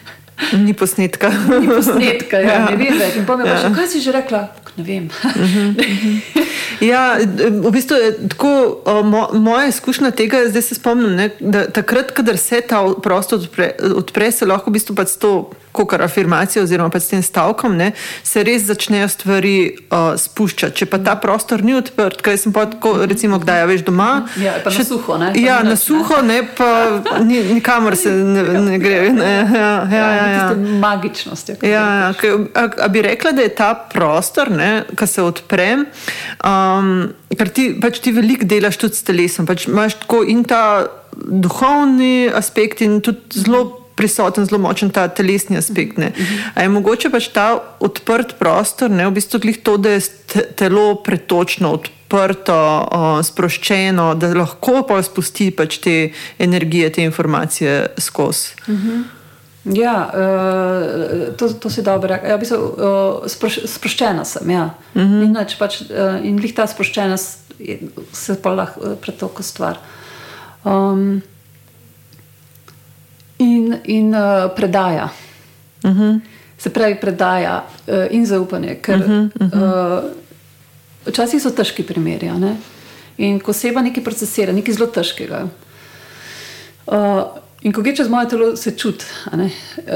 Ni 0.53 0.73
posnetka. 0.73 1.29
Ni 1.61 1.69
posnetka, 1.69 2.39
ja, 2.39 2.53
ja. 2.53 2.71
ne 2.71 2.77
vem 2.77 2.99
več. 2.99 3.17
Ja. 3.17 3.57
Še, 3.61 3.75
kaj 3.75 3.89
si 3.89 4.01
že 4.01 4.13
rekla? 4.13 4.49
Ne 4.77 4.85
vem. 4.85 5.11
Uh 5.25 5.37
mhm. 5.37 5.77
-huh. 5.77 6.47
Ja, 6.81 7.19
v 7.61 7.71
bistvu 7.71 7.97
je 7.97 8.29
tako, 8.29 8.81
mo, 9.05 9.29
moja 9.33 9.67
izkušnja 9.69 10.11
tega, 10.17 10.47
zdaj 10.49 10.63
se 10.63 10.75
spomnim, 10.75 11.13
ne, 11.17 11.29
da 11.41 11.67
takrat, 11.69 12.13
ko 12.17 12.25
se 12.37 12.61
ta 12.61 12.81
prostor 13.03 13.39
odpre, 13.39 13.75
odpre, 13.97 14.31
se 14.33 14.47
lahko 14.47 14.71
v 14.71 14.79
bistvu 14.79 14.97
pač 14.97 15.13
to 15.21 15.51
kot 15.73 15.95
afirmacijo, 16.01 16.65
oziroma 16.65 16.91
pač 16.91 17.07
s 17.07 17.13
tem 17.13 17.23
stavkom, 17.23 17.77
ne, 17.79 17.93
se 18.27 18.43
res 18.47 18.67
začnejo 18.69 19.09
stvari 19.11 19.55
uh, 19.71 20.13
spuščati. 20.19 20.77
Če 20.81 20.89
pa 20.91 21.01
ta 21.03 21.17
prostor 21.21 21.65
ni 21.67 21.77
odprt, 21.79 22.23
kaj 22.27 22.41
sem 22.45 22.55
pa 22.55 22.67
tako, 22.71 22.97
recimo, 23.11 23.41
kdaj 23.43 23.63
ja, 23.63 23.69
veš 23.71 23.85
doma. 23.87 24.11
Ja, 24.41 24.57
pa 24.65 24.73
še, 24.75 24.85
na 24.85 24.89
suho, 24.91 25.19
ne? 25.21 25.31
Ja, 25.41 25.61
na 25.67 25.77
suho, 25.79 26.21
ne, 26.27 26.41
pa 26.59 26.71
ni, 27.27 27.41
nikamor 27.55 27.97
se 27.99 28.13
ne, 28.15 28.45
ne 28.67 28.81
gre. 28.83 29.01
Ne, 29.15 29.33
ja, 29.55 29.73
ja, 29.91 30.09
ja, 30.17 30.27
ja. 30.35 30.45
Magičnost. 30.83 31.55
Ja, 31.63 31.67
ja, 31.71 32.13
a, 32.13 32.67
a 32.87 32.91
bi 32.93 33.05
rekla, 33.07 33.35
da 33.37 33.47
je 33.47 33.55
ta 33.55 33.73
prostor, 33.91 34.53
ki 34.97 35.11
se 35.11 35.25
odpre, 35.25 35.69
um, 36.47 36.95
ker 37.35 37.53
ti, 37.55 37.71
pač 37.81 38.03
ti 38.05 38.15
veliko 38.15 38.49
delaš 38.49 38.81
tudi 38.81 38.99
s 38.99 39.07
telesom, 39.07 39.49
pač 39.49 39.69
imaš 39.71 40.01
tako 40.03 40.25
in 40.27 40.43
ta 40.49 40.63
duhovni 41.21 42.31
aspekt 42.35 42.81
in 42.87 43.01
tudi 43.05 43.43
zelo 43.43 43.80
prisoten, 44.01 44.49
zelo 44.49 44.63
močen 44.65 44.91
ta 44.95 45.05
telesni 45.13 45.61
aspekt. 45.61 46.01
Ne. 46.01 46.13
Je 46.57 46.69
mogoče 46.73 47.13
pač 47.13 47.29
ta 47.35 47.53
odprt 47.85 48.39
prostor, 48.41 48.89
ne, 48.89 49.05
v 49.11 49.19
bistvu 49.21 49.43
to, 49.61 49.77
da 49.77 49.99
je 49.99 50.01
telo 50.57 50.95
pretočno 51.05 51.75
odprto, 51.77 52.57
o, 52.57 53.23
sproščeno, 53.23 54.15
da 54.19 54.33
lahko 54.35 54.81
pa 54.89 55.03
spusti 55.05 55.51
pač 55.55 55.79
te 55.85 55.97
energije, 56.41 56.93
te 56.97 57.07
informacije 57.07 57.81
skozi. 58.01 58.57
Ja, 59.65 60.09
uh, 60.09 61.35
to, 61.37 61.51
to 61.61 61.69
si 61.69 61.85
dobro 61.85 62.09
rekel. 62.09 62.33
Ja, 62.33 62.39
v 62.39 62.41
bistvu, 62.41 62.57
uh, 62.57 63.27
sproš, 63.29 63.59
sproščena 63.69 64.25
sem. 64.25 64.51
Ja. 64.51 64.71
Uh 64.95 65.03
-huh. 65.03 65.25
In, 65.27 65.37
pač, 65.59 65.83
uh, 65.85 66.25
in 66.25 66.41
ta 66.57 66.67
sproščenost 66.67 67.53
se 68.13 68.41
pa 68.43 68.55
lahko 68.57 68.97
pretoko 68.97 69.43
stvar. 69.43 69.77
Um, 70.65 71.21
in, 73.41 73.77
in 73.85 74.15
uh, 74.15 74.51
predaja. 74.57 75.09
Uh 75.85 75.91
mhm. 75.91 76.03
-huh. 76.03 76.21
Se 76.59 76.71
pravi, 76.71 76.95
predaja 77.01 77.65
uh, 77.87 77.95
in 78.11 78.27
zaupanje. 78.27 78.75
Ker 78.75 78.97
uh 78.97 79.07
-huh, 79.07 79.31
uh 79.41 79.49
-huh. 79.51 79.99
Uh, 79.99 80.11
včasih 81.07 81.43
so 81.43 81.51
težki 81.51 81.83
primeri. 81.83 82.31
In 83.19 83.41
ko 83.41 83.51
oseba 83.51 83.81
nekaj 83.81 84.05
procesira, 84.05 84.53
nekaj 84.53 84.75
zelo 84.75 84.87
težkega. 84.87 85.49
Uh, 86.87 87.23
in 87.63 87.73
ko 87.73 87.83
gre 87.83 87.97
čez 87.97 88.09
moje 88.09 88.29
telo, 88.29 88.57
se 88.57 88.71
čuti, 88.71 89.05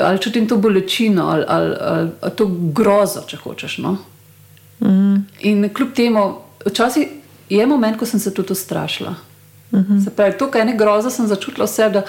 ali 0.03 0.19
čutim 0.19 0.49
to 0.49 0.57
bolečino, 0.57 1.29
ali, 1.29 1.45
ali, 1.49 1.77
ali, 1.81 2.11
ali 2.21 2.33
to 2.37 2.47
grozo, 2.73 3.23
če 3.27 3.37
hočeš. 3.37 3.79
No? 3.79 3.97
Uh 4.81 4.89
mhm. 4.89 5.15
-huh. 5.15 5.21
In 5.41 5.75
kljub 5.75 5.93
temu, 5.95 6.35
včasih 6.67 7.09
je 7.49 7.67
moment, 7.67 7.99
ko 7.99 8.07
sem 8.07 8.21
se 8.21 8.35
tudi 8.35 8.53
ustrašila. 8.53 9.15
Uh 9.71 9.79
mhm. 9.79 9.93
-huh. 9.93 10.05
Se 10.05 10.11
pravi, 10.11 10.39
to, 10.39 10.51
kar 10.51 10.67
je 10.67 10.77
grozo, 10.77 11.11
sem 11.11 11.27
začutila 11.27 11.65
vse. 11.67 12.03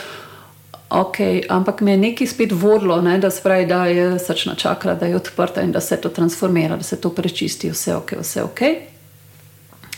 Okay, 0.89 1.41
ampak 1.49 1.81
me 1.81 1.91
je 1.91 1.97
nekaj 1.97 2.27
spet 2.27 2.51
vodilo, 2.51 3.01
ne, 3.01 3.17
da, 3.17 3.31
spravi, 3.31 3.65
da 3.65 3.85
je 3.85 4.19
srčna 4.19 4.55
čakra, 4.55 4.93
da 4.95 5.05
je 5.05 5.15
odprta 5.15 5.61
in 5.61 5.71
da 5.71 5.81
se 5.81 5.97
to 5.97 6.09
transformira, 6.09 6.77
da 6.77 6.83
se 6.83 7.01
to 7.01 7.09
prečisti, 7.09 7.69
vse 7.69 7.95
ok, 7.95 8.11
vse 8.21 8.43
ok. 8.43 8.61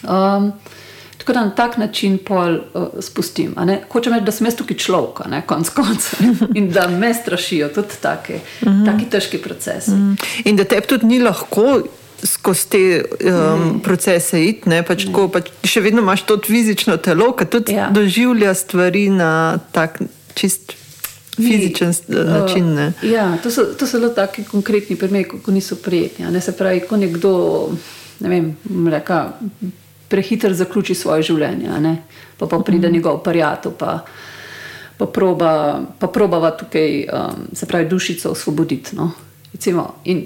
Um, 0.03 0.53
tako 1.17 1.33
da 1.33 1.45
na 1.45 1.55
tak 1.55 1.77
način 1.77 2.17
pol 2.17 2.53
uh, 2.53 2.87
spustim. 2.99 3.55
Hočem 3.91 4.13
reči, 4.13 4.25
da 4.25 4.31
sem 4.31 4.47
jaz 4.47 4.55
tukaj 4.55 4.77
človek, 4.77 5.45
konc 5.45 5.69
koncev, 5.69 6.47
in 6.55 6.71
da 6.71 6.87
me 6.87 7.13
strašijo 7.13 7.69
tudi 7.69 7.99
taki, 8.01 8.33
mm 8.33 8.67
-hmm. 8.67 8.85
taki 8.85 9.09
težki 9.09 9.37
procesi. 9.37 9.91
Mm 9.91 10.17
-hmm. 10.17 10.41
In 10.45 10.55
da 10.55 10.63
te 10.63 10.81
tudi 10.81 11.05
ni 11.05 11.19
lahko. 11.19 11.81
Skozi 12.23 12.69
te 12.69 13.03
um, 13.29 13.79
procese 13.79 14.45
iti, 14.45 14.69
pač 14.87 15.05
pač 15.33 15.49
še 15.63 15.81
vedno 15.81 16.01
imaš 16.01 16.21
to 16.21 16.39
fizično 16.45 16.97
telo, 16.97 17.31
ki 17.31 17.45
tudi 17.45 17.73
ja. 17.73 17.89
doživlja 17.89 18.53
stvari 18.53 19.09
na 19.09 19.59
tak 19.71 19.99
čist 20.37 20.73
fizičen 21.37 21.93
Ni, 22.07 22.17
uh, 22.17 22.29
način. 22.29 22.73
Ne? 22.73 22.91
Ja, 23.01 23.37
to 23.43 23.51
so, 23.51 23.65
to 23.77 23.87
so 23.87 23.99
zelo 23.99 24.13
taki 24.13 24.43
konkretni 24.43 24.95
primeri, 24.95 25.27
ko 25.29 25.51
niso 25.51 25.75
prijetni. 25.75 26.25
Ne? 26.31 26.41
Se 26.41 26.53
pravi, 26.57 26.85
ko 26.89 26.97
nekdo 26.97 27.33
ne 28.19 28.29
vem, 28.29 28.55
reka, 28.89 29.31
prehiter 30.07 30.53
zaključi 30.53 30.95
svoje 30.95 31.27
življenje, 31.29 31.97
pa, 32.37 32.47
pa 32.47 32.59
pride 32.59 32.89
mm. 32.89 32.93
njegov 32.93 33.21
pariat. 33.25 33.67
Pa, 33.77 33.99
pa, 34.97 35.05
proba, 35.05 35.51
pa 35.99 36.07
probava 36.09 36.51
tukaj, 36.57 37.03
um, 37.13 37.45
se 37.53 37.67
pravi, 37.69 37.89
dušico 37.89 38.31
osvoboditi. 38.33 38.95
No? 38.97 39.11
In, 40.05 40.25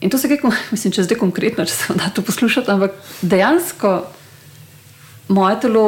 in 0.00 0.10
to 0.10 0.18
se 0.18 0.30
kaj, 0.30 0.42
mislim, 0.74 0.94
če 0.94 1.06
zdaj 1.06 1.20
konkretno, 1.20 1.66
če 1.66 1.76
se 1.76 1.98
da 1.98 2.10
to 2.14 2.24
poslušati, 2.26 2.70
ampak 2.70 2.98
dejansko 3.22 4.00
moje 5.28 5.60
telo 5.62 5.86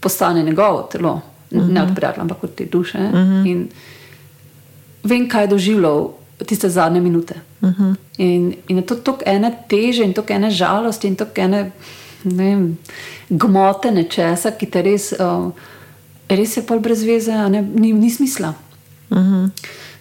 postane 0.00 0.42
njegovo 0.44 0.84
telo 0.92 1.20
uh 1.50 1.58
-huh. 1.58 1.72
ne 1.72 1.82
od 1.82 1.94
prijatelja, 1.94 2.22
ampak 2.22 2.44
od 2.44 2.54
te 2.54 2.64
duše. 2.64 2.98
Uh 2.98 3.14
-huh. 3.14 3.46
In 3.46 3.68
vem, 5.02 5.28
kaj 5.28 5.44
je 5.44 5.48
doživljal 5.48 6.10
tiste 6.46 6.68
zadnje 6.68 7.00
minute. 7.00 7.34
Uh 7.60 7.70
-huh. 7.70 7.94
in, 8.18 8.54
in 8.68 8.76
je 8.76 8.86
to 8.86 8.94
tako 8.94 9.22
ene 9.26 9.52
teže, 9.68 10.04
in 10.04 10.12
tako 10.12 10.32
ene 10.32 10.50
žalosti, 10.50 11.08
in 11.08 11.16
tako 11.16 11.40
ene 11.40 11.70
vem, 12.24 12.78
gmote 13.28 13.90
nečesa, 13.90 14.50
ki 14.50 14.66
te 14.66 14.82
res, 14.82 15.12
uh, 15.12 15.52
res 16.28 16.56
je 16.56 16.62
pol 16.62 16.80
brez 16.80 17.04
veze, 17.04 17.32
ne, 17.32 17.62
ni, 17.62 17.92
ni 17.92 18.10
smisla. 18.10 18.54
Uh 19.10 19.18
-huh. 19.18 19.50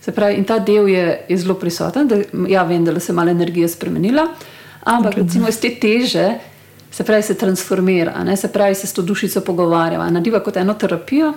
Se 0.01 0.11
pravi, 0.11 0.35
in 0.35 0.45
ta 0.45 0.59
del 0.59 0.87
je, 0.87 1.25
je 1.29 1.37
zelo 1.37 1.53
prisoten, 1.53 2.07
da 2.07 2.15
ja, 2.47 2.63
vem, 2.63 2.85
da 2.85 2.99
se 2.99 3.11
je 3.11 3.15
malo 3.15 3.29
energija 3.29 3.67
spremenila, 3.67 4.27
ampak 4.83 5.13
okay. 5.13 5.23
recimo 5.23 5.47
iz 5.47 5.59
te 5.59 5.69
teže 5.69 6.33
se 6.95 7.03
pravi, 7.03 7.23
se 7.23 7.33
transformira, 7.33 8.23
ne? 8.23 8.37
se 8.37 8.47
pravi, 8.47 8.75
se 8.75 8.87
s 8.87 8.93
to 8.93 9.01
dušico 9.01 9.41
pogovarjava, 9.41 10.09
nadiva 10.09 10.39
kot 10.39 10.57
eno 10.57 10.73
terapijo 10.73 11.33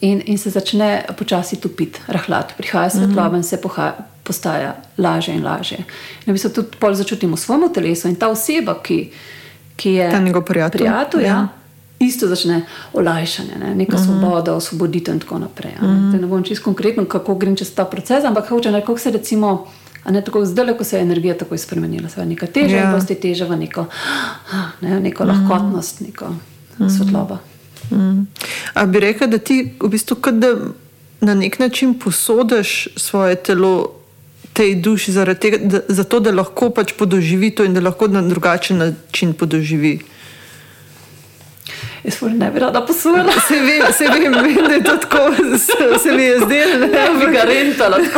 in, 0.00 0.20
in 0.26 0.38
se 0.38 0.50
začne 0.50 1.04
počasi 1.18 1.56
topiti, 1.56 2.00
rahlat, 2.06 2.52
prihaja 2.56 2.90
svetloba 2.90 3.28
mm 3.28 3.32
-hmm. 3.32 3.36
in 3.36 3.42
se 3.42 3.60
poha, 3.60 3.92
postaja 4.22 4.76
lažje 4.98 5.34
in 5.34 5.44
lažje. 5.44 5.78
In 6.26 6.32
mi 6.32 6.38
se 6.38 6.52
tudi 6.52 6.68
pol 6.78 6.94
začutimo 6.94 7.36
v 7.36 7.40
svojem 7.40 7.72
telesu 7.72 8.08
in 8.08 8.16
ta 8.16 8.28
oseba, 8.28 8.74
ki, 8.82 9.10
ki 9.76 9.92
je 9.92 10.10
ta 10.10 10.18
njegov 10.18 10.42
prijatelj. 10.44 10.78
prijatelj 10.78 11.22
ja. 11.22 11.28
Ja, 11.28 11.48
Isto 11.98 12.26
začne 12.26 12.66
olajšanje, 12.92 13.54
ne? 13.60 13.74
neka 13.74 13.96
uh 13.96 14.02
mhm. 14.02 14.10
-huh. 14.10 14.20
svoboda, 14.20 14.54
osvoboditev 14.54 15.14
in 15.14 15.20
tako 15.20 15.38
naprej. 15.38 15.72
Uh 15.80 15.82
-huh. 15.82 16.12
Ne 16.12 16.18
mhm. 16.18 16.28
bom 16.28 16.42
čisto 16.42 16.64
konkretno, 16.64 17.04
kako 17.04 17.34
grem 17.34 17.56
čez 17.56 17.74
ta 17.74 17.84
proces, 17.84 18.24
ampak 18.24 18.48
hoče 18.48 18.70
reči, 18.70 18.86
kako 18.86 18.98
se 18.98 19.10
recimo 19.10 19.66
Ne, 20.10 20.20
tako 20.24 20.44
zdaj, 20.44 20.76
ko 20.78 20.84
se 20.84 20.96
je 20.96 21.02
energija 21.02 21.38
tako 21.38 21.58
spremenila, 21.58 22.08
se 22.08 22.20
je 22.20 22.26
neka 22.26 22.46
teža, 22.46 22.76
ja. 22.76 22.90
in 22.92 23.14
teža 23.14 23.46
v 23.48 23.56
neko, 23.56 23.86
ne, 24.84 25.00
neko 25.00 25.24
mm. 25.24 25.28
lahkotnost, 25.28 26.00
neko 26.00 26.28
mm. 26.78 26.88
svetlobo. 26.88 27.38
Mm. 27.90 28.26
A 28.74 28.86
bi 28.86 29.00
rekel, 29.00 29.28
da 29.28 29.38
ti 29.38 29.74
v 29.80 29.88
bistvu 29.88 30.16
na 31.20 31.34
nek 31.34 31.58
način 31.58 31.98
posodiš 31.98 32.88
svoje 32.96 33.36
telo 33.36 33.92
tej 34.52 34.74
duši, 34.74 35.12
tega, 35.34 35.58
da, 35.62 35.80
zato 35.88 36.20
da 36.20 36.32
lahko 36.32 36.70
pač 36.70 36.92
podoživi 36.98 37.50
to 37.50 37.64
in 37.64 37.74
da 37.74 37.80
lahko 37.80 38.06
na 38.08 38.22
drugačen 38.22 38.78
način 38.78 39.32
podoživi. 39.32 39.98
Jaz 42.04 42.18
pa 42.20 42.28
ne 42.28 42.50
bi 42.50 42.58
rada 42.60 42.86
poslušala. 42.86 43.32
Se 43.48 43.60
vem, 43.60 43.92
se 43.92 44.04
vem, 44.04 44.32
vem, 44.32 44.68
da 44.68 44.74
je 44.74 44.82
to 44.84 44.96
tako, 44.96 45.34
se, 45.58 45.98
se 46.02 46.12
mi 46.12 46.22
je 46.22 46.40
zdelo, 46.40 46.78
da 46.78 46.86
ne 46.86 47.26
bi 47.26 47.32
ga 47.32 47.42
rentala. 47.42 47.98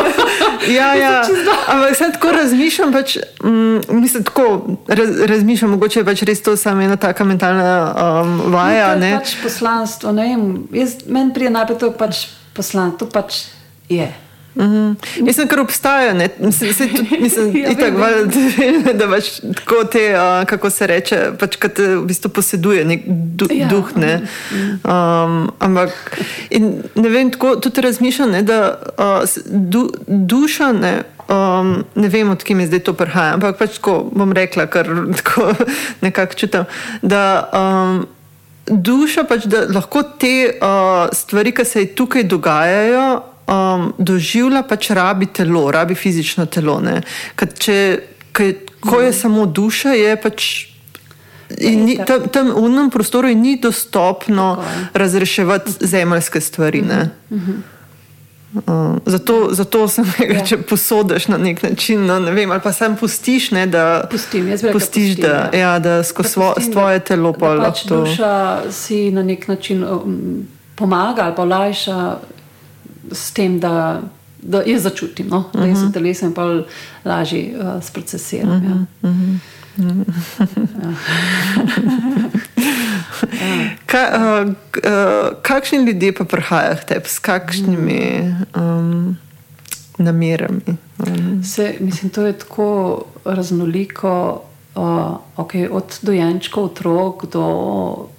Ja, 0.76 0.94
ja. 0.94 1.22
Ampak 1.68 1.96
sem 1.96 2.12
tako 2.12 2.32
razmišljam, 2.32 2.92
pač, 2.92 3.16
mm, 3.44 3.80
mislim, 3.88 4.24
tako 4.24 4.76
raz, 4.88 5.20
razmišljam, 5.20 5.70
mogoče 5.70 6.00
je 6.00 6.04
pač 6.04 6.22
res 6.22 6.42
to 6.42 6.56
samo 6.56 6.82
ena 6.82 6.96
taka 6.96 7.24
mentalna 7.24 7.94
um, 8.22 8.52
vaja. 8.52 8.94
No, 8.94 9.00
to 9.00 9.06
je 9.06 9.18
pač 9.18 9.34
poslanstvo, 9.42 10.12
ne 10.12 10.22
vem, 10.22 10.66
jaz, 10.72 10.96
meni 11.06 11.34
prije 11.34 11.50
najprej 11.50 11.78
to 11.78 11.92
pač 11.92 12.26
poslanstvo, 12.56 13.06
to 13.06 13.12
pač 13.12 13.44
je. 13.88 14.10
Mm 14.56 14.64
-hmm. 14.64 15.22
Mislim, 15.22 15.48
kar 15.48 15.60
obstaja, 15.60 16.12
ne? 16.14 16.28
mislim, 16.38 16.74
se, 16.74 16.88
tudi, 16.88 17.18
mislim 17.20 17.56
ja, 17.62 17.70
itak, 17.70 17.94
val, 17.94 18.12
da 18.98 19.08
pač 19.08 19.40
tako 19.54 19.84
te, 19.84 20.14
uh, 20.14 20.46
kako 20.46 20.70
se 20.70 20.86
reče, 20.86 21.30
pač, 21.38 21.56
kad 21.56 21.78
v 21.78 22.04
bistvu 22.04 22.28
poseduje 22.28 22.84
nek 22.84 23.02
du, 23.06 23.46
ja. 23.50 23.68
duh. 23.68 23.96
Ne? 23.96 24.20
Um, 24.84 25.50
ampak 25.58 26.18
ne 26.94 27.08
vem, 27.08 27.30
tako 27.30 27.56
tudi 27.56 27.80
razmišljam, 27.80 28.30
ne, 28.30 28.42
da 28.42 28.78
uh, 28.98 29.28
du, 29.46 29.90
duša 30.06 30.72
ne. 30.72 31.02
Um, 31.28 31.84
ne 31.94 32.08
vem, 32.08 32.30
odkje 32.30 32.56
mi 32.56 32.66
zdaj 32.66 32.80
to 32.86 32.92
prihaja, 32.92 33.34
ampak 33.34 33.58
pač 33.58 33.80
tako 33.80 34.10
bom 34.14 34.32
rekla, 34.32 34.66
kar 34.66 34.86
tako 35.18 35.52
nekako 36.00 36.34
čutim. 36.34 36.64
Da, 37.02 37.50
um, 37.52 38.06
duša 38.66 39.24
pač, 39.24 39.44
da 39.44 39.66
lahko 39.74 40.02
te 40.02 40.54
uh, 40.54 41.08
stvari, 41.12 41.52
ki 41.52 41.64
se 41.64 41.86
tukaj 41.86 42.22
dogajajo, 42.22 43.35
um, 43.46 43.92
doživlja, 43.98 44.62
pač 44.62 44.90
rabi 44.90 45.26
telo, 45.26 45.70
rabi 45.70 45.94
fizično 45.94 46.46
telo. 46.46 46.80
Če, 47.36 47.76
kaj, 48.32 48.54
ko 48.80 49.00
je 49.00 49.12
samo 49.12 49.46
duša, 49.46 49.96
je 49.98 50.16
pač. 50.22 50.48
In 51.62 51.84
ni, 51.86 51.94
tam, 52.02 52.26
tam 52.26 52.50
v 52.50 52.58
unem 52.66 52.90
prostoru 52.90 53.30
ni 53.30 53.54
dostopno 53.62 54.56
razreševati 54.94 55.86
zemeljske 55.86 56.40
stvari. 56.42 56.82
Uh, 58.56 58.96
zato, 59.06 59.54
zato 59.54 59.84
sem 59.88 60.06
rekel, 60.18 60.36
ja. 60.36 60.44
če 60.48 60.56
posodiš 60.64 61.26
na 61.28 61.36
nek 61.38 61.60
način, 61.62 62.06
no, 62.08 62.16
ne 62.22 62.32
vem, 62.32 62.50
ali 62.50 62.62
pa 62.64 62.72
sam 62.72 62.96
pustiš, 62.96 63.50
ne, 63.52 63.66
da 63.70 64.06
pustim, 64.10 64.48
pustiš, 64.50 64.72
pustim, 64.72 65.14
da, 65.22 65.34
ja. 65.52 65.60
Ja, 65.60 65.72
da 65.78 65.98
skozi 66.06 66.32
svo, 66.34 66.54
svoje 66.64 67.02
telo 67.04 67.34
pa 67.36 67.52
pač 67.52 67.84
lahko. 67.84 68.00
Duša 68.06 68.32
si 68.72 69.10
na 69.14 69.22
nek 69.26 69.44
način 69.48 69.84
um, 69.84 70.46
pomaga 70.74 71.28
ali 71.28 71.36
pa 71.36 71.44
lajša 71.44 71.98
s 73.12 73.32
tem, 73.32 73.60
da 73.60 74.02
da 74.46 74.62
jaz 74.62 74.82
začutim, 74.82 75.26
no? 75.28 75.44
da 75.52 75.66
jaz 75.66 75.82
v 75.82 75.92
telesu 75.92 76.26
in 76.26 76.34
pa 76.34 76.44
lažje 77.04 77.56
uh, 77.56 77.82
sprocesiram. 77.82 78.64
Ja. 78.64 78.86
Uh 79.02 79.10
-huh. 79.16 79.38
Ka, 83.86 84.02
uh, 84.16 84.48
uh, 84.48 85.42
kakšni 85.42 85.78
ljudje 85.84 86.14
pa 86.14 86.24
prihajajo 86.24 86.76
k 86.76 86.84
tebi, 86.84 87.08
s 87.08 87.18
kakšnimi 87.18 88.34
um, 88.56 89.16
namerami? 89.98 90.76
Um. 90.98 91.44
Se, 91.44 91.74
mislim, 91.80 92.10
to 92.10 92.26
je 92.26 92.32
tako 92.32 93.04
raznoliko, 93.24 94.42
uh, 94.74 95.16
okay, 95.36 95.68
od 95.70 95.98
dojenčkov, 96.02 96.64
otrok 96.64 97.26
do 97.32 97.44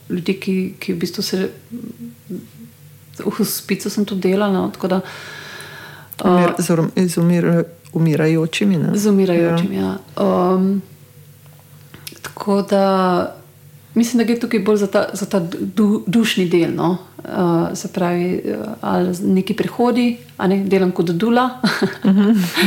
ljudi, 0.09 0.33
ki, 0.33 0.73
ki 0.79 0.93
v 0.93 0.97
bistvu 0.97 1.23
se 1.23 1.49
v 3.25 3.33
hospicu 3.37 3.89
sem 3.89 4.05
tudi 4.05 4.29
delala. 4.29 4.53
No, 4.53 4.71
da, 4.87 5.01
uh, 6.25 6.97
z 7.07 7.17
umir, 7.17 7.63
umirajočimi. 7.93 8.77
Ne? 8.77 8.97
Z 8.97 9.09
umirajočimi, 9.09 9.75
ja. 9.75 9.97
ja. 10.17 10.53
Um, 10.53 10.81
tako 12.21 12.61
da 12.61 13.35
mislim, 13.93 14.17
da 14.17 14.23
gre 14.23 14.39
tukaj 14.39 14.59
bolj 14.59 14.77
za 14.77 14.87
ta, 14.87 15.09
za 15.13 15.25
ta 15.25 15.39
du, 15.59 16.03
dušni 16.07 16.49
del. 16.49 16.75
No? 16.75 16.97
Uh, 17.17 17.73
se 17.73 17.87
pravi, 17.87 18.41
uh, 18.45 18.73
ali 18.81 19.13
neki 19.21 19.55
prihodi, 19.57 20.17
ne 20.47 20.57
delam 20.63 20.91
kot 20.91 21.09
dula. 21.17 21.47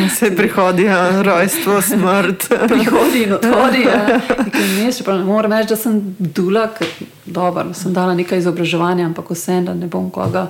Vse 0.07 0.33
prihodi, 0.37 0.85
ja, 0.85 1.23
rojstvo, 1.23 1.81
smrt. 1.83 2.49
prihodi 2.69 3.23
in 3.23 3.33
odhodi. 3.39 3.85
Ja. 3.87 4.21
Mes, 4.77 5.01
moram 5.25 5.53
reči, 5.53 5.71
da 5.71 5.77
sem 5.79 6.01
dula, 6.19 6.67
ker 6.75 6.91
dobro, 7.25 7.71
sem 7.75 7.95
dala 7.95 8.15
nekaj 8.19 8.43
izobraževanja, 8.43 9.07
ampak 9.07 9.31
vsem, 9.31 9.65
da 9.71 9.75
ne 9.75 9.87
bom 9.87 10.11
koga 10.11 10.49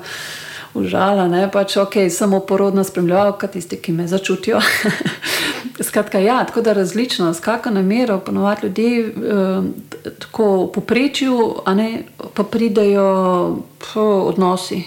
užala, 0.74 1.28
ne 1.28 1.50
pač 1.50 1.76
ok, 1.76 1.94
samo 2.10 2.40
porodna 2.40 2.84
spremljalka, 2.84 3.46
tisti, 3.46 3.76
ki 3.76 3.92
me 3.92 4.08
začutijo. 4.08 4.60
Skratka, 5.88 6.18
ja, 6.18 6.44
tako 6.46 6.60
da 6.60 6.72
različno, 6.72 7.34
s 7.34 7.40
kakšno 7.40 7.72
namero, 7.72 8.18
ponovadi 8.18 8.66
ljudje 8.66 9.08
eh, 9.08 10.12
tako 10.18 10.70
poprečju, 10.74 11.54
a 11.64 11.74
ne 11.74 12.02
pa 12.34 12.44
pridejo 12.44 13.58
po 13.78 14.00
odnosi. 14.00 14.82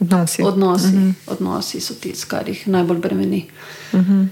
Odnosi. 0.00 0.42
Odnosi, 0.42 0.86
uh 0.86 0.92
mhm. 0.92 1.08
-huh. 1.08 1.32
odnosi 1.32 1.80
so 1.80 1.94
ti, 1.94 2.14
kar 2.28 2.48
jih 2.48 2.68
najbolj 2.68 2.98
bremeni. 2.98 3.46
Uh 3.92 4.00
-huh. 4.00 4.26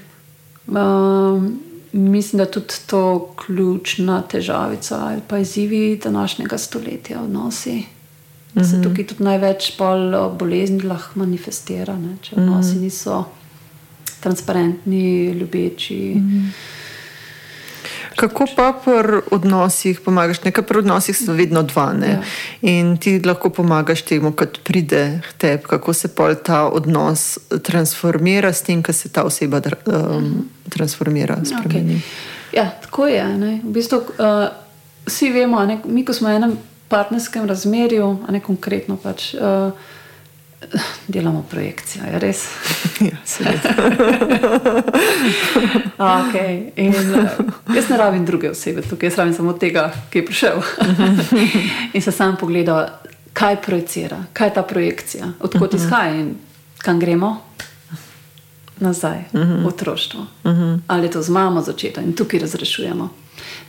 um, 0.66 1.60
mislim, 1.92 2.38
da 2.38 2.42
je 2.42 2.50
tudi 2.50 2.74
to 2.86 3.34
ključna 3.46 4.22
težavica 4.22 4.98
ali 4.98 5.20
pa 5.28 5.38
izzivi 5.38 6.00
današnjega 6.04 6.58
stoletja, 6.58 7.22
odnosi 7.22 7.82
da 8.54 8.64
se 8.64 8.76
mhm. 8.76 8.82
tukaj 8.82 9.06
tudi 9.06 9.24
največ 9.24 9.72
bolezni 10.38 10.82
lahko 10.82 11.22
manifestira, 11.24 11.96
ne? 11.96 12.16
če 12.20 12.36
mhm. 12.36 12.42
odnosi 12.42 12.78
niso 12.78 13.24
transparentni, 14.20 15.32
ljubeči. 15.32 16.14
Mhm. 16.16 16.46
Kako 18.16 18.46
pa 18.56 18.72
pri 18.84 19.22
odnosih 19.30 20.00
pomagaš? 20.00 20.44
Nekaj 20.44 20.64
pri 20.64 20.78
odnosih 20.78 21.16
so 21.16 21.32
vedno 21.32 21.62
dva. 21.62 21.94
Ja. 22.06 22.20
In 22.60 22.96
ti 22.96 23.20
lahko 23.24 23.50
pomagaš 23.50 24.02
temu, 24.02 24.32
kad 24.32 24.58
pride 24.58 25.20
tebi, 25.38 25.64
kako 25.66 25.92
se 25.92 26.08
pol 26.08 26.34
ta 26.44 26.68
odnos 26.68 27.38
transformira 27.62 28.52
s 28.52 28.62
tem, 28.62 28.82
kar 28.82 28.94
se 28.94 29.08
ta 29.08 29.24
oseba 29.24 29.60
um, 29.86 30.48
transformira. 30.68 31.38
Okay. 31.64 31.98
Ja, 32.52 32.70
tako 32.82 33.06
je. 33.06 33.24
Ne? 33.38 33.60
V 33.64 33.72
bistvu 33.72 33.98
uh, 33.98 34.48
vsi 35.06 35.30
vemo, 35.30 35.64
ne? 35.64 35.80
mi, 35.84 36.04
ko 36.04 36.12
smo 36.12 36.28
enem 36.28 36.58
partnerskem 36.92 37.48
razmerju, 37.48 38.18
a 38.28 38.32
ne 38.32 38.40
konkretno 38.40 38.96
pač. 39.00 39.32
Uh, 39.34 39.72
Delamo 41.08 41.42
projekcijo, 41.50 42.04
je 42.12 42.18
res. 42.22 42.44
Ja, 43.02 43.16
okay. 46.22 46.70
In, 46.76 46.94
uh, 46.94 47.74
jaz 47.74 47.88
ne 47.90 47.96
rabim 47.98 48.26
druge 48.26 48.50
osebe 48.50 48.82
tukaj, 48.82 49.08
jaz 49.08 49.18
rabim 49.18 49.34
samo 49.34 49.52
tega, 49.58 49.88
ki 50.10 50.20
je 50.20 50.26
prišel. 50.26 50.62
in 51.96 52.02
se 52.02 52.12
sam 52.12 52.36
pogleda, 52.38 53.00
kaj 53.32 53.58
projicira, 53.64 54.20
kaj 54.32 54.48
je 54.48 54.54
ta 54.54 54.62
projekcija, 54.62 55.32
odkot 55.40 55.72
mhm. 55.72 55.82
izhaja 55.82 56.14
in 56.20 56.34
kam 56.78 57.00
gremo. 57.00 57.40
Nazaj, 58.82 59.24
v 59.32 59.66
otroštvo. 59.66 60.26
Ali 60.86 61.06
je 61.06 61.10
to 61.10 61.22
z 61.22 61.30
mamo 61.30 61.62
začeto 61.62 62.00
in 62.00 62.14
tukaj 62.18 62.40
razrešujemo 62.46 63.21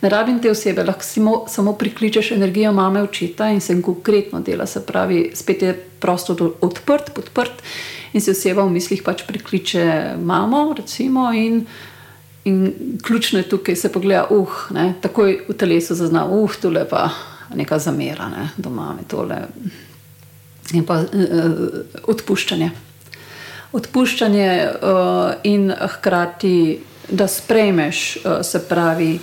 ne 0.03 0.09
rabim 0.09 0.39
te 0.41 0.51
osebe, 0.51 0.83
lahko 0.83 1.03
samo, 1.03 1.45
samo 1.47 1.73
prikličeš 1.79 2.31
energijo 2.31 2.73
mame, 2.75 3.01
očeta 3.03 3.49
in 3.49 3.61
se 3.61 3.81
konkretno 3.81 4.41
dela. 4.41 4.65
Se 4.65 4.85
pravi, 4.85 5.31
spet 5.35 5.61
je 5.61 5.73
prostor 5.99 6.51
odprt, 6.61 7.13
podprt 7.15 7.63
in 8.13 8.21
se 8.21 8.31
oseba 8.31 8.65
v 8.67 8.75
mislih 8.75 9.03
pač 9.03 9.23
prikliče 9.27 10.15
mamo. 10.19 10.73
Recimo, 10.77 11.31
in, 11.33 11.65
in 12.43 12.99
ključno 13.03 13.39
je 13.39 13.49
tukaj, 13.49 13.75
se 13.75 13.91
pogleda, 13.91 14.27
uh, 14.29 14.67
ne, 14.75 14.93
takoj 15.01 15.39
v 15.47 15.55
telesu 15.57 15.95
zazna, 15.95 16.25
uh, 16.25 16.59
tu 16.61 16.71
je 16.71 16.85
pa 16.89 17.09
neka 17.55 17.79
zamera 17.79 18.27
ne, 18.29 18.49
do 18.57 18.69
mame. 18.69 19.07
Tole. 19.07 19.39
In 20.73 20.83
pa 20.83 20.99
uh, 20.99 21.67
odpuščanje. 22.03 22.71
Odpuščanje 23.71 24.49
uh, 24.67 25.45
in 25.47 25.71
hkrati, 25.71 26.57
da 27.09 27.27
sprejmeš, 27.27 28.17
uh, 28.17 28.41
se 28.43 28.59
pravi, 28.67 29.13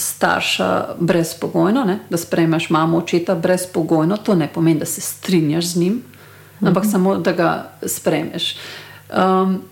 starša 0.00 0.86
brezpogojno, 1.00 1.84
ne? 1.84 1.98
da 2.10 2.16
sprejmeš 2.16 2.70
mamo, 2.70 2.98
očeta 2.98 3.34
brezpogojno, 3.34 4.16
to 4.16 4.34
ne 4.34 4.48
pomeni, 4.48 4.78
da 4.80 4.86
se 4.86 5.00
strinjaš 5.00 5.66
z 5.66 5.76
njim, 5.76 6.02
ampak 6.60 6.84
mhm. 6.84 6.92
samo 6.92 7.16
da 7.16 7.32
ga 7.32 7.70
sprejmeš. 7.86 8.56
Um, 9.16 9.62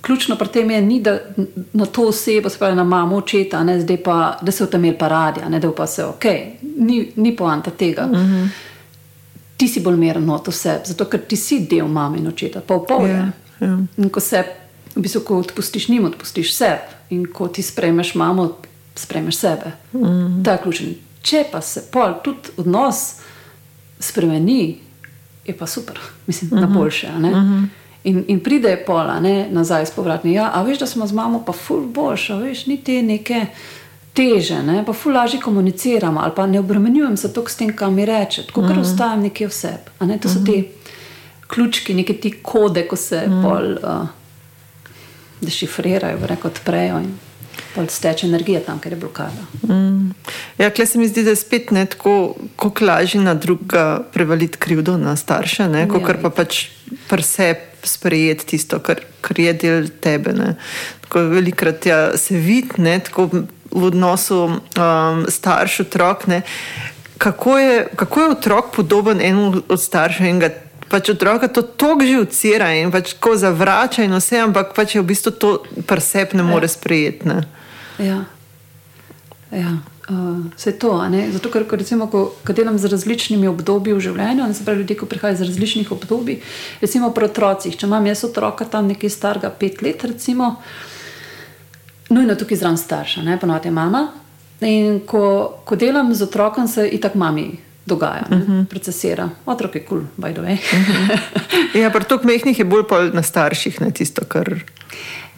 ključno 0.00 0.36
pri 0.36 0.48
tem 0.48 0.70
je, 0.70 0.82
ni, 0.82 1.00
da 1.00 1.18
na 1.72 1.86
to 1.86 2.08
osebo, 2.08 2.48
spravi 2.48 2.76
na 2.76 2.84
mamo, 2.84 3.16
očeta, 3.16 3.64
ne? 3.64 3.80
zdaj 3.80 4.02
pa 4.02 4.38
da 4.42 4.52
se 4.52 4.64
v 4.64 4.70
tem 4.70 4.94
pa 4.98 5.08
radi, 5.08 5.40
ne 5.48 5.60
da 5.60 5.72
pa 5.72 5.86
se 5.86 6.04
ok, 6.04 6.24
ni, 6.76 7.12
ni 7.16 7.36
poanta 7.36 7.70
tega. 7.70 8.06
Mhm. 8.06 8.46
Ti 9.56 9.68
si 9.68 9.80
bolj 9.80 9.96
meren 9.96 10.30
od 10.30 10.54
sebe, 10.54 10.80
zato 10.84 11.04
ker 11.04 11.20
ti 11.20 11.36
si 11.36 11.60
del 11.70 11.86
mame 11.86 12.18
in 12.18 12.26
očeta, 12.26 12.60
pa 12.60 12.78
pol. 12.78 13.06
Yeah, 13.06 13.08
ja, 13.08 13.16
yeah. 13.16 13.32
Ja. 13.62 13.78
In 13.96 14.10
ko 14.10 14.20
se, 14.20 14.42
v 14.94 15.04
bistvu, 15.04 15.22
ko 15.26 15.38
odpustiš 15.38 15.88
njim, 15.88 16.04
odpustiš 16.04 16.56
sebe. 16.56 16.80
In 17.10 17.26
ko 17.32 17.48
ti 17.48 17.62
sprejmeš 17.62 18.14
mamo, 18.14 18.48
spremeš 18.94 19.36
sebe. 19.36 19.72
Mm. 19.92 20.42
To 20.44 20.50
je 20.50 20.58
ključno. 20.62 20.88
Če 21.22 21.44
pa 21.52 21.60
se 21.60 21.84
pol 21.90 22.14
tudi 22.24 22.54
odnos 22.56 23.14
spremeni, 24.00 24.78
je 25.46 25.56
pa 25.56 25.66
super, 25.66 25.98
mislim, 26.26 26.50
mm 26.50 26.56
-hmm. 26.56 26.60
na 26.60 26.66
mhm. 26.66 26.78
boljše. 26.78 27.08
Mm 27.10 27.24
-hmm. 27.24 27.66
in, 28.04 28.24
in 28.28 28.40
pride 28.40 28.84
pola 28.86 29.20
ne, 29.20 29.48
nazaj 29.50 29.86
s 29.86 29.90
povratni. 29.90 30.32
Ja, 30.32 30.50
a 30.54 30.62
veš, 30.62 30.78
da 30.78 30.86
smo 30.86 31.06
z 31.06 31.12
mamo 31.12 31.44
pa 31.46 31.52
ful 31.52 31.86
boljša, 31.86 32.36
veš, 32.36 32.66
ni 32.66 32.84
te 32.84 33.02
neke. 33.02 33.46
Teže, 34.12 34.62
ne? 34.62 34.84
pa 34.86 34.92
ful 34.92 35.12
lažje 35.12 35.40
komuniciramo, 35.40 36.20
ali 36.20 36.32
pa 36.36 36.46
ne 36.46 36.58
obremenjujem 36.60 37.16
se 37.16 37.32
toliko 37.32 37.50
s 37.50 37.56
tem, 37.56 37.76
kar 37.76 37.90
mi 37.90 38.06
reče, 38.06 38.46
tako 38.46 38.60
ker 38.60 38.70
mm 38.70 38.76
-hmm. 38.76 38.92
ostajam 38.92 39.20
nekje 39.20 39.46
vse. 39.46 39.72
Ne? 40.00 40.18
To 40.18 40.28
so 40.28 40.38
mm 40.38 40.42
-hmm. 40.42 40.46
ti 40.46 40.68
ključki, 41.46 41.94
neki 41.94 42.14
ti 42.14 42.30
kode, 42.42 42.88
ko 42.88 42.96
se 42.96 43.26
mm 43.26 43.32
-hmm. 43.32 43.42
bolj 43.42 43.72
uh, 43.72 44.08
dešifrirajo, 45.40 46.18
reko 46.26 46.48
odprejo. 46.48 46.98
In 46.98 47.18
pa 47.74 47.86
steče 47.88 48.26
energija 48.26 48.60
tam, 48.60 48.80
ker 48.80 48.92
je 48.92 48.98
blokada. 49.00 49.46
Mm. 49.68 50.12
Ja, 50.58 50.70
klej 50.70 50.86
se 50.86 50.98
mi 50.98 51.08
zdi, 51.08 51.24
da 51.24 51.30
je 51.30 51.40
spet 51.40 51.70
ne 51.70 51.86
tako, 51.86 52.34
kako 52.56 52.84
lažje 52.84 53.20
na 53.20 53.34
druga 53.34 54.02
prevaliti 54.12 54.58
krivdo 54.58 54.96
na 54.98 55.16
starše, 55.16 55.68
kot 55.88 56.08
ja, 56.08 56.18
pa 56.22 56.30
pač 56.30 56.66
prse 57.08 57.54
sprejeti 57.82 58.46
tisto, 58.46 58.78
kar, 58.78 59.00
kar 59.20 59.40
je 59.40 59.52
del 59.52 59.88
tebe. 60.00 60.32
Ne. 60.36 60.54
Tako 61.00 61.26
velikrat 61.32 61.86
ja, 61.86 62.16
se 62.16 62.36
vidi 62.36 62.68
v 63.72 63.84
odnosu 63.84 64.44
um, 64.44 65.24
starš-otrok. 65.28 66.28
Kako 67.18 67.58
je, 67.58 67.88
kako 67.96 68.20
je 68.20 68.28
otrok 68.28 68.74
podoben 68.76 69.20
enemu 69.20 69.62
od 69.68 69.80
staršev 69.80 70.26
in 70.26 70.38
ga 70.38 70.50
pač 70.92 71.08
otroka 71.08 71.48
to 71.48 71.64
tako 71.64 72.04
že 72.04 72.20
ucira 72.20 72.68
in 72.76 72.92
pač 72.92 73.16
tako 73.16 73.36
zavrača, 73.40 74.04
in 74.04 74.12
vse, 74.12 74.44
ampak 74.44 74.76
pač 74.76 74.96
je 74.96 75.00
v 75.00 75.08
bistvu 75.08 75.32
to 75.32 75.50
presep 75.88 76.36
ne 76.36 76.44
more 76.44 76.68
ja. 76.68 76.74
sprejeti. 76.76 77.24
Ne? 77.24 77.40
Ja. 77.96 78.28
Ja. 79.52 79.80
Uh, 80.10 80.50
vse 80.56 80.74
to. 80.76 80.92
Zato, 81.32 81.48
ker 81.48 81.64
ko, 81.64 81.78
recimo, 81.78 82.08
ko, 82.10 82.34
ko 82.44 82.52
delam 82.52 82.76
z 82.76 82.90
različnimi 82.92 83.48
obdobji 83.48 83.94
v 83.94 84.02
življenju, 84.02 84.48
se 84.52 84.64
pravi, 84.66 84.82
ljudje, 84.82 84.96
ki 84.98 85.08
prihajajo 85.08 85.38
iz 85.38 85.44
različnih 85.46 85.92
obdobij, 85.94 86.40
recimo 86.82 87.12
pri 87.14 87.30
otrocih. 87.30 87.76
Če 87.78 87.86
imam 87.86 88.08
jaz 88.10 88.24
otroka 88.28 88.66
tam 88.68 88.90
nekaj 88.90 89.12
starega, 89.12 89.52
pet 89.54 89.80
let, 89.80 90.04
recimo, 90.04 90.56
nujno 92.12 92.36
tukaj 92.36 92.60
zraven 92.60 92.80
starša, 92.80 93.24
ponovadi 93.40 93.70
je 93.70 93.76
mama. 93.78 94.08
In 94.62 95.00
ko, 95.06 95.62
ko 95.64 95.76
delam 95.78 96.12
z 96.14 96.26
otrokom, 96.26 96.68
se 96.68 96.84
itak 96.88 97.14
mami 97.14 97.71
dogaja, 97.86 98.26
uh 98.30 98.38
mhm. 98.38 98.52
-huh. 98.52 98.64
procesira. 98.64 99.28
Otrok 99.46 99.74
je 99.74 99.84
kul, 99.84 99.98
cool, 99.98 100.08
by 100.16 100.32
the 100.34 100.42
way. 100.42 100.52
uh 100.52 100.78
mhm. 100.78 101.10
-huh. 101.72 101.80
Ja, 101.80 101.90
pri 101.90 102.04
toliko 102.04 102.26
mehkih 102.26 102.58
je 102.58 102.64
bolj 102.64 103.10
na 103.12 103.22
starših, 103.22 103.80
ne 103.80 103.90
tisto, 103.90 104.22
kar. 104.28 104.54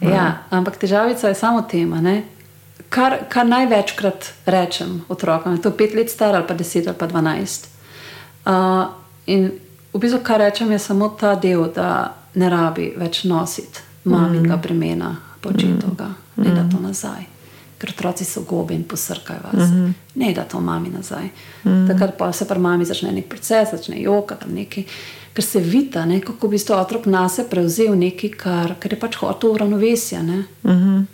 Ja, 0.01 0.39
ampak 0.51 0.77
težavica 0.77 1.29
je 1.29 1.35
samo 1.35 1.63
tema. 1.63 2.21
Kar, 2.89 3.19
kar 3.29 3.47
največkrat 3.47 4.33
rečem 4.47 5.03
otrokom, 5.09 5.53
je 5.53 5.63
to 5.63 5.71
pet 5.71 5.95
let 5.95 6.11
star 6.11 6.35
ali 6.35 6.45
pa 6.47 6.55
deset 6.55 6.87
ali 6.87 6.97
pa 6.99 7.07
dvanajst. 7.07 7.69
Uh, 8.47 8.85
in 9.27 9.51
v 9.93 9.99
bistvu, 9.99 10.21
kar 10.23 10.41
rečem, 10.41 10.73
je 10.73 10.79
samo 10.79 11.09
ta 11.09 11.35
del, 11.35 11.73
da 11.75 12.15
ne 12.35 12.51
rabi 12.51 12.93
več 12.97 13.25
nositi 13.25 13.81
maminega 14.05 14.57
bremena, 14.57 15.17
početovega, 15.41 16.05
mm. 16.37 16.45
ne 16.45 16.55
da 16.55 16.69
to 16.71 16.83
nazaj. 16.83 17.34
Ker 17.79 17.91
otroci 17.91 18.25
so 18.25 18.43
gobi 18.43 18.75
in 18.75 18.85
posrkajo 18.85 19.41
vas, 19.45 19.71
mm 19.71 19.75
-hmm. 19.75 19.93
ne 20.15 20.33
da 20.35 20.45
to 20.45 20.61
mami 20.61 20.89
nazaj. 20.89 21.29
Mm. 21.65 21.89
Takrat 21.89 22.19
pa 22.19 22.33
se 22.33 22.45
pri 22.49 22.59
mami 22.59 22.85
začne 22.85 23.13
nek 23.13 23.29
proces, 23.29 23.69
začne 23.71 24.03
jokati 24.03 24.49
nekaj, 24.49 24.85
ker 25.33 25.45
se 25.45 25.61
vidi, 25.61 26.21
kako 26.27 26.49
bi 26.49 26.59
to 26.59 26.77
otrok 26.77 27.07
nas 27.07 27.41
prevzel 27.51 27.99
nekaj, 27.99 28.31
kar, 28.31 28.75
kar 28.79 28.93
je 28.93 29.01
pač 29.01 29.17
hotel 29.17 29.51
uravnovesja. 29.51 30.23
Mm 30.23 30.45
-hmm. 30.63 31.05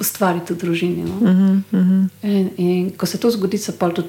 Ustvariti 0.00 0.54
v 0.54 0.56
družini. 0.56 1.04
No? 1.04 1.32
Mm 1.32 1.64
-hmm. 1.72 2.08
in, 2.22 2.50
in 2.56 2.90
ko 2.90 3.06
se 3.06 3.18
to 3.18 3.30
zgodi, 3.30 3.58
se 3.58 3.78
pa 3.78 3.90
tudi 3.90 4.08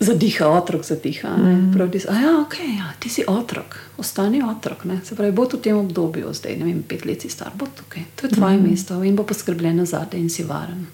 zadiha, 0.00 0.48
otrok 0.48 0.84
zadiha. 0.84 1.36
Mm. 1.36 1.72
Pravi, 1.74 1.98
da 1.98 2.14
ja, 2.20 2.32
okay, 2.46 2.76
ja, 2.78 2.92
ti 2.98 3.08
si 3.08 3.24
otrok, 3.26 3.78
ostani 3.98 4.42
otrok. 4.42 4.84
Ne? 4.84 5.00
Se 5.04 5.16
pravi, 5.16 5.32
bo 5.32 5.44
v 5.44 5.60
tem 5.62 5.76
obdobju, 5.76 6.32
zdaj 6.32 6.56
ne 6.56 6.64
vem, 6.64 6.82
pet 6.82 7.04
let 7.04 7.22
si 7.22 7.30
star, 7.30 7.52
bo 7.54 7.66
tukaj. 7.66 8.04
To 8.16 8.26
je 8.26 8.34
tvoje 8.34 8.56
mm. 8.56 8.70
mesto 8.70 9.02
in 9.02 9.16
bo 9.16 9.26
poskrbljeno 9.26 9.84
za 9.84 10.04
te 10.10 10.18
in 10.18 10.30
si 10.30 10.44
varen. 10.44 10.86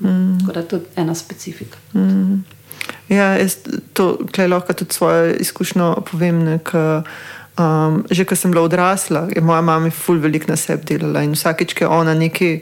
Mm. 0.00 0.38
Tako 0.40 0.52
da 0.52 0.60
je 0.60 0.68
to 0.68 0.80
ena 0.96 1.14
specifika. 1.14 1.78
Mm. 1.94 2.44
Ja, 3.08 3.34
jaz 3.38 3.56
to 3.92 4.18
lahko 4.48 4.72
tudi 4.72 4.94
svojo 4.94 5.34
izkušnjo 5.34 5.94
povem. 6.10 6.44
Ne, 6.44 6.58
k, 6.58 7.02
um, 7.58 8.04
že 8.10 8.24
ko 8.24 8.36
sem 8.36 8.50
bila 8.50 8.64
odrasla, 8.64 9.28
je 9.34 9.42
moja 9.42 9.60
mama 9.60 9.90
ful 9.90 10.18
veliko 10.18 10.48
na 10.48 10.56
sebi 10.56 10.84
delala 10.94 11.22
in 11.22 11.34
vsakeč, 11.36 11.74
ko 11.74 11.84
je 11.84 11.88
ona 11.88 12.14
nekaj 12.14 12.60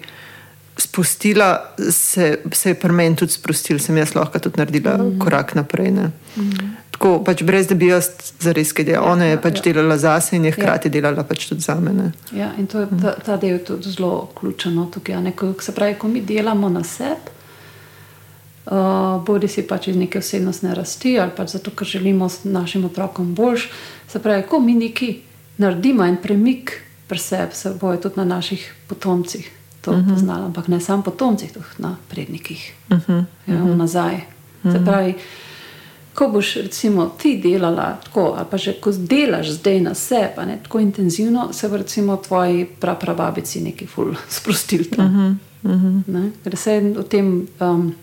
spustila, 0.81 1.75
se, 1.91 2.39
se 2.53 2.71
je 2.71 2.75
pri 2.75 2.93
meni 2.93 3.17
tudi 3.17 3.33
sprostil, 3.33 3.79
sem 3.79 3.97
jaz 3.97 4.15
lahko 4.15 4.39
tudi 4.39 4.61
naredila 4.61 4.97
mm. 4.97 5.19
korak 5.19 5.55
naprej. 5.55 5.91
Mm. 5.91 6.71
Tako 6.91 7.19
pač 7.25 7.43
brez 7.43 7.69
da 7.69 7.75
bi 7.75 7.91
jaz 7.91 8.09
za 8.41 8.53
res 8.57 8.73
kaj 8.73 8.89
delala. 8.89 9.07
Ja, 9.07 9.13
Ona 9.13 9.29
je 9.29 9.37
ja, 9.37 9.41
pač 9.41 9.61
ja. 9.61 9.67
delala 9.69 9.99
zase 9.99 10.37
in 10.37 10.49
je 10.49 10.55
hkrati 10.57 10.89
ja. 10.89 10.97
delala 10.97 11.25
pač 11.25 11.47
tudi 11.49 11.65
za 11.65 11.77
mene. 11.81 12.13
Ja, 12.37 12.53
in 12.59 12.67
to 12.71 12.81
je, 12.85 12.89
ta, 13.03 13.15
ta 13.27 13.37
del 13.41 13.59
je 13.59 13.65
tudi 13.73 13.93
zelo 13.93 14.31
ključen. 14.41 14.81
Se 15.61 15.77
pravi, 15.77 15.99
ko 15.99 16.09
mi 16.09 16.25
delamo 16.25 16.69
na 16.69 16.85
sebi. 16.85 17.37
Uh, 18.71 19.19
bodi 19.27 19.49
si 19.49 19.65
pač 19.67 19.89
iz 19.89 19.97
neke 19.97 20.21
osebnostne 20.21 20.75
rasti 20.77 21.17
ali 21.19 21.33
pač 21.35 21.57
zato, 21.57 21.73
ker 21.75 21.89
želimo 21.89 22.29
našim 22.45 22.85
otrokom 22.85 23.35
boljš. 23.35 23.71
Se 24.09 24.21
pravi, 24.23 24.45
ko 24.47 24.61
mi 24.61 24.77
nekaj 24.79 25.17
naredimo 25.59 26.05
en 26.05 26.21
premik 26.23 26.77
pri 27.09 27.19
sebi, 27.19 27.57
se 27.57 27.73
boje 27.81 28.01
tudi 28.05 28.21
na 28.21 28.29
naših 28.37 28.63
potomcih 28.87 29.60
to 29.81 29.91
uh 29.91 29.97
mhm. 29.97 30.07
-huh. 30.07 30.15
poznala, 30.15 30.45
ampak 30.45 30.69
ne 30.69 30.81
samo 30.81 31.03
potomcih, 31.03 31.53
tudi 31.53 31.67
na 31.79 31.97
prednikih, 32.09 32.73
uh 32.91 32.97
mhm. 32.97 33.13
-huh. 33.13 33.25
ja, 33.47 33.55
-huh. 33.55 33.77
nazaj. 33.77 34.15
Uh 34.15 34.21
-huh. 34.65 34.73
Se 34.73 34.85
pravi, 34.85 35.15
ko 36.15 36.29
boš 36.29 36.55
recimo 36.57 37.07
ti 37.07 37.41
delala 37.43 37.99
tako, 38.05 38.35
ali 38.37 38.47
pa 38.51 38.57
že 38.57 38.73
ko 38.73 38.93
delaš 38.93 39.51
zdaj 39.51 39.81
na 39.81 39.95
sebe, 39.95 40.59
tako 40.63 40.81
intenzivno, 40.81 41.53
se 41.53 41.69
bo 41.69 41.77
recimo 41.77 42.17
tvoji 42.17 42.67
praprababici 42.81 43.61
neki 43.61 43.87
ful 43.87 44.15
sprostili. 44.39 44.89
Uh 44.93 44.99
-huh. 44.99 45.35
uh 45.63 45.71
-huh. 45.71 46.31
Ker 46.45 46.57
se 46.57 46.81
v 46.81 47.03
tem 47.03 47.47
um, 47.61 47.95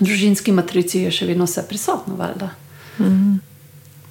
družinski 0.00 0.52
matrici 0.52 0.98
je 0.98 1.10
še 1.10 1.26
vedno 1.26 1.44
vse 1.44 1.64
prisotno, 1.68 2.16
valjda. 2.16 2.50
Uh 2.98 3.06
-huh. 3.06 3.38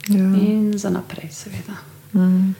ja. 0.07 0.17
In 0.17 0.77
za 0.77 0.89
naprej, 0.89 1.30
seveda. 1.31 1.73
Uh 2.13 2.21
-huh. 2.21 2.53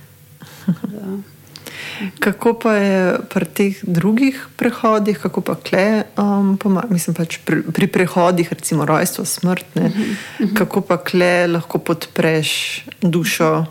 Kako 2.20 2.54
pa 2.54 2.74
je 2.74 3.20
pri 3.30 3.46
teh 3.46 3.80
drugih 3.84 4.48
prehodih, 4.56 5.20
kako 5.20 5.42
pa 5.42 5.56
kle, 5.56 6.04
um, 6.18 6.58
mislim 6.90 7.16
pač 7.16 7.38
pri, 7.46 7.62
pri 7.64 7.88
prehodih, 7.88 8.54
recimo 8.54 8.86
rojstvo, 8.86 9.26
smrt, 9.26 9.76
ne, 9.76 9.86
uh 9.86 9.92
-huh, 9.92 10.02
uh 10.02 10.50
-huh. 10.50 10.58
kako 10.58 10.82
pa 10.82 10.98
kle 10.98 11.48
lahko 11.48 11.78
podpreš 11.78 12.84
dušo? 13.02 13.66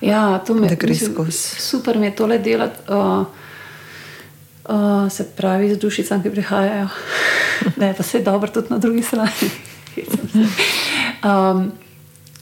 Ja, 0.00 0.38
to 0.38 0.54
me 0.54 0.68
skozi. 1.12 1.60
Super 1.60 1.98
mi 1.98 2.06
je 2.06 2.16
tole 2.16 2.38
delati. 2.38 2.78
Uh, 2.88 3.26
uh, 4.70 5.12
se 5.12 5.24
pravi, 5.36 5.74
z 5.74 5.78
dušicami, 5.78 6.22
ki 6.22 6.30
prihajajo, 6.30 6.88
ne, 7.80 7.94
pa 7.96 8.02
vse 8.02 8.18
je 8.18 8.24
dobro, 8.24 8.50
tudi 8.50 8.66
na 8.70 8.78
drugi 8.78 9.02
strani. 9.02 9.50
um, 11.28 11.72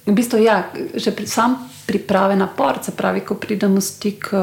v 0.06 0.12
bistvu, 0.12 0.38
ja, 0.38 0.70
že 0.94 1.10
pri, 1.10 1.26
sam 1.26 1.68
priprave 1.89 2.36
na 2.36 2.47
por, 2.47 2.78
se 2.85 2.93
pravi, 2.93 3.20
ko 3.24 3.35
pridemo 3.35 3.81
v 3.81 3.85
stik, 3.85 4.28
uh, 4.32 4.39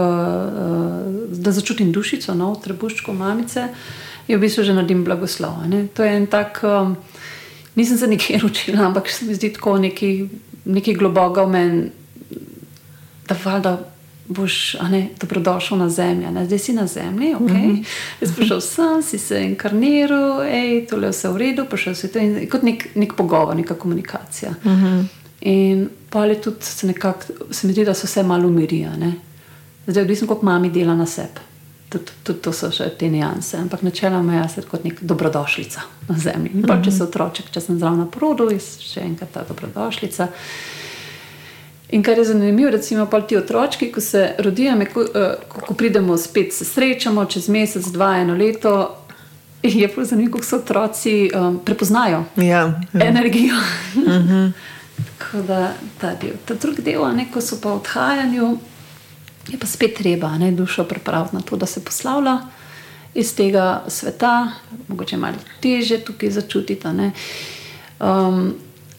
da 1.30 1.52
začutim 1.54 1.92
dušico, 1.94 2.34
no, 2.34 2.56
trebuščko 2.64 3.14
mamice, 3.14 3.68
je 4.28 4.38
v 4.38 4.42
bistvu 4.42 4.64
že 4.66 4.74
naredim 4.74 5.04
blagoslov. 5.06 5.62
Ne? 5.70 5.86
To 5.94 6.02
je 6.04 6.16
en 6.18 6.26
tak, 6.26 6.64
um, 6.66 6.96
nisem 7.78 7.98
se 8.02 8.08
nikjer 8.10 8.46
učila, 8.50 8.88
ampak 8.90 9.10
se 9.14 9.26
mi 9.26 9.36
zdi 9.38 9.54
tako 9.54 9.78
neki, 9.78 10.10
neki 10.66 10.96
globoko 10.98 11.46
v 11.46 11.54
meni, 11.54 11.84
da 13.30 13.38
valjda. 13.44 13.78
Boš 14.26 14.74
ne, 14.90 15.12
dobrodošel 15.22 15.78
na 15.78 15.86
zemlji, 15.90 16.32
ne? 16.34 16.48
zdaj 16.50 16.60
si 16.60 16.74
na 16.74 16.88
zemlji, 16.88 17.36
ok. 17.36 17.42
Mm 17.42 17.86
-hmm. 18.22 18.36
Prišel 18.36 18.62
sem, 18.62 19.02
si 19.02 19.18
se 19.18 19.44
inkarniral, 19.44 20.42
hej, 20.42 20.88
tole 20.90 21.08
je 21.08 21.12
vse 21.12 21.30
v 21.30 21.38
redu, 21.38 21.66
prišel 21.70 21.96
si 21.96 22.08
to 22.08 22.20
in 22.20 22.50
kot 22.50 22.64
nek, 22.64 22.88
nek 22.96 23.14
pogovor, 23.14 23.56
neka 23.56 23.76
komunikacija. 23.76 24.52
Mm 24.64 24.72
-hmm. 24.72 25.25
In 25.46 25.90
pa 26.10 26.26
je 26.26 26.42
tudi 26.42 26.58
se 26.60 26.88
nekako, 26.88 27.22
se 27.52 27.68
mi 27.68 27.74
zdi, 27.74 27.86
da 27.86 27.94
se 27.94 28.08
vse 28.08 28.24
malo 28.24 28.48
umirijo. 28.48 28.90
Zdaj, 29.88 30.02
odvisno 30.02 30.28
kako 30.28 30.46
mami 30.46 30.70
dela 30.70 30.96
na 30.96 31.06
sebi. 31.06 31.44
Tudi, 31.90 32.12
tudi 32.24 32.42
to 32.42 32.54
so 32.54 32.72
še 32.74 32.90
te 32.98 33.10
nianse. 33.10 33.58
Ampak 33.62 33.84
načeloma 33.86 34.40
jaz 34.40 34.58
kot 34.72 34.84
nek 34.84 35.04
dobrodošlica 35.06 35.84
na 36.10 36.18
zemlji. 36.18 36.52
In 36.56 36.66
pa 36.66 36.80
če 36.82 36.90
mhm. 36.90 36.98
se 36.98 37.04
otroček, 37.04 37.54
če 37.54 37.62
sem 37.62 37.78
zraven 37.78 38.02
na 38.02 38.10
porodu, 38.10 38.50
je 38.50 38.58
še 38.58 39.06
enkrat 39.06 39.36
ta 39.38 39.46
dobrodošlica. 39.46 40.32
In 41.94 42.04
kar 42.04 42.18
je 42.18 42.26
zanimivo, 42.26 42.74
recimo, 42.74 43.06
pa 43.06 43.22
ti 43.22 43.38
otroci, 43.38 43.92
ko 43.94 44.02
se 44.02 44.32
rodijo, 44.42 44.74
ko, 44.94 45.06
eh, 45.06 45.48
ko, 45.48 45.62
ko 45.68 45.78
pridemo 45.78 46.18
spet, 46.18 46.58
se 46.58 46.66
srečamo 46.66 47.26
čez 47.30 47.54
mesec, 47.54 47.86
dva, 47.94 48.16
eno 48.26 48.34
leto. 48.34 48.96
Je 49.62 49.86
pa 49.94 50.04
zanimivo, 50.04 50.40
kako 50.40 50.46
so 50.46 50.58
otroci 50.58 51.30
um, 51.30 51.60
prepoznajo 51.66 52.24
ja, 52.36 52.66
ja. 52.94 53.06
energijo. 53.06 53.56
Uh 53.96 54.02
mhm. 54.02 54.34
-huh. 54.34 54.52
Tako 54.96 55.42
da 55.48 55.74
ta 56.02 56.16
del. 56.22 56.38
Ta 56.46 56.54
drugi 56.54 56.82
del, 56.82 57.04
ne, 57.16 57.28
ko 57.34 57.42
so 57.42 57.60
pa 57.62 57.74
v 57.74 57.82
odhajanju, 57.82 58.58
je 59.48 59.60
pa 59.60 59.68
spet 59.68 59.98
treba 59.98 60.38
ne, 60.38 60.52
dušo 60.52 60.84
pripraviti 60.84 61.36
na 61.36 61.42
to, 61.42 61.56
da 61.56 61.66
se 61.66 61.84
poslavlja 61.84 62.40
iz 63.16 63.36
tega 63.36 63.84
sveta, 63.88 64.52
mogoče 64.88 65.18
malo 65.18 65.38
teže 65.62 66.00
tukaj 66.04 66.30
začutiti. 66.30 66.88
Um, 68.00 68.56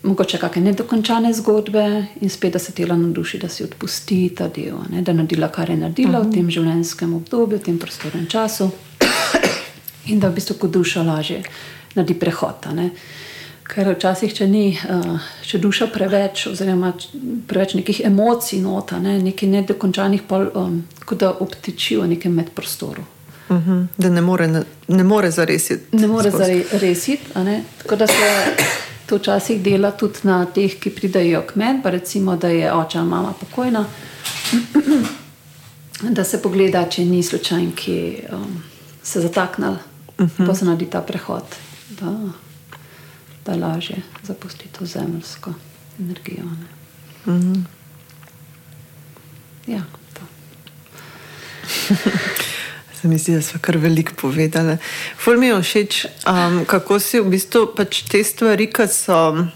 mogoče 0.07 0.39
kakšne 0.39 0.63
nedokončane 0.63 1.33
zgodbe 1.35 2.07
in 2.21 2.31
spet 2.31 2.53
da 2.53 2.59
se 2.59 2.73
tela 2.73 2.97
na 2.97 3.09
duši, 3.09 3.39
da 3.39 3.49
si 3.49 3.65
odpusti 3.65 4.29
ta 4.37 4.49
del, 4.49 4.79
ne, 4.91 5.03
da 5.03 5.13
naredila, 5.13 5.49
kar 5.49 5.71
je 5.71 5.77
naredila 5.77 6.19
uh 6.19 6.25
-huh. 6.25 6.29
v 6.29 6.29
mhm. 6.29 6.35
tem 6.35 6.51
življenjskem 6.51 7.15
obdobju, 7.15 7.59
v 7.59 7.63
tem 7.63 7.79
prostornem 7.79 8.27
času 8.27 8.71
in 10.07 10.21
da 10.21 10.29
v 10.29 10.35
bistvu 10.35 10.55
kot 10.59 10.71
duša 10.71 11.03
lažje 11.03 11.43
naredi 11.95 12.15
prehod. 12.15 12.67
Ker 13.67 13.89
včasih, 13.91 14.31
če 14.35 14.47
ni 14.47 14.67
uh, 14.79 15.23
če 15.47 15.59
duša 15.59 15.89
preveč, 15.91 16.47
oziroma 16.53 16.93
preveč 17.51 17.75
nekih 17.75 18.01
emocij, 18.07 18.61
nota, 18.63 19.01
ne, 19.03 19.17
nekaj 19.23 19.51
nedokončanih, 19.51 20.23
pol, 20.29 20.47
um, 20.55 20.81
kot 21.05 21.19
da 21.19 21.33
obtičijo 21.43 22.05
v 22.05 22.15
nekem 22.15 22.35
medprostoru. 22.35 23.03
Uh 23.49 23.57
mhm, 23.57 23.71
-huh, 23.71 23.87
da 23.97 24.11
ne 24.11 24.21
more, 24.21 24.47
ne, 24.49 24.63
ne 24.89 25.05
more 25.05 25.31
zaresiti. 25.31 25.97
Ne 25.97 26.07
more 26.07 26.31
zaresiti. 26.31 27.23
Tako 27.83 27.97
da 27.97 28.07
se 28.07 28.15
to 29.07 29.17
včasih 29.17 29.63
dela 29.63 29.91
tudi 29.91 30.19
na 30.23 30.45
teh, 30.47 30.79
ki 30.81 30.91
pridajo 30.91 31.43
k 31.47 31.57
meni, 31.57 31.83
pa 31.83 31.91
recimo, 31.91 32.37
da 32.37 32.49
je 32.49 32.73
oče 32.73 32.99
ali 32.99 33.09
mama 33.09 33.35
pokojna. 33.41 33.85
Da 36.03 36.25
se 36.25 36.43
pogleda, 36.43 36.89
če 36.89 37.05
ni 37.05 37.23
slučajno, 37.23 37.73
ki 37.77 38.19
um, 38.33 38.63
se 39.03 39.21
zataknil, 39.21 39.71
uh 39.71 39.79
-huh. 40.19 40.47
pa 40.47 40.55
se 40.55 40.65
naredi 40.65 40.87
ta 40.91 41.01
prehod. 41.01 41.45
Da 42.01 42.13
da 43.47 43.53
je 43.53 43.59
lažje 43.59 43.97
zapustiti 44.23 44.69
to 44.79 44.87
zemljsko 44.87 45.55
energijo. 46.01 46.45
Mm 47.27 47.33
-hmm. 47.33 47.65
Ja, 49.67 49.83
to. 50.15 50.21
Se 53.01 53.09
mi 53.09 53.19
zdi, 53.19 53.35
da 53.35 53.43
smo 53.43 53.61
kar 53.61 53.77
veliko 53.77 54.13
povedali. 54.21 54.77
Ful 55.19 55.39
mi 55.39 55.47
je 55.47 55.63
všeč, 55.63 56.07
um, 56.07 56.65
kako 56.65 56.99
si 56.99 57.21
v 57.21 57.31
bistvu 57.31 57.67
pač 57.77 58.03
te 58.03 58.25
stvari, 58.25 58.71
ki 58.73 58.89
so. 58.89 59.47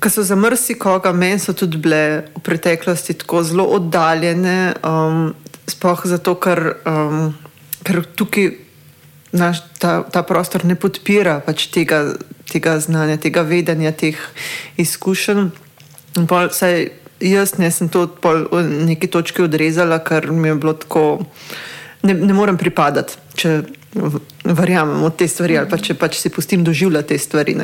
Ki 0.00 0.10
so 0.10 0.22
za 0.22 0.36
marsikoga, 0.36 1.12
meni 1.12 1.38
so 1.38 1.52
tudi 1.52 1.78
bile 1.78 2.24
v 2.36 2.40
preteklosti 2.42 3.14
tako 3.14 3.42
zelo 3.42 3.64
oddaljene, 3.64 4.74
um, 4.84 5.34
sploh 5.66 6.00
zato, 6.04 6.34
ker, 6.34 6.76
um, 6.86 7.34
ker 7.82 8.04
tukaj 8.14 8.65
naš, 9.36 9.62
ta, 9.78 10.00
ta 10.02 10.22
prostor 10.26 10.64
ne 10.64 10.76
podpira 10.78 11.38
pač 11.44 11.68
tega, 11.72 12.02
tega 12.50 12.78
znanja, 12.82 13.18
tega 13.22 13.44
vedenja, 13.46 13.92
teh 13.92 14.20
izkušenj. 14.80 15.50
Saj, 16.56 16.88
jaz 17.20 17.56
ne 17.60 17.70
sem 17.70 17.88
to 17.92 18.06
v 18.52 18.62
neki 18.88 19.08
točki 19.12 19.44
odrezala, 19.44 20.00
ker 20.04 20.30
mi 20.32 20.48
je 20.48 20.60
bilo 20.60 20.72
tako, 20.72 21.04
ne, 22.02 22.14
ne 22.14 22.36
morem 22.36 22.56
pripadati, 22.60 23.20
če 23.36 23.58
verjamem 24.44 25.04
v 25.04 25.12
te 25.16 25.28
stvari 25.28 25.56
ali 25.56 25.68
pa 25.70 25.78
če 25.80 25.96
pač 25.96 26.20
si 26.20 26.32
pustim 26.32 26.64
doživljati 26.64 27.14
te 27.14 27.18
stvari. 27.18 27.56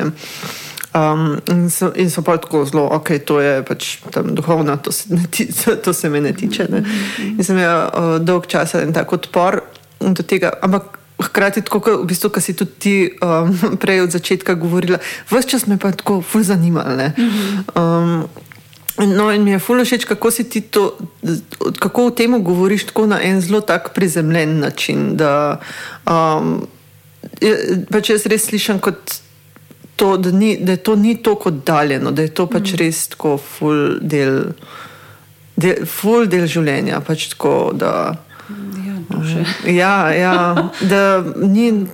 Um, 0.93 1.39
in, 1.49 1.69
so, 1.73 1.89
in 1.97 2.09
so 2.13 2.21
pa 2.25 2.37
tako 2.37 2.65
zelo, 2.69 2.85
ok, 2.93 3.15
to 3.25 3.39
je 3.41 3.53
pač 3.65 3.97
tam 4.13 4.33
duhovno, 4.37 4.77
to 4.77 4.91
se, 4.93 5.09
ti, 5.33 5.47
to 5.85 5.93
se 5.93 6.09
me 6.09 6.21
ne 6.21 6.33
tiče. 6.33 6.67
Ne. 6.69 6.83
In 7.33 7.41
sem 7.43 7.57
imel 7.57 7.85
uh, 7.87 8.17
dolg 8.21 8.45
čas 8.49 8.75
en 8.77 8.93
tak 8.93 9.13
odpor 9.13 9.61
do 9.99 10.25
tega. 10.25 10.53
Ampak 10.61 11.02
hkrati, 11.21 11.61
tako 11.61 11.79
kot 11.79 11.99
v 12.01 12.07
bistvu, 12.09 12.31
si 12.41 12.55
tudi 12.55 12.71
ti 12.79 12.95
um, 13.21 13.53
prej 13.81 14.07
od 14.07 14.15
začetka 14.15 14.53
govorila, 14.53 14.97
vse 15.29 15.49
čas 15.49 15.67
me 15.67 15.77
pa 15.77 15.91
tako 15.91 16.21
ful 16.21 16.43
zanimalo. 16.43 17.11
Um, 17.75 18.25
No, 18.97 19.31
in 19.31 19.43
mi 19.43 19.51
je 19.51 19.59
fulno 19.59 19.81
všeč, 19.85 20.05
kako 20.05 20.31
si 20.31 20.43
ti 20.49 20.61
to, 20.61 20.97
kako 21.79 22.05
o 22.05 22.09
tem 22.13 22.43
govoriš 22.43 22.85
tako 22.85 23.07
na 23.09 23.17
en 23.23 23.41
zelo 23.41 23.61
tak 23.61 23.93
prizemljen 23.93 24.59
način. 24.59 25.17
Da, 25.17 25.59
um, 26.05 26.67
pač 27.89 28.09
jaz 28.13 28.25
res 28.29 28.45
slišim 28.45 28.79
kot 28.79 29.17
to, 29.95 30.17
da, 30.17 30.31
ni, 30.31 30.57
da 30.61 30.71
je 30.77 30.83
to 30.85 30.95
ni 30.95 31.15
tako 31.23 31.49
oddaljeno, 31.49 32.11
da 32.11 32.21
je 32.21 32.33
to 32.33 32.45
pač 32.47 32.73
mm. 32.73 32.75
res 32.75 33.07
tako 33.07 33.37
full 33.37 33.97
del, 34.01 34.53
del, 35.55 35.85
full 35.89 36.29
del 36.29 36.45
življenja. 36.45 37.01
Pač 37.01 37.31
tako, 37.33 37.71
da, 37.73 38.13
Ja, 39.67 40.13
ja, 40.13 40.69
da 40.81 41.23
ni 41.35 41.85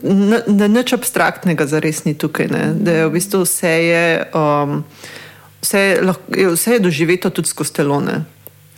da 0.47 0.67
nič 0.67 0.93
abstraktnega, 0.93 1.67
za 1.67 1.79
res 1.79 2.05
ni 2.05 2.13
tukaj. 2.17 2.47
Ne? 2.47 2.63
Da 2.73 2.91
je 2.91 3.07
v 3.07 3.13
bistvu 3.13 3.43
vse, 3.43 3.67
je, 3.67 4.23
um, 4.33 4.83
vse, 5.61 5.79
je, 5.79 6.47
vse 6.53 6.77
je 6.77 6.79
doživeto 6.79 7.29
tudi 7.29 7.51
skozi 7.51 7.73
telone. 7.73 8.23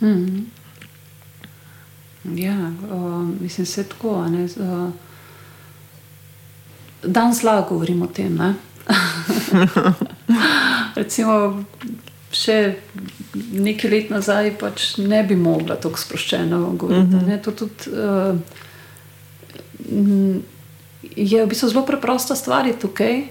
Hmm. 0.00 0.50
Ja, 2.36 2.72
um, 2.90 3.38
mislim, 3.40 3.66
je 3.76 3.84
tako. 3.84 4.26
Uh, 4.58 4.90
danes 7.02 7.42
lahko 7.42 7.74
govorimo 7.74 8.04
o 8.04 8.08
tem. 8.08 8.38
Recimo, 10.94 11.64
še 12.32 12.74
nekaj 13.52 13.90
let 13.90 14.10
nazaj 14.10 14.54
pač 14.60 14.96
ne 14.98 15.22
bi 15.28 15.36
mogla 15.36 15.76
tako 15.76 16.00
sproščeno 16.00 16.60
govoriti. 16.76 17.16
Mm 17.16 17.20
-hmm. 17.20 17.42
To 17.44 17.52
tudi, 17.52 17.74
uh, 17.92 18.36
je 21.16 21.44
v 21.44 21.48
bistvu 21.48 21.68
zelo 21.68 21.86
preprosta 21.86 22.36
stvar 22.36 22.72
tukaj. 22.80 23.22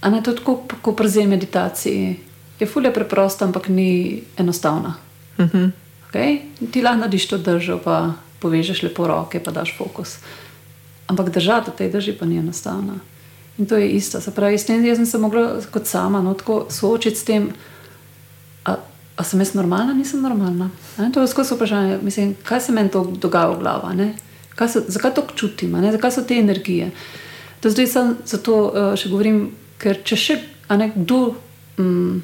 A 0.00 0.10
ne 0.10 0.22
to 0.22 0.32
tako, 0.32 0.62
kot 0.82 0.96
pri 0.96 1.26
meditaciji. 1.26 2.16
Je 2.60 2.66
fulje 2.66 2.94
preprosta, 2.94 3.44
ampak 3.44 3.68
ni 3.68 4.22
enostavna. 4.36 4.94
Mm 5.38 5.44
-hmm. 5.44 5.70
okay? 6.10 6.38
Ti 6.70 6.82
lahko 6.82 6.98
narediš 6.98 7.28
to 7.28 7.38
držo, 7.38 7.78
pa 7.84 8.12
povežeš 8.38 8.82
lepo 8.82 9.06
roke, 9.06 9.40
pa 9.40 9.50
daš 9.50 9.74
fokus. 9.78 10.18
Ampak 11.06 11.30
držati 11.30 11.70
v 11.70 11.74
tej 11.74 11.90
drži 11.90 12.12
pa 12.12 12.26
ni 12.26 12.38
enostavna. 12.38 12.94
In 13.58 13.66
to 13.66 13.76
je 13.76 13.88
isto. 13.88 14.20
Se 14.20 14.30
pravi, 14.30 14.58
tem, 14.58 14.84
jaz 14.84 14.96
sem 14.96 15.06
se 15.06 15.18
mogla 15.18 15.60
kot 15.70 15.86
sama 15.86 16.22
no, 16.22 16.36
soočiti 16.70 17.16
s 17.16 17.24
tem, 17.24 17.48
a, 17.48 17.77
a 19.18 19.24
sem 19.24 19.40
jaz 19.42 19.54
normalna, 19.58 19.92
nisem 19.94 20.22
normalna. 20.22 20.70
Ne? 20.98 21.10
To 21.12 21.20
je 21.20 21.28
skozi 21.28 21.54
vprašanje, 21.54 21.98
mislim, 22.02 22.36
kaj 22.46 22.60
se 22.60 22.72
meni 22.72 22.90
to 22.94 23.02
dogaja 23.18 23.50
v 23.50 23.58
glavi, 23.58 24.12
zakaj 24.86 25.14
to 25.14 25.26
čutim, 25.34 25.74
ne? 25.74 25.92
zakaj 25.92 26.12
so 26.14 26.22
te 26.22 26.38
energije. 26.38 26.90
To 27.60 27.70
zdaj 27.70 27.86
sem 27.86 28.16
zato 28.26 28.56
uh, 28.68 28.94
še 28.94 29.10
govorim, 29.10 29.48
ker 29.82 29.98
če 30.06 30.16
še 30.16 30.36
kdo 30.68 31.34
um, 31.78 32.22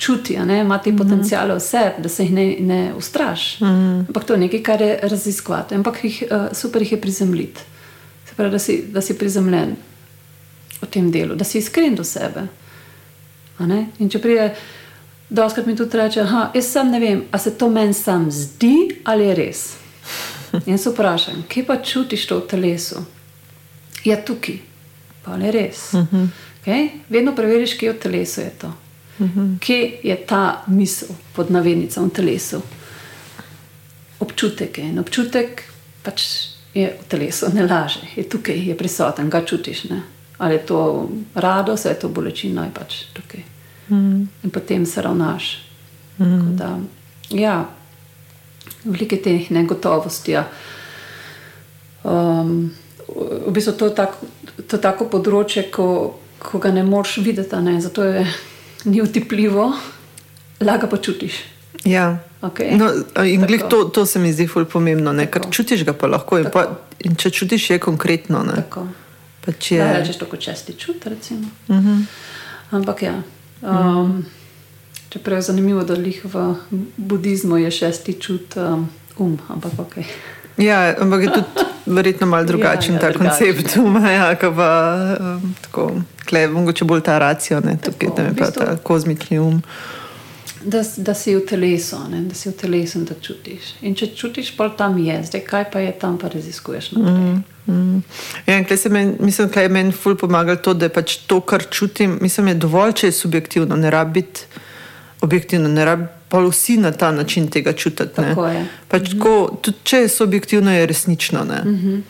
čuti, 0.00 0.38
ne, 0.38 0.60
ima 0.60 0.78
te 0.78 0.90
mm 0.90 0.94
-hmm. 0.94 0.98
potencijale 0.98 1.54
v 1.54 1.60
sebi, 1.60 2.02
da 2.02 2.08
se 2.08 2.22
jih 2.22 2.32
ne, 2.32 2.56
ne 2.60 2.94
ustraši. 2.96 3.64
Mm 3.64 3.68
-hmm. 3.68 4.06
Ampak 4.08 4.24
to 4.24 4.32
je 4.32 4.38
nekaj, 4.38 4.62
kar 4.62 4.82
je 4.82 4.98
raziskovati. 5.02 5.74
Ampak 5.74 6.04
jih, 6.04 6.24
uh, 6.30 6.56
super 6.56 6.82
jih 6.82 6.92
je 6.92 7.00
prizemljiti. 7.00 7.60
Se 8.28 8.34
pravi, 8.34 8.50
da 8.50 8.58
si, 8.58 8.84
da 8.92 9.00
si 9.00 9.18
prizemljen 9.18 9.76
v 10.82 10.86
tem 10.86 11.10
delu, 11.10 11.34
da 11.34 11.44
si 11.44 11.58
iskren 11.58 11.94
do 11.94 12.04
sebe. 12.04 12.46
In 13.98 14.08
če 14.08 14.18
pride, 14.18 14.54
da 15.30 15.44
oskrat 15.44 15.66
mi 15.66 15.76
tudi 15.76 15.96
reče, 15.96 16.22
da 16.22 16.50
jaz 16.54 16.66
sam 16.72 16.90
ne 16.90 17.00
vem, 17.00 17.24
ali 17.30 17.40
se 17.40 17.58
to 17.58 17.70
meni 17.70 17.94
sam 17.94 18.30
zdi 18.30 19.00
ali 19.04 19.24
je 19.24 19.34
res. 19.34 19.76
In 20.66 20.78
se 20.78 20.90
vprašam, 20.90 21.44
kje 21.48 21.66
pa 21.66 21.76
čutiš 21.76 22.26
to 22.26 22.38
v 22.38 22.46
telesu? 22.50 23.04
Je 24.04 24.10
ja, 24.10 24.16
tukaj, 24.24 24.58
pa 25.24 25.36
je 25.36 25.52
res. 25.52 25.92
Uh 25.92 26.00
-huh. 26.00 26.28
okay? 26.62 26.88
Vedno 27.08 27.34
preveriš, 27.34 27.74
kje 27.74 27.92
v 27.92 27.98
telesu 27.98 28.40
je 28.40 28.50
to. 28.60 28.72
Uh 29.18 29.26
-huh. 29.26 29.58
Kje 29.58 29.98
je 30.02 30.16
ta 30.16 30.62
misel 30.66 31.08
pod 31.32 31.50
navednicami 31.50 32.08
v 32.08 32.12
telesu? 32.12 32.62
Občutek 34.18 34.78
je 34.78 34.84
in 34.84 34.98
občutek 34.98 35.62
pač 36.02 36.22
je 36.74 36.96
v 37.02 37.08
telesu, 37.08 37.46
ne 37.54 37.66
laže, 37.66 38.00
je 38.16 38.28
tukaj, 38.28 38.68
je 38.68 38.76
prisoten, 38.76 39.30
ga 39.30 39.44
čutiš. 39.44 39.84
Ne? 39.84 40.02
ali 40.40 40.54
je 40.54 40.58
to 40.58 41.08
radost, 41.34 41.86
ali 41.86 41.94
je 41.94 41.98
to 41.98 42.08
bolečina, 42.08 42.64
je 42.64 42.70
pač 42.74 42.94
tukaj. 43.12 43.42
Mm. 43.90 44.28
In 44.44 44.50
potem 44.50 44.86
se 44.86 45.02
ravnaš. 45.02 45.58
Mm. 46.18 46.56
Da, 46.56 46.78
ja, 47.30 47.68
velike 48.84 49.16
teh 49.16 49.50
negotovosti. 49.50 50.32
Ja. 50.32 50.48
Um, 52.02 52.70
v 53.46 53.52
bistvu 53.52 53.72
to 53.72 53.90
je 53.90 53.94
tako, 53.94 54.26
to 54.68 54.78
tako 54.78 55.08
področje, 55.10 55.66
ko, 55.72 56.16
ko 56.38 56.60
ga 56.62 56.72
ne 56.72 56.84
moreš 56.86 57.18
videti, 57.24 57.56
ne? 57.64 57.80
zato 57.80 58.04
je 58.06 58.24
ni 58.84 59.02
utipljivo, 59.02 59.72
laga 60.60 60.88
pa 60.88 60.96
čutiš. 60.96 61.42
Ja. 61.84 62.18
Okay. 62.40 62.76
No, 62.76 62.88
in 63.24 63.44
to, 63.68 63.84
to 63.84 64.06
se 64.06 64.18
mi 64.18 64.32
zdi 64.32 64.46
fulj 64.48 64.64
pomembno, 64.72 65.12
ker 65.28 65.50
čutiš 65.52 65.84
ga 65.84 65.92
pa 65.92 66.08
lahko. 66.08 66.38
In 66.40 66.48
pa, 66.52 66.64
in 67.04 67.16
če 67.20 67.32
čutiš, 67.36 67.70
je 67.74 67.78
konkretno. 67.82 68.40
Pač 69.44 69.72
je... 69.74 69.80
Da, 69.80 69.98
rečeš 69.98 70.20
to 70.20 70.28
kot 70.28 70.40
česti 70.40 70.76
čut, 70.78 71.04
recimo. 71.04 71.48
Uh 71.68 71.76
mhm. 71.76 71.88
-huh. 71.88 72.04
Ampak 72.70 73.02
ja. 73.02 73.22
Um. 73.62 74.24
Čeprav 75.10 75.38
je 75.38 75.42
zanimivo, 75.42 75.82
da 75.82 75.94
jih 75.94 76.24
v 76.24 76.54
budizmu 76.96 77.56
je 77.56 77.70
šesti 77.70 78.12
čut 78.12 78.56
um, 78.56 78.88
um 79.18 79.38
ampak 79.48 79.72
ok. 79.78 79.94
Ja, 80.56 80.94
ampak 81.00 81.22
je 81.22 81.32
tudi 81.32 81.66
verjetno 81.86 82.26
malo 82.26 82.44
drugačen 82.44 82.94
ja, 82.94 83.00
ja, 83.00 83.00
ta 83.00 83.10
drugačen, 83.10 83.54
koncept 83.54 83.76
uma, 83.76 84.10
ja, 84.18 84.36
pa, 84.40 84.70
um, 85.20 85.54
tako, 85.60 85.90
kle, 86.28 86.46
mogoče 86.48 86.84
bolj 86.84 87.00
ta 87.00 87.18
racijo, 87.18 87.60
ne, 87.60 87.76
tukaj, 87.76 88.08
tako, 88.08 88.16
da 88.16 88.22
je 88.22 88.34
pa 88.38 88.50
ta 88.50 88.76
kozmični 88.76 89.38
um. 89.38 89.62
Da, 90.64 90.82
da 90.96 91.14
si 91.14 91.36
v 91.36 91.40
telesu, 91.46 91.96
ne? 92.10 92.20
da 92.20 92.34
si 92.34 92.48
v 92.48 92.52
telesu 92.52 92.98
in 92.98 93.04
da 93.04 93.14
čutiš. 93.22 93.74
In 93.80 93.94
če 93.96 94.10
čutiš, 94.16 94.52
pa 94.56 94.68
tam 94.68 94.98
je, 94.98 95.16
zdaj 95.24 95.40
kaj 95.46 95.64
pa 95.72 95.80
je 95.80 95.92
tam, 95.98 96.18
pa 96.18 96.28
raziskuješ. 96.28 96.92
Mm. 96.92 97.42
Mm. 97.66 98.02
Ja, 98.46 98.64
men, 98.90 99.16
mislim, 99.20 99.48
da 99.54 99.60
je 99.60 99.68
meni 99.68 99.92
ful 99.92 100.16
pomagalo 100.16 100.56
to, 100.56 100.74
da 100.74 100.88
pač 100.88 101.16
to, 101.26 101.40
kar 101.40 101.64
čutim, 101.70 102.18
mislim, 102.20 102.48
je 102.48 102.54
dovolj, 102.54 102.92
če 102.92 103.06
je 103.06 103.12
subjektivno, 103.12 103.76
ne 103.76 103.90
rabi 103.90 104.20
biti 104.20 104.40
objektivno, 105.20 105.68
ne 105.68 105.84
rabi 105.84 106.06
pa 106.30 106.38
vsi 106.38 106.76
na 106.76 106.92
ta 106.92 107.10
način 107.10 107.48
tega 107.50 107.72
čutiti. 107.72 108.14
Pač 108.14 108.26
mm 108.26 108.36
-hmm. 108.36 108.66
tako, 108.88 109.58
tudi 109.62 109.76
če 109.82 109.96
je 109.96 110.08
subjektivno, 110.08 110.72
je 110.72 110.86
resnično. 110.86 111.44
Mm 111.44 111.76
-hmm. 111.76 112.02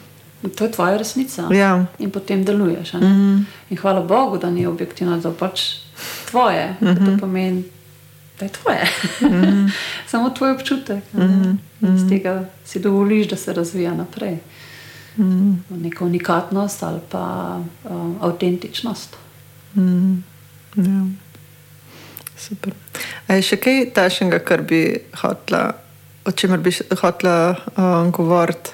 To 0.49 0.65
je 0.65 0.73
tvoja 0.73 0.97
resnica. 0.97 1.49
Ja. 1.53 1.87
In 1.99 2.11
potem 2.11 2.45
deluješ. 2.45 2.93
Mm 2.93 3.01
-hmm. 3.01 3.45
In 3.71 3.77
hvala 3.77 4.01
Bogu, 4.01 4.39
da 4.39 4.51
ni 4.51 4.67
objektivno, 4.67 5.19
da 5.19 5.33
pač 5.33 5.61
tvoje. 6.31 6.77
Mm 6.81 6.87
-hmm. 6.87 6.97
To 6.97 7.11
mhm. 7.11 7.19
pomeni, 7.19 7.65
da 8.41 8.47
je 8.47 8.53
tvoje. 8.53 8.85
Mm 9.21 9.43
-hmm. 9.43 9.73
Samo 10.11 10.31
tvoj 10.31 10.53
občutek. 10.53 11.05
Mm 11.13 11.59
-hmm. 11.83 11.97
Z 11.97 12.09
tega 12.09 12.45
si 12.65 12.81
dovoliš, 12.81 13.29
da 13.29 13.37
se 13.37 13.53
razvija 13.53 13.95
naprej 13.95 14.39
mm. 15.17 15.65
neko 15.71 16.05
unikatnost 16.05 16.83
ali 16.83 17.01
pa 17.09 17.57
um, 17.85 18.17
avtentičnost. 18.21 19.17
Mm. 19.75 20.15
Ja. 20.77 21.07
Super. 22.37 22.73
A 23.27 23.35
je 23.35 23.43
še 23.43 23.57
kaj 23.61 23.91
tašnega, 23.95 24.39
kar 24.39 24.63
bi 24.63 24.99
hotla, 25.21 25.73
o 26.25 26.33
čemer 26.33 26.61
bi 26.61 26.73
hotla 27.01 27.55
um, 27.77 28.11
govoriti, 28.11 28.71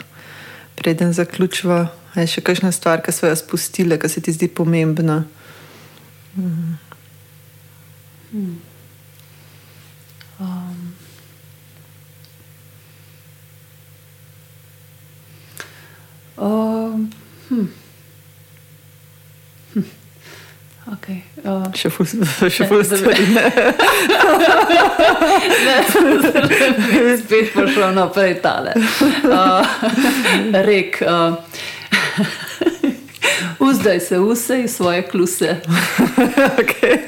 preden 0.74 1.12
zaključiva? 1.12 1.86
A 2.14 2.20
je 2.20 2.26
še 2.26 2.40
kakšna 2.40 2.72
stvar, 2.72 3.02
ki 3.04 3.12
so 3.12 3.26
jo 3.28 3.36
spustile, 3.36 3.98
ki 4.00 4.08
se 4.08 4.22
ti 4.24 4.32
zdi 4.32 4.48
pomembna? 4.48 5.24
Mm. 6.36 6.78
Mm. 8.32 8.54
Um, 16.36 17.10
hm. 17.48 17.68
Hm. 19.74 19.84
Okay, 20.92 21.22
uh, 21.42 21.66
še 21.74 21.90
bolj 21.90 22.84
stvari. 22.90 23.24
Spet 27.22 27.52
pošlo 27.56 27.90
naprej 27.96 28.36
tale. 28.44 28.76
Uh, 29.24 29.64
rek. 30.62 31.00
Uh, 31.02 31.40
Vzdaj 33.86 34.00
se 34.00 34.18
vse 34.18 34.60
in 34.60 34.68
svoje 34.68 35.02
kluse. 35.02 35.56
Okay. 36.58 36.98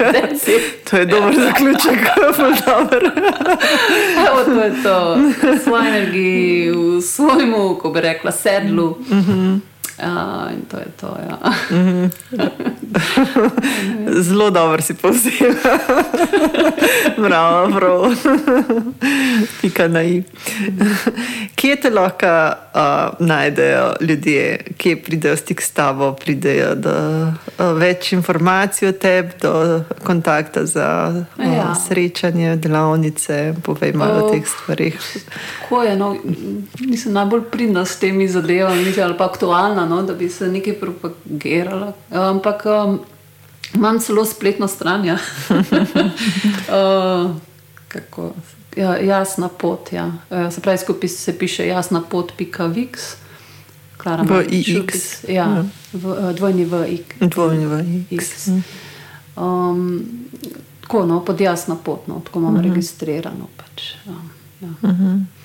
To 0.89 0.97
je 0.97 1.05
dober 1.05 1.35
zaključek, 1.35 1.99
dober. 2.65 3.03
Evo, 4.27 4.43
to 4.45 4.61
je 4.63 4.83
to. 4.83 5.15
V 5.15 5.59
svoji 5.63 5.87
energiji, 5.87 6.71
v 6.71 7.01
svojemu, 7.01 7.75
ko 7.75 7.89
bi 7.89 8.01
rekla, 8.01 8.31
sedlu. 8.31 8.97
Mm 9.09 9.19
-hmm. 9.21 9.59
Ja, 10.01 10.49
in 10.53 10.61
to 10.71 10.77
je 10.77 10.87
to. 10.99 11.17
Ja. 11.29 11.37
Zelo 14.21 14.49
dobro 14.49 14.81
si 14.81 14.93
povzel. 14.93 15.53
Bravo, 17.17 17.79
prav. 17.79 18.15
Pika 19.61 19.87
na 19.87 20.03
i. 20.03 20.23
Kje 21.55 21.75
te 21.75 21.89
lahko 21.89 22.27
uh, 22.27 23.27
najdejo 23.27 23.93
ljudje, 24.01 24.65
kje 24.77 24.95
pridejo 25.03 25.37
stik 25.37 25.61
s 25.61 25.71
tabo, 25.71 26.13
pridejo 26.13 26.75
do 26.75 26.95
uh, 27.27 27.77
več 27.77 28.13
informacij 28.13 28.89
o 28.89 28.91
tebi, 28.91 29.35
do 29.41 29.83
kontakta 30.03 30.65
za 30.65 31.13
uh, 31.37 31.45
ja. 31.45 31.75
srečanje, 31.87 32.55
delavnice, 32.55 33.53
povej 33.63 33.93
malo 33.93 34.25
o 34.25 34.31
teh 34.31 34.47
stvarih. 34.47 34.95
Tako 35.61 35.83
je, 35.83 35.95
no, 35.97 36.15
nisem 36.79 37.13
najbolj 37.13 37.43
pridna 37.51 37.85
s 37.85 37.99
temi 37.99 38.27
zadevami, 38.27 38.93
ali 39.03 39.17
pa 39.17 39.25
aktualna 39.25 39.88
no, 39.89 40.03
da 40.03 40.13
bi 40.13 40.29
se 40.29 40.47
nekaj 40.47 40.73
propagirala. 40.79 41.93
Ampak 42.11 42.65
um, 42.65 42.99
imam 43.75 43.99
celo 43.99 44.25
spletno 44.25 44.67
stran. 44.67 45.05
Ja. 45.05 45.17
uh, 46.69 47.31
kako, 47.87 48.33
ja, 48.75 48.97
jasna 48.97 49.49
pot. 49.49 49.93
Ja. 49.93 50.11
Uh, 50.29 50.53
se 50.53 50.61
pravi, 50.61 50.77
skupaj 50.77 51.09
se 51.09 51.37
piše 51.37 51.67
jasna 51.67 52.01
pot, 52.09 52.33
pika 52.37 52.65
viks. 52.65 53.15
V 54.05 54.45
IX. 54.49 55.23
Ja, 55.27 55.33
ja. 55.33 55.65
V, 55.93 56.05
uh, 56.07 56.31
dvojni 56.35 56.65
v 56.65 56.85
X. 56.87 57.15
Dvojni 57.19 57.65
v 57.65 58.05
X. 58.11 58.47
X. 58.47 58.49
Um, 59.35 60.07
tako, 60.81 61.05
no, 61.05 61.25
pod 61.25 61.41
jasna 61.41 61.75
pot, 61.75 62.07
no, 62.07 62.21
tako 62.25 62.39
imamo 62.39 62.53
uh 62.53 62.59
mhm. 62.59 62.69
-huh. 62.69 62.73
registrirano. 62.73 63.47
Pač, 63.57 63.95
ja, 64.05 64.13
ja. 64.61 64.69
Uh 64.81 64.89
mhm. 64.89 65.05
-huh. 65.05 65.38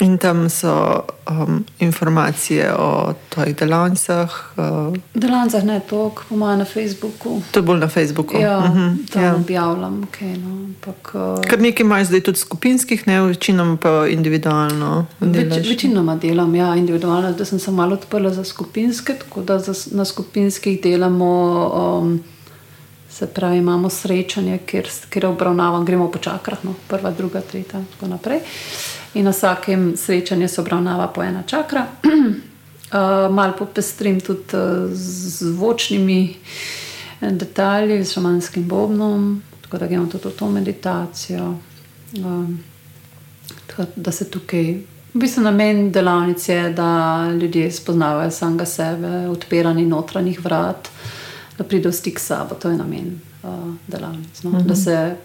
In 0.00 0.18
tam 0.18 0.50
so 0.50 1.04
um, 1.30 1.64
informacije 1.78 2.74
o 2.74 3.14
tvojih 3.28 3.56
delavnicah. 3.56 4.52
Uh, 4.56 4.96
delavnicah 5.14 5.64
ne 5.64 5.80
toliko, 5.80 6.22
po 6.28 6.36
mojem, 6.36 6.58
na 6.58 6.64
Facebooku. 6.64 7.42
To 7.50 7.58
je 7.58 7.62
bolj 7.62 7.78
na 7.78 7.88
Facebooku. 7.88 8.36
Ja, 8.40 8.58
uh 8.58 8.64
-huh. 8.64 9.12
tam 9.12 9.22
ja. 9.22 9.34
objavljam. 9.34 10.08
Okay, 10.08 10.36
no, 10.38 10.64
ampak, 10.64 11.14
uh, 11.14 11.50
Kar 11.50 11.60
nekaj 11.60 11.84
imaš 11.84 12.06
zdaj 12.06 12.20
tudi 12.20 12.38
skupinskih, 12.38 13.06
ne 13.06 13.22
večinoma 13.22 13.76
pa 13.76 14.06
individualno. 14.08 15.06
Več, 15.20 15.68
večinoma 15.68 16.16
delam, 16.16 16.54
ja, 16.54 16.76
individualno. 16.76 17.32
Zdaj 17.32 17.46
sem 17.46 17.58
se 17.58 17.70
malo 17.70 17.94
odprla 17.94 18.30
za 18.30 18.44
skupinske, 18.44 19.14
tako 19.14 19.42
da 19.42 19.58
za, 19.58 19.74
na 19.90 20.04
skupinskih 20.04 20.82
delamo. 20.82 22.00
Um, 22.02 22.22
Se 23.10 23.26
pravi, 23.26 23.58
imamo 23.58 23.90
srečanje, 23.90 24.58
kjer, 24.58 24.88
kjer 25.10 25.26
obravnavamo, 25.26 25.84
gremo 25.84 26.10
po 26.10 26.18
čakrah, 26.18 26.58
no, 26.62 26.74
prva, 26.88 27.10
druga, 27.10 27.40
tretja, 27.40 27.78
in 27.78 27.86
tako 27.86 28.06
naprej. 28.06 28.36
Uh, 28.36 28.99
in 29.14 29.24
na 29.24 29.30
vsakem 29.30 29.96
srečanju 29.96 30.48
se 30.48 30.60
obravnava 30.60 31.08
po 31.08 31.22
ena 31.22 31.42
čakra. 31.42 31.86
Uh, 32.90 33.34
Mal 33.34 33.52
popestrim 33.58 34.20
tudi 34.20 34.56
uh, 34.56 34.90
z 34.92 35.44
zvočnimi 35.46 36.36
eh, 37.20 37.30
detalji, 37.30 38.04
z 38.04 38.12
šamanskim 38.12 38.64
bobnom, 38.68 39.42
tako 39.62 39.78
da 39.78 39.86
gremo 39.86 40.06
tudi 40.06 40.28
v 40.28 40.30
to 40.30 40.48
meditacijo. 40.50 41.54
Um, 42.18 42.58
da 43.96 44.12
se 44.12 44.30
tukaj, 44.30 44.64
v 45.14 45.18
bistvu 45.22 45.42
namen 45.42 45.92
delavnice 45.92 46.54
je, 46.54 46.70
da 46.70 47.30
ljudje 47.40 47.70
spoznavajo 47.72 48.30
samega 48.30 48.66
sebe, 48.66 49.28
odpiranje 49.28 49.86
notranjih 49.86 50.44
vrat, 50.44 50.90
da 51.58 51.64
pridejo 51.64 51.92
v 51.92 51.94
stik 51.94 52.18
s 52.18 52.26
sabo. 52.26 52.54
To 52.54 52.70
je 52.70 52.76
namen 52.76 53.20
uh, 53.42 53.74
delavnice. 53.86 54.48
No? 54.48 54.50
Uh 54.50 54.56
-huh. 54.56 54.66
Da 54.66 54.76
se 54.76 55.16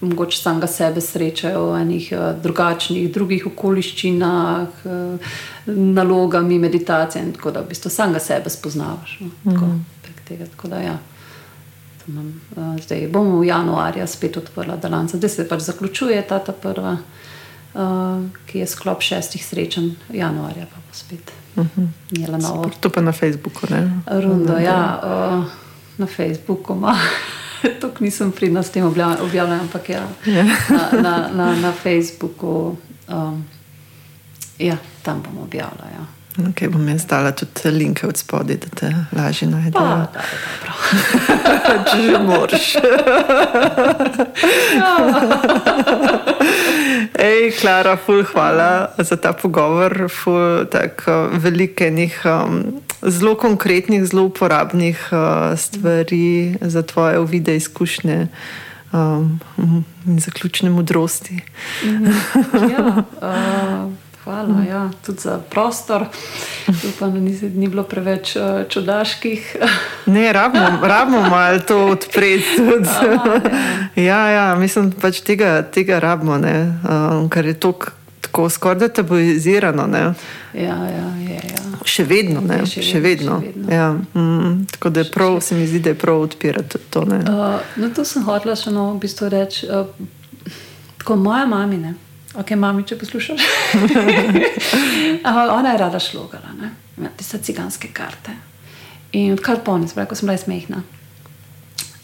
mogoče 0.00 0.38
samega 0.38 0.66
sebe 0.66 1.00
srečajo 1.00 1.70
v 1.70 1.80
enih 1.80 2.08
uh, 2.12 2.42
drugačnih, 2.42 3.12
drugih 3.12 3.46
okoliščinah, 3.46 4.84
uh, 4.84 5.34
nalogami, 5.66 6.58
meditacije 6.58 7.24
in 7.24 7.32
tako 7.32 7.50
da 7.50 7.60
v 7.60 7.70
bistvu 7.72 7.90
samega 7.90 8.20
sebe 8.20 8.50
spoznavaš. 8.50 9.18
No, 9.20 9.30
tako, 9.44 9.66
mm. 9.66 9.84
tega, 10.28 10.46
tako 10.56 10.68
da, 10.68 10.80
ja. 10.80 10.98
Imam, 12.08 12.28
uh, 12.56 12.76
zdaj 12.82 13.08
bomo 13.12 13.40
v 13.40 13.48
januarju 13.48 14.06
spet 14.06 14.36
odprla 14.36 14.76
delavnico, 14.76 15.16
zdaj 15.16 15.30
se 15.30 15.48
pač 15.48 15.60
zaključuje 15.60 16.20
ta, 16.28 16.38
ta 16.38 16.52
prva, 16.52 16.98
uh, 17.74 18.26
ki 18.46 18.58
je 18.58 18.66
sklop 18.66 19.02
šestih 19.02 19.46
srečanj, 19.46 19.90
januarja 20.12 20.68
pa 20.70 20.76
bo 20.76 20.92
spet. 20.92 21.32
Mm 21.56 21.70
-hmm. 21.76 22.70
To 22.80 22.90
pa 22.90 23.00
na 23.00 23.12
Facebooku. 23.12 23.66
Rundo, 24.06 24.58
ja, 24.58 25.00
uh, 25.02 25.44
na 25.98 26.06
Facebooku 26.06 26.74
ima. 26.74 26.98
Tukaj 27.80 28.04
nisem 28.04 28.32
pridna 28.32 28.62
s 28.62 28.70
tem 28.70 28.84
objavljanjem, 28.84 29.60
ampak 29.60 29.88
ja, 29.88 30.02
ja. 30.26 30.44
na, 30.68 31.00
na, 31.02 31.28
na, 31.34 31.54
na 31.54 31.72
Facebooku. 31.72 32.76
Um, 33.08 33.44
ja, 34.58 34.76
tam 35.02 35.22
bom 35.22 35.42
objavila. 35.44 35.84
Ja. 35.92 36.06
Okay, 36.48 36.68
bom 36.68 36.88
jaz 36.88 37.06
dala 37.08 37.32
tudi 37.32 37.70
linke 37.70 38.06
od 38.06 38.16
spodaj, 38.16 38.56
da 38.56 38.68
te 38.68 38.94
lažje 39.12 39.48
najdejo. 39.48 39.84
Da, 39.84 40.06
da, 40.12 40.20
da, 40.66 40.72
Če 41.90 42.02
že 42.02 42.18
moraš. 42.18 42.76
Klara, 47.60 47.96
ful, 47.96 48.24
hvala 48.24 48.92
za 48.98 49.16
ta 49.16 49.32
pogovor. 49.32 50.08
Ful, 50.12 50.66
tak, 50.70 51.04
veliko 51.40 51.84
enih 51.84 52.20
um, 52.24 52.82
zelo 53.02 53.34
konkretnih, 53.34 54.04
zelo 54.04 54.28
uporabnih 54.28 55.08
uh, 55.12 55.58
stvari 55.58 56.56
za 56.60 56.82
tvoje 56.82 57.18
uvide 57.18 57.56
izkušnje. 57.56 58.26
Um, 58.92 59.40
in 60.06 60.20
zaključne 60.20 60.70
modrosti. 60.70 61.40
Mhm. 61.84 62.06
ja, 62.70 63.02
uh, 63.22 63.92
hvala 64.26 64.64
ja, 64.68 64.90
tudi 65.06 65.18
za 65.20 65.38
prostor. 65.50 66.04
Upam, 66.88 67.12
da 67.12 67.20
ni, 67.20 67.38
ni 67.54 67.68
bilo 67.68 67.82
preveč 67.82 68.36
uh, 68.36 68.42
čudaških. 68.68 69.56
ne, 70.16 70.32
rabimo, 70.32 70.78
rabimo 70.82 71.20
malo 71.20 71.58
to 71.58 71.86
odpreti. 71.86 72.44
ja. 73.96 74.02
ja, 74.02 74.28
ja, 74.28 74.54
mislim, 74.54 74.90
da 74.90 74.96
pač 75.00 75.20
tega, 75.20 75.62
tega 75.62 76.00
rabimo, 76.02 76.34
um, 76.34 77.28
ker 77.30 77.46
je 77.46 77.54
to 77.54 77.72
tako 78.20 78.48
skoraj 78.50 78.88
tabuizirano. 78.88 79.86
Ja, 79.96 80.14
ja, 80.54 80.76
je, 81.22 81.38
ja. 81.54 81.62
Še 81.84 82.04
vedno, 82.04 82.40
ne? 82.42 82.64
še, 82.66 82.82
še 82.82 83.00
vedno. 83.00 83.38
Še 83.40 83.52
vedno. 83.52 83.70
Ja. 83.70 83.92
Mm, 84.14 84.66
tako 84.74 84.90
da 84.90 85.04
je 85.04 85.10
prav, 85.14 85.38
se 85.40 85.54
mi 85.54 85.68
zdi, 85.70 85.84
da 85.86 85.94
je 85.94 86.00
prav 86.02 86.26
odpirati 86.26 86.82
to. 86.90 87.04
Uh, 87.06 87.62
no, 87.76 87.92
to 87.94 88.04
sem 88.04 88.26
hotela 88.26 88.58
še 88.58 88.74
no, 88.74 88.88
v 88.96 89.06
bistvu 89.06 89.30
reči. 89.30 89.70
Uh, 89.70 89.86
tako 90.98 91.20
moja 91.22 91.46
mama. 91.46 91.94
Ok, 92.36 92.52
mami, 92.56 92.84
če 92.84 92.98
poslušaš. 93.00 93.40
Ona 95.58 95.72
je 95.72 95.78
rada 95.78 96.00
šlogala, 96.00 96.52
ima 96.98 97.08
tiste 97.16 97.38
ciganske 97.38 97.88
karte. 97.96 98.34
In 99.16 99.32
odkar 99.32 99.62
ponis, 99.64 99.94
ko 99.96 100.14
sem 100.14 100.28
bila 100.28 100.36
smehna. 100.38 100.82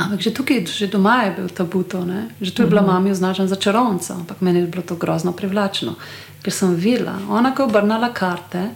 Ampak 0.00 0.22
že 0.24 0.32
tukaj, 0.34 0.64
že 0.66 0.88
doma 0.90 1.22
je 1.26 1.34
bil 1.36 1.50
tabu 1.52 1.82
to, 1.84 2.00
ne? 2.08 2.32
že 2.40 2.54
tu 2.54 2.62
je 2.62 2.68
bila 2.68 2.82
mm 2.82 2.88
-hmm. 2.88 2.92
mami 2.92 3.10
označena 3.10 3.48
za 3.48 3.56
čarovnico, 3.56 4.14
ampak 4.14 4.40
meni 4.40 4.60
je 4.60 4.66
bilo 4.66 4.82
to 4.82 4.96
grozno 4.96 5.32
privlačno, 5.32 5.94
ker 6.42 6.52
sem 6.52 6.74
videla, 6.74 7.18
ona 7.28 7.54
ko 7.54 7.62
je 7.62 7.66
obrnila 7.66 8.12
karte, 8.12 8.70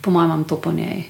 po 0.00 0.10
mojem, 0.10 0.44
to 0.44 0.56
po 0.56 0.72
njej. 0.72 1.04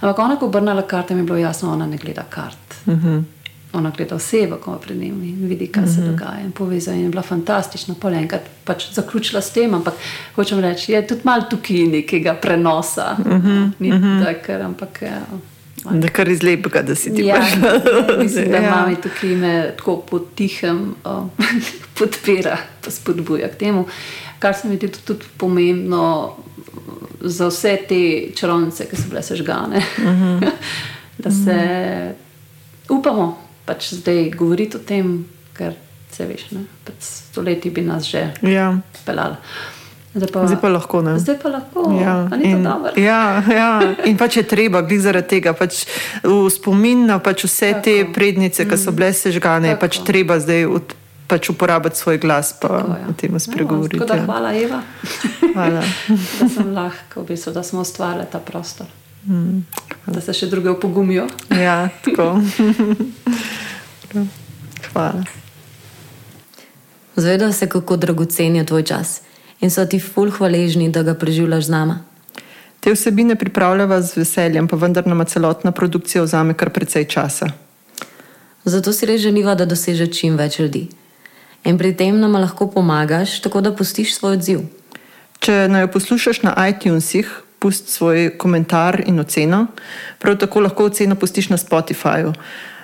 Ampak 0.00 0.18
ona 0.18 0.36
ko 0.36 0.44
je 0.44 0.48
obrnila 0.48 0.82
karte, 0.82 1.14
mi 1.14 1.20
je 1.20 1.24
bilo 1.24 1.38
jasno, 1.38 1.72
ona 1.72 1.86
ne 1.86 1.96
gleda 1.96 2.22
kart. 2.22 2.86
Mm 2.86 2.94
-hmm 2.94 3.41
ona 3.72 3.90
gleda 3.96 4.14
osebo, 4.14 4.56
ko 4.56 4.78
pred 4.78 4.96
njim 4.96 5.22
in 5.24 5.48
vidi, 5.48 5.66
kaj 5.66 5.86
se 5.86 6.00
mm 6.00 6.04
-hmm. 6.04 6.10
dogaja. 6.10 6.40
In 6.44 6.52
povezana 6.52 6.96
je 6.96 7.08
bila 7.08 7.22
fantastična, 7.22 7.94
pol 8.00 8.14
enkrat 8.14 8.42
pač 8.64 8.92
zaključila 8.92 9.40
s 9.40 9.52
tem, 9.52 9.74
ampak 9.74 9.94
hočem 10.36 10.60
reči, 10.60 10.92
je 10.92 11.06
tudi 11.06 11.20
malo 11.24 11.42
tukaj 11.50 11.76
nekega 11.76 12.34
prenosa. 12.34 13.16
Mm 13.18 13.30
-hmm. 13.30 13.70
Ni 13.78 13.92
mm 13.92 14.02
-hmm. 14.02 14.24
tako, 14.24 14.64
ampak. 14.64 15.02
Ja. 15.02 15.22
Da 15.90 16.08
kar 16.08 16.28
iz 16.28 16.42
lepega, 16.42 16.82
da 16.82 16.94
si 16.94 17.14
ti 17.14 17.24
ja, 17.26 17.42
mislim, 18.22 18.50
da 18.50 18.56
ja. 18.56 18.70
mami 18.70 18.96
tukaj 18.96 19.30
me 19.30 19.74
tako 19.76 19.96
potihem 19.96 20.94
uh, 21.04 21.26
podpira, 21.98 22.56
pa 22.84 22.90
spodbuja 22.90 23.48
k 23.48 23.54
temu. 23.54 23.86
Kar 24.38 24.54
se 24.54 24.68
mi 24.68 24.76
zdi 24.76 24.88
tudi, 24.88 25.04
tudi 25.04 25.24
pomembno 25.36 26.36
za 27.20 27.46
vse 27.46 27.78
te 27.88 28.30
čarovnice, 28.34 28.86
ki 28.86 28.96
so 28.96 29.08
bile 29.08 29.22
sežgane, 29.22 29.82
mm 29.98 30.04
-hmm. 30.04 30.50
da 31.24 31.30
se 31.30 31.50
-hmm. 31.50 32.12
upamo, 32.88 33.41
pač 33.66 33.92
zdaj 33.98 34.30
govoriti 34.36 34.76
o 34.76 34.80
tem, 34.80 35.24
ker 35.56 35.76
se 36.12 36.26
veš, 36.28 36.48
da 36.52 36.64
pač 36.86 37.06
stoletji 37.06 37.70
bi 37.70 37.84
nas 37.86 38.08
že 38.08 38.28
ja. 38.42 38.72
pelali. 39.06 39.38
Zdaj 40.12 40.28
pa, 40.28 40.44
zdaj 40.44 40.60
pa 40.60 40.68
lahko. 40.68 41.00
Ne? 41.00 41.16
Zdaj 41.16 41.38
pa 41.40 41.48
lahko. 41.48 41.88
Ja. 41.96 42.28
In, 42.36 42.66
ja, 43.00 43.40
ja. 43.48 43.70
in 44.04 44.18
pač 44.20 44.36
je 44.36 44.44
treba, 44.44 44.82
glede 44.84 45.06
zaradi 45.08 45.38
tega, 45.38 45.54
pač 45.56 45.86
v 46.20 46.50
spomin 46.52 47.06
na 47.08 47.16
pač 47.16 47.46
vse 47.48 47.72
Tako. 47.72 47.84
te 47.86 47.94
prednice, 48.12 48.68
ki 48.68 48.76
so 48.76 48.92
mm. 48.92 48.96
bile 48.98 49.12
sežgane, 49.16 49.72
je 49.72 49.78
pač 49.80 50.02
treba 50.04 50.36
zdaj 50.36 50.68
od, 50.68 50.92
pač 51.32 51.48
uporabiti 51.48 51.96
svoj 51.96 52.20
glas 52.20 52.52
in 52.60 52.92
ja. 52.92 53.08
o 53.08 53.16
tem 53.16 53.40
spregovoriti. 53.40 54.04
Ja, 54.04 54.20
hvala, 54.28 54.52
Eva. 54.52 54.84
Hvala. 55.40 55.80
da 56.60 56.68
lahko, 56.68 57.24
v 57.24 57.32
bistvu, 57.32 57.56
da 57.56 57.64
smo 57.64 57.80
ustvarili 57.80 58.28
ta 58.28 58.36
prostor. 58.36 58.92
Mm. 59.26 59.62
Da 60.06 60.20
se 60.20 60.34
še 60.34 60.46
druge 60.50 60.70
opogumijo. 60.70 61.26
Ja, 61.50 61.88
tako. 62.04 62.40
Hvala. 64.92 65.24
Zvedajo 67.16 67.52
se, 67.52 67.68
kako 67.68 67.96
dragocen 67.96 68.56
je 68.56 68.66
tvoj 68.66 68.82
čas 68.82 69.20
in 69.60 69.70
so 69.70 69.84
ti 69.86 70.00
ful 70.00 70.30
hvaležni, 70.30 70.88
da 70.90 71.02
ga 71.06 71.14
preživljaš 71.14 71.64
z 71.64 71.70
nama. 71.70 72.00
Te 72.82 72.90
vsebine 72.90 73.36
pripravljava 73.38 74.00
z 74.02 74.16
veseljem, 74.16 74.66
pa 74.68 74.76
vendar 74.76 75.06
nama 75.06 75.24
celotna 75.24 75.70
produkcija 75.70 76.24
vzame 76.24 76.56
kar 76.58 76.72
precej 76.74 77.06
časa. 77.06 77.52
Zato 78.64 78.92
si 78.92 79.06
res 79.06 79.20
želiva, 79.22 79.54
da 79.54 79.66
doseže 79.66 80.08
čim 80.10 80.34
več 80.36 80.58
ljudi. 80.58 80.88
In 81.64 81.78
pri 81.78 81.92
tem 81.94 82.18
nam 82.18 82.34
lahko 82.34 82.66
pomagaš, 82.66 83.38
tako 83.42 83.62
da 83.62 83.70
pustiš 83.70 84.16
svoj 84.16 84.34
odziv. 84.40 84.64
Če 85.38 85.68
naj 85.70 85.86
jo 85.86 85.92
poslušaš 85.94 86.42
na 86.42 86.54
iTunesih, 86.70 87.30
pusti 87.62 87.92
svoj 87.92 88.32
komentar 88.38 89.02
in 89.06 89.20
oceno. 89.20 89.66
Prav 90.18 90.36
tako 90.36 90.60
lahko 90.60 90.84
oceno 90.90 91.14
pustiš 91.14 91.48
na 91.48 91.56
Spotifyju. 91.56 92.34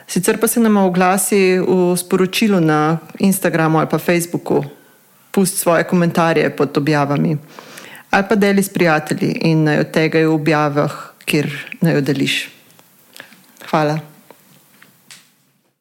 Sicer 0.07 0.39
pa 0.41 0.47
se 0.47 0.61
nam 0.61 0.77
oglasi 0.77 1.59
v 1.59 1.97
sporočilu 1.97 2.61
na 2.61 2.99
Instagramu 3.19 3.79
ali 3.79 3.89
pa 3.91 3.99
Facebooku, 3.99 4.65
pusti 5.31 5.59
svoje 5.59 5.85
komentarje 5.85 6.57
pod 6.57 6.79
objavami. 6.79 7.37
Ali 8.11 8.25
pa 8.29 8.35
deli 8.35 8.63
s 8.63 8.73
prijatelji 8.73 9.33
in 9.51 9.65
naj 9.65 9.81
od 9.81 9.91
tega 9.91 10.19
v 10.19 10.35
objavah, 10.35 10.95
kjer 11.25 11.51
naj 11.81 11.95
jo 11.95 12.01
deliš. 12.01 12.39
Hvala. 13.71 14.08